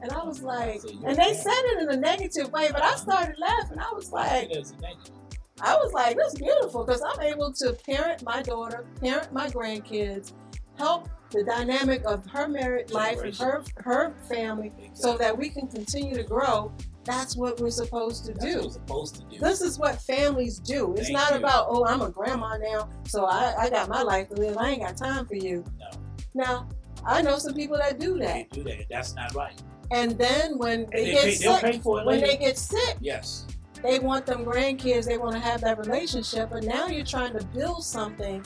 And 0.00 0.12
I 0.12 0.24
was 0.24 0.42
like, 0.42 0.80
So 0.80 0.90
and 1.04 1.16
they 1.16 1.34
said 1.34 1.52
it 1.52 1.82
in 1.82 1.90
a 1.90 1.96
negative 1.96 2.52
way, 2.52 2.68
but 2.70 2.82
I 2.82 2.94
started 2.96 3.36
laughing. 3.38 3.78
I 3.78 3.92
was 3.92 4.12
like, 4.12 4.50
It 4.50 4.56
is 4.56 4.70
a 4.72 4.76
negative. 4.80 5.14
I 5.60 5.74
was 5.76 5.92
like, 5.92 6.16
that's 6.16 6.34
beautiful 6.34 6.84
because 6.84 7.02
I'm 7.02 7.20
able 7.20 7.52
to 7.54 7.72
parent 7.72 8.22
my 8.22 8.42
daughter, 8.42 8.86
parent 9.00 9.32
my 9.32 9.48
grandkids, 9.48 10.32
help 10.76 11.08
the 11.30 11.44
dynamic 11.44 12.02
of 12.06 12.24
her 12.26 12.48
married 12.48 12.90
life 12.90 13.20
and 13.20 13.36
her 13.36 13.62
her 13.78 14.14
family, 14.28 14.72
so 14.94 15.16
that 15.18 15.36
we 15.36 15.50
can 15.50 15.66
continue 15.66 16.14
to 16.14 16.22
grow. 16.22 16.72
That's 17.04 17.36
what 17.36 17.58
we're 17.58 17.70
supposed 17.70 18.26
to 18.26 18.32
That's 18.34 18.44
do. 18.44 18.50
you're 18.50 18.70
supposed 18.70 19.14
to 19.16 19.22
do. 19.24 19.38
This 19.38 19.62
is 19.62 19.78
what 19.78 20.00
families 20.02 20.58
do. 20.58 20.92
It's 20.94 21.06
Thank 21.06 21.18
not 21.18 21.30
you. 21.32 21.38
about, 21.38 21.66
oh, 21.70 21.86
I'm 21.86 22.02
a 22.02 22.10
grandma 22.10 22.58
now, 22.58 22.90
so 23.06 23.24
I, 23.24 23.54
I 23.58 23.70
got 23.70 23.88
my 23.88 24.02
life 24.02 24.28
to 24.28 24.34
live. 24.34 24.58
I 24.58 24.70
ain't 24.70 24.82
got 24.82 24.96
time 24.96 25.26
for 25.26 25.34
you. 25.34 25.64
No. 25.78 25.88
Now, 26.34 26.68
I 27.06 27.22
know 27.22 27.38
some 27.38 27.54
people 27.54 27.78
that 27.78 27.98
do 27.98 28.18
that. 28.18 28.50
They 28.50 28.60
do 28.60 28.62
that. 28.64 28.84
That's 28.90 29.14
not 29.14 29.34
right. 29.34 29.58
And 29.90 30.12
then 30.18 30.58
when 30.58 30.86
they, 30.92 31.04
they 31.04 31.10
get 31.12 31.22
pay, 31.24 31.30
sick, 31.34 31.60
pay 31.62 31.78
for 31.78 32.00
it 32.00 32.06
when 32.06 32.20
they 32.20 32.36
get 32.36 32.58
sick, 32.58 32.96
yes. 33.00 33.46
they 33.82 33.98
want 33.98 34.26
them 34.26 34.44
grandkids, 34.44 35.06
they 35.06 35.16
want 35.18 35.32
to 35.32 35.38
have 35.40 35.60
that 35.62 35.78
relationship, 35.78 36.50
but 36.50 36.64
now 36.64 36.88
you're 36.88 37.04
trying 37.06 37.36
to 37.38 37.44
build 37.46 37.84
something 37.84 38.44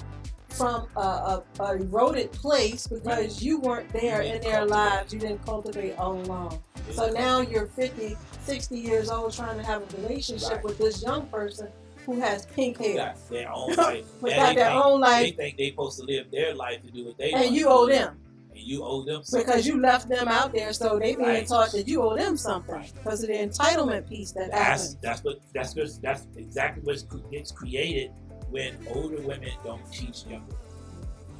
from 0.48 0.86
a, 0.97 1.01
a, 1.01 1.43
a 1.60 1.73
eroded 1.77 2.31
place 2.32 2.86
because 2.86 3.06
Right. 3.06 3.43
you 3.43 3.59
weren't 3.60 3.90
there 3.93 4.23
You 4.23 4.35
in 4.35 4.40
their 4.43 4.52
cultivate. 4.66 4.70
lives, 4.70 5.14
you 5.14 5.19
didn't 5.20 5.44
cultivate 5.47 5.97
all 5.98 6.20
along. 6.20 6.60
So 6.90 7.10
now 7.10 7.40
you're 7.40 7.66
50, 7.69 8.16
60 8.44 8.78
years 8.78 9.09
old 9.10 9.32
trying 9.32 9.56
to 9.59 9.64
have 9.64 9.82
a 9.82 10.02
relationship 10.02 10.51
Right. 10.56 10.64
with 10.64 10.78
this 10.78 11.02
young 11.02 11.27
person 11.28 11.69
who 12.05 12.20
has 12.20 12.44
pink 12.47 12.78
They 12.78 12.93
hair, 12.93 12.97
got 13.14 13.31
their 13.31 13.51
own 13.52 13.73
life. 13.77 14.05
who 14.20 14.28
got 14.28 14.48
they 14.51 14.55
their 14.56 14.70
think- 14.70 14.85
own 14.85 15.01
They 15.01 15.06
life, 15.06 15.36
think 15.36 15.56
they 15.56 15.70
supposed 15.70 15.98
to 16.01 16.05
live 16.05 16.31
their 16.31 16.55
life 16.55 16.82
to 16.82 16.90
do 16.90 17.06
what 17.06 17.16
they 17.16 17.31
want 17.32 17.47
and 17.47 17.55
you 17.56 17.69
owe 17.69 17.86
them 17.86 18.19
And 18.54 18.60
you 18.60 18.84
owe 18.84 19.02
them 19.04 19.22
something. 19.22 19.46
because 19.46 19.66
you 19.66 19.80
left 19.80 20.08
them 20.08 20.28
out 20.28 20.52
there, 20.52 20.72
so 20.72 20.98
they 20.98 21.14
being 21.16 21.26
Right. 21.28 21.46
taught 21.46 21.72
that 21.72 21.88
you 21.88 22.02
owe 22.02 22.14
them 22.16 22.36
something 22.36 22.84
because 22.94 23.22
of 23.22 23.28
the 23.28 23.34
entitlement 23.34 24.08
piece 24.08 24.32
that 24.32 24.50
That's 24.50 24.82
happens. 24.82 24.96
that's 25.02 25.24
what 25.24 25.40
that's 25.54 25.74
that's 26.00 26.26
exactly 26.36 26.82
what 26.82 27.30
gets 27.30 27.50
created 27.50 28.10
when 28.50 28.76
older 28.94 29.20
women 29.22 29.50
don't 29.64 29.80
teach 29.90 30.26
younger. 30.26 30.54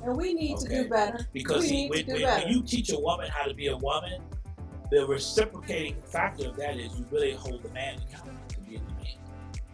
And 0.05 0.17
we 0.17 0.33
need 0.35 0.57
to 0.59 0.69
do 0.69 0.89
better. 0.89 1.27
Because 1.33 1.61
We 1.63 1.69
see, 1.69 1.89
need 1.89 2.07
to 2.07 2.13
when, 2.13 2.23
when, 2.23 2.23
better. 2.23 2.47
when 2.47 2.55
you 2.57 2.63
teach 2.63 2.91
a 2.93 2.99
woman 2.99 3.29
how 3.31 3.45
to 3.47 3.55
be 3.55 3.69
a 3.69 3.77
woman, 3.77 4.21
the 4.91 5.07
reciprocating 5.07 5.97
factor 6.11 6.49
of 6.49 6.57
that 6.57 6.77
is 6.79 6.93
you 6.99 7.07
really 7.11 7.33
hold 7.35 7.63
the 7.63 7.69
man 7.71 7.99
accountable 8.09 8.39
to 8.49 8.61
being 8.63 8.83
the 8.87 8.95
man. 8.95 9.15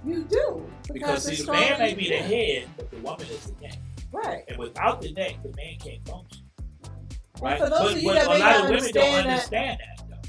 You 0.05 0.25
do 0.25 0.69
Because 0.93 1.25
see, 1.25 1.43
the 1.43 1.51
man 1.53 1.79
may 1.79 1.95
be 1.95 2.09
the 2.09 2.17
head, 2.19 2.69
but 2.77 2.91
the 2.91 2.99
woman 2.99 3.27
is 3.29 3.47
the 3.47 3.61
neck. 3.63 3.79
Right. 4.13 4.45
And 4.49 4.59
without 4.59 5.01
the 5.01 5.13
neck, 5.13 5.37
the 5.43 5.53
man 5.57 5.77
can't 5.79 6.07
function. 6.09 6.43
Right? 7.41 7.59
for 7.59 7.69
those 7.71 7.79
but 7.81 7.93
of 7.93 7.99
you 8.03 8.09
but 8.09 8.15
that 8.15 8.27
a 8.27 8.39
lot 8.39 8.57
of 8.65 8.71
women 8.71 8.91
don't 8.93 9.15
understand 9.15 9.81
that- 9.81 9.99
that. 9.99 10.09
though. 10.09 10.29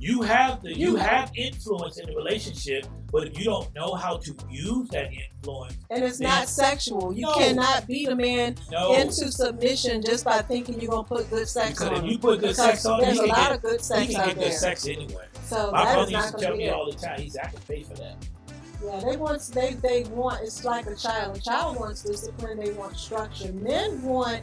You 0.00 0.22
have 0.22 0.62
the 0.62 0.76
you, 0.76 0.90
You- 0.90 0.96
have 0.96 1.30
influence 1.34 1.98
in 1.98 2.06
the 2.06 2.14
relationship, 2.14 2.86
but 3.10 3.26
if 3.26 3.38
you 3.38 3.44
don't 3.46 3.72
know 3.74 3.94
how 3.94 4.16
to 4.18 4.36
use 4.50 4.88
that 4.90 5.10
influence, 5.12 5.74
And 5.90 6.04
it's 6.04 6.18
Then- 6.18 6.28
not 6.28 6.48
sexual. 6.48 7.12
You 7.12 7.22
No. 7.22 7.34
cannot 7.34 7.86
beat 7.86 8.08
a 8.08 8.14
man 8.14 8.54
no. 8.70 8.94
into 8.94 9.30
submission 9.32 10.02
just 10.02 10.24
by 10.24 10.40
thinking 10.42 10.80
you're 10.80 10.90
gonna 10.90 11.02
put 11.04 11.28
good 11.30 11.48
sex 11.48 11.70
because 11.78 11.88
on 11.98 12.04
if 12.04 12.10
you 12.12 12.18
put 12.18 12.40
good 12.40 12.54
sex 12.54 12.84
on 12.86 13.00
him, 13.00 13.06
there's 13.06 13.18
a 13.18 13.26
lot 13.26 13.36
get, 13.36 13.52
of 13.52 13.62
good 13.62 13.80
he 13.80 13.84
sex 13.86 14.06
can 14.12 14.16
out 14.20 14.26
get 14.26 14.34
good 14.36 14.44
there. 14.44 14.52
sex 14.52 14.86
anyway. 14.86 15.24
So 15.46 15.70
My 15.72 15.94
brother 15.94 16.10
used 16.12 16.32
to 16.34 16.40
tell 16.44 16.56
me 16.56 16.64
it. 16.64 16.72
all 16.74 16.90
the 16.90 16.96
time, 16.96 17.20
he's 17.20 17.36
I 17.36 17.46
can 17.48 17.60
pay 17.66 17.82
for 17.82 17.94
that. 17.94 18.16
Yeah, 18.84 19.00
they 19.00 19.16
want 19.16 19.42
they 19.52 19.72
they 19.74 20.04
want 20.04 20.40
it's 20.42 20.64
like 20.64 20.86
a 20.86 20.94
child. 20.94 21.36
A 21.36 21.40
child 21.40 21.80
wants 21.80 22.02
discipline. 22.02 22.58
They 22.60 22.70
want 22.72 22.96
structure. 22.96 23.52
Men 23.52 24.00
want 24.04 24.42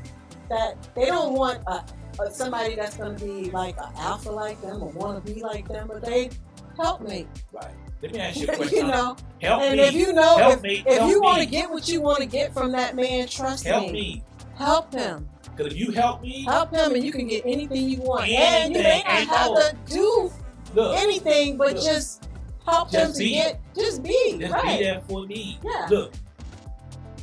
that. 0.49 0.75
They 0.95 1.05
don't 1.05 1.33
want 1.33 1.59
a 1.67 1.83
somebody 2.31 2.75
that's 2.75 2.97
going 2.97 3.15
to 3.15 3.25
be 3.25 3.51
like 3.51 3.77
an 3.77 3.91
alpha 3.97 4.29
like 4.29 4.61
them 4.61 4.81
or 4.83 4.89
want 4.89 5.23
to 5.25 5.33
be 5.33 5.41
like 5.41 5.67
them, 5.67 5.87
but 5.91 6.03
they 6.03 6.29
help 6.77 7.01
me. 7.01 7.27
Right. 7.51 7.73
Let 8.01 8.11
me 8.13 8.19
ask 8.19 8.37
you 8.39 8.47
a 8.47 8.55
question. 8.55 8.77
you 8.77 8.83
know, 8.91 9.15
help 9.41 9.61
me 9.61 9.67
and 9.67 9.77
me. 9.77 9.83
if 9.87 9.93
you 9.93 10.13
know 10.13 10.37
help 10.37 10.53
if, 10.55 10.61
me. 10.61 10.83
if 10.85 10.97
help 10.97 11.09
you 11.09 11.21
want 11.21 11.39
to 11.39 11.45
get 11.45 11.69
what 11.69 11.87
you 11.87 12.01
want 12.01 12.19
to 12.19 12.25
get 12.25 12.53
from 12.53 12.71
that 12.73 12.95
man, 12.95 13.27
trust 13.27 13.65
me. 13.65 13.71
help 13.71 13.85
me. 13.87 13.91
me. 13.91 14.23
Help 14.57 14.93
him. 14.93 15.27
Because 15.55 15.73
if 15.73 15.79
you 15.79 15.91
help 15.91 16.21
me, 16.21 16.43
Help 16.43 16.71
him, 16.71 16.93
and 16.93 17.03
you 17.03 17.11
can 17.13 17.27
get 17.27 17.43
anything 17.45 17.89
you 17.89 18.01
want. 18.01 18.27
and 18.29 18.75
you 18.75 18.83
may 18.83 19.01
not 19.05 19.09
and 19.09 19.29
have 19.29 19.53
to 19.55 19.77
do 19.93 20.31
look, 20.73 20.97
anything, 20.97 21.57
but 21.57 21.73
Look. 21.75 21.83
just 21.83 22.27
help 22.65 22.91
Just 22.91 22.93
them 23.05 23.13
to 23.13 23.19
be. 23.19 23.29
get 23.31 23.61
just 23.73 24.03
be 24.03 24.37
just 24.39 24.51
right. 24.53 24.79
be 24.79 24.83
there 24.83 25.01
for 25.07 25.25
me. 25.25 25.57
Yeah. 25.63 25.87
Look, 25.89 26.13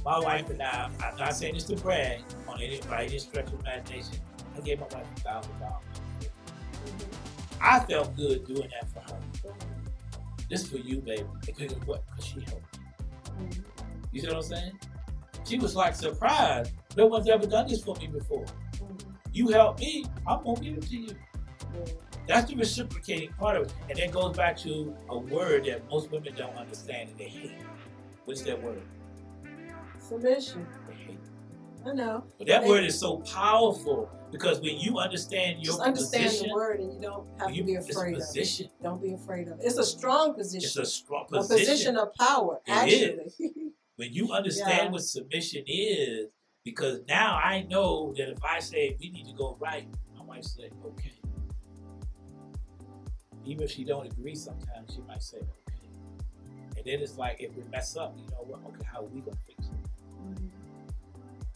my 0.05 0.19
wife 0.19 0.48
and 0.51 0.62
I, 0.62 0.90
I'm 1.05 1.16
not 1.16 1.35
saying 1.36 1.55
this 1.55 1.64
to 1.64 1.77
brag 1.77 2.20
on 2.48 2.60
any 2.60 2.81
by 2.89 3.05
any 3.05 3.19
stretch 3.19 3.47
of 3.48 3.60
imagination. 3.60 4.16
I 4.57 4.61
gave 4.61 4.81
my 4.81 4.87
wife 4.87 5.07
a 5.16 5.20
thousand 5.20 5.59
dollars. 5.61 5.83
I 7.61 7.81
felt 7.81 8.16
good 8.16 8.47
doing 8.47 8.69
that 8.70 8.89
for 8.91 9.01
her. 9.12 9.20
This 10.51 10.66
for 10.69 10.79
you, 10.79 10.99
baby. 11.01 11.24
Because 11.47 11.73
of 11.73 11.87
what? 11.87 12.05
Because 12.07 12.24
she 12.27 12.41
helped 12.41 12.79
me. 13.41 13.49
You 14.12 14.20
see 14.20 14.27
what 14.27 14.37
I'm 14.37 14.43
saying? 14.43 14.73
She 15.45 15.59
was 15.59 15.74
like 15.74 15.95
surprised. 15.95 16.73
No 16.97 17.07
one's 17.07 17.29
ever 17.29 17.47
done 17.47 17.69
this 17.69 17.83
for 17.83 17.95
me 17.97 18.09
before. 18.09 18.45
You 19.33 19.49
help 19.49 19.79
me, 19.81 20.05
I'm 20.27 20.45
gonna 20.45 20.61
give 20.61 20.77
it 20.77 20.83
to 20.89 20.97
you. 20.97 21.16
That's 22.29 22.51
the 22.51 22.57
reciprocating 22.57 23.33
part 23.33 23.57
of 23.57 23.62
it. 23.66 23.74
And 23.89 23.99
that 23.99 24.12
goes 24.12 24.37
back 24.37 24.57
to 24.59 24.95
a 25.09 25.19
word 25.19 25.65
that 25.65 25.89
most 25.91 26.11
women 26.11 26.35
don't 26.37 26.55
understand 26.57 27.11
and 27.11 27.19
they 27.19 27.29
hate. 27.29 27.53
What's 28.27 28.43
that 28.43 28.62
word? 28.62 28.83
Submission. 29.99 30.66
I 31.87 31.93
know. 31.95 32.24
But 32.39 32.47
that 32.49 32.62
They- 32.62 32.69
word 32.69 32.85
is 32.85 32.99
so 32.99 33.19
powerful 33.19 34.09
because 34.33 34.61
when 34.61 34.79
you 34.79 34.99
understand 34.99 35.59
your 35.63 35.75
Just 35.75 35.81
understand 35.81 36.25
position, 36.25 36.49
the 36.49 36.55
word, 36.55 36.81
and 36.81 36.93
you 36.95 37.01
don't 37.01 37.27
have 37.39 37.51
you, 37.51 37.63
to 37.63 37.67
be 37.67 37.75
afraid 37.75 38.17
of 38.17 38.23
it. 38.35 38.69
Don't 38.83 39.01
be 39.03 39.13
afraid 39.13 39.47
of 39.49 39.61
it. 39.61 39.67
It's 39.67 39.77
a 39.77 39.85
strong 39.85 40.35
position. 40.35 40.67
It's 40.67 40.77
a 40.77 40.87
strong 40.87 41.27
a 41.33 41.39
position. 41.39 41.59
position 41.59 41.97
of 41.99 42.15
power, 42.15 42.61
It 42.67 42.73
actually. 42.73 43.73
when 43.97 44.13
you 44.13 44.33
understand 44.33 44.87
Yeah. 44.87 44.91
what 44.91 45.03
submission 45.03 45.65
is, 45.67 46.29
because 46.65 47.01
now 47.07 47.37
I 47.37 47.63
know 47.69 48.15
that 48.17 48.31
if 48.31 48.43
I 48.43 48.59
say 48.61 48.97
we 48.99 49.11
need 49.11 49.27
to 49.27 49.35
go 49.35 49.59
right, 49.61 49.87
I 50.19 50.25
might 50.25 50.45
say 50.47 50.71
okay. 50.85 51.13
Even 53.45 53.65
if 53.65 53.71
she 53.73 53.85
don't 53.85 54.07
agree, 54.07 54.35
sometimes 54.35 54.95
she 54.95 55.03
might 55.03 55.23
say 55.23 55.39
okay. 55.39 55.91
And 56.77 56.87
then 56.87 57.01
it's 57.01 57.19
like 57.19 57.37
if 57.41 57.55
we 57.55 57.65
mess 57.71 57.97
up, 57.97 58.17
you 58.17 58.25
know 58.31 58.45
what? 58.47 58.61
Okay, 58.69 58.85
how 58.91 59.01
are 59.01 59.05
we 59.05 59.21
gonna 59.21 59.37
fix 59.47 59.67
it? 59.67 59.73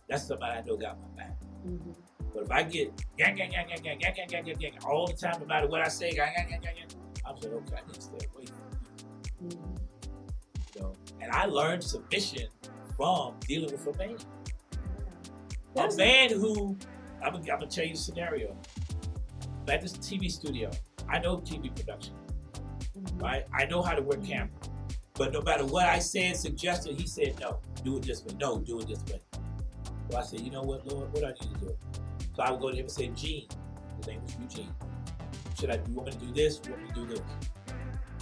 That's 0.09 0.25
somebody 0.27 0.59
I 0.59 0.63
know 0.63 0.77
got 0.77 0.99
my 1.01 1.09
back. 1.25 1.37
Mhm. 1.65 1.95
But 2.37 2.45
if 2.45 2.51
I 2.51 2.63
get 2.65 2.93
gang, 3.17 3.35
gang, 3.35 3.51
gang, 3.51 3.67
gang, 3.67 3.83
gang, 3.83 3.99
gang, 3.99 4.15
gang, 4.15 4.29
gang, 4.29 4.45
gang, 4.45 4.57
gang, 4.59 4.73
all 4.87 5.07
the 5.07 5.15
time, 5.15 5.41
no 5.41 5.47
matter 5.47 5.67
what 5.69 5.81
I 5.81 5.89
say, 5.89 6.11
gang, 6.11 6.35
gang, 6.37 6.51
gang, 6.51 6.61
gang, 6.61 6.75
gang, 6.77 7.01
I'm 7.25 7.41
saying, 7.41 7.55
okay, 7.55 7.77
I 7.83 7.87
need 7.87 7.95
to 7.95 8.01
stay 8.03 8.27
away 8.35 8.45
from. 8.45 9.49
Mhm. 9.49 9.79
You 10.75 10.81
know? 10.83 10.93
And 11.23 11.33
I 11.33 11.47
learned 11.47 11.83
submission 11.83 12.49
from 12.95 13.37
dealing 13.41 13.73
with 13.73 13.87
a 13.87 13.99
man. 13.99 14.19
A 15.77 15.97
man 15.97 16.31
who, 16.31 16.77
I'm 17.25 17.33
gonna, 17.33 17.53
I'm 17.53 17.59
gonna 17.59 17.69
tell 17.69 17.87
you 17.87 17.95
the 17.95 17.99
scenario. 17.99 18.55
At 19.67 19.81
this 19.81 19.95
TV 19.95 20.31
studio. 20.31 20.71
I 21.09 21.19
know 21.19 21.39
TV 21.39 21.71
production, 21.75 22.15
Mhm. 22.99 23.23
right? 23.23 23.47
I 23.55 23.65
know 23.65 23.81
how 23.81 23.95
to 23.95 24.03
work 24.03 24.23
camera. 24.23 24.51
But 25.15 25.33
no 25.33 25.41
matter 25.41 25.65
what 25.65 25.87
I 25.87 26.01
said, 26.01 26.37
suggested, 26.37 27.01
he 27.01 27.07
said, 27.07 27.41
no, 27.41 27.61
do 27.83 27.97
it 27.97 28.03
this 28.03 28.23
way. 28.25 28.35
No, 28.39 28.59
do 28.59 28.79
it 28.81 28.89
this 28.89 29.03
way. 29.11 29.23
So 30.11 30.19
I 30.19 30.23
said, 30.23 30.41
you 30.41 30.51
know 30.51 30.63
what, 30.63 30.87
Lord, 30.87 31.11
what 31.15 31.25
I 31.25 31.29
need 31.29 31.55
to 31.55 31.61
do? 31.61 31.79
So 32.37 32.43
I 32.43 32.51
would 32.51 32.61
go 32.61 32.71
to 32.71 32.77
him 32.77 32.85
and 32.85 32.91
say, 32.91 33.09
Gene. 33.09 33.49
His 33.97 34.07
name 34.09 34.23
was 34.23 34.37
Eugene. 34.39 34.75
Should 35.59 35.71
I, 35.71 35.81
you 35.89 35.95
want 35.95 36.09
me 36.09 36.13
to 36.13 36.19
do 36.19 36.33
this? 36.35 36.61
You 36.65 36.73
want 36.73 36.83
me 36.83 36.89
to 36.89 36.95
do 36.95 37.07
this? 37.07 37.21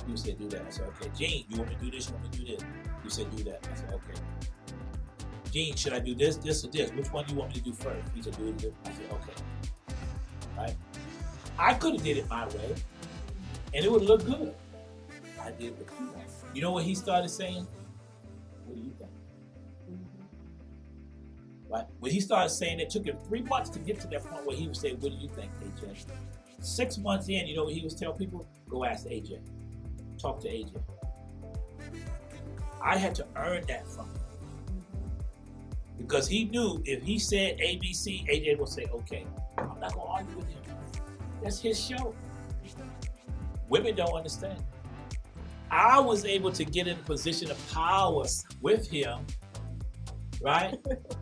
You 0.06 0.16
said, 0.16 0.38
do 0.38 0.48
that. 0.50 0.62
I 0.66 0.70
said, 0.70 0.86
okay. 0.88 1.10
Gene, 1.16 1.44
you 1.48 1.56
want 1.58 1.70
me 1.70 1.76
to 1.76 1.84
do 1.84 1.90
this? 1.90 2.08
You 2.08 2.14
want 2.14 2.24
me 2.24 2.30
to 2.30 2.38
do 2.38 2.56
this? 2.56 2.64
You 3.02 3.10
said, 3.10 3.36
do 3.36 3.44
that. 3.44 3.68
I 3.72 3.74
said, 3.74 3.92
okay. 3.92 4.20
Gene, 5.50 5.74
should 5.74 5.92
I 5.94 5.98
do 5.98 6.14
this, 6.14 6.36
this, 6.36 6.64
or 6.64 6.68
this? 6.68 6.92
Which 6.92 7.10
one 7.10 7.24
do 7.24 7.32
you 7.32 7.40
want 7.40 7.50
me 7.52 7.58
to 7.58 7.64
do 7.64 7.72
first? 7.72 8.08
He 8.14 8.22
said, 8.22 8.36
do 8.36 8.48
it. 8.48 8.74
I 8.84 8.88
said, 8.92 9.06
okay. 9.10 9.32
Right? 10.56 10.76
I 11.58 11.74
could 11.74 11.94
have 11.94 12.04
did 12.04 12.18
it 12.18 12.28
my 12.28 12.46
way, 12.46 12.74
and 13.72 13.84
it 13.84 13.90
would 13.90 14.02
look 14.02 14.24
good. 14.24 14.54
I 15.40 15.50
did 15.52 15.78
what 15.78 15.88
you 15.98 16.06
want. 16.06 16.28
You 16.52 16.62
know 16.62 16.72
what 16.72 16.84
he 16.84 16.94
started 16.94 17.28
saying? 17.28 17.66
What 18.66 18.76
do 18.76 18.82
you 18.82 18.92
think? 18.98 19.03
Right? 21.68 21.84
When 21.98 22.12
he 22.12 22.20
started 22.20 22.50
saying 22.50 22.80
it 22.80 22.90
took 22.90 23.06
him 23.06 23.16
three 23.26 23.42
months 23.42 23.70
to 23.70 23.78
get 23.78 24.00
to 24.00 24.08
that 24.08 24.24
point 24.24 24.46
where 24.46 24.56
he 24.56 24.66
would 24.66 24.76
say, 24.76 24.92
What 24.92 25.12
do 25.12 25.18
you 25.18 25.28
think, 25.28 25.50
AJ? 25.62 26.04
Six 26.60 26.98
months 26.98 27.28
in, 27.28 27.46
you 27.46 27.56
know 27.56 27.66
he 27.66 27.82
was 27.82 27.94
telling 27.94 28.18
people? 28.18 28.46
Go 28.68 28.84
ask 28.84 29.06
AJ. 29.06 29.40
Talk 30.18 30.40
to 30.40 30.48
AJ. 30.48 30.80
I 32.82 32.96
had 32.96 33.14
to 33.16 33.26
earn 33.36 33.64
that 33.68 33.88
from 33.88 34.06
him. 34.06 34.20
Because 35.98 36.28
he 36.28 36.44
knew 36.44 36.82
if 36.84 37.02
he 37.02 37.18
said 37.18 37.58
ABC, 37.58 38.28
AJ 38.28 38.58
will 38.58 38.66
say, 38.66 38.84
okay. 38.92 39.26
I'm 39.56 39.80
not 39.80 39.94
gonna 39.94 40.10
argue 40.10 40.36
with 40.36 40.48
him. 40.48 40.62
That's 41.42 41.60
his 41.60 41.82
show. 41.82 42.14
Women 43.68 43.94
don't 43.94 44.14
understand. 44.14 44.62
I 45.70 45.98
was 45.98 46.24
able 46.24 46.52
to 46.52 46.64
get 46.64 46.86
in 46.86 46.96
a 46.98 47.02
position 47.02 47.50
of 47.50 47.72
power 47.72 48.24
with 48.60 48.88
him, 48.88 49.26
right? 50.44 50.76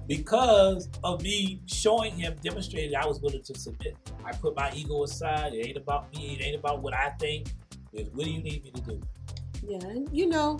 because 0.08 0.88
of 1.04 1.22
me 1.22 1.60
showing 1.66 2.12
him, 2.14 2.34
demonstrating 2.42 2.94
I 2.96 3.06
was 3.06 3.20
willing 3.20 3.42
to 3.44 3.58
submit. 3.58 3.96
I 4.24 4.32
put 4.32 4.56
my 4.56 4.70
ego 4.74 5.04
aside. 5.04 5.54
It 5.54 5.66
ain't 5.68 5.76
about 5.76 6.12
me. 6.14 6.36
It 6.38 6.44
ain't 6.44 6.56
about 6.56 6.82
what 6.82 6.94
I 6.94 7.10
think. 7.18 7.48
It's 7.92 8.10
what 8.14 8.24
do 8.24 8.30
you 8.30 8.42
need 8.42 8.64
me 8.64 8.70
to 8.72 8.80
do? 8.82 9.00
Yeah, 9.66 9.78
and 9.88 10.08
you 10.12 10.26
know, 10.26 10.58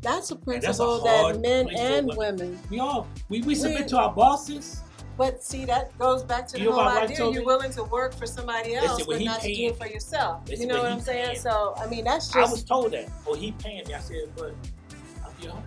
that's 0.00 0.30
a 0.30 0.34
that's 0.34 0.34
a 0.34 0.36
principle 0.36 1.00
that 1.04 1.40
men 1.40 1.68
and 1.70 2.06
women. 2.08 2.16
women. 2.48 2.58
We 2.70 2.80
all 2.80 3.06
we, 3.28 3.42
we 3.42 3.54
submit 3.54 3.82
We- 3.82 3.88
to 3.88 3.98
our 3.98 4.12
bosses. 4.12 4.80
But 5.18 5.42
see, 5.44 5.66
that 5.66 5.96
goes 5.98 6.24
back 6.24 6.46
to 6.48 6.54
the 6.54 6.60
You 6.62 6.70
whole 6.72 6.78
what 6.86 6.94
my 6.94 7.00
wife 7.02 7.10
idea. 7.10 7.18
You're 7.18 7.32
me? 7.40 7.44
willing 7.44 7.70
to 7.72 7.84
work 7.84 8.14
for 8.14 8.24
somebody 8.26 8.74
else, 8.76 9.04
but 9.04 9.20
not 9.20 9.42
to 9.42 9.54
do 9.54 9.66
it 9.66 9.76
for 9.76 9.86
yourself. 9.86 10.40
You 10.48 10.66
know 10.66 10.82
what 10.82 10.90
I'm 10.90 11.00
saying? 11.00 11.26
paying- 11.26 11.38
So, 11.38 11.74
I 11.76 11.86
mean, 11.86 12.04
that's 12.04 12.28
just. 12.32 12.36
I 12.38 12.50
was 12.50 12.64
told 12.64 12.92
that. 12.92 13.10
Oh, 13.26 13.34
he 13.34 13.52
paying 13.52 13.86
me. 13.86 13.92
I 13.92 14.00
said, 14.00 14.32
but 14.34 14.54
I'm 15.22 15.32
your 15.42 15.52
home. 15.52 15.64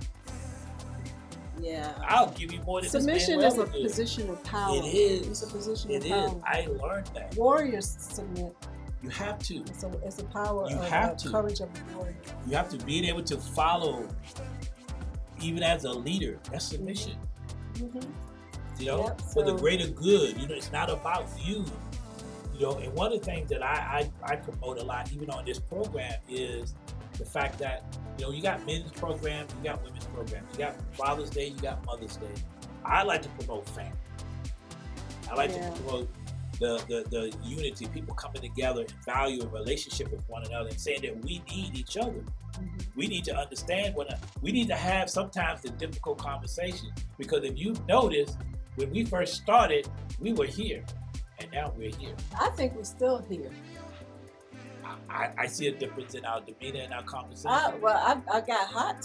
Yeah. 1.66 1.94
I'll 2.08 2.30
give 2.32 2.52
you 2.54 2.62
more 2.62 2.82
than 2.82 2.90
Submission 2.90 3.42
is 3.42 3.58
a 3.58 3.66
do. 3.66 3.82
position 3.84 4.30
of 4.30 4.44
power. 4.44 4.76
It 4.78 4.86
is. 4.86 5.28
It's 5.28 5.44
a 5.44 5.48
position 5.48 5.92
It 5.92 5.98
of 5.98 6.06
is. 6.06 6.12
power. 6.12 6.42
I 6.46 6.68
learned 6.82 7.08
that. 7.16 7.36
Warriors 7.36 7.96
submit. 8.00 8.56
You 9.02 9.10
have 9.10 9.40
to. 9.40 9.56
It's 9.58 9.84
a, 9.84 9.92
it's 10.04 10.20
a 10.20 10.24
power 10.26 10.70
You 10.70 10.78
of 10.78 10.88
have 10.90 11.12
uh, 11.12 11.16
to. 11.16 11.30
courage 11.30 11.60
of 11.62 11.70
a 11.70 11.98
warrior. 11.98 12.16
You 12.48 12.56
have 12.56 12.70
to 12.70 12.78
be 12.86 13.08
able 13.10 13.24
to 13.24 13.38
follow, 13.38 14.08
even 15.42 15.64
as 15.64 15.84
a 15.84 15.92
leader. 15.92 16.40
That's 16.52 16.66
submission. 16.66 17.14
Mm-hmm. 17.76 18.00
You 18.80 18.86
know, 18.88 19.04
Yep, 19.06 19.22
for 19.22 19.44
the 19.44 19.54
greater 19.56 19.88
good. 19.88 20.38
You 20.40 20.48
know, 20.48 20.56
it's 20.56 20.72
not 20.72 20.90
about 20.90 21.28
you. 21.44 21.66
You 22.56 22.62
know, 22.62 22.78
and 22.78 22.94
one 22.94 23.12
of 23.12 23.20
the 23.20 23.26
things 23.26 23.50
that 23.50 23.62
I, 23.62 24.10
I, 24.24 24.34
I 24.34 24.36
promote 24.38 24.78
a 24.80 24.84
lot, 24.84 25.12
even 25.12 25.30
on 25.30 25.46
this 25.46 25.60
program, 25.60 26.14
is 26.30 26.74
the 27.18 27.26
fact 27.26 27.58
that 27.60 27.84
you 28.18 28.26
know 28.26 28.32
you 28.32 28.42
got 28.42 28.66
men's 28.66 28.92
programs, 28.92 29.54
you 29.58 29.70
got 29.70 29.84
women's 29.84 30.06
programs, 30.06 30.48
you 30.54 30.60
got 30.60 30.76
Father's 30.96 31.30
Day, 31.30 31.48
you 31.48 31.60
got 31.60 31.86
Mother's 31.86 32.18
Day. 32.18 32.28
I 32.84 33.04
like 33.04 33.22
to 33.24 33.30
promote 33.30 33.68
family. 33.70 33.92
I 35.30 35.36
like 35.36 35.52
Yeah. 35.52 35.70
to 35.70 35.82
promote 35.82 36.10
the, 36.60 36.78
the 36.88 37.06
the 37.10 37.38
unity, 37.44 37.86
people 37.88 38.16
coming 38.16 38.42
together 38.42 38.82
and 38.82 38.92
value 39.06 39.42
a 39.44 39.48
relationship 39.48 40.12
with 40.12 40.28
one 40.30 40.46
another, 40.46 40.70
and 40.70 40.80
saying 40.80 41.02
that 41.02 41.24
we 41.26 41.42
need 41.50 41.76
each 41.76 41.98
other. 41.98 42.24
Mhm. 42.54 42.86
We 42.96 43.08
need 43.08 43.26
to 43.26 43.36
understand 43.36 43.96
what 43.96 44.18
we 44.42 44.52
need 44.54 44.68
to 44.70 44.76
have 44.76 45.10
sometimes 45.10 45.62
the 45.62 45.70
difficult 45.72 46.18
conversation 46.20 46.90
because 47.18 47.44
if 47.44 47.58
you 47.58 47.74
notice, 47.90 48.38
when 48.76 48.90
we 48.92 49.04
first 49.04 49.34
started, 49.36 49.90
we 50.20 50.32
were 50.32 50.46
here, 50.46 50.86
and 51.40 51.52
now 51.52 51.74
we're 51.76 51.94
here. 51.96 52.16
I 52.40 52.50
think 52.52 52.76
we're 52.76 52.84
still 52.86 53.18
here. 53.30 53.52
I, 55.16 55.32
I, 55.38 55.48
see 55.48 55.68
a 55.68 55.72
difference 55.72 56.14
in 56.14 56.26
our 56.26 56.42
demeanor 56.42 56.82
and 56.84 56.94
our 56.94 57.04
conversation. 57.04 57.52
I, 57.52 57.74
well, 57.82 57.96
I, 57.96 58.38
I 58.38 58.42
got 58.42 58.68
hot. 58.68 58.96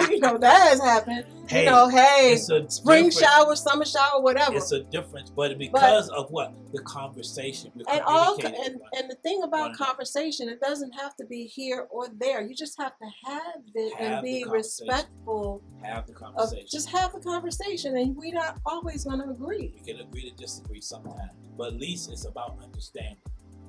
you 0.10 0.20
know 0.20 0.38
that 0.38 0.68
has 0.68 0.80
happened. 0.80 1.24
Hey, 1.48 1.64
you 1.64 1.70
know, 1.70 1.88
hey, 1.88 2.32
it's 2.32 2.50
a 2.50 2.68
spring 2.68 3.10
shower, 3.10 3.54
summer 3.54 3.84
shower, 3.84 4.20
whatever. 4.20 4.56
It's 4.56 4.72
a 4.72 4.82
difference, 4.82 5.30
but 5.30 5.56
because 5.58 6.08
of 6.10 6.30
what 6.30 6.54
the 6.72 6.82
conversation, 6.82 7.72
and 7.88 8.00
all 8.06 8.34
and, 8.44 8.80
and 8.92 9.10
the 9.10 9.16
thing 9.22 9.42
about 9.44 9.74
conversation, 9.76 10.48
it 10.48 10.60
doesn't 10.60 10.92
have 10.92 11.16
to 11.16 11.26
be 11.26 11.44
here 11.44 11.86
or 11.90 12.08
there. 12.18 12.42
You 12.42 12.54
just 12.54 12.76
have 12.80 12.92
to 12.98 13.06
have 13.26 13.62
it 13.74 13.94
Have 13.98 14.12
and 14.14 14.24
be 14.24 14.44
respectful 14.48 15.62
have 15.82 16.06
the 16.06 16.12
of 16.12 16.18
conversation. 16.18 16.66
just 16.70 16.90
have 16.90 17.12
the 17.12 17.20
conversation, 17.20 17.96
and 17.96 18.16
we're 18.16 18.34
not 18.34 18.58
always 18.66 19.04
going 19.04 19.20
to 19.20 19.30
agree. 19.30 19.72
we 19.74 19.92
can 19.92 20.00
agree 20.00 20.28
to 20.28 20.36
disagree 20.36 20.80
sometimes, 20.80 21.32
but 21.56 21.68
at 21.68 21.80
least 21.80 22.10
it's 22.10 22.24
about 22.24 22.58
understanding, 22.62 23.16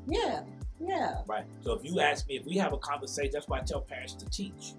Yeah, 0.08 0.42
yeah, 0.88 1.22
right? 1.28 1.46
So 1.62 1.74
if 1.74 1.84
you 1.84 2.00
ask 2.00 2.28
me, 2.28 2.38
if 2.38 2.46
we 2.46 2.56
have 2.58 2.74
a 2.74 2.78
conversation, 2.78 3.32
that's 3.34 3.48
why 3.48 3.60
I 3.60 3.62
tell 3.62 3.82
parents 3.82 4.14
to 4.16 4.26
teach. 4.30 4.74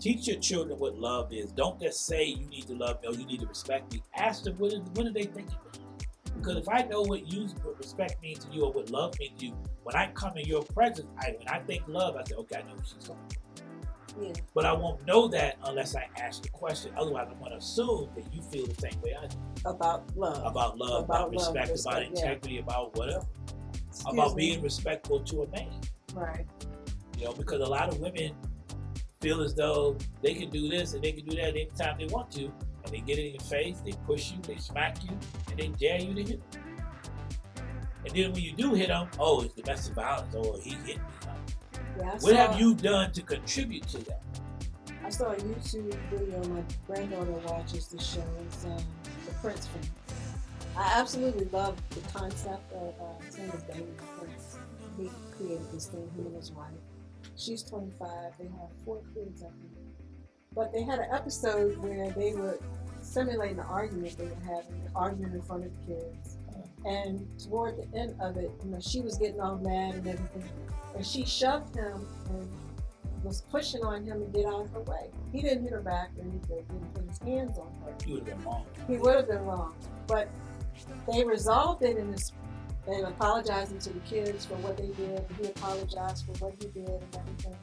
Teach 0.00 0.26
your 0.28 0.38
children 0.38 0.78
what 0.78 0.98
love 0.98 1.32
is. 1.32 1.52
Don't 1.52 1.80
just 1.80 2.04
say 2.06 2.24
you 2.24 2.46
need 2.48 2.66
to 2.66 2.74
love 2.74 3.00
me 3.02 3.08
or 3.08 3.14
you 3.14 3.24
need 3.24 3.40
to 3.40 3.46
respect 3.46 3.92
me. 3.92 4.02
Ask 4.16 4.42
them 4.44 4.56
what, 4.58 4.72
is, 4.72 4.80
what 4.94 5.04
do 5.06 5.10
they 5.12 5.22
think 5.22 5.48
it 5.48 5.54
means. 5.64 5.80
Because 6.36 6.56
if 6.56 6.68
I 6.68 6.82
know 6.82 7.02
what 7.02 7.32
you 7.32 7.46
what 7.62 7.78
respect 7.78 8.20
means 8.20 8.44
to 8.44 8.50
you 8.52 8.64
or 8.64 8.72
what 8.72 8.90
love 8.90 9.14
means 9.18 9.38
to 9.40 9.46
you, 9.46 9.52
when 9.84 9.94
I 9.96 10.10
come 10.12 10.36
in 10.36 10.46
your 10.46 10.62
presence, 10.62 11.08
I 11.18 11.34
when 11.38 11.48
I 11.48 11.60
think 11.60 11.84
love, 11.86 12.16
I 12.16 12.24
say, 12.24 12.34
okay, 12.34 12.56
I 12.56 12.62
know 12.68 12.74
what 12.74 12.86
she's 12.86 13.04
talking. 13.08 13.38
yeah. 14.20 14.32
But 14.52 14.66
I 14.66 14.72
won't 14.72 15.06
know 15.06 15.28
that 15.28 15.56
unless 15.64 15.94
I 15.94 16.06
ask 16.20 16.42
the 16.42 16.48
question. 16.50 16.92
Otherwise, 16.98 17.28
I'm 17.30 17.38
going 17.38 17.52
to 17.52 17.58
assume 17.58 18.08
that 18.16 18.24
you 18.34 18.42
feel 18.42 18.66
the 18.66 18.74
same 18.74 19.00
way 19.00 19.14
I 19.18 19.26
do 19.28 19.36
About 19.64 20.04
love. 20.16 20.44
about 20.44 20.76
love, 20.76 21.04
about, 21.04 21.28
About 21.28 21.34
love, 21.34 21.54
respect, 21.54 21.56
about 21.56 21.70
respect, 21.70 22.00
yeah. 22.00 22.08
integrity, 22.32 22.58
about 22.58 22.96
whatever, 22.96 23.24
Excuse 23.94 24.12
about 24.12 24.36
me. 24.36 24.50
being 24.50 24.62
respectful 24.62 25.20
to 25.20 25.42
a 25.42 25.48
man. 25.50 25.80
right. 26.14 26.46
You 27.16 27.26
know, 27.26 27.32
because 27.32 27.60
a 27.60 27.66
lot 27.66 27.88
of 27.88 28.00
women 28.00 28.34
feel 29.20 29.40
as 29.40 29.54
though 29.54 29.96
they 30.20 30.34
can 30.34 30.50
do 30.50 30.68
this 30.68 30.94
and 30.94 31.02
they 31.02 31.12
can 31.12 31.24
do 31.24 31.36
that 31.36 31.50
anytime 31.50 31.96
they 31.98 32.06
want 32.06 32.30
to, 32.32 32.52
and 32.84 32.92
they 32.92 33.00
get 33.00 33.18
in 33.18 33.32
your 33.32 33.40
face, 33.40 33.80
they 33.84 33.92
push 34.04 34.32
you, 34.32 34.38
they 34.42 34.56
smack 34.56 35.02
you, 35.04 35.16
and 35.48 35.58
they 35.58 35.68
dare 35.68 36.00
you 36.00 36.12
to 36.12 36.22
hit 36.22 36.50
them. 36.50 36.62
And 38.04 38.14
then 38.14 38.32
when 38.32 38.42
you 38.42 38.52
do 38.52 38.74
hit 38.74 38.88
them, 38.88 39.08
oh, 39.18 39.42
it's 39.42 39.54
domestic 39.54 39.94
violence, 39.94 40.34
or 40.34 40.58
he 40.60 40.70
hit 40.70 40.98
me. 40.98 41.02
Yeah, 41.98 42.16
What 42.20 42.34
have 42.34 42.60
you 42.60 42.74
done 42.74 43.12
to 43.12 43.22
contribute 43.22 43.86
to 43.88 43.98
that? 43.98 44.22
I 45.04 45.10
saw 45.10 45.30
a 45.30 45.36
YouTube 45.36 45.94
video. 46.10 46.42
My 46.48 46.62
granddaughter 46.86 47.30
watches 47.46 47.88
the 47.88 48.02
show. 48.02 48.24
It's 48.46 48.64
um, 48.64 48.76
the 49.26 49.32
Prince 49.40 49.66
family. 49.68 49.88
I 50.76 50.92
absolutely 50.98 51.46
love 51.52 51.76
the 51.90 52.00
concept 52.12 52.72
of 52.72 52.94
uh, 53.00 53.26
is 53.28 53.62
David 53.62 53.96
Prince. 54.18 54.58
He 54.96 55.10
created 55.36 55.70
this 55.72 55.86
thing. 55.86 56.10
He 56.16 56.22
and 56.22 56.34
his 56.34 56.50
wife. 56.50 56.70
She's 57.36 57.62
25. 57.62 58.08
They 58.38 58.44
have 58.46 58.70
four 58.84 59.00
kids, 59.14 59.42
I 59.42 59.46
think. 59.46 59.72
But 60.54 60.72
they 60.72 60.82
had 60.82 60.98
an 60.98 61.08
episode 61.12 61.76
where 61.78 62.10
they 62.10 62.34
were 62.34 62.58
simulating 63.00 63.56
the 63.56 63.64
argument 63.64 64.16
they 64.18 64.24
were 64.24 64.34
having, 64.44 64.88
arguing 64.96 65.32
in 65.32 65.42
front 65.42 65.64
of 65.64 65.70
the 65.86 65.94
kids. 65.94 66.38
And 66.84 67.26
toward 67.38 67.76
the 67.76 67.98
end 67.98 68.16
of 68.20 68.36
it, 68.36 68.50
you 68.64 68.70
know, 68.70 68.80
she 68.80 69.00
was 69.00 69.16
getting 69.16 69.40
all 69.40 69.58
mad 69.58 69.94
and 69.94 70.06
everything, 70.06 70.50
and 70.94 71.06
she 71.06 71.24
shoved 71.24 71.74
him 71.74 72.06
and 72.28 72.48
was 73.24 73.40
pushing 73.50 73.82
on 73.82 74.04
him 74.04 74.20
to 74.20 74.26
get 74.26 74.46
out 74.46 74.62
of 74.62 74.70
her 74.72 74.80
way. 74.80 75.08
He 75.32 75.40
didn't 75.40 75.62
hit 75.62 75.72
her 75.72 75.80
back 75.80 76.10
or 76.18 76.22
anything. 76.22 76.64
He 76.68 76.74
didn't 76.74 76.94
put 76.94 77.08
his 77.08 77.18
hands 77.20 77.58
on 77.58 77.72
her. 77.84 77.94
You 78.06 78.14
would 78.14 78.28
have 78.28 78.36
been 78.36 78.44
wrong. 78.44 78.66
He 78.86 78.96
would 78.98 79.14
have 79.16 79.28
been 79.28 79.44
wrong. 79.46 79.74
But 80.06 80.28
they 81.10 81.24
resolved 81.24 81.82
it 81.82 81.96
in 81.96 82.10
this 82.10 82.32
and 82.86 83.06
apologizing 83.06 83.78
to 83.78 83.90
the 83.90 84.00
kids 84.00 84.44
for 84.44 84.54
what 84.56 84.76
they 84.76 84.88
did. 84.88 85.18
And 85.18 85.36
he 85.40 85.46
apologized 85.48 86.26
for 86.26 86.32
what 86.44 86.54
he 86.60 86.68
did 86.68 86.88
and 86.88 87.16
everything. 87.16 87.56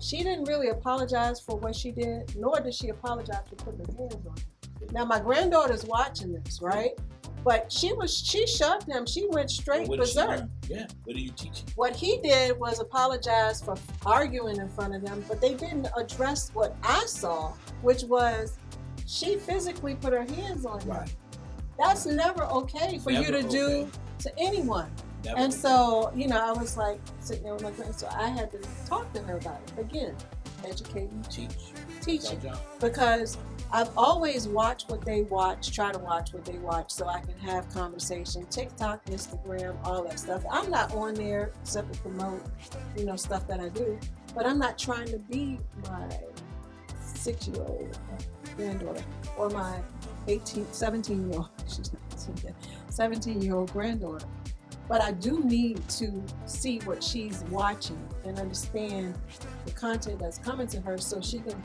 She 0.00 0.18
didn't 0.18 0.44
really 0.44 0.68
apologize 0.68 1.40
for 1.40 1.56
what 1.56 1.76
she 1.76 1.90
did, 1.90 2.34
nor 2.36 2.60
did 2.60 2.74
she 2.74 2.88
apologize 2.88 3.42
for 3.48 3.56
putting 3.56 3.80
her 3.80 3.98
hands 3.98 4.26
on 4.26 4.36
him. 4.36 4.88
Now 4.92 5.04
my 5.04 5.20
granddaughter's 5.20 5.84
watching 5.84 6.32
this, 6.32 6.60
right? 6.62 6.92
But 7.44 7.72
she 7.72 7.92
was 7.92 8.16
she 8.18 8.46
shoved 8.46 8.86
him. 8.86 9.06
She 9.06 9.26
went 9.28 9.50
straight 9.50 9.86
she 9.86 9.96
berserk. 9.96 10.42
Yeah. 10.68 10.86
What 11.04 11.16
are 11.16 11.20
you 11.20 11.30
teaching? 11.30 11.66
What 11.74 11.96
he 11.96 12.18
did 12.18 12.58
was 12.58 12.80
apologize 12.80 13.62
for 13.62 13.76
arguing 14.04 14.58
in 14.58 14.68
front 14.68 14.94
of 14.94 15.02
them, 15.02 15.24
but 15.26 15.40
they 15.40 15.54
didn't 15.54 15.88
address 15.96 16.50
what 16.52 16.76
I 16.82 17.02
saw, 17.06 17.52
which 17.82 18.02
was 18.04 18.58
she 19.06 19.36
physically 19.36 19.94
put 19.94 20.12
her 20.12 20.24
hands 20.24 20.66
on 20.66 20.80
him. 20.80 20.90
Right. 20.90 21.16
That's 21.80 22.04
never 22.04 22.44
okay 22.44 22.98
for 22.98 23.10
you 23.10 23.22
Never 23.22 23.42
to 23.42 23.48
do 23.48 23.90
to 24.20 24.38
anyone. 24.38 24.90
Never 25.24 25.38
And 25.38 25.52
okay. 25.52 25.60
so, 25.60 26.12
you 26.14 26.28
know, 26.28 26.38
I 26.38 26.52
was 26.52 26.76
like 26.76 27.00
sitting 27.20 27.44
there 27.44 27.54
with 27.54 27.62
my 27.62 27.72
friend, 27.72 27.94
so 27.94 28.08
I 28.12 28.28
had 28.28 28.50
to 28.52 28.60
talk 28.86 29.12
to 29.14 29.22
her 29.22 29.38
about 29.38 29.60
it. 29.66 29.80
Again, 29.80 30.14
educating, 30.64 31.24
teach. 31.30 31.50
teaching 32.00 32.38
That's 32.40 32.44
our 32.46 32.52
job. 32.52 32.58
because 32.80 33.38
I've 33.72 33.96
always 33.96 34.48
watched 34.48 34.90
what 34.90 35.04
they 35.04 35.22
watch, 35.22 35.74
try 35.74 35.92
to 35.92 35.98
watch 35.98 36.32
what 36.32 36.44
they 36.44 36.58
watch 36.58 36.90
so 36.90 37.06
I 37.06 37.20
can 37.20 37.38
have 37.38 37.68
conversation. 37.70 38.44
TikTok, 38.46 39.04
Instagram, 39.06 39.76
all 39.84 40.02
that 40.04 40.18
stuff. 40.18 40.42
I'm 40.50 40.70
not 40.70 40.92
on 40.94 41.14
there 41.14 41.52
except 41.62 41.92
to 41.92 41.98
promote, 42.00 42.42
you 42.96 43.04
know, 43.04 43.16
stuff 43.16 43.46
that 43.48 43.60
I 43.60 43.68
do. 43.70 43.98
But 44.34 44.46
I'm 44.46 44.58
not 44.58 44.78
trying 44.78 45.08
to 45.08 45.18
be 45.18 45.58
my 45.84 46.08
six 47.00 47.48
year 47.48 47.62
old 47.62 47.98
granddaughter 48.56 49.04
or 49.36 49.50
my 49.50 49.80
18, 50.28 50.66
17 50.72 51.30
year 51.30 51.38
old, 51.38 51.48
she's 51.68 51.92
not 51.92 52.02
18 52.12 52.44
yet, 52.44 52.54
17 52.88 53.42
year 53.42 53.56
old 53.56 53.72
granddaughter. 53.72 54.26
But 54.88 55.02
I 55.02 55.12
do 55.12 55.44
need 55.44 55.88
to 55.90 56.22
see 56.46 56.78
what 56.80 57.02
she's 57.02 57.44
watching 57.50 58.00
and 58.24 58.38
understand 58.40 59.14
the 59.64 59.70
content 59.70 60.18
that's 60.18 60.38
coming 60.38 60.66
to 60.68 60.80
her 60.80 60.98
so 60.98 61.20
she 61.20 61.38
can 61.38 61.62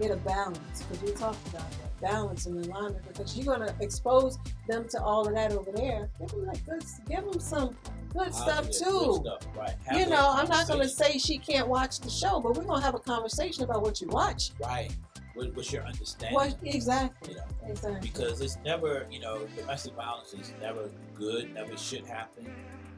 get 0.00 0.12
a 0.12 0.16
balance 0.18 0.82
because 0.82 1.02
we 1.02 1.10
talked 1.12 1.48
about 1.48 1.68
that 1.70 2.00
balance 2.00 2.46
and 2.46 2.64
alignment 2.64 3.04
because 3.08 3.36
you're 3.36 3.56
going 3.56 3.68
to 3.68 3.74
expose 3.80 4.38
them 4.68 4.86
to 4.88 5.02
all 5.02 5.26
of 5.26 5.34
that 5.34 5.50
over 5.52 5.72
there 5.72 6.08
give 6.20 6.28
them 6.28 6.46
like 6.46 6.64
good 6.64 6.84
give 7.08 7.24
them 7.24 7.40
some 7.40 7.76
good 8.14 8.32
stuff 8.32 8.70
too 8.70 9.20
good 9.24 9.40
stuff, 9.40 9.56
Right. 9.56 9.74
You 9.92 10.06
know 10.06 10.30
i'm 10.30 10.48
not 10.48 10.68
going 10.68 10.80
to 10.82 10.88
say 10.88 11.18
she 11.18 11.38
can't 11.38 11.66
watch 11.66 11.98
the 11.98 12.08
show 12.08 12.38
but 12.38 12.56
we're 12.56 12.62
going 12.62 12.78
to 12.80 12.84
have 12.84 12.94
a 12.94 13.00
conversation 13.00 13.64
about 13.64 13.82
what 13.82 14.00
you 14.00 14.06
watch 14.08 14.52
Right. 14.62 14.92
What, 15.38 15.54
what's 15.56 15.72
your 15.72 15.84
understanding? 15.84 16.34
what 16.34 16.56
exactly 16.64 17.34
You 17.34 17.38
know, 17.38 17.44
exactly 17.68 18.00
because 18.10 18.40
it's 18.40 18.58
never, 18.64 19.06
you 19.10 19.20
know, 19.20 19.46
domestic 19.56 19.94
violence 19.94 20.34
is 20.34 20.52
never 20.60 20.90
good, 21.14 21.54
never 21.54 21.76
should 21.76 22.04
happen, 22.06 22.50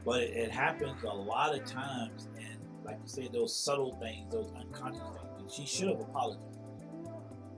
but 0.03 0.21
it, 0.21 0.31
it 0.35 0.51
happens 0.51 1.03
a 1.03 1.07
lot 1.07 1.53
of 1.55 1.63
times, 1.65 2.27
and 2.37 2.57
like 2.83 2.95
you 2.95 3.07
said, 3.07 3.31
those 3.31 3.55
subtle 3.55 3.93
things, 4.01 4.31
those 4.31 4.51
unconscious 4.59 5.01
things. 5.37 5.53
She 5.53 5.65
should 5.65 5.89
have 5.89 5.99
apologized. 5.99 6.41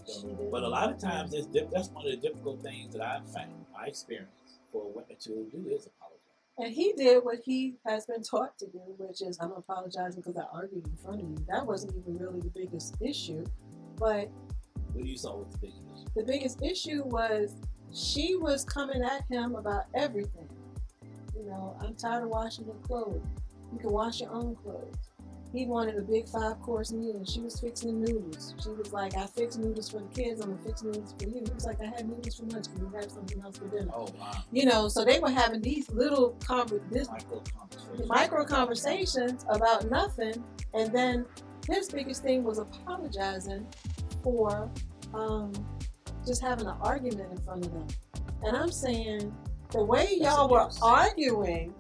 So, 0.06 0.28
but 0.52 0.64
a 0.64 0.68
lot 0.68 0.92
of 0.92 0.98
times, 1.00 1.34
it's, 1.34 1.48
dif- 1.48 1.70
that's 1.72 1.90
one 1.90 2.06
of 2.06 2.12
the 2.12 2.18
difficult 2.18 2.62
things 2.62 2.92
that 2.94 3.02
I've 3.02 3.26
found, 3.32 3.52
my 3.74 3.86
experience 3.86 4.60
for 4.72 4.84
a 4.84 4.88
women 4.88 5.16
to 5.22 5.30
do 5.30 5.70
is 5.70 5.88
apologize. 5.88 6.58
and 6.58 6.74
he 6.74 6.92
did 6.94 7.24
what 7.24 7.40
he 7.46 7.76
has 7.86 8.06
been 8.06 8.22
taught 8.22 8.58
to 8.60 8.66
do 8.68 8.80
which 8.98 9.22
is 9.22 9.38
i'm 9.40 9.52
apologizing 9.54 10.22
because 10.22 10.36
i 10.38 10.46
argued 10.54 10.86
in 10.86 10.96
front 10.98 11.22
of 11.22 11.30
you 11.30 11.38
that 11.48 11.66
wasn't 11.66 11.94
even 11.96 12.18
really 12.18 12.40
the 12.42 12.50
biggest 12.50 12.96
issue 13.02 13.44
but 13.98 14.30
What 14.94 15.04
do 15.04 15.10
you 15.10 15.18
saw 15.18 15.38
with 15.38 15.52
the 15.52 15.58
big 15.58 15.72
issue? 15.72 16.06
the 16.16 16.24
biggest 16.24 16.62
issue 16.62 17.04
was 17.06 17.56
she 17.92 18.36
was 18.36 18.64
coming 18.64 19.02
at 19.04 19.24
him 19.30 19.56
about 19.56 19.86
everything. 19.96 20.48
You 21.36 21.46
know, 21.46 21.76
I'm 21.82 21.96
tired 21.96 22.24
of 22.24 22.30
washing 22.30 22.66
your 22.66 22.76
clothes. 22.76 23.22
You 23.72 23.80
can 23.80 23.92
wash 23.92 24.22
your 24.22 24.32
own 24.32 24.56
clothes. 24.56 24.96
He 25.52 25.68
wanted 25.68 25.98
a 25.98 26.02
big 26.02 26.28
five 26.28 26.60
course 26.62 26.92
meal 26.92 27.16
and 27.16 27.30
she 27.30 27.40
was 27.40 27.60
fixing 27.60 28.02
noodles. 28.02 28.56
She 28.64 28.70
was 28.70 28.92
like, 28.92 29.16
I 29.16 29.28
fix 29.28 29.56
noodles 29.56 29.90
for 29.90 30.00
the 30.00 30.08
kids, 30.08 30.42
I'm 30.42 30.50
gonna 30.50 30.64
fix 30.64 30.82
noodles 30.82 31.14
for 31.18 31.26
you. 31.26 31.44
He 31.46 31.54
was 31.54 31.66
like, 31.66 31.80
I 31.80 31.86
had 31.86 32.10
noodles 32.10 32.36
for 32.38 32.46
lunch, 32.46 32.66
can 32.74 32.80
you 32.80 32.92
have 32.96 33.12
something 33.12 33.40
else 33.40 33.58
for 33.58 33.68
dinner? 33.68 33.92
Oh, 33.94 34.08
wow. 34.20 34.32
You 34.52 34.66
know, 34.66 34.88
so 34.88 35.06
they 35.06 35.20
were 35.20 35.30
having 35.30 35.62
these 35.62 35.90
little 35.92 36.36
conver- 36.40 36.82
this 36.90 37.08
Micro 37.08 37.44
conversation. 37.56 38.08
micro 38.08 38.46
conversations 38.46 39.46
about 39.50 39.92
nothing, 39.92 40.44
and 40.74 40.92
then 40.92 41.26
his 41.70 41.88
biggest 41.88 42.24
thing 42.24 42.44
was 42.44 42.58
apologizing 42.58 43.68
for 44.24 44.72
um, 45.14 45.52
just 46.26 46.42
having 46.42 46.66
an 46.66 46.78
argument 46.82 47.32
in 47.32 47.38
front 47.40 47.66
of 47.66 47.74
them. 47.74 47.88
And 48.44 48.58
I'm 48.58 48.72
saying 48.72 49.36
the 49.72 49.84
way 49.84 50.08
y'all 50.20 50.50
were 50.50 50.70
arguing 50.82 51.74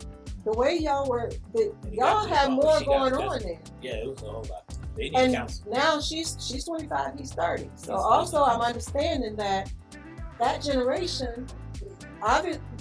the 0.43 0.51
way 0.51 0.77
y'all 0.77 1.09
were, 1.09 1.31
the, 1.53 1.73
y'all 1.91 2.27
had 2.27 2.51
more 2.51 2.81
going 2.81 3.13
on 3.13 3.39
there. 3.39 3.59
Yeah, 3.81 3.93
it 3.93 4.07
was 4.09 4.21
a 4.23 4.25
whole 4.25 4.45
lot. 4.49 4.77
They 4.95 5.09
need 5.09 5.15
And 5.15 5.33
counseling. 5.33 5.73
now 5.73 5.99
she's 5.99 6.37
she's 6.39 6.65
25, 6.65 7.17
he's 7.17 7.31
30. 7.33 7.69
So 7.75 7.95
also 7.95 8.43
30. 8.43 8.51
I'm 8.51 8.61
understanding 8.61 9.35
that 9.37 9.71
that 10.39 10.61
generation, 10.61 11.47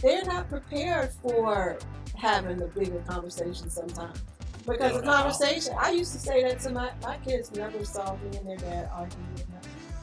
they're 0.02 0.24
not 0.24 0.48
prepared 0.48 1.10
for 1.22 1.78
having 2.16 2.58
the 2.58 2.66
bigger 2.66 2.98
conversation 3.08 3.70
sometimes. 3.70 4.22
Because 4.66 4.92
the 4.92 4.98
don't 4.98 5.04
know 5.06 5.12
how. 5.12 5.22
conversation, 5.22 5.74
I 5.78 5.90
used 5.90 6.12
to 6.12 6.18
say 6.18 6.42
that 6.42 6.60
to 6.60 6.70
my, 6.70 6.90
my 7.02 7.16
kids 7.18 7.52
never 7.52 7.84
saw 7.84 8.16
me 8.16 8.38
and 8.38 8.48
their 8.48 8.56
dad 8.56 8.90
arguing. 8.92 9.26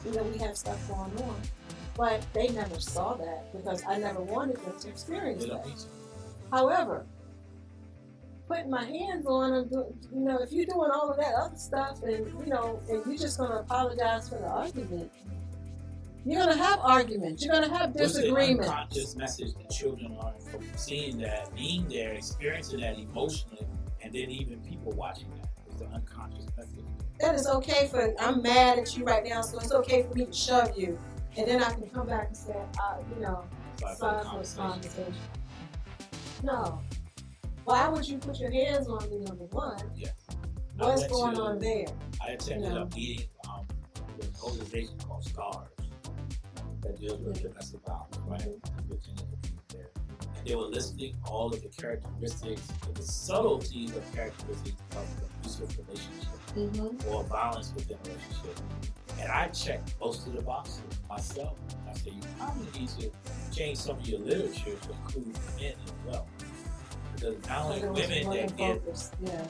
You 0.04 0.12
know, 0.12 0.22
we 0.22 0.38
have 0.38 0.56
stuff 0.56 0.88
going 0.88 1.16
on. 1.28 1.40
But 1.96 2.24
they 2.32 2.48
never 2.48 2.80
saw 2.80 3.14
that 3.14 3.52
because 3.52 3.82
I 3.86 3.98
never 3.98 4.20
wanted 4.20 4.56
them 4.64 4.78
to 4.80 4.88
experience 4.88 5.44
that. 5.44 5.50
don't 5.50 5.66
need 5.66 5.76
to. 5.76 5.86
However, 6.50 7.04
putting 8.48 8.70
my 8.70 8.84
hands 8.84 9.26
on 9.26 9.68
them, 9.68 9.84
you 10.12 10.20
know, 10.20 10.38
if 10.38 10.52
you're 10.52 10.66
doing 10.66 10.90
all 10.92 11.10
of 11.10 11.16
that 11.18 11.34
other 11.34 11.56
stuff 11.56 12.02
and, 12.02 12.26
you 12.40 12.46
know, 12.46 12.80
and 12.88 13.04
you're 13.06 13.16
just 13.16 13.38
going 13.38 13.50
to 13.50 13.58
apologize 13.58 14.28
for 14.28 14.36
the 14.36 14.46
argument, 14.46 15.10
you're 16.24 16.44
going 16.44 16.56
to 16.56 16.62
have 16.62 16.80
arguments. 16.80 17.44
You're 17.44 17.54
going 17.54 17.68
to 17.68 17.76
have 17.76 17.96
disagreements. 17.96 18.68
What's 18.68 18.94
the 18.94 19.00
unconscious 19.00 19.16
message 19.16 19.54
that 19.54 19.70
children 19.70 20.18
learn 20.22 20.34
from 20.50 20.62
seeing 20.76 21.18
that, 21.18 21.54
being 21.54 21.88
there, 21.88 22.12
experiencing 22.12 22.80
that 22.80 22.98
emotionally, 22.98 23.66
and 24.02 24.12
then 24.12 24.30
even 24.30 24.60
people 24.60 24.92
watching 24.92 25.28
that? 25.30 25.48
It's 25.66 25.80
the 25.80 25.86
unconscious 25.86 26.46
message. 26.56 26.84
That 27.20 27.34
is 27.34 27.46
okay 27.46 27.86
for, 27.88 28.14
I'm 28.18 28.42
mad 28.42 28.78
at 28.78 28.96
you 28.96 29.04
right 29.04 29.24
now, 29.24 29.42
so 29.42 29.58
it's 29.58 29.72
okay 29.72 30.02
for 30.04 30.14
me 30.14 30.24
to 30.26 30.32
shove 30.32 30.76
you. 30.76 30.98
And 31.36 31.46
then 31.46 31.62
I 31.62 31.70
can 31.72 31.88
come 31.90 32.06
back 32.06 32.28
and 32.28 32.36
say, 32.36 32.56
uh, 32.82 32.96
you 33.14 33.20
know, 33.22 33.44
Sorry 33.78 33.94
for 34.24 34.38
the 34.38 34.44
sorry 34.44 34.72
for 34.72 34.88
the 34.88 35.02
conversation. 35.02 35.14
No. 36.42 36.80
Why 37.64 37.88
would 37.88 38.08
you 38.08 38.18
put 38.18 38.38
your 38.40 38.50
hands 38.50 38.88
on 38.88 39.08
me, 39.10 39.18
number 39.18 39.44
one? 39.44 39.78
Yes. 39.94 40.12
What's 40.76 41.06
going 41.08 41.36
to- 41.36 41.42
on 41.42 41.58
there? 41.58 41.86
I 42.26 42.32
attended 42.32 42.72
No. 42.72 42.82
a 42.82 42.94
meeting 42.96 43.26
um, 43.48 43.66
with 44.16 44.26
an 44.26 44.34
organization 44.42 44.98
called 45.06 45.24
STARS 45.24 45.68
that 46.82 46.98
deals 46.98 47.20
with 47.20 47.42
domestic 47.42 47.80
violence, 47.86 48.16
right? 48.26 48.48
We 48.88 48.96
attended 48.96 49.26
the 49.30 49.36
meeting 49.36 49.60
there. 49.68 49.90
And 50.36 50.46
they 50.46 50.54
were 50.56 50.62
listing 50.64 51.14
all 51.26 51.52
of 51.52 51.62
the 51.62 51.68
characteristics, 51.68 52.62
the 52.94 53.02
subtleties 53.02 53.94
of 53.94 54.14
characteristics 54.14 54.76
of 54.92 55.06
abusive 55.38 55.78
relationship 55.78 56.39
Mm-hmm. 56.56 57.08
or 57.12 57.22
violence 57.24 57.72
within 57.74 57.96
a 57.96 58.08
relationship. 58.08 58.60
And 59.20 59.30
I 59.30 59.48
checked 59.48 59.94
most 60.00 60.26
of 60.26 60.34
the 60.34 60.42
boxes 60.42 60.82
myself. 61.08 61.56
I 61.88 61.92
said, 61.92 62.12
you 62.14 62.20
probably 62.38 62.80
need 62.80 62.88
to 63.00 63.10
change 63.54 63.78
some 63.78 63.98
of 63.98 64.06
your 64.08 64.18
literature 64.20 64.76
to 64.76 64.90
include 64.92 65.38
men 65.60 65.74
as 65.84 65.92
well. 66.06 66.26
Because 67.14 67.36
not 67.48 67.66
only 67.66 67.80
women 67.82 68.30
that 68.30 68.56
get 68.56 68.82
Yeah. 69.22 69.46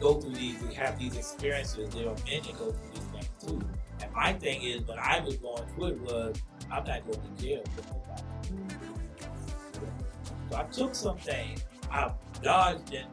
go 0.00 0.14
through 0.20 0.34
these, 0.34 0.58
they 0.60 0.74
have 0.74 0.98
these 0.98 1.16
experiences. 1.16 1.88
There 1.94 2.08
are 2.08 2.16
men 2.26 2.42
that 2.42 2.58
go 2.58 2.72
through 2.72 2.90
these 2.94 3.04
things 3.12 3.28
too. 3.46 3.60
And 4.02 4.12
my 4.12 4.32
thing 4.32 4.62
is, 4.62 4.82
when 4.82 4.98
I 4.98 5.20
was 5.20 5.36
going 5.36 5.62
through 5.74 5.86
it, 5.86 6.00
was 6.00 6.42
I'm 6.70 6.84
not 6.84 7.06
going 7.06 7.20
to 7.36 7.42
jail. 7.42 7.62
for 7.76 7.82
nobody. 7.94 8.22
So 10.50 10.56
I 10.56 10.62
took 10.64 10.94
some 10.94 11.16
things. 11.18 11.64
I 11.90 12.10
dodged 12.42 12.92
and, 12.94 13.08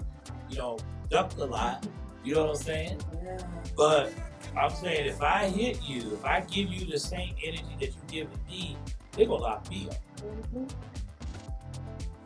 you 0.49 0.57
know, 0.57 0.77
ducked 1.09 1.37
a 1.37 1.45
lot. 1.45 1.85
You 2.25 2.33
know 2.33 2.45
what 2.45 2.57
I'm 2.57 2.63
saying? 2.63 3.01
Yeah. 3.23 3.37
But 3.77 4.11
I'm 4.57 4.71
saying 4.71 5.05
if 5.05 5.21
I 5.21 5.47
hit 5.47 5.83
you, 5.83 6.13
if 6.13 6.25
I 6.25 6.41
give 6.41 6.73
you 6.73 6.85
the 6.85 6.97
same 6.97 7.35
energy 7.43 7.63
that 7.79 7.89
you 7.89 8.01
give 8.07 8.31
to 8.31 8.39
me, 8.49 8.77
they're 9.11 9.27
gonna 9.27 9.43
lock 9.43 9.69
me 9.69 9.89
up. 9.89 9.97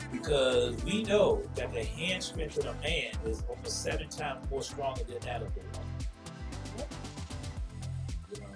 Because 0.10 0.82
we 0.86 1.04
know 1.04 1.44
that 1.56 1.74
the 1.74 1.84
hand 1.84 2.24
strength 2.24 2.58
of 2.60 2.68
a 2.68 2.74
man 2.82 3.12
is 3.26 3.44
over 3.50 3.70
seven 3.70 4.08
times 4.08 4.50
more 4.50 4.64
stronger 4.64 5.04
than 5.04 5.20
that 5.20 5.42
of 5.42 5.50
a 5.50 5.60
woman. 5.60 6.88
You 8.34 8.42
know? 8.42 8.48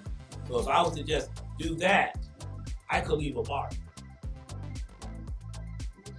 So 0.48 0.60
if 0.60 0.66
I 0.66 0.80
was 0.82 0.94
to 0.94 1.02
just 1.02 1.30
do 1.58 1.74
that, 1.76 2.18
I 2.88 3.00
could 3.00 3.18
leave 3.18 3.36
a 3.36 3.44
mark. 3.44 3.74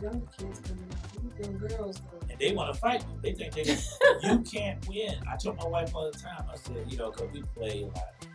Younger 0.01 0.27
kids 0.37 0.59
coming 0.59 0.94
young 1.39 1.57
girls. 1.57 2.01
though. 2.11 2.27
And 2.29 2.39
they 2.39 2.53
want 2.53 2.73
to 2.73 2.79
fight 2.79 3.01
you. 3.01 3.19
They 3.21 3.33
think 3.33 3.53
they 3.53 3.63
you 4.29 4.39
can't 4.39 4.87
win. 4.87 5.15
I 5.29 5.35
told 5.37 5.57
my 5.57 5.67
wife 5.67 5.93
all 5.95 6.11
the 6.11 6.17
time, 6.17 6.45
I 6.51 6.55
said, 6.57 6.85
you 6.87 6.97
know, 6.97 7.11
because 7.11 7.31
we 7.33 7.41
play 7.55 7.83
a 7.83 7.85
lot. 7.87 8.25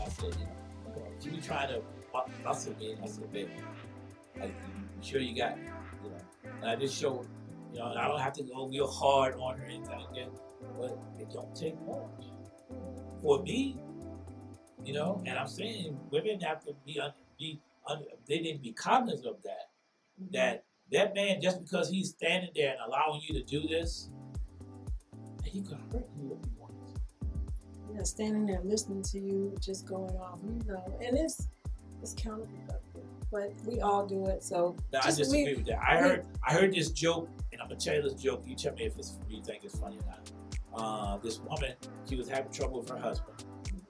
I 0.00 0.08
said, 0.08 0.36
you 0.38 0.46
know, 0.46 1.08
she 1.20 1.30
be 1.30 1.40
trying 1.40 1.68
to 1.68 1.82
bu- 2.12 2.44
bustle 2.44 2.74
me. 2.78 2.92
And 2.92 3.04
I 3.04 3.06
said, 3.06 3.32
baby, 3.32 3.50
like, 4.38 4.54
you 4.96 5.02
sure 5.02 5.20
you 5.20 5.36
got, 5.36 5.56
you 6.04 6.10
know, 6.10 6.16
and 6.60 6.70
I 6.70 6.76
just 6.76 6.98
show, 6.98 7.24
you 7.72 7.78
know, 7.78 7.90
and 7.90 7.98
I 7.98 8.08
don't 8.08 8.20
have 8.20 8.32
to 8.34 8.42
go 8.42 8.66
real 8.68 8.90
hard 8.90 9.34
on 9.34 9.58
her 9.58 9.66
and 9.66 9.86
like 9.86 10.14
that, 10.14 10.30
but 10.78 10.98
it 11.18 11.30
don't 11.32 11.54
take 11.54 11.74
much. 11.86 12.26
For 13.20 13.42
me, 13.42 13.80
you 14.84 14.92
know, 14.92 15.22
and 15.26 15.36
I'm 15.36 15.48
saying 15.48 15.98
women 16.10 16.40
have 16.40 16.64
to 16.64 16.72
be, 16.86 17.00
un, 17.00 17.12
be 17.38 17.60
un, 17.88 18.04
they 18.28 18.38
need 18.38 18.52
to 18.54 18.58
be 18.60 18.72
cognizant 18.72 19.26
of 19.26 19.42
that 19.42 19.70
that 20.32 20.64
that 20.92 21.14
man 21.14 21.40
just 21.40 21.60
because 21.62 21.88
he's 21.90 22.10
standing 22.10 22.50
there 22.54 22.70
and 22.72 22.78
allowing 22.86 23.20
you 23.26 23.34
to 23.34 23.42
do 23.42 23.66
this, 23.68 24.10
he 25.44 25.60
could 25.62 25.78
hurt 25.92 26.06
you 26.20 26.38
if 26.38 26.44
he 26.48 26.50
wants. 26.58 26.94
Yeah, 27.94 28.02
standing 28.02 28.46
there 28.46 28.60
listening 28.64 29.02
to 29.02 29.18
you, 29.18 29.54
just 29.60 29.86
going 29.86 30.14
off, 30.16 30.40
you 30.44 30.60
know, 30.66 30.98
and 31.02 31.16
it's 31.18 31.48
it's 32.02 32.14
counterproductive. 32.14 33.04
But 33.30 33.52
we 33.66 33.80
all 33.80 34.06
do 34.06 34.26
it, 34.26 34.42
so 34.42 34.76
Now, 34.92 35.00
I 35.02 35.08
disagree 35.10 35.44
we- 35.44 35.54
with 35.56 35.66
that. 35.66 35.78
I 35.82 35.96
we- 35.96 36.08
heard 36.08 36.26
I 36.46 36.52
heard 36.52 36.72
this 36.74 36.90
joke, 36.90 37.28
and 37.52 37.60
I'm 37.60 37.68
gonna 37.68 37.80
tell 37.80 37.94
you 37.96 38.02
this 38.02 38.14
joke. 38.14 38.44
You 38.46 38.54
tell 38.54 38.74
me 38.74 38.84
if 38.84 38.96
it's 38.96 39.18
you 39.28 39.42
think 39.42 39.64
it's 39.64 39.78
funny 39.78 39.98
or 39.98 40.06
not. 40.06 40.30
Uh, 40.74 41.16
this 41.18 41.40
woman, 41.40 41.72
she 42.08 42.14
was 42.16 42.28
having 42.28 42.52
trouble 42.52 42.80
with 42.80 42.88
her 42.90 42.98
husband, 42.98 43.44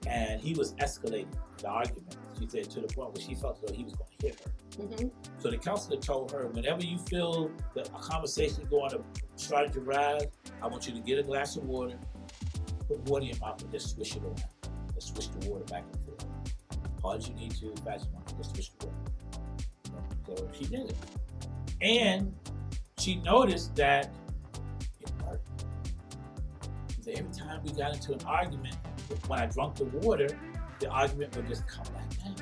and 0.07 0.41
he 0.41 0.53
was 0.53 0.73
escalating 0.75 1.27
the 1.57 1.67
argument. 1.67 2.17
She 2.39 2.47
said 2.47 2.69
to 2.71 2.81
the 2.81 2.87
point 2.87 3.13
where 3.13 3.21
she 3.25 3.35
felt 3.35 3.57
as 3.57 3.69
though 3.69 3.75
he 3.75 3.83
was 3.83 3.93
going 3.93 4.09
to 4.19 4.27
hit 4.27 4.39
her. 4.39 4.51
Mhm. 4.83 5.11
So 5.39 5.49
the 5.51 5.57
counselor 5.57 5.99
told 5.99 6.31
her, 6.31 6.47
whenever 6.47 6.83
you 6.83 6.97
feel 6.97 7.51
that 7.75 7.89
a 7.89 7.99
conversation 7.99 8.63
is 8.63 8.69
going 8.69 8.91
to 8.91 9.03
start 9.35 9.73
to 9.73 9.81
rise, 9.81 10.27
I 10.61 10.67
want 10.67 10.87
you 10.87 10.93
to 10.93 11.01
get 11.01 11.19
a 11.19 11.23
glass 11.23 11.57
of 11.57 11.65
water, 11.65 11.99
put 12.87 12.99
water 13.09 13.23
in 13.23 13.29
your 13.31 13.39
mouth, 13.39 13.61
and 13.61 13.71
just 13.71 13.95
swish 13.95 14.15
it 14.15 14.23
around. 14.23 14.43
Just 14.95 15.13
swish 15.13 15.27
the 15.27 15.49
water 15.49 15.65
back 15.65 15.83
and 15.91 16.01
forth. 16.03 16.25
Hard 17.01 17.17
as 17.17 17.27
you 17.27 17.35
need 17.35 17.51
to, 17.51 17.75
fast 17.83 17.87
as 18.01 18.05
you 18.05 18.13
want 18.13 18.27
to, 18.27 18.35
just 18.35 18.51
swish 18.51 18.71
the 18.79 18.87
water. 18.87 18.97
So 20.27 20.49
she 20.53 20.65
did 20.65 20.89
it. 20.89 20.95
And 21.81 22.33
she 22.99 23.15
noticed 23.15 23.75
that. 23.75 24.09
Said, 27.09 27.19
every 27.19 27.33
time 27.33 27.61
we 27.63 27.71
got 27.71 27.93
into 27.95 28.13
an 28.13 28.19
argument, 28.25 28.75
when 29.27 29.39
I 29.39 29.45
drunk 29.47 29.75
the 29.75 29.85
water, 29.85 30.27
the 30.79 30.89
argument 30.89 31.35
would 31.35 31.47
just 31.47 31.67
come 31.67 31.85
back 31.93 32.09
down. 32.23 32.35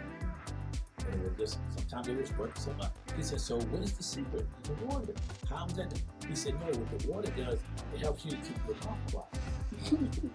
And 1.09 1.21
it 1.21 1.23
would 1.23 1.37
just, 1.37 1.59
sometimes 1.75 2.07
it 2.07 2.17
was 2.17 2.31
working, 2.37 2.61
sometimes. 2.61 2.91
He 3.15 3.23
said, 3.23 3.39
so 3.39 3.57
what 3.59 3.81
is 3.81 3.93
the 3.93 4.03
secret? 4.03 4.45
The 4.63 4.73
water. 4.85 5.13
How 5.49 5.65
is 5.67 5.73
that? 5.73 5.93
He 6.27 6.35
said, 6.35 6.55
no, 6.59 6.65
what 6.65 6.99
the 6.99 7.09
water 7.09 7.31
does, 7.37 7.59
it 7.95 8.01
helps 8.01 8.25
you 8.25 8.31
to 8.31 8.37
keep 8.37 8.57
your 8.67 8.75
mouth 8.75 8.97
quiet. 9.11 10.01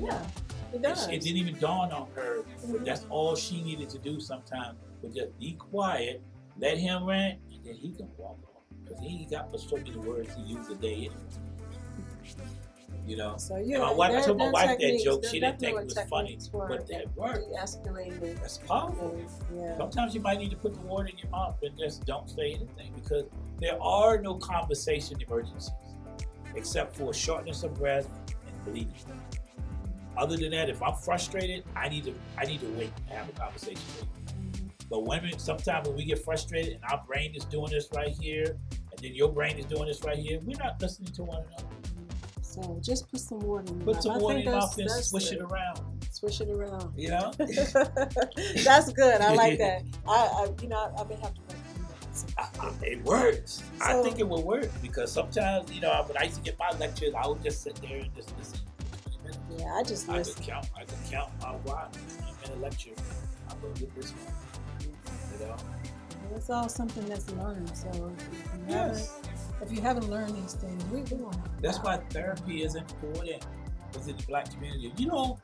Yeah. 0.00 0.26
It 0.72 0.82
does. 0.82 1.06
she- 1.06 1.12
It 1.14 1.20
didn't 1.20 1.36
even 1.36 1.58
dawn 1.60 1.92
on 1.92 2.08
her 2.14 2.42
that 2.72 2.84
that's 2.84 3.06
all 3.10 3.36
she 3.36 3.62
needed 3.62 3.88
to 3.90 3.98
do 3.98 4.18
sometimes 4.18 4.78
was 5.02 5.14
just 5.14 5.38
be 5.38 5.52
quiet, 5.52 6.22
let 6.58 6.78
him 6.78 7.04
rant, 7.04 7.38
and 7.52 7.62
then 7.64 7.74
he 7.74 7.92
can 7.92 8.08
walk 8.16 8.38
off. 8.42 8.51
Because 8.96 9.10
he 9.10 9.26
got 9.30 9.60
so 9.60 9.76
many 9.76 9.96
words 9.96 10.34
to 10.34 10.40
use 10.42 10.68
a 10.68 10.74
day 10.74 10.94
anyway. 10.94 11.14
You 13.06 13.16
know? 13.16 13.36
so 13.36 13.56
yeah. 13.56 13.78
my 13.78 13.92
wife, 13.92 14.12
I 14.12 14.20
told 14.20 14.38
my 14.38 14.50
wife 14.50 14.78
that 14.78 15.00
joke, 15.04 15.24
she 15.24 15.40
didn't 15.40 15.58
think 15.58 15.76
it 15.76 15.84
was 15.84 15.98
funny, 16.08 16.38
but 16.52 16.86
that 16.86 17.14
worked. 17.16 17.46
That's 17.52 18.58
powerful. 18.58 19.20
Yeah. 19.52 19.76
Sometimes 19.76 20.14
you 20.14 20.20
might 20.20 20.38
need 20.38 20.50
to 20.50 20.56
put 20.56 20.74
the 20.74 20.80
word 20.82 21.10
in 21.10 21.18
your 21.18 21.30
mouth 21.30 21.56
and 21.62 21.76
just 21.76 22.06
don't 22.06 22.30
say 22.30 22.52
anything 22.52 22.92
because 22.94 23.24
there 23.58 23.80
are 23.82 24.18
no 24.18 24.34
conversation 24.36 25.20
emergencies 25.20 25.72
except 26.54 26.96
for 26.96 27.12
shortness 27.12 27.62
of 27.64 27.74
breath 27.74 28.08
and 28.46 28.64
bleeding. 28.64 28.94
Other 30.16 30.36
than 30.36 30.50
that, 30.50 30.68
if 30.68 30.82
I'm 30.82 30.94
frustrated, 30.94 31.64
I 31.74 31.88
need 31.88 32.04
to 32.04 32.14
I 32.38 32.44
need 32.44 32.60
to 32.60 32.66
wait 32.78 32.92
and 33.08 33.18
have 33.18 33.28
a 33.28 33.32
conversation 33.32 33.82
with 33.98 34.06
you. 34.26 34.70
But 34.90 35.06
women, 35.06 35.38
sometimes 35.38 35.88
when 35.88 35.96
we 35.96 36.04
get 36.04 36.22
frustrated 36.22 36.74
and 36.74 36.84
our 36.90 37.02
brain 37.06 37.34
is 37.34 37.44
doing 37.46 37.70
this 37.70 37.88
right 37.94 38.14
here, 38.20 38.58
then 39.02 39.14
your 39.14 39.30
brain 39.32 39.58
is 39.58 39.66
doing 39.66 39.86
this 39.86 40.02
right 40.04 40.16
here, 40.18 40.38
we're 40.44 40.56
not 40.62 40.80
listening 40.80 41.12
to 41.12 41.22
one 41.24 41.42
another. 41.48 41.64
So 42.42 42.78
just 42.82 43.10
put 43.10 43.20
some 43.20 43.40
water 43.40 43.64
in 43.72 43.80
Put 43.80 44.02
some 44.02 44.18
water 44.20 44.36
in 44.36 44.44
your 44.44 44.52
mouth 44.56 44.76
and 44.78 44.90
swish 44.90 45.30
good. 45.30 45.38
it 45.38 45.42
around. 45.42 45.80
Swish 46.10 46.40
it 46.42 46.50
around. 46.50 46.92
You 46.96 47.08
know? 47.08 47.32
that's 47.38 48.92
good. 48.92 49.20
I 49.22 49.32
like 49.34 49.58
that. 49.58 49.82
I, 50.08 50.12
I 50.12 50.48
you 50.60 50.68
know, 50.68 50.94
I've 50.98 51.08
been 51.08 51.18
having 51.18 51.36
to. 51.48 51.56
So, 52.12 52.26
I- 52.36 52.48
I- 52.60 52.84
it 52.84 53.02
works. 53.04 53.62
I 53.80 54.02
think 54.02 54.18
it 54.18 54.28
will 54.28 54.42
work 54.42 54.68
because 54.82 55.10
sometimes, 55.10 55.72
you 55.72 55.80
know, 55.80 56.04
when 56.06 56.16
I 56.18 56.24
used 56.24 56.36
to 56.36 56.42
get 56.42 56.58
my 56.58 56.70
lectures, 56.78 57.14
I 57.16 57.26
would 57.26 57.42
just 57.42 57.62
sit 57.62 57.74
there 57.76 57.96
and 57.98 58.14
just 58.14 58.36
listen. 58.36 58.58
for 59.02 59.10
20 59.10 59.38
minutes. 59.48 59.62
yeah, 59.64 59.74
I 59.74 59.82
just 59.82 60.08
I 60.10 60.16
listen. 60.18 60.34
could 60.34 60.44
count. 60.44 60.66
I 60.76 60.80
could 60.84 60.98
count 61.10 61.30
my 61.40 61.56
watch. 61.64 61.94
in 62.44 62.52
a 62.52 62.56
lecture. 62.56 62.90
I'm 63.48 63.58
gonna 63.62 63.72
get 63.74 63.94
this 63.94 64.10
one. 64.12 64.90
You 65.40 65.46
know. 65.46 65.56
it's 66.36 66.50
all 66.50 66.68
something 66.68 67.06
that's 67.06 67.30
learned. 67.30 67.74
So 67.74 68.12
Yes. 68.68 69.10
haven't, 69.10 69.62
if 69.62 69.72
you 69.72 69.80
haven't 69.80 70.10
learned 70.10 70.36
these 70.36 70.54
things, 70.54 70.84
we, 70.86 71.02
we 71.02 71.22
won't. 71.22 71.34
have 71.36 71.62
That's 71.62 71.78
why 71.78 71.98
therapy 72.10 72.62
is 72.62 72.74
important 72.74 73.44
within 73.94 74.16
the 74.16 74.22
black 74.24 74.50
community. 74.52 74.92
You 74.96 75.06
know, 75.06 75.38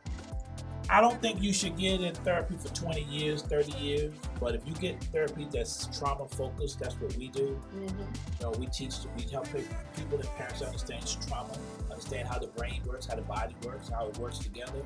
I 0.91 1.03
don't 1.03 1.21
think 1.21 1.43
you 1.43 1.53
should 1.53 1.77
get 1.77 2.01
in 2.01 2.15
therapy 2.15 2.57
for 2.57 2.69
20 2.75 3.03
years, 3.05 3.43
30 3.43 3.73
years, 3.79 4.15
but 4.41 4.55
if 4.55 4.67
you 4.67 4.73
get 4.75 5.03
therapy 5.05 5.47
that's 5.53 5.87
trauma 5.99 6.27
focused, 6.29 6.81
that's 6.81 6.95
what 6.95 7.15
we 7.17 7.29
do. 7.29 7.61
Mhm. 7.77 7.91
You 7.91 8.47
know, 8.47 8.51
we 8.53 8.67
teach, 8.67 8.95
we 9.15 9.25
help 9.31 9.47
pe- 9.49 9.65
people 9.97 10.19
and 10.19 10.29
parents 10.37 10.63
understand 10.63 11.07
trauma, 11.29 11.53
understand 11.91 12.27
how 12.27 12.39
the 12.39 12.47
brain 12.47 12.81
works, 12.87 13.05
how 13.05 13.17
the 13.17 13.23
body 13.23 13.55
works, 13.67 13.91
how 13.91 14.07
it 14.09 14.17
works 14.17 14.39
together, 14.39 14.81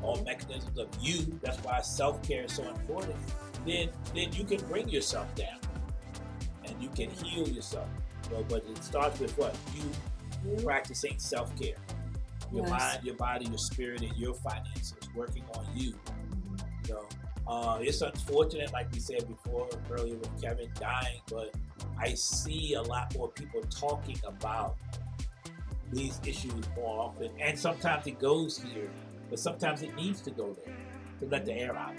all 0.00 0.22
mechanisms 0.22 0.78
of 0.78 0.86
you. 1.00 1.38
That's 1.42 1.58
why 1.64 1.80
self 1.80 2.22
care 2.22 2.44
is 2.44 2.52
so 2.52 2.62
important. 2.68 3.16
Then, 3.66 3.88
then 4.14 4.32
you 4.32 4.44
can 4.44 4.64
bring 4.68 4.88
yourself 4.88 5.34
down, 5.34 5.58
you 6.80 6.88
can 6.90 7.10
heal 7.10 7.48
yourself. 7.48 7.88
You 8.30 8.36
know, 8.36 8.44
but 8.48 8.64
it 8.68 8.82
starts 8.82 9.20
with 9.20 9.36
what 9.38 9.56
you 9.74 10.62
practicing 10.62 11.18
self 11.18 11.54
care. 11.58 11.76
Your 12.52 12.66
mind, 12.66 13.00
your 13.02 13.14
body, 13.16 13.46
your 13.46 13.58
spirit, 13.58 14.02
and 14.02 14.16
your 14.16 14.34
finances 14.34 14.96
working 15.14 15.44
on 15.54 15.66
you. 15.74 15.94
You 16.86 16.94
know, 16.94 17.08
uh, 17.46 17.78
it's 17.80 18.00
unfortunate, 18.00 18.72
like 18.72 18.90
we 18.92 19.00
said 19.00 19.28
before 19.28 19.68
earlier 19.90 20.16
with 20.16 20.40
Kevin 20.40 20.70
dying, 20.78 21.20
but 21.30 21.54
I 21.98 22.14
see 22.14 22.74
a 22.74 22.82
lot 22.82 23.14
more 23.16 23.28
people 23.28 23.62
talking 23.70 24.18
about 24.26 24.76
these 25.92 26.20
issues 26.24 26.64
more 26.76 27.00
often. 27.04 27.30
And 27.40 27.58
sometimes 27.58 28.06
it 28.06 28.18
goes 28.18 28.58
here, 28.58 28.90
but 29.30 29.38
sometimes 29.38 29.82
it 29.82 29.94
needs 29.96 30.20
to 30.22 30.30
go 30.30 30.56
there 30.64 30.76
to 31.20 31.26
let 31.26 31.46
the 31.46 31.52
air 31.52 31.76
out. 31.76 31.94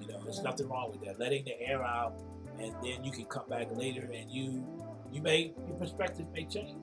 You 0.00 0.08
know, 0.08 0.22
there's 0.22 0.42
nothing 0.42 0.68
wrong 0.68 0.92
with 0.92 1.04
that. 1.04 1.18
Letting 1.18 1.44
the 1.44 1.60
air 1.60 1.82
out, 1.82 2.14
and 2.58 2.74
then 2.82 3.04
you 3.04 3.10
can 3.10 3.24
come 3.26 3.48
back 3.48 3.68
later, 3.76 4.10
and 4.12 4.30
you 4.30 4.64
you 5.12 5.22
may 5.22 5.52
your 5.66 5.76
perspective 5.76 6.26
may 6.32 6.44
change. 6.44 6.76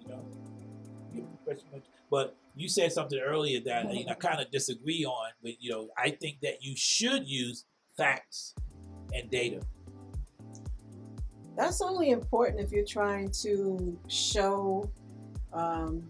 You 0.00 0.08
know, 0.08 0.24
your 1.12 1.26
perspective. 1.46 1.82
But 2.10 2.36
you 2.54 2.68
said 2.68 2.92
something 2.92 3.18
earlier 3.18 3.60
that 3.64 3.86
know, 3.86 4.04
I 4.08 4.14
kind 4.14 4.40
of 4.40 4.50
disagree 4.50 5.04
on. 5.04 5.30
But 5.42 5.52
you 5.60 5.70
know, 5.70 5.88
I 5.98 6.10
think 6.10 6.40
that 6.42 6.62
you 6.62 6.74
should 6.76 7.26
use 7.26 7.64
facts 7.96 8.54
and 9.12 9.30
data. 9.30 9.60
That's 11.56 11.80
only 11.80 12.10
important 12.10 12.60
if 12.60 12.72
you're 12.72 12.84
trying 12.84 13.30
to 13.42 13.98
show. 14.08 14.90
Um, 15.52 16.02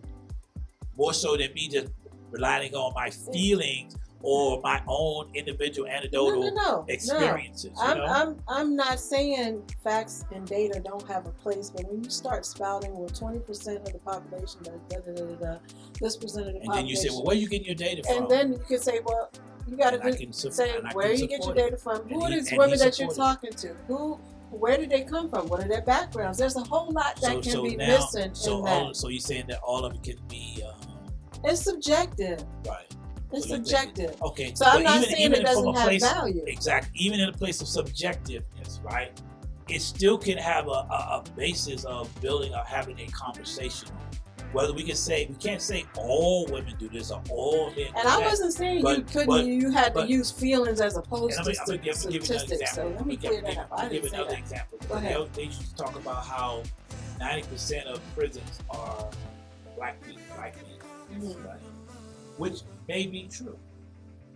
more 0.97 1.12
so 1.12 1.36
than 1.36 1.52
me 1.55 1.69
just 1.69 1.89
relying 2.31 2.74
on 2.74 2.93
my 2.94 3.11
feelings 3.11 3.97
or 4.27 4.59
my 4.63 4.83
own 4.89 5.29
individual 5.35 5.87
anecdotal 5.87 6.41
no, 6.41 6.49
no, 6.49 6.55
no. 6.55 6.85
experiences. 6.89 7.73
You 7.77 7.83
I'm, 7.83 7.99
know? 7.99 8.05
I'm, 8.07 8.37
I'm 8.49 8.75
not 8.75 8.99
saying 8.99 9.63
facts 9.83 10.25
and 10.33 10.47
data 10.47 10.81
don't 10.83 11.07
have 11.07 11.27
a 11.27 11.31
place, 11.31 11.69
but 11.69 11.87
when 11.91 12.03
you 12.03 12.09
start 12.09 12.47
spouting, 12.47 12.97
well, 12.97 13.11
20% 13.11 13.77
of 13.77 13.93
the 13.93 13.99
population 13.99 14.63
da 14.63 14.73
da 14.89 15.13
da 15.13 15.13
da, 15.13 15.35
da 15.35 15.59
this 16.01 16.17
percent 16.17 16.47
of 16.49 16.55
the 16.55 16.61
and 16.61 16.73
then 16.73 16.87
you 16.87 16.97
say, 16.97 17.11
well, 17.11 17.23
where 17.25 17.37
are 17.37 17.39
you 17.39 17.49
getting 17.49 17.67
your 17.67 17.75
data 17.75 18.03
from? 18.03 18.23
and 18.23 18.31
then 18.31 18.53
you 18.53 18.59
can 18.67 18.79
say, 18.79 19.01
well, 19.05 19.31
you 19.69 19.77
got 19.77 19.91
to 19.91 20.33
su- 20.33 20.51
say 20.51 20.75
where 20.95 21.13
you 21.13 21.27
get 21.27 21.45
your 21.45 21.55
data 21.55 21.77
from. 21.77 22.01
And 22.01 22.11
Who 22.11 22.23
are 22.23 22.31
he- 22.31 22.37
these 22.37 22.53
women 22.57 22.79
that 22.79 22.99
you're 22.99 23.13
talking 23.13 23.53
to? 23.53 23.75
Who, 23.89 24.15
where 24.51 24.79
did 24.79 24.89
they 24.89 25.03
come 25.03 25.29
from? 25.29 25.49
What 25.49 25.63
are 25.63 25.69
their 25.69 25.83
backgrounds? 25.83 26.39
There's 26.39 26.57
a 26.57 26.65
whole 26.65 26.91
lot 26.91 27.17
that 27.17 27.23
so, 27.23 27.41
can 27.43 27.53
so 27.53 27.63
be 27.63 27.77
now, 27.77 27.99
missing 27.99 28.35
so 28.35 28.59
in 28.59 28.65
that. 28.65 28.71
all, 28.71 28.95
so 28.95 29.09
you're 29.09 29.21
saying 29.21 29.45
that 29.49 29.61
all 29.63 29.85
of 29.85 29.95
it 29.95 30.03
can 30.03 30.17
be 30.29 30.65
um, 30.67 30.81
it's 31.45 31.61
subjective. 31.61 32.43
right? 32.67 32.91
It's 33.36 33.48
subjective. 33.48 34.20
Okay, 34.23 34.52
So 34.55 34.65
I'm 34.66 34.82
not 34.82 34.98
even, 34.98 35.11
saying 35.11 35.27
even 35.27 35.40
it 35.40 35.44
doesn't 35.44 35.74
have 35.74 35.85
place, 35.85 36.02
value. 36.02 36.43
exactly, 36.47 36.93
even 36.98 37.20
in 37.20 37.28
a 37.28 37.32
place 37.32 37.61
of 37.61 37.66
subjectiveness, 37.69 38.82
right? 38.85 39.11
It 39.69 39.81
still 39.82 40.19
can 40.19 40.36
have 40.39 40.66
a, 40.69 40.70
a, 40.70 41.23
a 41.23 41.24
basis 41.36 41.85
of 41.85 42.09
building 42.20 42.55
or 42.55 42.65
having 42.65 42.98
a 43.01 43.06
conversation. 43.06 43.89
Whether 44.52 44.73
we 44.73 44.85
can 44.85 44.94
say 44.94 45.27
we 45.28 45.35
can't 45.35 45.61
say 45.61 45.85
all 45.97 46.47
women 46.47 46.77
do 46.78 46.89
this 46.89 47.11
or 47.11 47.20
all 47.28 47.70
men 47.70 47.86
And 47.97 48.06
I 48.06 48.20
that. 48.20 48.24
wasn't 48.24 48.52
saying 48.52 48.86
you 48.86 49.02
couldn't. 49.02 49.27
but- 49.27 49.44
you 49.47 49.70
had 49.70 49.94
but- 49.94 50.02
to 50.06 50.09
use 50.12 50.31
feelings 50.31 50.81
as 50.81 50.97
opposed 50.97 51.35
to 51.35 51.40
I'm, 51.40 51.44
gonna- 51.47 51.59
I'm, 51.73 51.77
give, 51.78 51.94
I'm 51.94 52.01
statistics. 52.23 52.48
So 52.48 52.82
example. 52.82 52.93
let 52.98 53.06
me 53.06 53.16
clear 53.16 53.32
give, 53.40 53.44
that 53.47 53.59
up. 53.59 53.69
I 53.73 53.89
give 53.89 54.05
another 54.05 54.31
that. 54.31 54.39
example. 54.39 54.78
Go 54.89 54.94
ahead. 54.94 55.28
They, 55.35 55.44
used 55.44 55.61
to 55.62 55.74
talk 55.74 55.97
about 55.97 56.24
how 56.24 56.62
90% 57.20 57.85
of 57.86 58.01
prisons 58.15 58.61
are 58.70 59.09
black 59.77 60.01
people, 60.06 60.23
black 60.36 60.55
men, 61.11 61.20
Mhm. 61.23 61.44
right? 61.48 61.59
Which 62.36 62.61
may 62.89 63.06
be 63.06 63.28
true. 63.31 63.59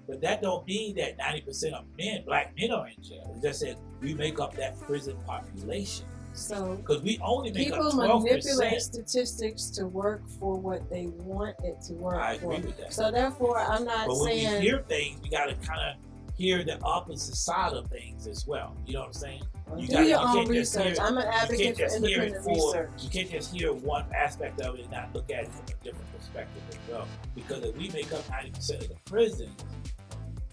But 0.07 0.21
that 0.23 0.41
don't 0.41 0.67
mean 0.67 0.97
that 0.97 1.19
90% 1.19 1.73
of 1.75 1.85
men, 1.99 2.25
black 2.25 2.55
men 2.59 2.71
are 2.73 2.89
in 2.89 3.03
jail. 3.03 3.31
It 3.37 3.43
just 3.47 3.61
said 3.61 3.77
we 4.01 4.15
make 4.15 4.41
up 4.41 4.55
that 4.57 4.81
prison 4.81 5.17
population. 5.27 6.07
So 6.33 6.77
Because 6.77 7.03
we 7.03 7.19
only 7.21 7.51
make 7.53 7.67
people 7.69 7.89
up 7.89 7.95
12%. 7.95 8.23
manipulate 8.25 8.81
statistics 8.81 9.67
to 9.71 9.87
work 9.87 10.27
for 10.39 10.55
what 10.57 10.89
they 10.89 11.07
want 11.09 11.57
it 11.65 11.81
to 11.89 11.95
work 11.95 12.15
I 12.15 12.39
for. 12.39 12.49
with 12.49 12.77
that. 12.79 12.93
So 12.93 13.11
therefore, 13.11 13.59
I'm 13.59 13.85
not 13.85 14.07
But 14.07 14.17
when 14.19 14.31
we 14.31 14.45
saying 14.45 14.63
hear 14.63 14.79
things, 14.89 15.21
we 15.21 15.29
got 15.31 15.47
to 15.47 15.55
kind 15.67 15.81
of 15.91 15.97
hear 16.37 16.63
the 16.63 16.81
opposite 16.83 17.35
side 17.35 17.73
of 17.73 17.89
things 17.89 18.27
as 18.29 18.47
well. 18.47 18.77
You 18.87 18.95
know 18.95 19.01
what 19.01 19.07
I'm 19.09 19.13
saying? 19.15 19.43
you 19.77 19.87
do 19.89 19.93
gotta- 19.95 20.07
your 20.09 20.21
you 20.21 20.27
own 20.41 20.49
research. 20.49 20.97
hear- 20.97 21.05
I'm 21.05 21.19
an 21.19 21.27
advocate 21.27 21.77
for 21.77 21.83
independent 21.97 22.45
for 22.45 22.51
research. 22.51 22.91
you 23.01 23.11
can't 23.11 23.31
just 23.31 23.53
hear 23.53 23.73
one 23.73 24.07
aspect 24.15 24.61
of 24.61 24.77
it 24.77 24.83
and 24.83 24.91
not 24.93 25.13
look 25.15 25.31
at 25.31 25.45
it 25.45 25.51
from 25.53 25.65
a 25.65 25.85
different 25.85 26.07
perspective 26.47 26.63
as 26.71 26.93
well. 26.93 27.09
Because 27.35 27.65
if 27.65 27.77
we 27.77 27.89
make 27.91 28.13
up 28.13 28.29
ninety 28.31 28.51
percent 28.51 28.83
of 28.83 28.89
the 28.89 28.97
prisons 29.05 29.65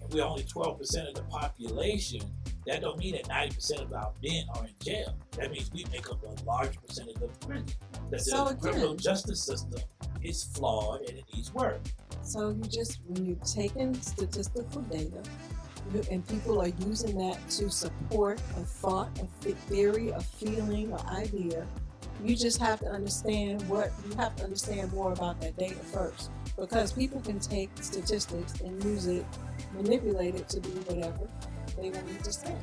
and 0.02 0.12
we're 0.12 0.24
only 0.24 0.44
twelve 0.44 0.78
percent 0.78 1.08
of 1.08 1.14
the 1.14 1.22
population, 1.22 2.20
that 2.66 2.80
don't 2.80 2.98
mean 2.98 3.12
that 3.12 3.28
ninety 3.28 3.54
percent 3.54 3.82
of 3.82 3.92
our 3.92 4.12
men 4.22 4.44
are 4.54 4.64
in 4.64 4.74
jail. 4.82 5.16
That 5.32 5.50
means 5.50 5.70
we 5.72 5.84
make 5.92 6.10
up 6.10 6.22
a 6.22 6.44
large 6.44 6.80
percentage 6.82 7.16
of 7.16 7.38
the 7.40 7.46
prison. 7.46 7.66
That 8.10 8.20
So 8.20 8.44
the 8.44 8.50
again- 8.50 8.58
criminal 8.60 8.94
justice 8.94 9.42
system 9.44 9.80
is 10.22 10.44
flawed 10.44 11.00
and 11.02 11.18
it 11.18 11.24
needs 11.34 11.52
work. 11.54 11.80
So 12.22 12.50
you 12.50 12.62
just 12.64 13.00
when 13.06 13.24
you're 13.24 13.36
taking 13.44 13.94
statistical 14.00 14.82
data, 14.82 15.22
and 16.10 16.26
people 16.26 16.60
are 16.60 16.72
using 16.84 17.16
that 17.18 17.38
to 17.50 17.70
support 17.70 18.40
a 18.56 18.64
thought, 18.64 19.16
a 19.20 19.52
theory, 19.52 20.08
a 20.10 20.20
feeling, 20.20 20.92
an 20.92 21.06
idea, 21.10 21.64
you 22.24 22.36
just 22.36 22.60
have 22.60 22.80
to 22.80 22.86
understand 22.86 23.66
what 23.68 23.92
you 24.08 24.14
have 24.16 24.34
to 24.36 24.44
understand 24.44 24.92
more 24.92 25.12
about 25.12 25.40
that 25.40 25.56
data 25.56 25.76
first, 25.76 26.30
because 26.58 26.92
people 26.92 27.20
can 27.20 27.38
take 27.38 27.70
statistics 27.80 28.60
and 28.60 28.82
use 28.84 29.06
it, 29.06 29.24
manipulate 29.74 30.34
it 30.34 30.48
to 30.48 30.60
do 30.60 30.70
whatever 30.70 31.28
they 31.76 31.90
want 31.90 32.10
it 32.10 32.24
to 32.24 32.32
say. 32.32 32.56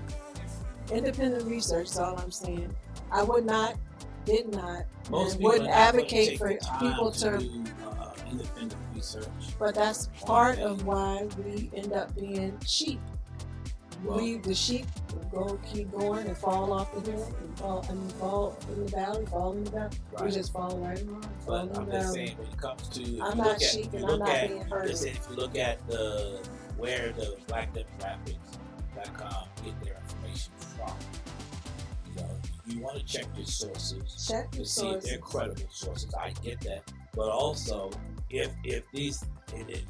Independent 0.92 1.46
research 1.46 1.88
is 1.88 1.98
all 1.98 2.18
I'm 2.18 2.32
saying. 2.32 2.74
I 3.12 3.24
would 3.24 3.46
not, 3.46 3.76
did 4.26 4.54
not, 4.54 4.84
Most 5.10 5.36
and 5.36 5.44
wouldn't 5.44 5.64
are 5.64 5.68
not 5.68 5.76
gonna 5.76 5.88
advocate 5.88 6.38
for 6.38 6.58
people 6.80 7.12
to 7.12 7.38
do 7.38 7.64
uh, 7.88 8.12
independent 8.30 8.82
research. 8.94 9.28
But 9.60 9.76
that's 9.76 10.10
part 10.26 10.60
of 10.60 10.86
why 10.86 11.28
we 11.38 11.70
end 11.74 11.94
up 11.94 12.16
being 12.16 12.58
sheep. 12.66 13.00
We 14.04 14.38
the 14.38 14.54
sheep 14.54 14.86
go 15.32 15.60
keep 15.66 15.92
going 15.92 16.28
and 16.28 16.38
fall 16.38 16.74
off 16.74 16.94
the 16.94 17.12
hill 17.12 17.36
and 17.40 17.58
fall 17.58 17.86
I 17.90 17.94
mean 17.94 18.10
fall 18.10 18.58
in 18.70 18.86
the 18.86 18.92
valley, 18.92 19.26
fall 19.26 19.54
in 19.54 19.64
the 19.64 19.72
valley. 19.72 19.98
We 20.22 20.32
just 20.32 20.54
fall 20.54 20.78
right 20.78 21.02
along, 21.02 21.26
But 21.48 21.78
I'm 21.78 21.90
just 21.90 22.14
saying, 22.14 22.38
when 22.38 22.48
it 22.48 22.58
comes 22.58 22.88
to, 22.90 23.02
I'm 23.02 23.08
you 23.08 23.18
not 23.20 23.38
look 23.38 23.48
at, 23.56 23.62
sheep 23.62 23.94
and 23.94 24.04
I'm 24.04 24.10
look 24.12 24.20
not 24.20 24.30
at, 24.30 24.50
being 24.50 24.66
just 24.88 25.06
if 25.06 25.28
you 25.30 25.36
look 25.36 25.58
at 25.58 25.88
the 25.88 26.40
where 26.78 27.14
the 27.14 27.38
Black 27.48 27.74
Demographics.com 27.74 29.48
get 29.64 29.84
their 29.84 29.98
information 30.10 30.52
from, 30.58 30.94
you 32.10 32.22
know, 32.22 32.30
you 32.68 32.82
want 32.82 32.98
to 32.98 33.06
check 33.06 33.26
your 33.36 33.46
sources 33.46 34.28
Check 34.28 34.54
your 34.56 34.66
to 34.66 34.70
see 34.70 34.90
if 34.90 35.04
they're 35.04 35.18
credible 35.18 35.64
sources. 35.72 36.14
I 36.14 36.32
get 36.44 36.62
that, 36.62 36.92
but 37.16 37.30
also 37.30 37.92
if 38.30 38.52
if 38.64 38.84
these 38.92 39.24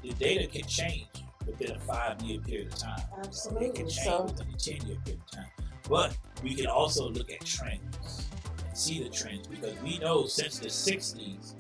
the 0.01 0.13
data 0.13 0.47
can 0.47 0.67
change 0.67 1.07
within 1.45 1.75
a 1.75 1.79
five 1.81 2.21
year 2.21 2.39
period 2.39 2.67
of 2.73 2.77
time, 2.77 3.01
know, 3.11 3.59
it 3.59 3.75
can 3.75 3.87
change 3.87 3.93
So- 3.93 4.23
within 4.23 4.47
a 4.47 4.57
ten 4.57 4.87
year 4.87 4.97
period 5.05 5.21
of 5.21 5.31
time. 5.31 5.49
But 5.89 6.17
we 6.43 6.55
can 6.55 6.67
also 6.67 7.09
look 7.09 7.31
at 7.31 7.41
trends 7.45 8.27
and 8.65 8.77
see 8.77 9.03
the 9.03 9.09
trends 9.09 9.47
because 9.47 9.77
we 9.81 9.99
know 9.99 10.25
since 10.25 10.59
the 10.59 10.69
60s 10.69 11.55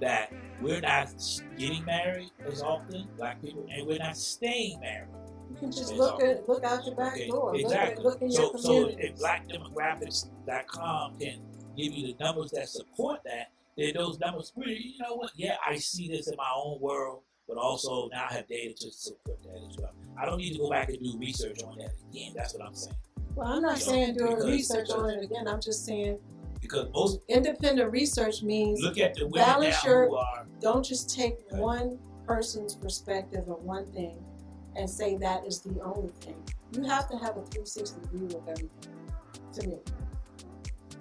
that 0.00 0.32
we're 0.60 0.80
not 0.80 1.08
getting 1.58 1.84
married 1.84 2.30
as 2.46 2.62
often, 2.62 3.08
black 3.16 3.40
people, 3.42 3.66
and 3.70 3.86
we're 3.86 3.98
not 3.98 4.16
staying 4.16 4.80
married. 4.80 5.08
You 5.50 5.56
can 5.58 5.72
just 5.72 5.92
look 5.94 6.22
at 6.22 6.48
look 6.48 6.64
out 6.64 6.84
your 6.86 6.94
back 6.94 7.12
Okay, 7.12 7.28
door. 7.28 7.54
exactly. 7.54 8.02
Look, 8.02 8.22
at, 8.22 8.28
look 8.30 8.52
so, 8.52 8.56
so 8.56 8.86
if 8.98 9.16
blackdemographics.com 9.16 11.18
can 11.18 11.40
give 11.76 11.92
you 11.92 12.14
the 12.14 12.24
numbers 12.24 12.50
that 12.52 12.68
support 12.68 13.20
that, 13.24 13.50
then 13.76 13.92
those 13.94 14.18
numbers 14.18 14.52
you 14.56 14.98
know 14.98 15.16
what? 15.16 15.30
Yeah, 15.36 15.56
I 15.66 15.76
see 15.76 16.08
this 16.08 16.28
in 16.28 16.36
my 16.36 16.50
own 16.54 16.80
world, 16.80 17.22
but 17.52 17.60
also 17.60 18.08
now 18.12 18.26
I 18.30 18.34
have 18.34 18.48
data 18.48 18.74
to 18.74 18.90
support 18.90 19.42
that 19.42 19.60
as 19.68 19.76
well. 19.76 19.92
I 20.16 20.24
don't 20.24 20.38
need 20.38 20.52
to 20.52 20.58
go 20.58 20.70
back 20.70 20.88
and 20.88 20.98
do 20.98 21.18
research 21.18 21.62
on 21.62 21.76
that 21.78 21.92
again. 22.10 22.32
That's 22.34 22.54
what 22.54 22.66
I'm 22.66 22.74
saying. 22.74 22.96
well, 23.34 23.48
I'm 23.48 23.62
not 23.62 23.78
you 23.80 23.86
know, 23.86 23.92
saying 23.92 24.16
doing 24.16 24.36
research 24.38 24.90
on 24.90 25.10
it 25.10 25.22
again. 25.22 25.46
I'm 25.46 25.60
just 25.60 25.84
saying 25.84 26.18
Because 26.60 26.88
most 26.94 27.20
independent 27.28 27.90
research 27.92 28.42
means 28.42 28.80
look 28.80 28.98
at 28.98 29.14
the 29.14 29.26
women 29.26 29.46
Balance 29.46 29.84
your- 29.84 30.16
are 30.16 30.46
don't 30.60 30.84
just 30.84 31.14
take 31.14 31.40
one 31.50 31.98
person's 32.26 32.74
perspective 32.74 33.48
of 33.48 33.62
one 33.64 33.84
thing 33.92 34.24
and 34.76 34.88
say 34.88 35.16
that 35.16 35.44
is 35.46 35.60
the 35.60 35.78
only 35.82 36.12
thing. 36.20 36.42
You 36.72 36.84
have 36.84 37.10
to 37.10 37.16
have 37.18 37.36
a 37.36 37.42
360 37.42 38.00
view 38.12 38.26
of 38.38 38.48
everything. 38.48 38.70
To 39.54 39.68
me, 39.68 39.78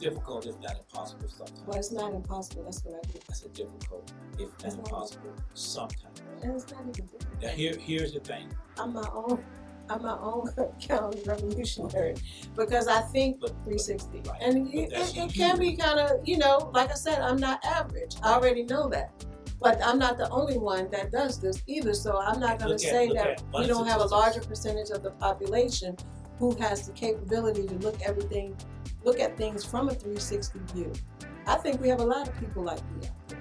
Difficult, 0.02 0.48
if 0.48 0.60
not 0.62 0.78
impossible, 0.78 1.28
sometimes. 1.30 1.62
but 1.68 1.76
it's 1.78 1.92
not 1.92 2.14
impossible. 2.14 2.64
That's 2.64 2.84
what 2.84 2.96
I 2.96 3.08
do, 3.08 3.20
I 3.30 3.34
said 3.34 3.54
difficult, 3.54 4.12
if 4.40 4.50
not 4.64 4.78
not 4.78 4.88
impossible, 4.88 5.34
sometimes. 5.54 6.22
and 6.42 6.54
it's 6.56 6.72
not 6.72 6.82
even 6.82 6.92
difficult. 6.94 7.42
Now 7.42 7.50
here, 7.50 7.76
here's 7.78 8.12
the 8.14 8.20
thing. 8.20 8.50
I'm 8.80 8.94
my 8.94 9.08
own. 9.14 9.44
I'm 9.90 10.02
my 10.02 10.18
own 10.20 10.50
county 10.80 11.22
revolutionary 11.26 12.16
because 12.56 12.88
I 12.88 13.02
think 13.02 13.42
But, 13.42 13.50
360, 13.66 14.22
Right. 14.30 14.42
and 14.42 14.74
it, 14.74 14.92
it, 14.92 15.18
it 15.18 15.34
can 15.34 15.60
be 15.60 15.76
kind 15.76 16.00
of 16.00 16.28
you 16.28 16.38
know, 16.40 16.72
like 16.74 16.90
I 16.90 16.96
said, 16.96 17.22
I'm 17.22 17.38
not 17.38 17.64
average. 17.64 18.16
I 18.24 18.34
already 18.34 18.64
know 18.64 18.90
that, 18.90 19.12
but 19.60 19.80
I'm 19.86 20.00
not 20.00 20.18
the 20.18 20.30
only 20.30 20.58
one 20.58 20.90
that 20.92 21.12
does 21.12 21.40
this 21.40 21.62
either. 21.68 21.94
So 21.94 22.18
I'm 22.20 22.40
not 22.40 22.58
going 22.58 22.72
to 22.72 22.80
say 22.80 23.10
that 23.14 23.44
we 23.56 23.68
don't 23.68 23.86
have 23.86 24.02
a 24.02 24.06
larger 24.06 24.40
percentage 24.42 24.90
of 24.90 25.04
the 25.04 25.12
population 25.12 25.96
who 26.42 26.56
has 26.56 26.88
the 26.88 26.94
capability 26.94 27.68
to 27.68 27.76
look 27.76 28.02
everything, 28.02 28.58
look 29.04 29.20
at 29.20 29.38
things 29.38 29.64
from 29.64 29.90
a 29.90 29.94
360 29.94 30.58
view. 30.74 30.92
I 31.46 31.54
think 31.56 31.80
we 31.80 31.88
have 31.88 32.00
a 32.00 32.04
lot 32.04 32.28
of 32.28 32.36
people 32.40 32.64
like 32.64 32.82
me 32.98 33.08
out 33.08 33.30
there. 33.30 33.38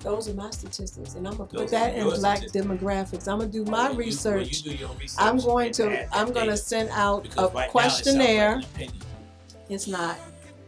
Those 0.00 0.28
are 0.28 0.34
my 0.34 0.50
statistics, 0.50 1.14
and 1.14 1.26
I'm 1.26 1.36
gonna 1.38 1.46
put 1.48 1.58
Those 1.60 1.70
that 1.70 1.94
are 1.94 1.96
in 1.96 2.06
your 2.06 2.16
black 2.18 2.38
statistics. 2.38 2.66
demographics. 2.66 3.28
I'm 3.32 3.38
gonna 3.38 3.50
do 3.50 3.64
Oh, 3.66 3.70
my 3.70 3.82
when 3.84 3.90
you- 3.92 3.96
when 3.96 4.06
research. 4.08 4.62
you 4.66 4.72
do 4.72 4.76
your 4.76 4.90
research, 5.00 5.24
I'm 5.24 5.38
going 5.38 5.66
and 5.68 5.74
to. 5.76 5.82
that 5.84 6.08
I'm 6.12 6.32
data, 6.34 6.56
send 6.58 6.90
out 6.90 7.22
because 7.22 7.38
a 7.38 7.40
right 7.40 7.52
now 7.54 7.60
it 7.60 7.62
sounds 7.62 7.64
like 7.64 7.70
questionnaire. 7.70 8.54
an 8.56 8.62
opinion. 8.64 8.96
It's 9.70 9.86
not. 9.86 10.18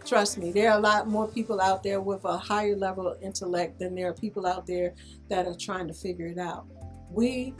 Trust 0.06 0.38
me, 0.38 0.50
there 0.50 0.70
are 0.70 0.78
a 0.78 0.80
lot 0.80 1.08
more 1.08 1.26
people 1.26 1.60
out 1.60 1.82
there 1.82 2.00
with 2.00 2.24
a 2.24 2.38
higher 2.38 2.74
level 2.76 3.06
of 3.06 3.20
intellect 3.22 3.78
than 3.78 3.94
there 3.94 4.08
are 4.08 4.12
people 4.14 4.46
out 4.46 4.66
there 4.66 4.94
that 5.28 5.46
are 5.46 5.54
trying 5.54 5.88
to 5.88 5.94
figure 5.94 6.26
it 6.26 6.38
out. 6.38 6.64
We 7.10 7.54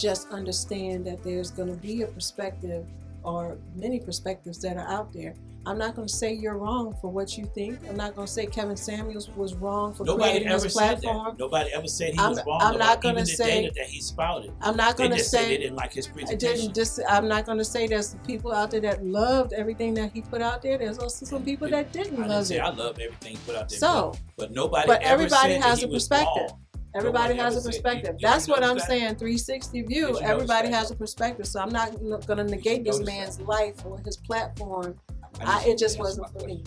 just 0.00 0.28
understand 0.30 1.04
that 1.06 1.22
there's 1.22 1.50
going 1.50 1.68
to 1.68 1.76
be 1.80 2.02
a 2.02 2.06
perspective 2.06 2.86
or 3.22 3.58
many 3.74 4.00
perspectives 4.00 4.58
that 4.62 4.76
are 4.78 4.88
out 4.88 5.12
there. 5.12 5.34
I'm 5.66 5.76
not 5.76 5.94
going 5.94 6.08
to 6.08 6.14
say 6.14 6.32
you're 6.32 6.56
wrong 6.56 6.96
for 7.02 7.12
what 7.12 7.36
you 7.36 7.44
think. 7.54 7.78
I'm 7.86 7.94
not 7.94 8.14
going 8.16 8.26
to 8.26 8.32
say 8.32 8.46
Kevin 8.46 8.78
Samuels 8.78 9.28
was 9.36 9.52
wrong 9.54 9.92
for 9.92 10.04
Nobody 10.04 10.30
creating 10.30 10.48
ever 10.48 10.62
this 10.62 10.72
said 10.72 11.02
platform. 11.02 11.26
that. 11.36 11.38
Nobody 11.38 11.70
ever 11.74 11.86
said 11.86 12.14
he 12.14 12.18
I'm- 12.18 12.30
was 12.30 12.40
wrong 12.46 12.60
I'm 12.62 12.78
not 12.78 13.02
gonna 13.02 13.26
say- 13.26 13.60
data 13.64 13.72
that 13.76 13.86
he 13.88 14.00
spouted. 14.00 14.52
I'm 14.62 14.74
not 14.74 14.96
going 14.96 15.10
to 15.10 15.18
said 15.18 15.40
they 15.40 15.48
say 15.48 15.56
didn't 15.58 15.76
like 15.76 15.92
his 15.92 16.08
I 16.08 16.12
presentation. 16.12 16.56
didn't 16.62 16.74
just. 16.74 16.98
I'm 17.06 17.28
not 17.28 17.44
going 17.44 17.58
to 17.58 17.64
say 17.64 17.86
there's 17.86 18.16
people 18.26 18.52
out 18.54 18.70
there 18.70 18.80
that 18.80 19.04
loved 19.04 19.52
everything 19.52 19.92
that 19.94 20.12
he 20.14 20.22
put 20.22 20.40
out 20.40 20.62
there. 20.62 20.78
There's 20.78 20.98
also 20.98 21.26
some 21.26 21.44
people 21.44 21.68
that 21.68 21.92
didn't 21.92 22.14
I 22.14 22.16
didn't 22.16 22.28
love 22.28 22.46
say 22.46 22.56
it. 22.56 22.60
I 22.60 22.70
love 22.70 22.98
everything 22.98 23.32
he 23.32 23.38
put 23.44 23.54
out 23.54 23.68
there. 23.68 23.78
So, 23.78 24.14
but 24.38 24.52
nobody 24.52 24.86
but 24.86 25.02
ever 25.02 25.12
everybody 25.24 25.52
said 25.54 25.62
has 25.62 25.82
a 25.82 25.88
perspective. 25.88 26.52
wrong. 26.52 26.60
Everybody 26.94 27.34
Nobody 27.34 27.38
has 27.40 27.56
a 27.56 27.60
said- 27.60 27.68
perspective. 27.68 28.16
you 28.18 28.28
That's 28.28 28.48
what 28.48 28.64
I'm 28.64 28.78
that? 28.78 28.86
saying. 28.86 29.14
360 29.16 29.82
view. 29.82 30.18
Everybody 30.20 30.68
that? 30.70 30.74
has 30.76 30.90
a 30.90 30.96
perspective. 30.96 31.46
So 31.46 31.60
I'm 31.60 31.70
not 31.70 31.96
going 32.26 32.38
to 32.38 32.44
negate 32.44 32.84
this 32.84 32.98
man's 33.00 33.36
that? 33.38 33.46
life 33.46 33.86
or 33.86 33.98
his 34.04 34.16
platform. 34.16 34.98
I 35.40 35.60
I, 35.60 35.68
it 35.68 35.78
just 35.78 35.98
wasn't 36.00 36.28
for 36.32 36.44
me. 36.46 36.64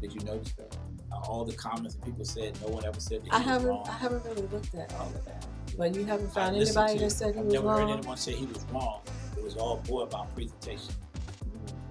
Did 0.00 0.14
you 0.14 0.20
notice 0.20 0.52
that? 0.54 0.76
Uh, 1.12 1.16
all 1.28 1.44
the 1.44 1.54
comments 1.54 1.96
that 1.96 2.04
people 2.04 2.24
said, 2.24 2.56
no 2.60 2.68
one 2.68 2.84
ever 2.84 3.00
said 3.00 3.22
that 3.22 3.26
he 3.26 3.30
I 3.32 3.38
was 3.38 3.46
haven't. 3.46 3.68
wrong. 3.68 3.86
I 3.88 3.92
haven't 3.92 4.24
really 4.24 4.46
looked 4.48 4.74
at 4.74 4.94
all 4.94 5.06
of 5.08 5.24
that. 5.24 5.46
But 5.76 5.94
you 5.96 6.04
haven't 6.04 6.32
found 6.32 6.54
anybody 6.56 6.94
to- 6.98 7.04
that 7.04 7.10
said 7.10 7.34
he 7.34 7.40
I've 7.40 7.44
was 7.46 7.54
never 7.54 7.68
heard 7.70 7.78
wrong. 7.80 7.90
anyone 7.98 8.16
say 8.16 8.32
he 8.34 8.46
was 8.46 8.64
wrong. 8.72 9.00
It 9.36 9.42
was 9.42 9.56
all 9.56 9.82
more 9.88 10.04
about 10.04 10.32
presentation. 10.34 10.94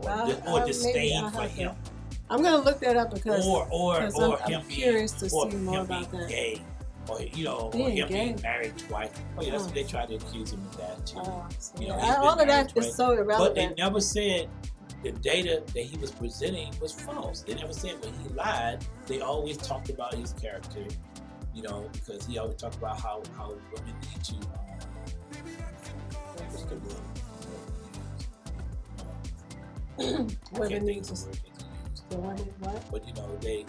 Or, 0.01 0.09
I- 0.09 0.25
dis- 0.27 0.39
or 0.47 0.61
I- 0.61 0.65
disdain 0.65 1.29
for 1.31 1.41
to- 1.41 1.47
him. 1.47 1.75
I'm 2.29 2.41
going 2.41 2.53
to 2.57 2.61
look 2.65 2.79
that 2.79 2.95
up 2.97 3.13
because 3.13 3.45
Or 3.45 3.67
or 3.69 3.97
or 4.15 4.41
I'm, 4.41 4.51
him 4.51 4.61
I'm 4.61 4.67
being 4.67 4.79
curious 4.81 5.11
to 5.13 5.25
or 5.31 5.51
see 5.51 5.57
more 5.57 5.81
about 5.81 6.09
that. 6.11 6.27
gay. 6.29 6.61
Or 7.07 7.21
you 7.21 7.43
know, 7.43 7.69
or 7.73 7.89
him 7.89 8.07
being 8.07 8.39
married 8.41 8.77
twice. 8.77 9.09
Oh 9.37 9.41
yeah, 9.43 9.51
that's 9.51 9.65
Oh. 9.65 9.67
they 9.67 9.83
tried 9.83 10.09
to 10.09 10.15
accuse 10.15 10.51
him 10.53 10.65
of 10.65 10.77
that 10.77 11.05
too. 11.05 11.19
Uh, 11.19 11.47
so 11.59 11.79
You 11.79 11.87
know, 11.89 11.97
yeah, 11.97 12.15
all 12.15 12.29
of 12.31 12.37
that 12.39 12.47
married 12.47 12.67
is 12.67 12.73
twice. 12.73 12.95
so 12.95 13.23
But 13.25 13.53
they 13.55 13.73
never 13.77 13.99
said 14.01 14.49
the 15.03 15.11
data 15.11 15.61
that 15.73 15.83
he 15.83 15.97
was 15.97 16.11
presenting 16.11 16.73
was 16.81 16.91
false. 16.93 17.41
They 17.41 17.53
never 17.53 17.73
said 17.73 18.03
when 18.03 18.13
he 18.15 18.29
lied. 18.29 18.83
They 19.05 19.21
always 19.21 19.57
talked 19.57 19.89
about 19.89 20.15
his 20.15 20.33
character, 20.33 20.83
you 21.53 21.61
know, 21.61 21.89
because 21.93 22.25
he 22.25 22.39
always 22.39 22.55
talked 22.55 22.77
about 22.77 22.99
how, 22.99 23.21
how 23.37 23.49
women 23.75 23.93
need 24.01 24.23
to. 24.23 24.35
Word? 29.97 30.35
Women 30.53 30.85
need 30.85 31.03
to. 31.05 31.13
of 31.13 31.19
the 31.19 31.27
word 31.27 31.35
that 31.35 31.51
he 31.55 31.63
used. 31.89 32.09
The 32.09 32.17
women 32.17 32.53
what? 32.59 32.91
But 32.91 33.07
you 33.07 33.13
know, 33.13 33.37
they 33.41 33.65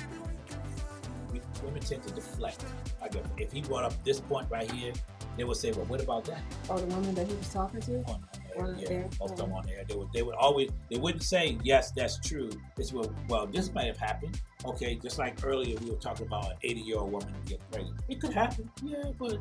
women 1.66 1.80
tend 1.82 2.02
to 2.04 2.14
deflect. 2.14 2.64
Like 3.00 3.14
if, 3.14 3.24
if 3.36 3.52
he 3.52 3.60
brought 3.60 3.84
up 3.84 3.92
this 4.04 4.20
point 4.20 4.46
right 4.50 4.70
here, 4.70 4.92
they 5.36 5.44
would 5.44 5.56
say, 5.56 5.72
"Well, 5.72 5.84
what 5.86 6.00
about 6.00 6.24
that?" 6.24 6.40
Oh, 6.70 6.78
the 6.78 6.86
woman 6.86 7.14
that 7.14 7.26
he 7.26 7.34
was 7.34 7.52
talking 7.52 7.80
to. 7.80 7.98
on, 8.04 8.24
On 8.58 8.76
the 8.76 8.84
there. 8.86 8.92
air, 9.00 9.08
most 9.20 9.32
of 9.32 9.36
them 9.36 9.52
on 9.52 9.66
there. 9.66 9.84
They 9.86 9.94
would 9.94 10.12
they 10.12 10.22
would 10.22 10.36
always 10.36 10.70
they 10.90 10.98
wouldn't 10.98 11.22
say 11.22 11.58
yes, 11.62 11.90
that's 11.90 12.18
true. 12.26 12.50
This 12.76 12.92
will 12.92 13.12
well, 13.28 13.46
this 13.46 13.72
might 13.74 13.86
have 13.86 13.98
happened. 13.98 14.40
Okay, 14.64 14.94
just 14.96 15.18
like 15.18 15.44
earlier 15.44 15.76
we 15.80 15.90
were 15.90 15.96
talking 15.96 16.26
about 16.26 16.46
an 16.52 16.56
80 16.62 16.80
year 16.80 16.98
old 16.98 17.12
woman 17.12 17.34
get 17.44 17.60
pregnant. 17.70 18.00
It 18.08 18.20
could 18.20 18.32
happen, 18.32 18.70
yeah, 18.82 19.10
but 19.18 19.38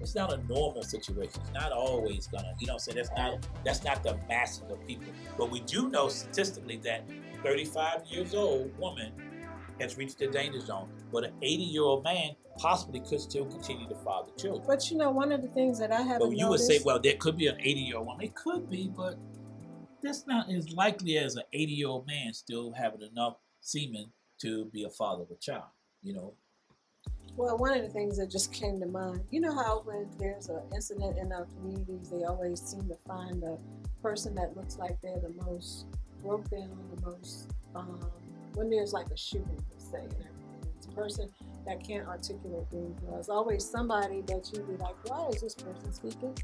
it's 0.00 0.14
not 0.14 0.32
a 0.32 0.38
normal 0.52 0.82
situation. 0.82 1.40
It's 1.42 1.52
not 1.54 1.72
always 1.72 2.26
gonna, 2.26 2.54
you 2.58 2.66
know, 2.66 2.76
saying 2.76 2.96
that's 2.96 3.10
not 3.16 3.46
that's 3.64 3.84
not 3.84 4.02
the 4.02 4.18
masses 4.28 4.64
of 4.70 4.84
people. 4.86 5.06
But 5.38 5.50
we 5.50 5.60
do 5.60 5.88
know 5.88 6.08
statistically 6.08 6.76
that 6.78 7.08
35 7.42 8.04
years 8.06 8.34
old 8.34 8.76
woman 8.78 9.12
has 9.82 9.98
reached 9.98 10.18
the 10.18 10.28
danger 10.28 10.60
zone, 10.60 10.88
but 11.12 11.24
an 11.24 11.32
80 11.42 11.62
year 11.62 11.82
old 11.82 12.04
man 12.04 12.30
possibly 12.56 13.00
could 13.00 13.20
still 13.20 13.46
continue 13.46 13.88
to 13.88 13.94
father 13.96 14.30
children. 14.36 14.64
But 14.66 14.90
you 14.90 14.96
know, 14.96 15.10
one 15.10 15.32
of 15.32 15.42
the 15.42 15.48
things 15.48 15.78
that 15.78 15.92
I 15.92 16.02
haven't 16.02 16.30
But 16.30 16.38
you 16.38 16.48
would 16.48 16.60
say, 16.60 16.80
well, 16.84 16.98
there 16.98 17.16
could 17.18 17.36
be 17.36 17.48
an 17.48 17.56
80 17.60 17.80
year 17.80 17.96
old 17.96 18.06
woman. 18.06 18.24
It 18.24 18.34
could 18.34 18.70
be, 18.70 18.90
but 18.94 19.16
that's 20.02 20.26
not 20.26 20.50
as 20.50 20.70
likely 20.72 21.18
as 21.18 21.36
an 21.36 21.44
80 21.52 21.72
year 21.72 21.88
old 21.88 22.06
man 22.06 22.32
still 22.32 22.72
having 22.72 23.02
enough 23.02 23.36
semen 23.60 24.12
to 24.40 24.66
be 24.66 24.84
a 24.84 24.90
father 24.90 25.22
of 25.22 25.30
a 25.30 25.36
child. 25.36 25.64
You 26.02 26.14
know, 26.14 26.34
Well, 27.36 27.56
one 27.58 27.76
of 27.76 27.82
the 27.82 27.88
things 27.88 28.18
that 28.18 28.30
just 28.30 28.52
came 28.52 28.80
to 28.80 28.86
mind, 28.86 29.22
you 29.30 29.40
know 29.40 29.54
how 29.54 29.82
when 29.84 30.08
there's 30.18 30.48
an 30.48 30.62
incident 30.74 31.18
in 31.18 31.32
our 31.32 31.46
communities, 31.46 32.10
they 32.10 32.24
always 32.24 32.60
seem 32.60 32.88
to 32.88 32.96
find 33.06 33.42
the 33.42 33.58
person 34.02 34.34
that 34.34 34.56
looks 34.56 34.76
like 34.78 35.00
they're 35.00 35.20
the 35.20 35.32
most 35.44 35.86
broke 36.22 36.48
down, 36.50 36.70
the 36.94 37.10
most, 37.10 37.50
um, 37.74 38.00
when 38.54 38.70
there's 38.70 38.92
like 38.92 39.06
a 39.10 39.16
shooting, 39.16 39.64
say, 39.92 39.98
and 39.98 40.12
everything. 40.12 40.28
It's 40.76 40.86
a 40.86 40.90
person 40.90 41.28
that 41.66 41.86
can't 41.86 42.06
articulate 42.08 42.66
things—it's 42.70 43.28
always 43.28 43.64
somebody 43.64 44.22
that 44.22 44.50
you 44.52 44.62
be 44.62 44.76
like, 44.82 44.96
why 45.08 45.28
is 45.28 45.40
this 45.40 45.54
person 45.54 45.92
speaking? 45.92 46.36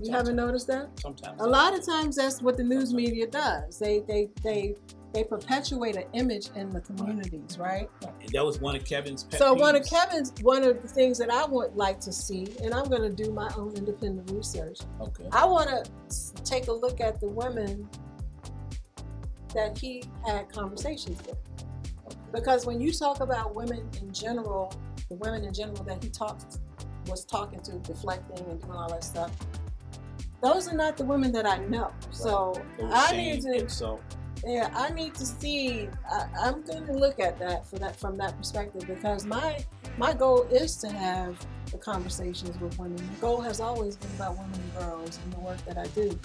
You 0.00 0.10
haven't 0.10 0.36
noticed 0.36 0.66
that? 0.68 0.88
sometimes 1.00 1.40
A 1.40 1.46
lot 1.46 1.76
of 1.78 1.86
times 1.86 2.16
that's 2.16 2.42
what 2.42 2.56
the 2.56 2.64
news 2.64 2.92
media 2.92 3.26
does. 3.26 3.78
They 3.78 4.00
they 4.00 4.28
they 4.42 4.74
they 5.12 5.22
perpetuate 5.22 5.94
an 5.94 6.04
image 6.12 6.48
in 6.56 6.70
the 6.70 6.80
communities, 6.80 7.56
right? 7.58 7.88
And 8.02 8.28
that 8.30 8.44
was 8.44 8.60
one 8.60 8.74
of 8.74 8.84
Kevin's 8.84 9.24
So 9.30 9.54
one 9.54 9.76
of. 9.76 9.86
Kevin's 9.86 10.32
one 10.42 10.64
of 10.64 10.82
the 10.82 10.88
things 10.88 11.18
that 11.18 11.30
I 11.30 11.44
would 11.44 11.76
like 11.76 12.00
to 12.00 12.12
see, 12.12 12.48
and 12.62 12.74
I'm 12.74 12.88
going 12.88 13.02
to 13.02 13.24
do 13.24 13.30
my 13.30 13.48
own 13.56 13.74
independent 13.76 14.30
research. 14.32 14.78
Okay. 15.00 15.28
I 15.30 15.44
want 15.44 15.70
to 15.70 16.42
take 16.42 16.66
a 16.66 16.72
look 16.72 17.00
at 17.00 17.20
the 17.20 17.28
women 17.28 17.88
that 19.54 19.78
he 19.78 20.02
had 20.26 20.48
conversations 20.48 21.22
with, 21.24 21.36
because 22.34 22.66
when 22.66 22.80
you 22.80 22.92
talk 22.92 23.20
about 23.20 23.54
women 23.54 23.88
in 24.00 24.12
general, 24.12 24.72
the 25.08 25.14
women 25.16 25.44
in 25.44 25.54
general 25.54 25.82
that 25.84 26.02
he 26.02 26.10
talked 26.10 26.58
was 27.06 27.24
talking 27.24 27.60
to, 27.60 27.72
deflecting 27.78 28.44
and 28.48 28.60
doing 28.60 28.72
all 28.72 28.88
that 28.88 29.04
stuff. 29.04 29.30
Those 30.42 30.68
are 30.68 30.76
not 30.76 30.96
the 30.96 31.04
women 31.04 31.32
that 31.32 31.46
I 31.46 31.58
know. 31.58 31.92
So 32.10 32.60
I 32.82 33.16
need 33.16 33.42
to 33.42 33.52
insult. 33.52 34.02
yeah, 34.44 34.70
I 34.74 34.90
need 34.90 35.14
to 35.14 35.24
see. 35.24 35.88
I, 36.10 36.26
I'm 36.38 36.62
going 36.62 36.84
to 36.86 36.92
look 36.92 37.20
at 37.20 37.38
that 37.38 37.66
for 37.66 37.78
that 37.78 37.96
from 37.96 38.16
that 38.18 38.36
perspective 38.36 38.86
because 38.86 39.24
my 39.24 39.64
my 39.96 40.12
goal 40.12 40.42
is 40.50 40.76
to 40.78 40.90
have 40.90 41.38
the 41.70 41.78
conversations 41.78 42.58
with 42.60 42.78
women. 42.78 42.96
My 42.96 43.20
goal 43.20 43.40
has 43.40 43.60
always 43.60 43.96
been 43.96 44.10
about 44.16 44.36
women 44.36 44.60
and 44.60 44.74
girls 44.74 45.18
and 45.24 45.32
the 45.32 45.40
work 45.40 45.64
that 45.66 45.78
I 45.78 45.86
do. 45.88 46.18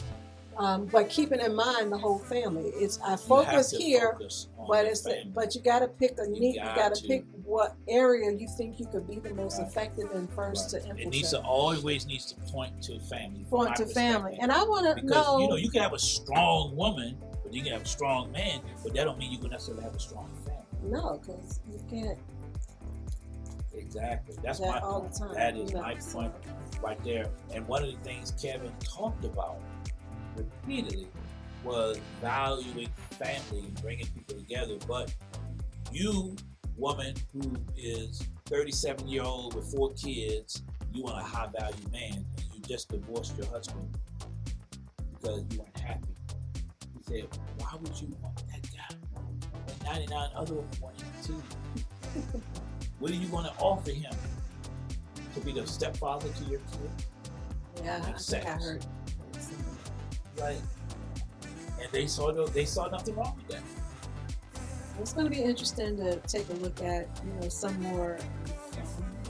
Um, 0.59 0.87
but 0.87 1.09
keeping 1.09 1.39
in 1.39 1.55
mind 1.55 1.89
the 1.89 1.97
whole 1.97 2.19
family. 2.19 2.71
It's 2.75 2.99
I 2.99 3.15
focus 3.15 3.71
here, 3.71 4.11
focus 4.11 4.47
but 4.67 4.85
it's 4.85 5.01
family. 5.03 5.31
but 5.33 5.55
you 5.55 5.61
got 5.61 5.79
to 5.79 5.87
pick 5.87 6.17
a 6.19 6.25
You 6.25 6.39
neat. 6.39 6.55
You 6.55 6.61
got 6.65 6.75
got 6.75 6.95
to 6.95 7.07
pick 7.07 7.23
what 7.45 7.77
area 7.87 8.29
you 8.33 8.45
think 8.57 8.77
you 8.77 8.85
could 8.87 9.07
be 9.07 9.19
the 9.19 9.33
most 9.33 9.57
Right. 9.57 9.67
effective 9.69 10.11
in 10.13 10.27
first 10.27 10.73
Right. 10.73 10.83
to 10.83 10.89
it 11.01 11.07
needs 11.07 11.29
to 11.29 11.41
always 11.41 12.05
needs 12.05 12.25
to 12.33 12.35
point 12.51 12.81
to 12.83 12.99
family. 12.99 13.45
point 13.49 13.77
to 13.77 13.85
family, 13.85 14.37
and 14.41 14.51
I 14.51 14.61
want 14.63 14.97
to 14.97 15.05
know. 15.05 15.39
you 15.39 15.47
know 15.47 15.55
you 15.55 15.69
can 15.69 15.81
have 15.81 15.93
a 15.93 15.99
strong 15.99 16.75
woman, 16.75 17.17
but 17.41 17.53
you 17.53 17.63
can 17.63 17.71
have 17.71 17.83
a 17.83 17.87
strong 17.87 18.29
man, 18.33 18.59
but 18.83 18.93
that 18.93 19.05
don't 19.05 19.17
mean 19.17 19.31
you 19.31 19.37
can 19.37 19.51
necessarily 19.51 19.83
have 19.83 19.95
a 19.95 19.99
strong 19.99 20.29
family. 20.45 20.65
no, 20.83 21.19
because 21.25 21.61
you 21.71 21.79
can't 21.89 22.17
Exactly. 23.73 24.35
That's 24.43 24.59
that 24.59 24.67
my 24.67 24.79
all 24.79 25.01
point. 25.01 25.13
the 25.13 25.19
time. 25.19 25.33
That 25.35 25.55
is 25.55 25.73
my 25.73 25.95
point 25.95 26.33
right 26.83 27.01
there. 27.03 27.29
And 27.53 27.65
one 27.67 27.83
of 27.83 27.91
the 27.91 27.97
things 27.99 28.31
Kevin 28.41 28.73
talked 28.79 29.23
about 29.23 29.57
repeatedly 30.39 31.07
was 31.63 31.99
valuing 32.21 32.89
family 33.11 33.59
and 33.59 33.81
bringing 33.81 34.07
people 34.07 34.35
together. 34.35 34.75
But 34.87 35.13
you, 35.91 36.35
woman 36.77 37.15
who 37.33 37.55
is 37.75 38.23
37 38.45 39.07
year 39.07 39.23
old 39.23 39.55
with 39.55 39.71
four 39.71 39.91
kids, 39.93 40.63
you 40.93 41.03
want 41.03 41.17
a 41.19 41.23
high 41.23 41.47
value 41.59 41.89
man, 41.91 42.25
and 42.37 42.45
you 42.53 42.61
just 42.61 42.89
divorced 42.89 43.37
your 43.37 43.47
husband 43.47 43.97
because 45.13 45.43
you 45.51 45.59
weren't 45.59 45.77
happy. 45.79 46.07
He 46.97 47.03
said, 47.03 47.27
why 47.57 47.77
would 47.79 48.01
you 48.01 48.07
want 48.21 48.37
that 48.47 48.61
guy? 48.71 48.95
When 49.13 49.93
99 49.93 50.29
other 50.35 50.53
women 50.53 50.69
want 50.81 51.01
him 51.01 51.11
too. 51.23 51.43
what 52.99 53.11
are 53.11 53.15
you 53.15 53.27
going 53.27 53.45
to 53.45 53.53
offer 53.59 53.91
him? 53.91 54.13
To 55.35 55.39
be 55.41 55.51
the 55.51 55.67
stepfather 55.67 56.27
to 56.27 56.43
your 56.45 56.59
kid? 56.59 57.83
Yeah, 57.83 58.01
I 58.03 58.35
I 58.35 58.49
heard. 58.51 58.85
Right. 60.41 60.61
And 61.81 61.91
they 61.91 62.07
saw 62.07 62.31
no, 62.31 62.47
they 62.47 62.65
saw 62.65 62.87
nothing 62.87 63.15
wrong 63.15 63.35
with 63.37 63.47
that. 63.49 63.63
It's 64.99 65.13
going 65.13 65.25
to 65.25 65.31
be 65.31 65.41
interesting 65.41 65.95
to 65.97 66.17
take 66.27 66.49
a 66.49 66.53
look 66.53 66.81
at, 66.81 67.07
you 67.23 67.31
know, 67.39 67.47
some 67.47 67.81
more 67.81 68.17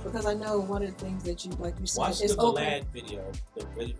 because 0.03 0.25
I 0.25 0.33
know 0.33 0.59
one 0.59 0.83
of 0.83 0.97
the 0.97 1.05
things 1.05 1.23
that 1.23 1.43
you, 1.45 1.51
like 1.59 1.77
you 1.79 1.85
said, 1.85 1.99
Watch 1.99 2.21
is 2.21 2.35
the 2.35 2.41
open. 2.41 2.63
Glad 2.63 2.85
video. 2.91 3.31
The 3.55 3.65
the, 3.77 3.93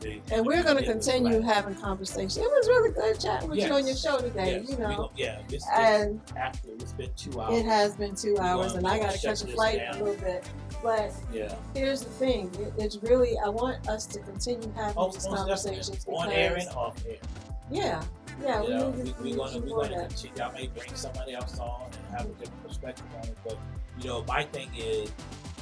the, 0.00 0.20
And 0.32 0.44
we're 0.44 0.62
going 0.62 0.76
to 0.76 0.84
continue 0.84 1.40
having 1.40 1.74
conversation. 1.76 2.42
It 2.42 2.50
was 2.50 2.68
really 2.68 2.92
good 2.92 3.18
chatting 3.18 3.48
with 3.48 3.58
you 3.58 3.72
on 3.72 3.86
your 3.86 3.96
show 3.96 4.18
today, 4.18 4.60
Yes, 4.60 4.70
you 4.70 4.76
know. 4.78 5.10
yeah, 5.16 5.40
it's, 5.48 5.66
And 5.74 6.20
after 6.36 6.68
it's 6.72 6.92
been 6.92 7.10
two 7.16 7.40
hours. 7.40 7.58
it 7.58 7.64
has 7.64 7.96
been 7.96 8.14
two 8.14 8.36
hours, 8.38 8.74
and 8.74 8.86
I 8.86 8.98
got 8.98 9.06
gonna 9.06 9.18
catch 9.18 9.42
a 9.42 9.46
flight 9.46 9.78
down. 9.78 10.00
a 10.00 10.04
little 10.04 10.20
bit. 10.22 10.44
But 10.84 11.12
Yeah. 11.32 11.56
here's 11.72 12.02
the 12.02 12.10
thing: 12.10 12.54
it, 12.60 12.74
it's 12.76 12.98
really 12.98 13.38
I 13.38 13.48
want 13.48 13.88
us 13.88 14.04
to 14.08 14.20
continue 14.20 14.70
having 14.76 14.94
Oh, 14.98 15.10
these 15.10 15.24
conversations 15.26 15.88
definitely. 15.88 16.14
On 16.14 16.30
air 16.30 16.54
and 16.56 16.68
off 16.76 17.02
air. 17.08 17.16
yeah, 17.70 18.04
yeah, 18.42 18.60
you 18.62 18.68
we 18.68 18.74
know, 18.74 18.90
need 18.92 19.06
to, 19.16 19.22
we, 19.22 19.30
we 19.32 19.36
we're 19.36 19.36
gonna 19.46 19.52
to 19.52 19.60
we're 19.60 19.82
gonna 19.82 19.94
that. 19.96 20.08
continue. 20.10 20.42
I 20.42 20.52
may 20.52 20.66
bring 20.68 20.94
somebody 20.94 21.32
else 21.32 21.58
on 21.58 21.90
and 21.90 22.16
have 22.18 22.26
a 22.26 22.34
different 22.34 22.62
perspective 22.62 23.06
on 23.16 23.28
it, 23.28 23.38
but 23.42 23.58
you 23.98 24.08
know, 24.08 24.22
my 24.28 24.42
thing 24.44 24.68
is 24.76 25.10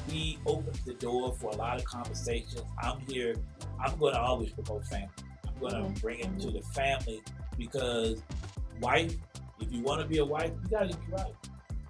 we 0.09 0.41
open 0.47 0.73
the 0.85 0.95
door 0.95 1.33
for 1.35 1.53
a 1.53 1.57
lot 1.57 1.79
of 1.79 1.85
conversations. 1.85 2.61
I'm 2.83 2.99
here. 3.01 3.37
I'm 3.81 3.97
going 4.01 4.15
to 4.15 4.21
always 4.21 4.51
promote 4.51 4.85
family. 4.87 5.09
I'm 5.47 5.55
going 5.61 5.75
to 5.75 5.81
Mhm. 5.83 6.01
bring 6.01 6.19
it 6.19 6.41
to 6.41 6.51
the 6.51 6.63
family 6.75 7.23
because 7.57 8.21
wife, 8.81 9.15
if 9.61 9.71
you 9.73 9.83
want 9.83 10.01
to 10.01 10.07
be 10.09 10.19
a 10.19 10.25
wife, 10.25 10.51
you 10.65 10.69
got 10.71 10.91
to 10.91 10.97
be 10.97 11.13
right. 11.13 11.35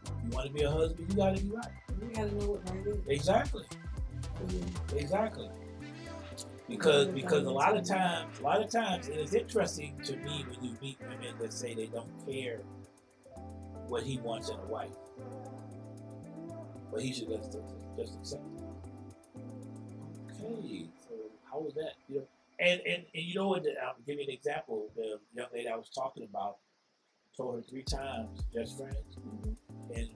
If 0.05 0.11
you 0.25 0.31
want 0.31 0.49
to 0.49 0.53
be 0.53 0.63
a 0.65 0.71
husband, 0.71 1.09
you 1.11 1.17
got 1.17 1.35
to 1.37 1.43
be 1.43 1.49
right. 1.49 1.73
We 2.03 2.15
got 2.15 2.29
to 2.29 2.35
know 2.35 2.51
what 2.51 2.71
right 2.71 2.87
is. 2.87 2.99
Exactly. 3.07 3.65
you. 4.49 4.65
Exactly. 4.97 5.49
Because 6.69 7.09
because 7.09 7.45
a 7.45 7.51
lot 7.51 7.77
of 7.77 7.85
times, 7.85 8.39
a 8.41 8.43
lot 8.43 8.63
of 8.63 8.71
times, 8.71 9.09
it 9.09 9.19
is 9.19 9.35
interesting 9.35 9.99
to 10.05 10.17
me 10.17 10.45
when 10.49 10.65
you 10.65 10.77
meet 10.81 10.99
women 11.01 11.35
that 11.41 11.53
say 11.53 11.75
they 11.75 11.87
don't 11.87 12.11
care 12.27 12.61
what 13.89 14.03
he 14.03 14.19
wants 14.19 14.49
in 14.49 14.57
a 14.57 14.65
wife, 14.65 14.91
but 16.91 17.03
he 17.03 17.13
should 17.13 17.29
just 17.29 17.59
just 17.99 18.17
accept 18.17 18.43
it. 18.57 18.65
Okay, 20.45 20.89
so 21.09 21.15
how 21.51 21.61
was 21.61 21.75
that? 21.75 21.95
You 22.09 22.21
know, 22.21 22.27
and 22.59 22.81
and, 22.87 23.05
and 23.15 23.25
you 23.25 23.35
know 23.35 23.49
what? 23.49 23.67
I'll 23.85 23.97
give 24.07 24.19
you 24.19 24.25
an 24.25 24.31
example. 24.31 24.91
The 24.97 25.19
young 25.35 25.49
lady 25.53 25.69
I 25.69 25.77
was 25.77 25.91
talking 25.91 26.25
about 26.25 26.57
told 27.37 27.57
her 27.57 27.63
three 27.63 27.83
times, 27.83 28.41
just 28.53 28.79
friends, 28.79 28.97
mm-hmm. 29.19 29.93
and 29.95 30.09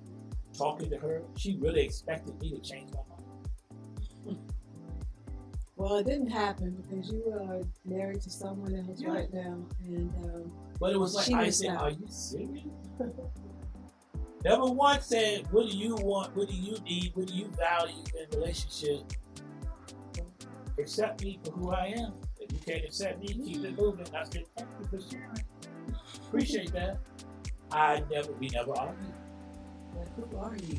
talking 0.56 0.90
to 0.90 0.96
her, 0.98 1.22
she 1.36 1.56
really 1.58 1.82
expected 1.82 2.40
me 2.40 2.50
to 2.50 2.58
change 2.60 2.90
my 2.92 3.00
mind. 3.08 4.38
Well, 5.76 5.96
it 5.96 6.06
didn't 6.06 6.30
happen 6.30 6.70
because 6.82 7.12
you 7.12 7.22
are 7.38 7.60
married 7.84 8.22
to 8.22 8.30
someone 8.30 8.74
else 8.74 9.00
Yeah. 9.00 9.10
right 9.12 9.32
now, 9.32 9.58
and 9.84 10.10
um, 10.24 10.52
But 10.80 10.92
it 10.92 10.98
was 10.98 11.14
like 11.14 11.30
I 11.32 11.50
said, 11.50 11.70
out. 11.70 11.82
"Are 11.82 11.90
you 11.90 12.06
serious?" 12.08 12.64
Never 14.44 14.64
once 14.64 15.06
said, 15.06 15.50
"What 15.52 15.68
do 15.68 15.76
you 15.76 15.96
want? 15.96 16.34
What 16.34 16.48
do 16.48 16.54
you 16.54 16.78
need? 16.80 17.14
What 17.14 17.26
do 17.26 17.34
you 17.34 17.48
value 17.48 18.02
in 18.18 18.38
relationship?" 18.38 19.00
Accept 20.78 21.22
me 21.22 21.38
for 21.44 21.50
who 21.52 21.70
I 21.72 21.86
am. 21.96 22.12
If 22.40 22.52
you 22.52 22.58
can't 22.58 22.84
accept 22.84 23.20
me, 23.20 23.28
keep 23.28 23.64
it 23.64 23.76
moving. 23.78 24.06
I 24.14 24.24
said, 24.24 24.44
"Thank 24.56 24.68
you 24.80 24.86
for 24.98 25.10
sharing. 25.10 25.44
Appreciate 26.26 26.72
that." 26.72 26.98
I 27.70 28.02
never, 28.10 28.32
we 28.32 28.48
never 28.48 28.72
argued. 28.78 29.12
Like, 29.96 30.14
who 30.14 30.38
are 30.38 30.56
you? 30.56 30.78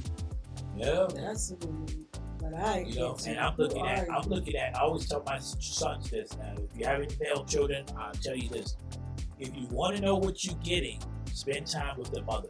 Yeah. 0.76 1.08
That's 1.14 1.50
who. 1.50 1.86
But 2.40 2.54
I 2.54 2.86
You 2.88 3.00
know, 3.00 3.18
and 3.26 3.40
I'm 3.40 3.56
looking 3.58 3.88
at, 3.88 4.08
you? 4.08 4.14
I'm 4.14 4.30
looking 4.30 4.56
at, 4.56 4.78
I 4.78 4.82
always 4.82 5.08
tell 5.08 5.24
my 5.26 5.40
sons 5.40 6.10
this 6.10 6.38
now. 6.38 6.54
If 6.58 6.80
you 6.80 6.86
have 6.86 7.02
any 7.02 7.16
male 7.20 7.44
children, 7.46 7.84
I'll 7.98 8.14
tell 8.14 8.36
you 8.36 8.48
this. 8.50 8.78
If 9.40 9.56
you 9.56 9.68
want 9.72 9.96
to 9.96 10.02
know 10.02 10.16
what 10.16 10.44
you're 10.46 10.56
getting, 10.64 11.02
spend 11.34 11.68
time 11.68 11.98
with 11.98 12.12
the 12.12 12.22
mother. 12.22 12.50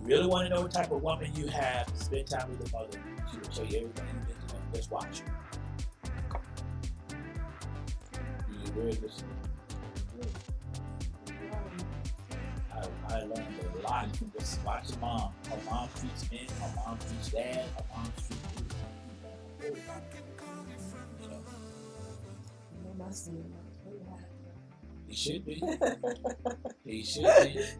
You 0.00 0.06
really 0.06 0.26
want 0.26 0.48
to 0.48 0.54
know 0.54 0.62
what 0.62 0.72
type 0.72 0.90
of 0.92 1.02
woman 1.02 1.34
you 1.34 1.48
have, 1.48 1.90
spend 1.94 2.28
time 2.28 2.48
with 2.50 2.64
the 2.64 2.76
mother. 2.76 2.98
She 3.30 3.38
will 3.38 3.46
tell 3.46 3.66
you 3.66 3.78
everything 3.78 4.06
you 4.08 4.20
need 4.26 4.48
to 4.48 4.54
know. 4.54 4.60
Just 4.72 4.90
watch 4.90 5.20
her. 5.20 5.34
You 8.64 8.72
really 8.74 8.98
listen. 9.02 9.26
I, 12.72 13.14
I 13.14 13.18
learned 13.22 13.69
lot 13.90 14.16
from 14.16 14.32
just 14.38 14.64
watching 14.64 15.00
mom. 15.00 15.32
Her 15.48 15.56
mom 15.70 15.88
treats 15.98 16.30
men, 16.30 16.40
her 16.60 16.72
mom 16.76 16.98
treats 16.98 17.30
dad, 17.30 17.54
her 17.76 17.84
mom 17.94 18.12
treats 18.16 18.30
you. 18.30 18.66
You 19.64 21.28
know, 21.28 21.40
You 22.72 22.84
know, 22.84 22.94
my 23.04 23.10
son 23.10 23.36
is 23.36 23.78
really 23.84 24.00
high. 24.08 24.24
he 25.08 25.14
should 25.16 25.44
be. 25.44 25.62
He 26.84 27.02
should 27.04 27.22
be. 27.22 27.28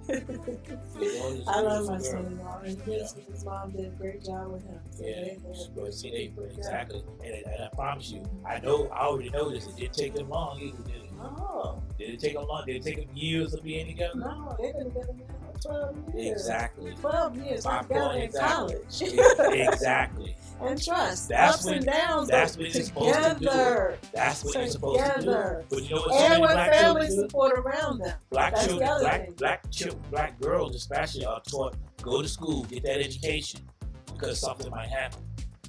Your 0.08 1.12
daughter's 1.14 1.46
a 1.46 1.50
I 1.50 1.60
love 1.60 1.86
my 1.88 1.98
son-in-law, 1.98 2.60
and 2.64 2.82
his, 2.82 3.12
his 3.12 3.44
mom 3.44 3.70
did 3.72 3.86
a 3.86 3.90
great 3.90 4.24
job 4.24 4.52
with 4.52 4.64
him. 4.64 4.80
So 4.90 5.04
Yeah, 5.06 5.34
but 5.74 5.94
see, 5.94 6.10
they, 6.10 6.32
they- 6.36 6.54
exactly. 6.56 7.02
And, 7.24 7.34
and 7.46 7.64
I 7.64 7.68
promise 7.74 8.10
you, 8.10 8.22
I 8.46 8.58
know, 8.60 8.88
I 8.88 9.06
already 9.06 9.30
know 9.30 9.50
this. 9.50 9.66
It 9.66 9.76
didn't 9.76 9.94
take 9.94 10.14
them 10.14 10.28
long 10.28 10.60
either, 10.60 10.82
did 10.82 10.96
it? 10.96 11.10
Oh 11.22 11.82
Did 11.98 12.10
it 12.10 12.20
take 12.20 12.34
them 12.34 12.46
long? 12.46 12.64
Did 12.66 12.76
it 12.76 12.82
take 12.82 13.06
them 13.06 13.16
years 13.16 13.54
of 13.54 13.62
being 13.62 13.86
together? 13.86 14.18
no, 14.18 14.56
they've 14.60 14.74
been 14.74 14.84
together 14.86 15.12
now 15.14 15.39
for 15.62 15.68
twelve 15.68 16.14
years. 16.14 16.32
Exactly. 16.40 16.94
Twelve 17.00 17.36
years. 17.36 17.64
My 17.64 17.82
They're 17.82 18.08
together 18.08 18.18
in 18.18 18.32
college. 18.32 19.02
exactly. 19.02 20.36
and 20.60 20.82
trust. 20.82 21.28
That's 21.28 21.54
ups 21.56 21.64
when- 21.64 21.74
and 21.74 21.86
downs. 21.86 22.28
that's 22.28 22.56
when 22.56 22.66
you're 22.70 22.82
supposed 22.84 23.14
to 23.14 23.20
do 23.22 23.26
it. 23.28 23.38
together. 23.38 23.98
That's 24.12 24.44
what 24.44 24.54
you're 24.54 24.66
supposed 24.68 25.00
to 25.04 25.06
do. 25.06 25.20
Together. 25.20 25.64
But 25.68 25.82
you 25.82 25.94
know 25.94 26.00
what? 26.02 26.30
And 26.32 26.42
black 26.42 26.72
family 26.74 27.08
support 27.08 27.58
around 27.58 27.98
them. 28.00 28.18
Black 28.30 28.54
That's 28.54 28.66
children, 28.66 28.88
other 28.90 29.00
black 29.04 29.36
black 29.36 29.70
children, 29.70 30.02
black 30.10 30.40
girls 30.40 30.74
especially 30.76 31.24
are 31.24 31.40
taught 31.42 31.76
go 32.02 32.22
to 32.22 32.28
school, 32.28 32.64
get 32.64 32.82
that 32.84 33.00
education 33.00 33.60
because 34.06 34.40
something 34.40 34.70
might 34.70 34.88
happen. 34.88 35.20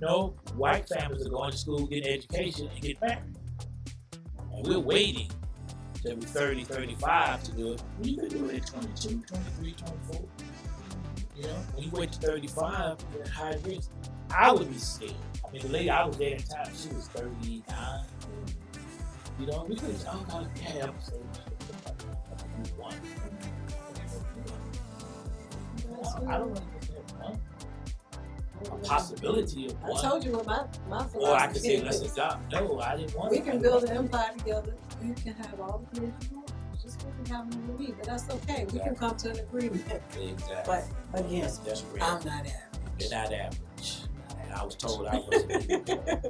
No, 0.01 0.34
white 0.55 0.88
families 0.89 1.26
are 1.26 1.30
going 1.30 1.51
to 1.51 1.57
school, 1.57 1.85
get 1.85 2.05
an 2.05 2.13
education, 2.13 2.68
and 2.73 2.81
get 2.81 2.99
married. 3.01 3.38
And 4.53 4.65
we're 4.68 4.80
waiting 4.80 5.30
till 6.02 6.15
we're 6.15 6.22
30, 6.22 6.64
35 6.64 7.44
to 7.44 7.52
do 7.52 7.73
it. 7.73 7.84
Well, 7.98 8.07
you 8.07 8.18
can 8.18 8.30
do 8.30 8.49
it 8.49 8.56
at 8.61 8.68
22, 8.68 9.22
23, 9.28 9.72
24. 9.73 10.28
You 11.38 11.44
know, 11.44 11.49
when 11.73 11.84
you 11.86 11.91
wait 11.91 12.11
to 12.14 12.19
35, 12.19 12.98
you're 13.14 13.23
at 13.23 13.30
high 13.30 13.57
risk. 13.65 13.90
I 14.36 14.52
would 14.52 14.72
be 14.72 14.78
scared. 14.78 15.14
I 15.48 15.52
mean, 15.52 15.61
the 15.61 15.68
lady 15.69 15.90
I 15.90 16.06
was 16.06 16.18
there 16.18 16.36
at 16.36 16.45
the 16.45 16.53
time, 16.53 16.72
she 16.76 16.90
was 16.94 17.07
39. 17.07 17.65
You 19.40 19.48
know, 19.48 19.65
we 19.68 19.76
could, 19.76 19.95
God, 20.06 20.49
yeah, 20.56 20.88
episode. 20.88 21.26
One. 22.78 22.94
I 26.28 26.38
don't 26.38 26.53
know 26.53 26.61
there's 26.82 27.14
one. 27.14 27.40
A 28.61 28.88
possibility 28.88 29.68
of 29.68 29.82
one. 29.82 29.98
I 29.98 30.02
told 30.02 30.23
you 30.23 30.32
what 30.34 30.45
my 30.45 30.65
my 30.88 31.07
philosophy 31.07 31.26
Or 31.26 31.36
I 31.36 31.48
could 31.48 31.61
say, 31.61 31.82
let's 31.82 32.02
adopt. 32.02 32.52
No, 32.52 32.80
I 32.80 32.98
didn't 32.98 33.15
want 33.15 33.32
We 33.32 33.40
can 33.40 33.60
build 33.60 33.84
an 33.86 33.98
empire 33.98 34.32
together. 34.38 34.73
You 35.03 35.14
can 35.14 35.34
have 35.34 35.60
all 35.60 35.88
the 35.94 36.02
kids 36.02 36.30
you 36.30 36.38
want. 36.38 36.52
Just 36.82 37.03
what 37.03 37.14
we 37.23 37.30
have 37.30 37.49
them 37.52 37.68
with 37.68 37.78
be, 37.78 37.94
but 37.94 38.03
that's 38.06 38.30
okay. 38.30 38.65
We 38.72 38.80
can 38.80 38.95
come 38.95 39.15
to 39.18 39.32
an 39.32 39.40
agreement. 39.40 39.84
Exactly. 40.19 40.80
But 41.11 41.19
again, 41.19 41.41
That's, 41.41 41.57
that's 41.60 41.84
real. 41.94 42.03
I'm 42.03 42.23
not 42.26 42.45
average. 42.45 42.53
You're 42.99 43.10
not 43.11 43.34
average. 43.34 44.02
And 44.44 44.53
I 44.53 44.64
was 44.64 44.76
told 44.76 45.07
I 45.07 45.19
wasn't. 45.19 45.69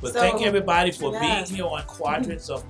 But 0.00 0.12
So, 0.12 0.20
thank 0.20 0.42
everybody 0.42 0.90
for 0.92 1.12
yes. 1.12 1.50
being 1.50 1.56
here 1.58 1.66
on 1.66 1.82
Quadrants 1.84 2.48
of 2.50 2.64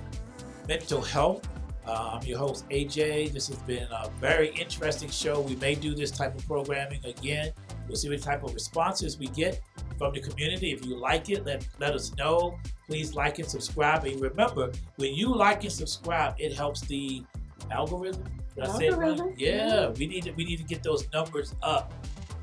Mental 0.69 1.01
Health. 1.03 1.47
Uh, 1.87 2.19
I'm 2.21 2.27
your 2.27 2.39
host, 2.39 2.69
AJ. 2.71 3.33
This 3.33 3.47
has 3.49 3.59
been 3.59 3.85
a 3.85 4.11
very 4.21 4.49
interesting 4.51 5.09
show. 5.09 5.41
We 5.41 5.55
may 5.57 5.77
do 5.77 5.95
this 5.95 6.11
type 6.11 6.35
of 6.37 6.45
programming 6.45 7.05
again. 7.05 7.53
We'll 7.87 7.97
see 7.97 8.09
what 8.09 8.21
type 8.21 8.43
of 8.43 8.53
responses 8.55 9.19
we 9.19 9.29
get 9.29 9.61
from 9.97 10.13
the 10.13 10.21
community. 10.21 10.73
If 10.73 10.85
you 10.85 10.97
like 10.97 11.31
it, 11.31 11.47
let, 11.47 11.67
let 11.79 11.95
us 11.95 12.15
know. 12.17 12.59
Please 12.89 13.15
like 13.15 13.39
and 13.39 13.49
subscribe. 13.49 14.05
And 14.05 14.21
remember, 14.21 14.73
when 14.97 15.15
you 15.15 15.33
like 15.33 15.63
and 15.63 15.73
subscribe, 15.73 16.35
it 16.39 16.53
helps 16.53 16.81
the 16.81 17.23
algorithm. 17.71 18.25
Did 18.57 18.65
it 18.65 18.69
right? 18.69 18.93
Algorithm? 18.93 19.35
Yeah, 19.37 19.91
we 19.91 20.09
need 20.09 20.25
to 20.25 20.33
we 20.33 20.45
need 20.45 20.57
to 20.57 20.65
get 20.65 20.83
those 20.83 21.07
numbers 21.13 21.55
up. 21.63 21.93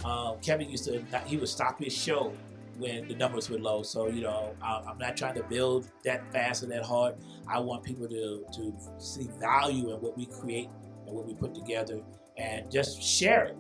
Um, 0.06 0.38
Kevin 0.42 0.70
used 0.70 0.86
to 0.86 1.04
he 1.26 1.38
would 1.38 1.50
stop 1.50 1.80
his 1.80 1.96
show 1.96 2.34
when 2.78 3.08
the 3.08 3.16
numbers 3.16 3.50
were 3.50 3.60
low. 3.60 3.84
So 3.84 4.08
you 4.08 4.22
know, 4.22 4.56
I, 4.62 4.82
I'm 4.88 4.98
not 4.98 5.16
trying 5.18 5.36
to 5.36 5.44
build 5.44 5.90
that 6.06 6.32
fast 6.32 6.64
or 6.64 6.68
that 6.68 6.84
hard. 6.86 7.16
I 7.48 7.60
want 7.60 7.84
people 7.84 8.08
to 8.08 8.46
to 8.54 8.74
see 8.98 9.30
value 9.40 9.94
in 9.94 10.02
what 10.02 10.18
we 10.18 10.26
create 10.26 10.70
and 11.06 11.16
what 11.16 11.26
we 11.28 11.34
put 11.34 11.54
together, 11.54 12.02
and 12.38 12.72
just 12.72 13.02
share 13.02 13.46
it 13.46 13.58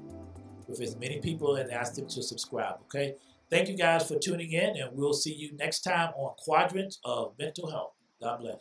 with 0.68 0.81
as 0.81 0.95
many 0.98 1.19
people 1.19 1.57
and 1.57 1.72
ask 1.72 1.95
them 1.95 2.07
to 2.07 2.23
subscribe. 2.23 2.76
Okay. 2.84 3.15
thank 3.49 3.69
you 3.69 3.76
guys 3.76 4.07
for 4.07 4.18
tuning 4.18 4.53
in, 4.53 4.77
and 4.77 4.90
we'll 4.94 5.14
see 5.14 5.34
you 5.34 5.56
next 5.57 5.81
time 5.81 6.10
on 6.15 6.34
Quadrants 6.38 6.99
of 7.03 7.34
Mental 7.38 7.69
Health. 7.69 7.94
God 8.22 8.40
bless. 8.40 8.57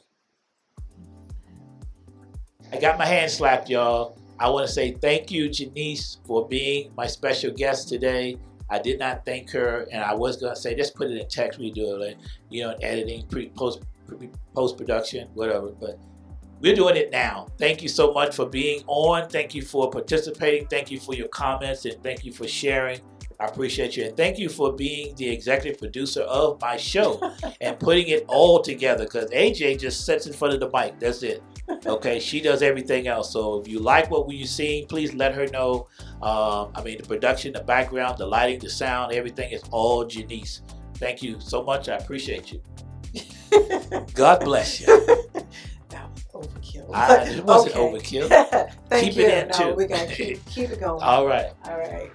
I 2.72 2.78
got 2.78 2.98
my 2.98 3.06
hand 3.06 3.30
slapped, 3.30 3.68
y'all. 3.68 4.18
I 4.38 4.48
want 4.48 4.66
to 4.66 4.72
say 4.72 4.92
thank 4.92 5.30
you, 5.30 5.48
Janice, 5.48 6.18
for 6.24 6.48
being 6.48 6.90
my 6.96 7.06
special 7.06 7.52
guest 7.52 7.88
today. 7.88 8.38
I 8.72 8.78
did 8.78 8.98
not 8.98 9.26
thank 9.26 9.50
her, 9.50 9.86
and 9.92 10.02
I 10.02 10.14
was 10.14 10.38
gonna 10.38 10.56
say 10.56 10.74
just 10.74 10.94
put 10.94 11.10
it 11.10 11.18
in 11.18 11.28
text. 11.28 11.58
We 11.58 11.70
do 11.70 11.94
it, 11.94 12.06
like, 12.06 12.16
you 12.48 12.62
know, 12.62 12.74
editing, 12.80 13.26
pre 13.26 13.50
post 13.50 13.82
post 14.54 14.78
production, 14.78 15.28
whatever. 15.34 15.68
But 15.68 15.98
we're 16.62 16.74
doing 16.74 16.96
it 16.96 17.12
now. 17.12 17.48
Thank 17.58 17.82
you 17.82 17.90
so 17.90 18.14
much 18.14 18.34
for 18.34 18.46
being 18.46 18.82
on. 18.86 19.28
Thank 19.28 19.54
you 19.54 19.60
for 19.60 19.90
participating. 19.90 20.68
Thank 20.68 20.90
you 20.90 20.98
for 20.98 21.14
your 21.14 21.28
comments, 21.28 21.84
and 21.84 22.02
thank 22.02 22.24
you 22.24 22.32
for 22.32 22.48
sharing. 22.48 23.00
I 23.38 23.44
appreciate 23.44 23.94
you, 23.98 24.04
and 24.06 24.16
thank 24.16 24.38
you 24.38 24.48
for 24.48 24.72
being 24.72 25.14
the 25.16 25.28
executive 25.28 25.78
producer 25.78 26.22
of 26.22 26.58
my 26.62 26.78
show 26.78 27.20
and 27.60 27.78
putting 27.78 28.08
it 28.08 28.24
all 28.26 28.62
together. 28.62 29.04
Because 29.04 29.28
AJ 29.32 29.80
just 29.80 30.06
sits 30.06 30.26
in 30.26 30.32
front 30.32 30.54
of 30.54 30.60
the 30.60 30.70
mic. 30.70 30.98
That's 30.98 31.22
it. 31.22 31.42
Okay, 31.86 32.20
she 32.20 32.40
does 32.40 32.62
everything 32.62 33.06
else. 33.08 33.32
So 33.32 33.60
if 33.60 33.68
you 33.68 33.78
like 33.78 34.10
what 34.10 34.26
we're 34.26 34.46
seeing, 34.46 34.86
please 34.86 35.14
let 35.14 35.34
her 35.34 35.46
know. 35.48 35.88
Um, 36.20 36.70
I 36.74 36.82
mean, 36.84 36.98
the 36.98 37.04
production, 37.06 37.52
the 37.52 37.62
background, 37.62 38.18
the 38.18 38.26
lighting, 38.26 38.60
the 38.60 38.70
sound, 38.70 39.12
everything 39.12 39.52
is 39.52 39.62
all 39.70 40.04
Janice. 40.04 40.62
Thank 40.96 41.22
you 41.22 41.40
so 41.40 41.62
much. 41.62 41.88
I 41.88 41.96
appreciate 41.96 42.52
you. 42.52 42.60
God 44.14 44.44
bless 44.44 44.80
you. 44.80 44.86
that 45.88 46.08
was 46.10 46.24
overkill. 46.48 46.90
I, 46.94 47.24
it 47.24 47.44
wasn't 47.44 47.76
Okay. 47.76 48.18
overkill. 48.20 48.28
Thank 48.88 49.04
Keep 49.04 49.16
you. 49.16 49.22
it 49.24 49.42
in, 49.44 49.48
no, 49.48 49.70
too. 49.70 49.74
we 49.74 49.86
gotta 49.86 50.14
keep, 50.14 50.44
keep 50.46 50.70
it 50.70 50.80
going. 50.80 51.02
All 51.02 51.26
right. 51.26 51.52
All 51.64 51.78
right. 51.78 52.12